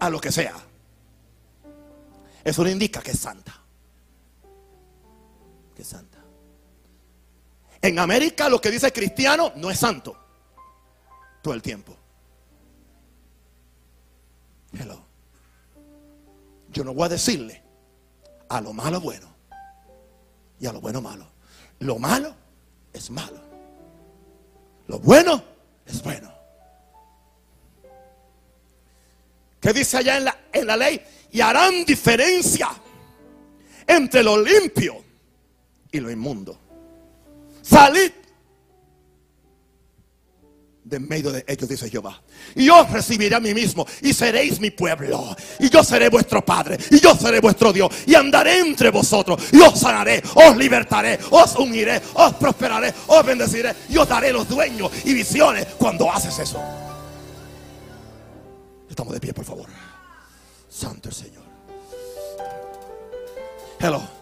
a 0.00 0.10
lo 0.10 0.20
que 0.20 0.32
sea. 0.32 0.56
Eso 2.42 2.64
le 2.64 2.72
indica 2.72 3.00
que 3.00 3.12
es 3.12 3.20
santa. 3.20 3.61
Santa. 5.84 6.18
En 7.80 7.98
América 7.98 8.48
lo 8.48 8.60
que 8.60 8.70
dice 8.70 8.92
cristiano 8.92 9.52
no 9.56 9.70
es 9.70 9.78
santo. 9.78 10.16
Todo 11.42 11.54
el 11.54 11.62
tiempo. 11.62 11.96
Hello. 14.72 15.04
Yo 16.70 16.84
no 16.84 16.94
voy 16.94 17.06
a 17.06 17.08
decirle 17.10 17.62
a 18.48 18.60
lo 18.60 18.72
malo 18.72 19.00
bueno 19.00 19.28
y 20.60 20.66
a 20.66 20.72
lo 20.72 20.80
bueno 20.80 21.00
malo. 21.00 21.26
Lo 21.80 21.98
malo 21.98 22.34
es 22.92 23.10
malo. 23.10 23.40
Lo 24.86 25.00
bueno 25.00 25.42
es 25.84 26.02
bueno. 26.02 26.32
¿Qué 29.60 29.72
dice 29.72 29.96
allá 29.98 30.16
en 30.16 30.24
la, 30.24 30.40
en 30.52 30.66
la 30.66 30.76
ley? 30.76 31.02
Y 31.32 31.40
harán 31.40 31.84
diferencia 31.84 32.68
entre 33.86 34.22
lo 34.22 34.36
limpio 34.40 35.11
y 35.92 36.00
lo 36.00 36.10
inmundo. 36.10 36.58
Salid 37.62 38.10
de 40.84 40.98
medio 40.98 41.30
de 41.30 41.44
ellos, 41.46 41.68
dice 41.68 41.88
Jehová. 41.88 42.20
Y 42.56 42.66
yo 42.66 42.84
recibiré 42.90 43.36
a 43.36 43.40
mí 43.40 43.54
mismo 43.54 43.86
y 44.00 44.12
seréis 44.12 44.58
mi 44.58 44.70
pueblo. 44.70 45.36
Y 45.60 45.70
yo 45.70 45.84
seré 45.84 46.08
vuestro 46.08 46.44
padre. 46.44 46.76
Y 46.90 46.98
yo 46.98 47.14
seré 47.14 47.40
vuestro 47.40 47.72
Dios. 47.72 47.90
Y 48.06 48.14
andaré 48.14 48.58
entre 48.58 48.90
vosotros. 48.90 49.40
Y 49.52 49.60
os 49.60 49.78
sanaré, 49.78 50.22
os 50.34 50.56
libertaré, 50.56 51.18
os 51.30 51.54
uniré, 51.56 52.00
os 52.14 52.34
prosperaré, 52.34 52.92
os 53.06 53.24
bendeciré. 53.24 53.74
Y 53.88 53.96
os 53.96 54.08
daré 54.08 54.32
los 54.32 54.48
dueños 54.48 54.90
y 55.04 55.14
visiones 55.14 55.66
cuando 55.78 56.10
haces 56.10 56.38
eso. 56.38 56.60
Estamos 58.88 59.14
de 59.14 59.20
pie, 59.20 59.32
por 59.32 59.44
favor. 59.44 59.68
Santo 60.68 61.08
el 61.08 61.14
Señor. 61.14 61.42
Hello. 63.78 64.21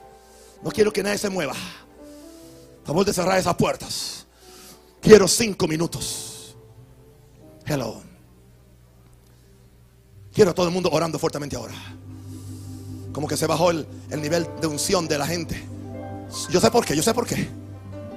No 0.62 0.70
quiero 0.70 0.92
que 0.92 1.02
nadie 1.02 1.18
se 1.18 1.30
mueva. 1.30 1.54
Favor 2.84 3.04
de 3.04 3.12
cerrar 3.12 3.38
esas 3.38 3.54
puertas. 3.54 4.26
Quiero 5.00 5.26
cinco 5.26 5.66
minutos. 5.66 6.56
Hello. 7.64 8.02
Quiero 10.32 10.50
a 10.50 10.54
todo 10.54 10.66
el 10.66 10.72
mundo 10.72 10.90
orando 10.92 11.18
fuertemente 11.18 11.56
ahora. 11.56 11.74
Como 13.12 13.26
que 13.26 13.36
se 13.36 13.46
bajó 13.46 13.70
el, 13.70 13.86
el 14.10 14.22
nivel 14.22 14.46
de 14.60 14.66
unción 14.66 15.08
de 15.08 15.18
la 15.18 15.26
gente. 15.26 15.62
Yo 16.50 16.60
sé 16.60 16.70
por 16.70 16.84
qué, 16.84 16.94
yo 16.94 17.02
sé 17.02 17.12
por 17.14 17.26
qué. 17.26 17.48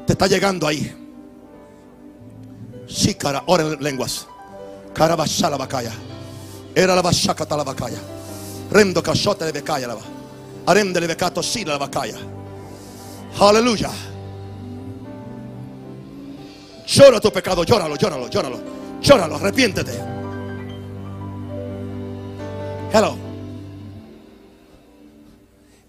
Te 0.05 0.13
está 0.13 0.27
llegando 0.27 0.67
ahí. 0.67 0.95
Shikara, 2.87 3.43
ora 3.47 3.63
en 3.63 3.83
lenguas. 3.83 4.27
Karabashala 4.93 5.57
bakaya. 5.57 5.93
Era 6.75 6.95
la 6.95 7.01
bashakata 7.01 7.57
la 7.57 7.63
bakaya. 7.63 7.99
Rendo 8.71 9.01
kashote 9.01 9.45
le 9.45 9.51
bekaya 9.51 9.87
la 9.87 9.97
Arende 10.65 10.99
le 10.99 11.07
bekato 11.07 11.41
shila 11.41 11.73
la 11.73 11.77
bakaya. 11.77 12.32
Aleluya. 13.39 13.91
Llora 16.85 17.19
tu 17.19 17.31
pecado, 17.31 17.63
llóralo, 17.63 17.95
llóralo, 17.95 18.29
llóralo. 18.29 18.61
Llóralo, 19.01 19.35
arrepiéntete. 19.35 19.91
Hello. 22.93 23.17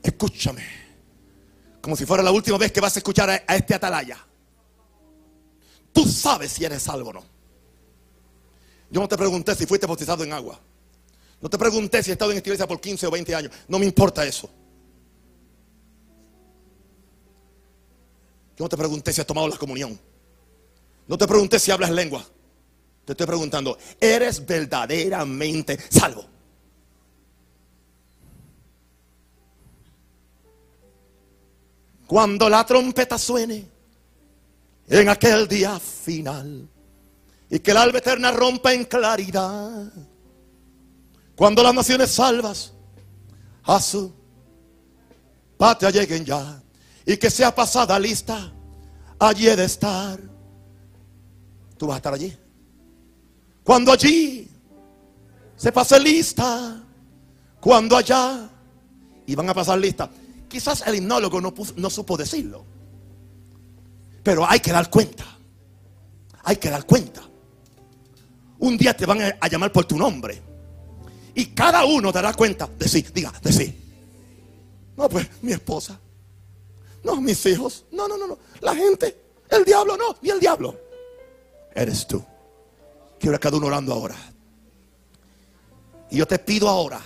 Escúchame. 0.02 0.64
Como 1.80 1.96
si 1.96 2.06
fuera 2.06 2.22
la 2.22 2.32
última 2.32 2.56
vez 2.56 2.72
que 2.72 2.80
vas 2.80 2.96
a 2.96 2.98
escuchar 2.98 3.28
a, 3.28 3.54
este 3.54 3.74
atalaya. 3.74 4.18
Tú 5.92 6.06
sabes 6.06 6.52
si 6.52 6.64
eres 6.64 6.82
salvo 6.82 7.10
o 7.10 7.12
no. 7.12 7.24
Yo 8.90 9.00
no 9.00 9.08
te 9.08 9.16
pregunté 9.16 9.54
si 9.54 9.66
fuiste 9.66 9.86
bautizado 9.86 10.24
en 10.24 10.32
agua. 10.32 10.58
No 11.40 11.50
te 11.50 11.58
pregunté 11.58 12.02
si 12.02 12.10
has 12.10 12.14
estado 12.14 12.30
en 12.30 12.38
esta 12.38 12.48
iglesia 12.48 12.66
por 12.66 12.80
15 12.80 13.06
o 13.06 13.10
20 13.10 13.34
años. 13.34 13.52
No 13.68 13.78
me 13.78 13.84
importa 13.84 14.24
eso. 14.24 14.48
Yo 18.56 18.64
no 18.64 18.68
te 18.68 18.76
pregunté 18.76 19.12
si 19.12 19.20
has 19.20 19.26
tomado 19.26 19.48
la 19.48 19.56
comunión. 19.56 19.98
No 21.06 21.18
te 21.18 21.26
pregunté 21.26 21.58
si 21.58 21.70
hablas 21.70 21.90
lengua. 21.90 22.24
Te 23.04 23.12
estoy 23.12 23.26
preguntando, 23.26 23.76
¿eres 24.00 24.44
verdaderamente 24.46 25.78
salvo? 25.90 26.24
Cuando 32.06 32.48
la 32.48 32.64
trompeta 32.64 33.18
suene 33.18 33.66
en 34.88 35.08
aquel 35.08 35.48
día 35.48 35.78
final 35.80 36.68
y 37.50 37.58
que 37.58 37.70
el 37.72 37.76
alba 37.76 37.98
eterna 37.98 38.30
rompa 38.30 38.72
en 38.72 38.84
claridad, 38.84 39.92
cuando 41.34 41.62
las 41.62 41.74
naciones 41.74 42.10
salvas 42.10 42.72
a 43.64 43.80
su 43.80 44.12
patria 45.58 45.90
lleguen 45.90 46.24
ya 46.24 46.63
y 47.06 47.16
que 47.16 47.30
sea 47.30 47.54
pasada 47.54 47.98
lista, 47.98 48.52
allí 49.18 49.48
he 49.48 49.56
de 49.56 49.64
estar. 49.64 50.18
Tú 51.76 51.86
vas 51.86 51.94
a 51.94 51.96
estar 51.98 52.14
allí. 52.14 52.36
Cuando 53.62 53.92
allí 53.92 54.48
se 55.56 55.72
pase 55.72 55.98
lista, 56.00 56.82
cuando 57.60 57.96
allá 57.96 58.48
iban 59.26 59.48
a 59.48 59.54
pasar 59.54 59.78
lista. 59.78 60.10
Quizás 60.48 60.84
el 60.86 60.96
himnólogo 60.96 61.40
no, 61.40 61.54
no 61.76 61.90
supo 61.90 62.16
decirlo. 62.16 62.64
Pero 64.22 64.48
hay 64.48 64.60
que 64.60 64.72
dar 64.72 64.88
cuenta. 64.90 65.24
Hay 66.44 66.56
que 66.56 66.70
dar 66.70 66.86
cuenta. 66.86 67.22
Un 68.58 68.76
día 68.76 68.96
te 68.96 69.06
van 69.06 69.20
a 69.22 69.48
llamar 69.48 69.72
por 69.72 69.84
tu 69.84 69.96
nombre. 69.96 70.40
Y 71.34 71.46
cada 71.46 71.84
uno 71.84 72.12
dará 72.12 72.32
cuenta 72.34 72.68
de 72.78 72.88
sí. 72.88 73.04
Diga, 73.12 73.32
de 73.42 73.52
sí. 73.52 73.80
No, 74.96 75.08
pues 75.08 75.28
mi 75.42 75.52
esposa. 75.52 75.98
No, 77.04 77.20
mis 77.20 77.44
hijos. 77.46 77.84
No, 77.92 78.08
no, 78.08 78.16
no, 78.16 78.26
no. 78.26 78.38
La 78.60 78.74
gente. 78.74 79.16
El 79.50 79.64
diablo 79.64 79.96
no. 79.96 80.16
Ni 80.22 80.30
el 80.30 80.40
diablo. 80.40 80.74
Eres 81.74 82.06
tú. 82.06 82.24
Quiero 83.20 83.36
a 83.36 83.38
cada 83.38 83.56
uno 83.58 83.66
orando 83.66 83.92
ahora. 83.92 84.16
Y 86.10 86.16
yo 86.16 86.26
te 86.26 86.38
pido 86.38 86.68
ahora. 86.68 87.00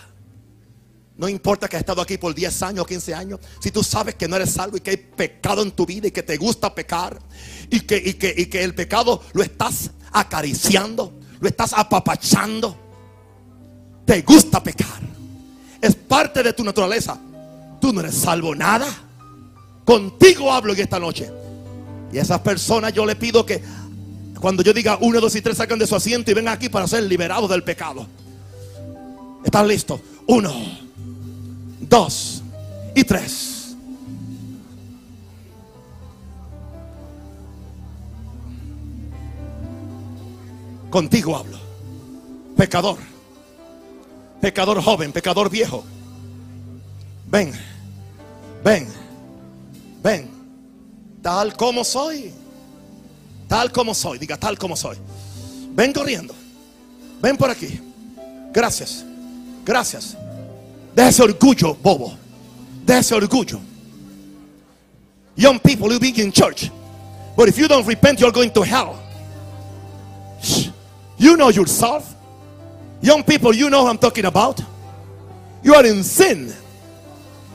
No 1.16 1.28
importa 1.28 1.68
que 1.68 1.76
has 1.76 1.80
estado 1.80 2.00
aquí 2.00 2.16
por 2.16 2.32
10 2.32 2.62
años 2.62 2.82
o 2.84 2.86
15 2.86 3.14
años. 3.14 3.40
Si 3.60 3.72
tú 3.72 3.82
sabes 3.82 4.14
que 4.14 4.28
no 4.28 4.36
eres 4.36 4.52
salvo 4.52 4.76
y 4.76 4.80
que 4.80 4.90
hay 4.90 4.96
pecado 4.96 5.62
en 5.62 5.72
tu 5.72 5.84
vida 5.84 6.06
y 6.06 6.10
que 6.12 6.22
te 6.22 6.36
gusta 6.36 6.72
pecar. 6.72 7.18
Y 7.68 7.80
que, 7.80 7.96
y 7.96 8.14
que, 8.14 8.32
y 8.36 8.46
que 8.46 8.62
el 8.62 8.74
pecado 8.74 9.22
lo 9.32 9.42
estás 9.42 9.90
acariciando. 10.12 11.12
Lo 11.40 11.48
estás 11.48 11.72
apapachando. 11.72 12.76
Te 14.04 14.22
gusta 14.22 14.62
pecar. 14.62 15.02
Es 15.80 15.96
parte 15.96 16.42
de 16.42 16.52
tu 16.52 16.62
naturaleza. 16.62 17.18
Tú 17.80 17.92
no 17.92 18.00
eres 18.00 18.14
salvo 18.14 18.54
nada. 18.54 19.07
Contigo 19.88 20.52
hablo 20.52 20.74
en 20.74 20.80
esta 20.80 21.00
noche. 21.00 21.30
Y 22.12 22.18
a 22.18 22.20
esas 22.20 22.40
personas 22.40 22.92
yo 22.92 23.06
le 23.06 23.16
pido 23.16 23.46
que 23.46 23.62
cuando 24.38 24.62
yo 24.62 24.74
diga 24.74 24.98
uno, 25.00 25.18
dos 25.18 25.34
y 25.34 25.40
tres 25.40 25.56
salgan 25.56 25.78
de 25.78 25.86
su 25.86 25.96
asiento 25.96 26.30
y 26.30 26.34
vengan 26.34 26.52
aquí 26.52 26.68
para 26.68 26.86
ser 26.86 27.04
liberados 27.04 27.48
del 27.48 27.64
pecado. 27.64 28.06
¿Están 29.42 29.66
listos? 29.66 29.98
Uno, 30.26 30.52
dos 31.80 32.42
y 32.94 33.02
tres. 33.02 33.76
Contigo 40.90 41.34
hablo. 41.34 41.58
Pecador. 42.58 42.98
Pecador 44.42 44.82
joven, 44.82 45.12
pecador 45.12 45.48
viejo. 45.48 45.82
Ven, 47.30 47.52
ven, 48.62 48.86
ven. 50.02 50.30
Tal 51.22 51.54
como 51.56 51.84
soy. 51.84 52.32
Tal 53.48 53.70
como 53.72 53.94
soy. 53.94 54.18
Diga, 54.18 54.36
tal 54.36 54.56
como 54.58 54.76
soy. 54.76 54.96
Ven 55.70 55.92
corriendo. 55.92 56.34
Ven 57.20 57.36
por 57.36 57.50
aquí. 57.50 57.80
Gracias. 58.52 59.04
Gracias. 59.64 60.16
De 60.94 61.08
ese 61.08 61.22
orgullo, 61.22 61.74
bobo. 61.74 62.16
De 62.84 62.98
ese 62.98 63.14
orgullo. 63.14 63.60
Young 65.36 65.60
people, 65.60 65.92
you 65.92 66.00
be 66.00 66.08
in 66.20 66.32
church. 66.32 66.70
But 67.36 67.48
if 67.48 67.58
you 67.58 67.68
don't 67.68 67.86
repent, 67.86 68.20
you're 68.20 68.32
going 68.32 68.50
to 68.50 68.62
hell. 68.62 68.98
You 71.16 71.36
know 71.36 71.50
yourself. 71.50 72.14
Young 73.00 73.22
people, 73.22 73.54
you 73.54 73.70
know 73.70 73.82
who 73.82 73.88
I'm 73.88 73.98
talking 73.98 74.24
about. 74.24 74.60
You 75.62 75.74
are 75.74 75.84
in 75.86 76.02
sin. 76.02 76.52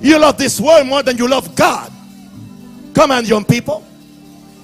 You 0.01 0.19
love 0.19 0.37
this 0.37 0.59
world 0.59 0.87
more 0.87 1.03
than 1.03 1.17
you 1.17 1.27
love 1.27 1.55
God. 1.55 1.91
Come 2.93 3.11
on, 3.11 3.25
young 3.25 3.45
people. 3.45 3.83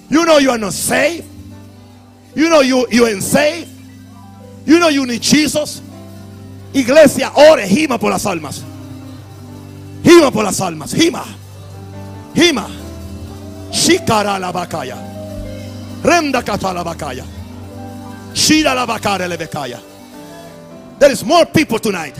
You 0.10 0.26
know 0.26 0.38
you 0.38 0.51
are 0.51 0.57
not 0.57 0.73
saved. 0.73 1.27
You 2.35 2.49
know 2.49 2.61
you, 2.61 2.88
you 2.91 3.07
ain't 3.07 3.23
saved. 3.23 3.69
You 4.65 4.80
know 4.80 4.89
you 4.89 5.06
need 5.06 5.22
Jesus. 5.22 5.81
Iglesia, 6.73 7.31
ore, 7.35 7.68
gima 7.68 7.99
por 7.99 8.11
las 8.11 8.26
almas. 8.26 8.64
Gima 10.03 10.31
por 10.31 10.43
las 10.43 10.61
almas. 10.61 10.93
Gima. 10.93 11.26
Gima. 12.34 12.68
Shikara 13.72 14.39
la 14.39 14.51
bacaya. 14.51 14.95
Renda 16.03 16.43
kata 16.43 16.73
la. 16.73 16.95
Shira 18.34 18.73
la 18.73 18.85
bacare 18.85 19.27
le. 19.27 19.38
There 20.99 21.11
is 21.11 21.23
more 21.26 21.45
people 21.45 21.80
tonight. 21.80 22.15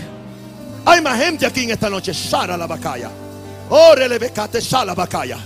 Hay 0.86 1.02
más 1.02 1.18
gente 1.18 1.46
aquí 1.46 1.64
en 1.64 1.72
esta 1.72 1.90
noche. 1.90 2.14
Shara 2.14 2.58
la. 2.58 2.68
Ore 3.70 4.08
le 4.10 4.18
becate 4.18 4.60
shala 4.60 4.96
bacaya. 4.96 5.38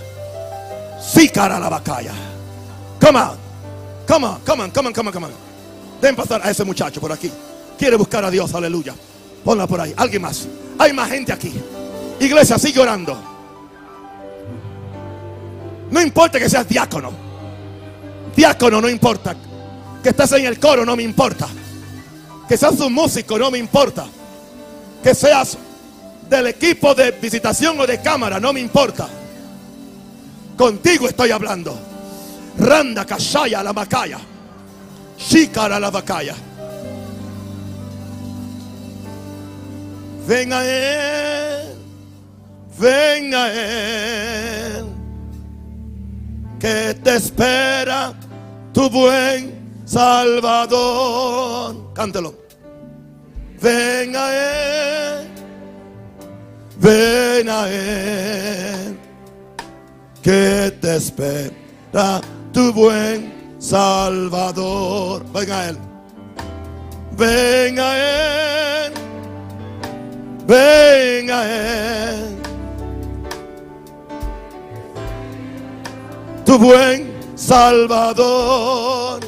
Sikara 1.12 1.58
la 1.58 1.68
bacaya. 1.68 2.12
Come 3.00 3.18
on. 3.18 3.44
Come 4.06 4.26
on, 4.26 4.40
come 4.44 4.62
on, 4.62 4.70
come 4.70 4.88
on, 4.88 4.92
come 4.92 5.08
on, 5.08 5.12
come 5.12 5.26
on. 5.26 5.32
Den 6.00 6.14
pasar 6.14 6.42
a 6.44 6.50
ese 6.50 6.64
muchacho 6.64 7.00
por 7.00 7.10
aquí. 7.12 7.30
Quiere 7.78 7.96
buscar 7.96 8.24
a 8.24 8.30
Dios, 8.30 8.54
aleluya. 8.54 8.94
Ponla 9.44 9.66
por 9.66 9.80
ahí. 9.80 9.94
Alguien 9.96 10.22
más. 10.22 10.46
Hay 10.78 10.92
más 10.92 11.10
gente 11.10 11.32
aquí. 11.32 11.52
Iglesia, 12.20 12.58
sigue 12.58 12.80
orando. 12.80 13.16
No 15.90 16.02
importa 16.02 16.38
que 16.38 16.48
seas 16.48 16.68
diácono. 16.68 17.12
Diácono 18.34 18.80
no 18.80 18.88
importa. 18.88 19.34
Que 20.02 20.10
estés 20.10 20.32
en 20.32 20.46
el 20.46 20.58
coro 20.58 20.84
no 20.84 20.96
me 20.96 21.02
importa. 21.02 21.48
Que 22.48 22.56
seas 22.56 22.78
un 22.80 22.92
músico 22.92 23.38
no 23.38 23.50
me 23.50 23.58
importa. 23.58 24.06
Que 25.02 25.14
seas 25.14 25.56
del 26.28 26.48
equipo 26.48 26.94
de 26.94 27.12
visitación 27.12 27.78
o 27.80 27.86
de 27.86 28.00
cámara 28.00 28.38
no 28.40 28.52
me 28.52 28.60
importa. 28.60 29.08
Contigo 30.56 31.08
estoy 31.08 31.30
hablando. 31.30 31.76
Randa 32.58 33.04
Kashaya 33.04 33.62
la 33.62 33.72
Macaya. 33.72 34.18
Shikara 35.18 35.80
la 35.80 35.90
Macaya. 35.90 36.34
Ven 40.26 40.52
a 40.52 40.64
Él. 40.64 41.74
Ven 42.78 43.34
a 43.34 43.52
Él. 43.52 44.86
Que 46.58 46.94
te 47.02 47.16
espera 47.16 48.14
tu 48.72 48.88
buen 48.88 49.64
Salvador. 49.84 51.92
Cántelo. 51.94 52.34
Ven 53.60 54.16
a 54.16 54.32
Él. 54.32 55.28
Ven 56.78 57.48
a 57.48 57.68
Él. 57.68 58.93
Que 60.24 60.72
te 60.80 60.96
espera 60.96 62.18
tu 62.50 62.72
buen 62.72 63.30
Salvador. 63.58 65.22
Ven 65.34 65.50
a 65.52 65.68
Él. 65.68 65.78
Ven 67.12 67.78
a 67.78 68.86
Él. 68.86 68.92
Ven 70.46 71.30
a 71.30 71.44
Él. 71.44 72.36
Tu 76.46 76.58
buen 76.58 77.12
Salvador. 77.34 79.20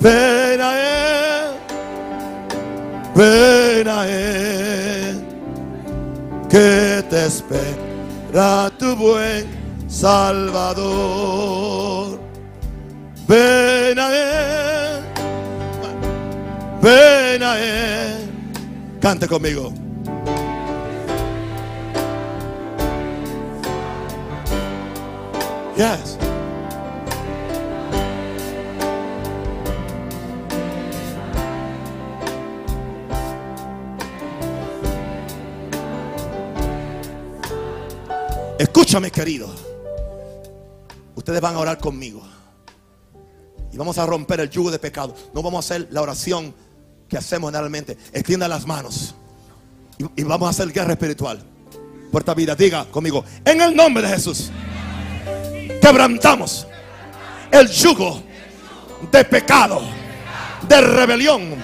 Ven 0.00 0.60
a 0.62 0.72
Él. 0.78 1.50
Ven 3.14 3.86
a 3.86 4.08
Él. 4.08 5.26
Que 6.48 7.04
te 7.10 7.26
espera 7.26 7.85
tu 8.78 8.94
buen 8.96 9.46
Salvador. 9.88 11.38
Ven 13.26 13.98
a 13.98 14.12
Él. 14.14 15.02
Ven 16.82 17.42
a 17.42 17.58
Él. 17.58 18.28
Cante 19.00 19.26
conmigo. 19.26 19.72
Yes. 25.76 26.18
Escúchame, 38.58 39.10
querido. 39.10 39.48
Ustedes 41.14 41.40
van 41.40 41.56
a 41.56 41.58
orar 41.58 41.78
conmigo. 41.78 42.22
Y 43.72 43.76
vamos 43.76 43.98
a 43.98 44.06
romper 44.06 44.40
el 44.40 44.50
yugo 44.50 44.70
de 44.70 44.78
pecado. 44.78 45.14
No 45.34 45.42
vamos 45.42 45.64
a 45.64 45.74
hacer 45.74 45.88
la 45.90 46.00
oración 46.00 46.54
que 47.08 47.18
hacemos 47.18 47.50
generalmente. 47.50 47.98
Extienda 48.12 48.48
las 48.48 48.66
manos. 48.66 49.14
Y, 49.98 50.22
y 50.22 50.24
vamos 50.24 50.46
a 50.46 50.50
hacer 50.50 50.72
guerra 50.72 50.92
espiritual. 50.92 51.42
Por 52.10 52.22
esta 52.22 52.32
vida. 52.32 52.54
Diga 52.54 52.86
conmigo. 52.86 53.24
En 53.44 53.60
el 53.60 53.76
nombre 53.76 54.02
de 54.02 54.08
Jesús. 54.08 54.50
Quebrantamos 55.82 56.66
el 57.50 57.68
yugo 57.68 58.22
de 59.12 59.24
pecado. 59.24 59.82
De 60.66 60.80
rebelión. 60.80 61.56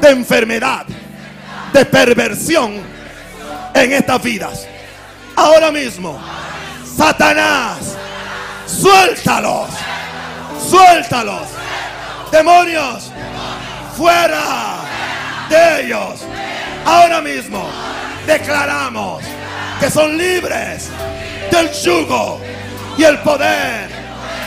De 0.00 0.10
enfermedad. 0.10 0.84
De 1.72 1.86
perversión. 1.86 2.82
En 3.74 3.92
estas 3.92 4.22
vidas. 4.22 4.68
Ahora 5.36 5.70
mismo. 5.70 6.20
Satanás. 6.96 7.96
Suéltalos. 8.66 9.70
Suéltalos. 10.68 11.48
Demonios. 12.30 13.10
Fuera 13.96 14.76
de 15.48 15.82
ellos. 15.82 16.20
Ahora 16.84 17.20
mismo 17.20 17.68
declaramos 18.26 19.22
que 19.78 19.90
son 19.90 20.16
libres 20.16 20.90
del 21.50 21.70
yugo 21.72 22.40
y 22.96 23.04
el 23.04 23.18
poder 23.18 23.88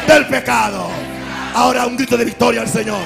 del 0.07 0.25
pecado. 0.27 0.89
Ahora 1.53 1.85
un 1.85 1.95
grito 1.95 2.17
de 2.17 2.25
victoria 2.25 2.61
al 2.61 2.69
Señor. 2.69 3.01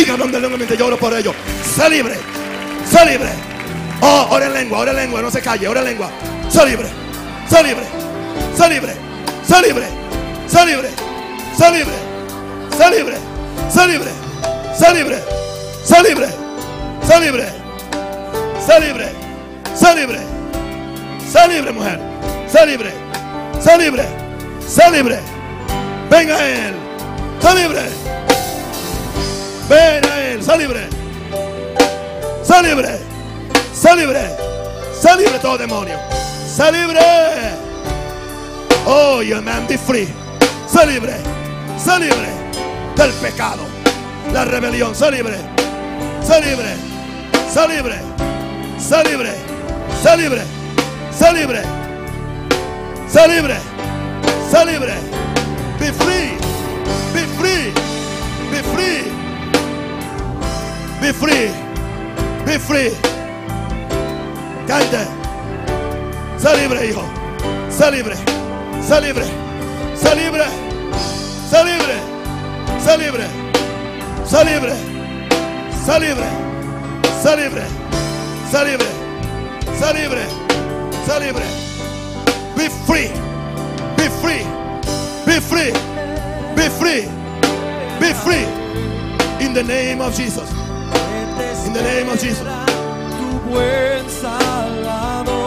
Siga 0.00 0.14
hablando 0.14 0.38
en 0.38 0.42
lengua 0.44 0.56
mientras 0.56 0.78
yo 0.78 0.86
oro 0.86 0.96
por 0.96 1.12
ellos. 1.12 1.34
Sé 1.76 1.90
libre. 1.90 2.14
Sé 2.90 3.04
libre. 3.04 3.28
Oh, 4.00 4.28
ora 4.30 4.46
en 4.46 4.54
lengua, 4.54 4.78
ora 4.78 4.92
en 4.92 4.96
lengua. 4.96 5.20
No 5.20 5.30
se 5.30 5.42
calle, 5.42 5.68
ora 5.68 5.80
en 5.80 5.88
lengua. 5.88 6.10
Sé 6.48 6.64
libre. 6.64 6.88
Sé 7.46 7.62
libre. 7.62 7.84
Sé 8.56 8.70
libre. 8.70 8.94
Sé 9.46 9.60
libre. 9.60 9.86
Sé 10.48 10.64
libre. 10.64 10.88
Sé 11.54 11.70
libre. 11.70 11.94
Sé 12.78 12.90
libre. 12.90 13.14
Sé 13.68 13.86
libre. 13.88 14.08
Sé 14.74 14.96
libre. 14.96 15.18
Sé 15.84 16.02
libre. 16.02 16.28
Sé 17.06 17.20
libre. 17.20 17.46
Sé 18.58 18.80
libre. 18.80 19.08
Sé 19.74 19.94
libre. 19.96 20.18
Sé 21.30 21.48
libre, 21.48 21.72
mujer. 21.72 22.00
Sé 22.48 22.66
libre. 22.66 22.90
Sé 23.60 23.76
libre. 23.76 24.04
Sé 24.66 24.90
libre. 24.90 25.20
Venga 26.08 26.48
él. 26.48 26.74
Sé 27.42 27.54
libre. 27.54 27.99
Ven 29.70 30.04
a 30.04 30.20
él. 30.20 30.42
Sé 30.42 30.58
libre. 30.58 30.88
Sé 32.42 32.60
libre. 32.60 32.98
Sé 33.72 33.94
libre. 33.94 34.36
Sé 35.00 35.16
libre 35.16 35.38
todo 35.40 35.56
demonio. 35.56 35.96
Sé 36.44 36.72
libre. 36.72 36.98
Oh, 38.84 39.22
you 39.22 39.40
man, 39.40 39.68
be 39.68 39.78
free. 39.78 40.08
Sé 40.66 40.84
libre. 40.86 41.14
Sé 41.78 42.00
libre 42.00 42.28
del 42.96 43.12
pecado. 43.22 43.62
La 44.32 44.44
rebelión. 44.44 44.92
Sé 44.92 45.12
libre. 45.12 45.36
Sé 46.26 46.40
libre. 46.40 46.74
Sé 47.48 47.68
libre. 47.68 48.00
Sé 48.76 49.04
libre. 49.04 49.34
Sé 50.02 50.16
libre. 50.16 50.42
Sé 51.16 51.32
libre. 51.32 51.62
Sé 53.08 53.28
libre. 53.28 53.56
Sé 54.50 54.66
libre. 54.66 54.94
Be 55.78 55.92
free. 55.92 56.36
Be 57.14 57.24
free. 57.38 57.72
Be 58.50 58.62
free. 58.74 59.19
Be 61.00 61.12
free. 61.12 61.50
Be 62.44 62.58
free. 62.58 62.90
Cállate. 64.66 65.06
Sé 66.38 66.56
libre, 66.56 66.86
hijo. 66.86 67.02
Sé 67.70 67.90
libre. 67.90 68.16
Sé 68.86 69.00
libre. 69.00 69.24
Sé 69.96 70.14
libre. 70.14 70.44
Sé 71.48 71.64
libre. 71.64 71.94
Sé 72.78 72.96
libre. 72.98 73.26
Sé 74.26 74.44
libre. 74.44 74.72
Sé 75.82 76.00
libre. 76.00 77.64
Sé 79.80 79.94
libre. 79.94 80.26
Sé 81.06 81.20
libre. 81.20 81.44
Be 82.56 82.68
free. 82.86 83.10
Be 83.96 84.08
free. 84.20 84.44
Be 85.26 85.40
free. 85.40 85.72
Be 86.54 86.68
free. 86.68 87.08
Be 87.98 88.12
free. 88.12 88.46
In 89.44 89.54
the 89.54 89.62
name 89.62 90.02
of 90.02 90.14
Jesus. 90.14 90.59
In 91.70 91.74
the 91.76 91.82
name 91.82 92.08
of 92.08 92.18
Jesus. 92.20 92.42
Tu 92.42 93.38
buen 93.48 94.08
Salvador. 94.10 95.38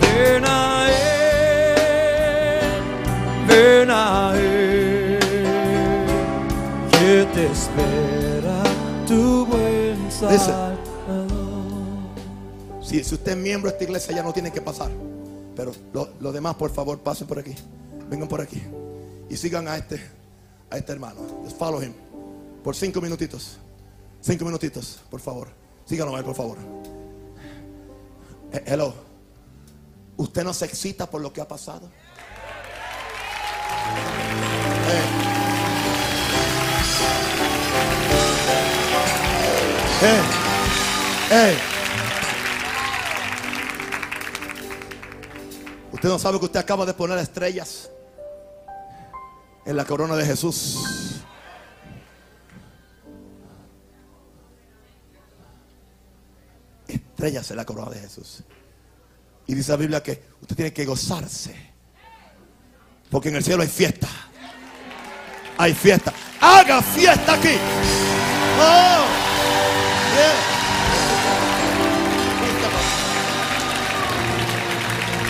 Ven 0.00 0.44
a 0.46 0.88
Él, 0.88 2.70
ven 3.46 3.90
a 3.90 4.32
Él, 4.36 5.18
que 6.90 7.26
te 7.34 7.46
espera 7.46 8.62
tu 9.06 9.44
buen 9.46 10.10
Salvador. 10.10 10.78
Si, 12.82 13.04
si 13.04 13.14
usted 13.14 13.32
es 13.32 13.36
miembro 13.38 13.70
de 13.70 13.74
esta 13.74 13.84
iglesia 13.84 14.14
ya 14.16 14.22
no 14.22 14.32
tiene 14.32 14.50
que 14.50 14.62
pasar. 14.62 14.90
Pero 15.56 15.72
lo- 15.92 16.08
los 16.20 16.32
demás, 16.32 16.54
por 16.54 16.70
favor, 16.70 16.98
pasen 17.00 17.26
por 17.26 17.38
aquí. 17.38 17.54
Vengan 18.08 18.28
por 18.28 18.40
aquí. 18.40 18.62
Y 19.28 19.36
sigan 19.36 19.68
a 19.68 19.76
este, 19.76 20.00
a 20.70 20.78
este 20.78 20.92
hermano. 20.92 21.20
Just 21.44 21.58
follow 21.58 21.82
him. 21.82 21.92
Por 22.62 22.74
cinco 22.74 23.00
minutitos. 23.02 23.58
Cinco 24.24 24.46
minutitos, 24.46 25.00
por 25.10 25.20
favor. 25.20 25.48
Él, 26.16 26.24
por 26.24 26.34
favor. 26.34 26.56
Eh, 28.54 28.64
Hello. 28.64 28.94
¿Usted 30.16 30.42
no 30.42 30.54
se 30.54 30.64
excita 30.64 31.10
por 31.10 31.20
lo 31.20 31.30
que 31.30 31.42
ha 31.42 31.46
pasado? 31.46 31.90
Eh. 40.00 40.22
Eh. 41.30 41.58
Usted 45.92 46.08
no 46.08 46.18
sabe 46.18 46.38
que 46.38 46.46
usted 46.46 46.60
acaba 46.60 46.86
de 46.86 46.94
poner 46.94 47.18
estrellas 47.18 47.90
en 49.66 49.76
la 49.76 49.84
corona 49.84 50.16
de 50.16 50.24
Jesús. 50.24 50.93
Estrellas 57.14 57.48
en 57.50 57.56
la 57.56 57.64
corona 57.64 57.92
de 57.92 58.00
Jesús. 58.00 58.42
Y 59.46 59.54
dice 59.54 59.70
la 59.70 59.76
Biblia 59.76 60.02
que 60.02 60.20
usted 60.40 60.56
tiene 60.56 60.72
que 60.72 60.84
gozarse. 60.84 61.54
Porque 63.08 63.28
en 63.28 63.36
el 63.36 63.44
cielo 63.44 63.62
hay 63.62 63.68
fiesta. 63.68 64.08
Hay 65.56 65.72
fiesta. 65.74 66.12
Haga 66.40 66.82
fiesta 66.82 67.34
aquí. 67.34 67.56
Oh. 68.60 69.04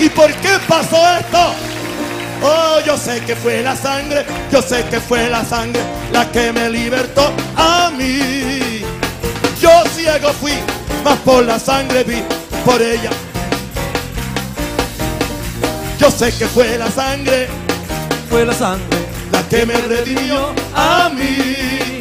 ¿Y 0.01 0.09
por 0.09 0.33
qué 0.35 0.59
pasó 0.67 0.97
esto? 1.19 1.55
Oh, 2.43 2.81
yo 2.85 2.97
sé 2.97 3.21
que 3.21 3.37
fue 3.37 3.63
la 3.63 3.77
sangre, 3.77 4.25
yo 4.51 4.61
sé 4.61 4.85
que 4.91 5.01
fue 5.01 5.29
la 5.29 5.45
sangre 5.45 5.81
la 6.13 6.31
que 6.33 6.53
me 6.53 6.69
libertó 6.71 7.33
a 7.57 7.91
mí. 7.91 8.83
Yo 9.61 9.71
ciego 9.95 10.33
fui, 10.33 10.53
mas 11.05 11.19
por 11.19 11.45
la 11.45 11.59
sangre 11.59 12.05
vi 12.05 12.23
por 12.65 12.81
ella. 12.81 13.11
Yo 15.99 16.11
sé 16.11 16.33
que 16.37 16.47
fue 16.47 16.77
la 16.77 16.91
sangre 16.91 17.49
Fue 18.29 18.45
la 18.45 18.53
sangre 18.53 18.99
la 19.33 19.43
que 19.49 19.65
me 19.67 19.75
redimió 19.75 20.53
a 20.75 21.09
mí. 21.09 22.01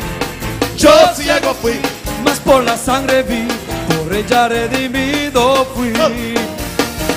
Yo 0.78 0.92
ciego 1.16 1.56
fui, 1.62 1.80
Mas 2.24 2.40
por 2.40 2.64
la 2.64 2.78
sangre 2.78 3.24
vi, 3.24 3.48
por 3.88 4.14
ella 4.14 4.48
redimido 4.50 5.66
fui. 5.74 5.94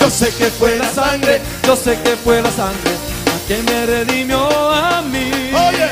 yo 0.00 0.08
sé 0.10 0.28
que 0.30 0.46
fue 0.46 0.76
la 0.78 0.88
sangre. 0.90 1.40
yo 1.66 1.76
sé 1.76 1.98
que 2.02 2.16
fue 2.16 2.40
la 2.40 2.50
sangre 2.50 2.92
la 3.26 3.46
que 3.46 3.62
me 3.62 3.86
redimió 3.86 4.48
a 4.72 5.02
mí. 5.02 5.30
Oye, 5.52 5.88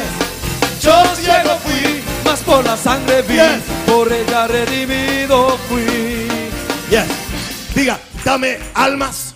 yo 0.81 0.95
ciego 1.17 1.59
fui. 1.65 2.03
Mas 2.25 2.41
por 2.41 2.65
la 2.65 2.77
sangre 2.77 3.23
vi, 3.23 3.35
Yes. 3.35 3.74
Por 3.95 4.09
redimido 4.09 5.57
fui. 5.69 5.87
Diga, 7.75 8.01
dame 8.25 8.59
almas. 8.75 9.35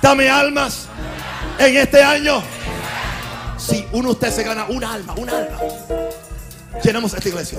Dame 0.00 0.30
almas 0.30 0.86
en 1.58 1.76
este 1.76 2.02
año. 2.02 2.42
Si 3.58 3.84
uno 3.92 4.08
de 4.08 4.12
ustedes 4.12 4.34
se 4.34 4.44
gana 4.44 4.64
una 4.68 4.94
alma, 4.94 5.14
una 5.18 5.38
alma, 5.38 5.58
llenamos 6.82 7.12
esta 7.12 7.28
iglesia. 7.28 7.58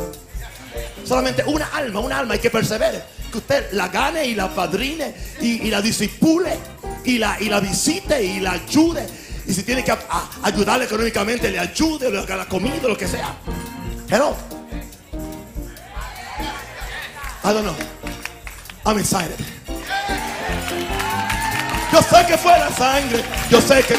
Solamente 1.03 1.43
una 1.45 1.67
alma, 1.67 1.99
una 1.99 2.19
alma, 2.19 2.33
hay 2.33 2.39
que 2.39 2.49
persevere. 2.49 3.03
Que 3.31 3.37
usted 3.37 3.71
la 3.73 3.87
gane 3.89 4.25
y 4.25 4.33
la 4.33 4.49
padrine 4.53 5.13
y, 5.39 5.69
la 5.69 5.81
disipule 5.81 6.57
y 7.03 7.19
la, 7.19 7.37
y 7.39 7.45
la 7.47 7.59
visite 7.59 8.23
y 8.23 8.39
la 8.39 8.53
ayude. 8.53 9.05
Y 9.45 9.53
si 9.53 9.61
tiene 9.61 9.83
que 9.83 9.95
ayudarle 10.41 10.85
económicamente, 10.85 11.51
le 11.51 11.59
ayude, 11.59 12.09
le 12.09 12.19
haga 12.19 12.37
la 12.37 12.45
comida, 12.47 12.87
lo 12.87 12.97
que 12.97 13.07
sea. 13.07 13.35
Hello. 14.09 14.54
I 17.45 17.53
don't 17.53 17.63
know. 17.63 17.75
I'm 18.87 18.97
excited. 18.97 19.37
Yo 21.91 22.01
sé 22.01 22.25
que 22.25 22.37
fue 22.39 22.57
la 22.57 22.71
sangre, 22.71 23.23
yo 23.51 23.61
sé 23.61 23.83
que 23.83 23.95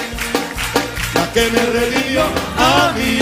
la 1.15 1.33
que 1.33 1.49
me 1.51 1.65
redimió 1.67 2.23
a 2.59 2.93
mí. 2.97 3.19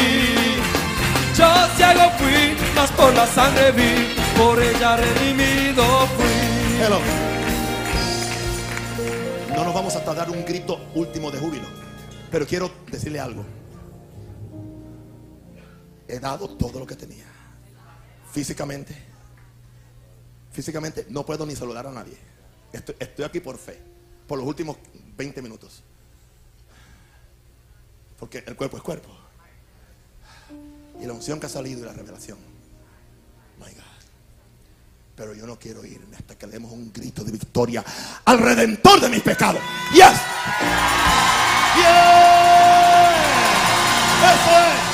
Yo 1.36 1.46
ciego 1.76 2.10
fui, 2.16 2.56
mas 2.74 2.90
por 2.92 3.12
la 3.12 3.26
sangre 3.26 3.72
vi, 3.72 4.16
por 4.34 4.62
ella 4.62 4.96
redimido 4.96 5.84
fui. 6.16 6.80
Hello. 6.80 7.00
No 9.54 9.62
nos 9.62 9.74
vamos 9.74 9.94
a 9.94 10.14
dar 10.14 10.30
un 10.30 10.42
grito 10.42 10.80
último 10.94 11.30
de 11.30 11.38
júbilo, 11.38 11.68
pero 12.30 12.46
quiero 12.46 12.70
decirle 12.90 13.20
algo. 13.20 13.44
He 16.08 16.18
dado 16.18 16.48
todo 16.48 16.78
lo 16.78 16.86
que 16.86 16.96
tenía. 16.96 17.26
Físicamente, 18.32 19.13
físicamente 20.54 21.06
no 21.10 21.26
puedo 21.26 21.44
ni 21.44 21.56
saludar 21.56 21.86
a 21.86 21.90
nadie. 21.90 22.16
Estoy, 22.72 23.24
aquí 23.24 23.40
por 23.40 23.58
fe, 23.58 23.78
por 24.26 24.38
los 24.38 24.46
últimos 24.46 24.78
20 25.16 25.42
minutos. 25.42 25.82
Porque 28.18 28.42
el 28.46 28.56
cuerpo 28.56 28.76
es 28.76 28.82
cuerpo. 28.82 29.08
Y 31.00 31.06
la 31.06 31.12
unción 31.12 31.40
que 31.40 31.46
ha 31.46 31.48
salido 31.48 31.80
y 31.80 31.84
la 31.84 31.92
revelación. 31.92 32.38
My 33.58 33.72
God. 33.72 33.82
Pero 35.16 35.34
yo 35.34 35.46
no 35.46 35.58
quiero 35.58 35.84
irme 35.84 36.16
hasta 36.16 36.38
que 36.38 36.46
le 36.46 36.52
demos 36.52 36.72
un 36.72 36.92
grito 36.92 37.24
de 37.24 37.32
victoria 37.32 37.84
al 38.24 38.38
redentor 38.38 39.00
de 39.00 39.08
mis 39.08 39.22
pecados. 39.22 39.60
Yes. 39.92 40.12
Yes. 41.76 41.84
Eso 44.22 44.58
es. 44.58 44.93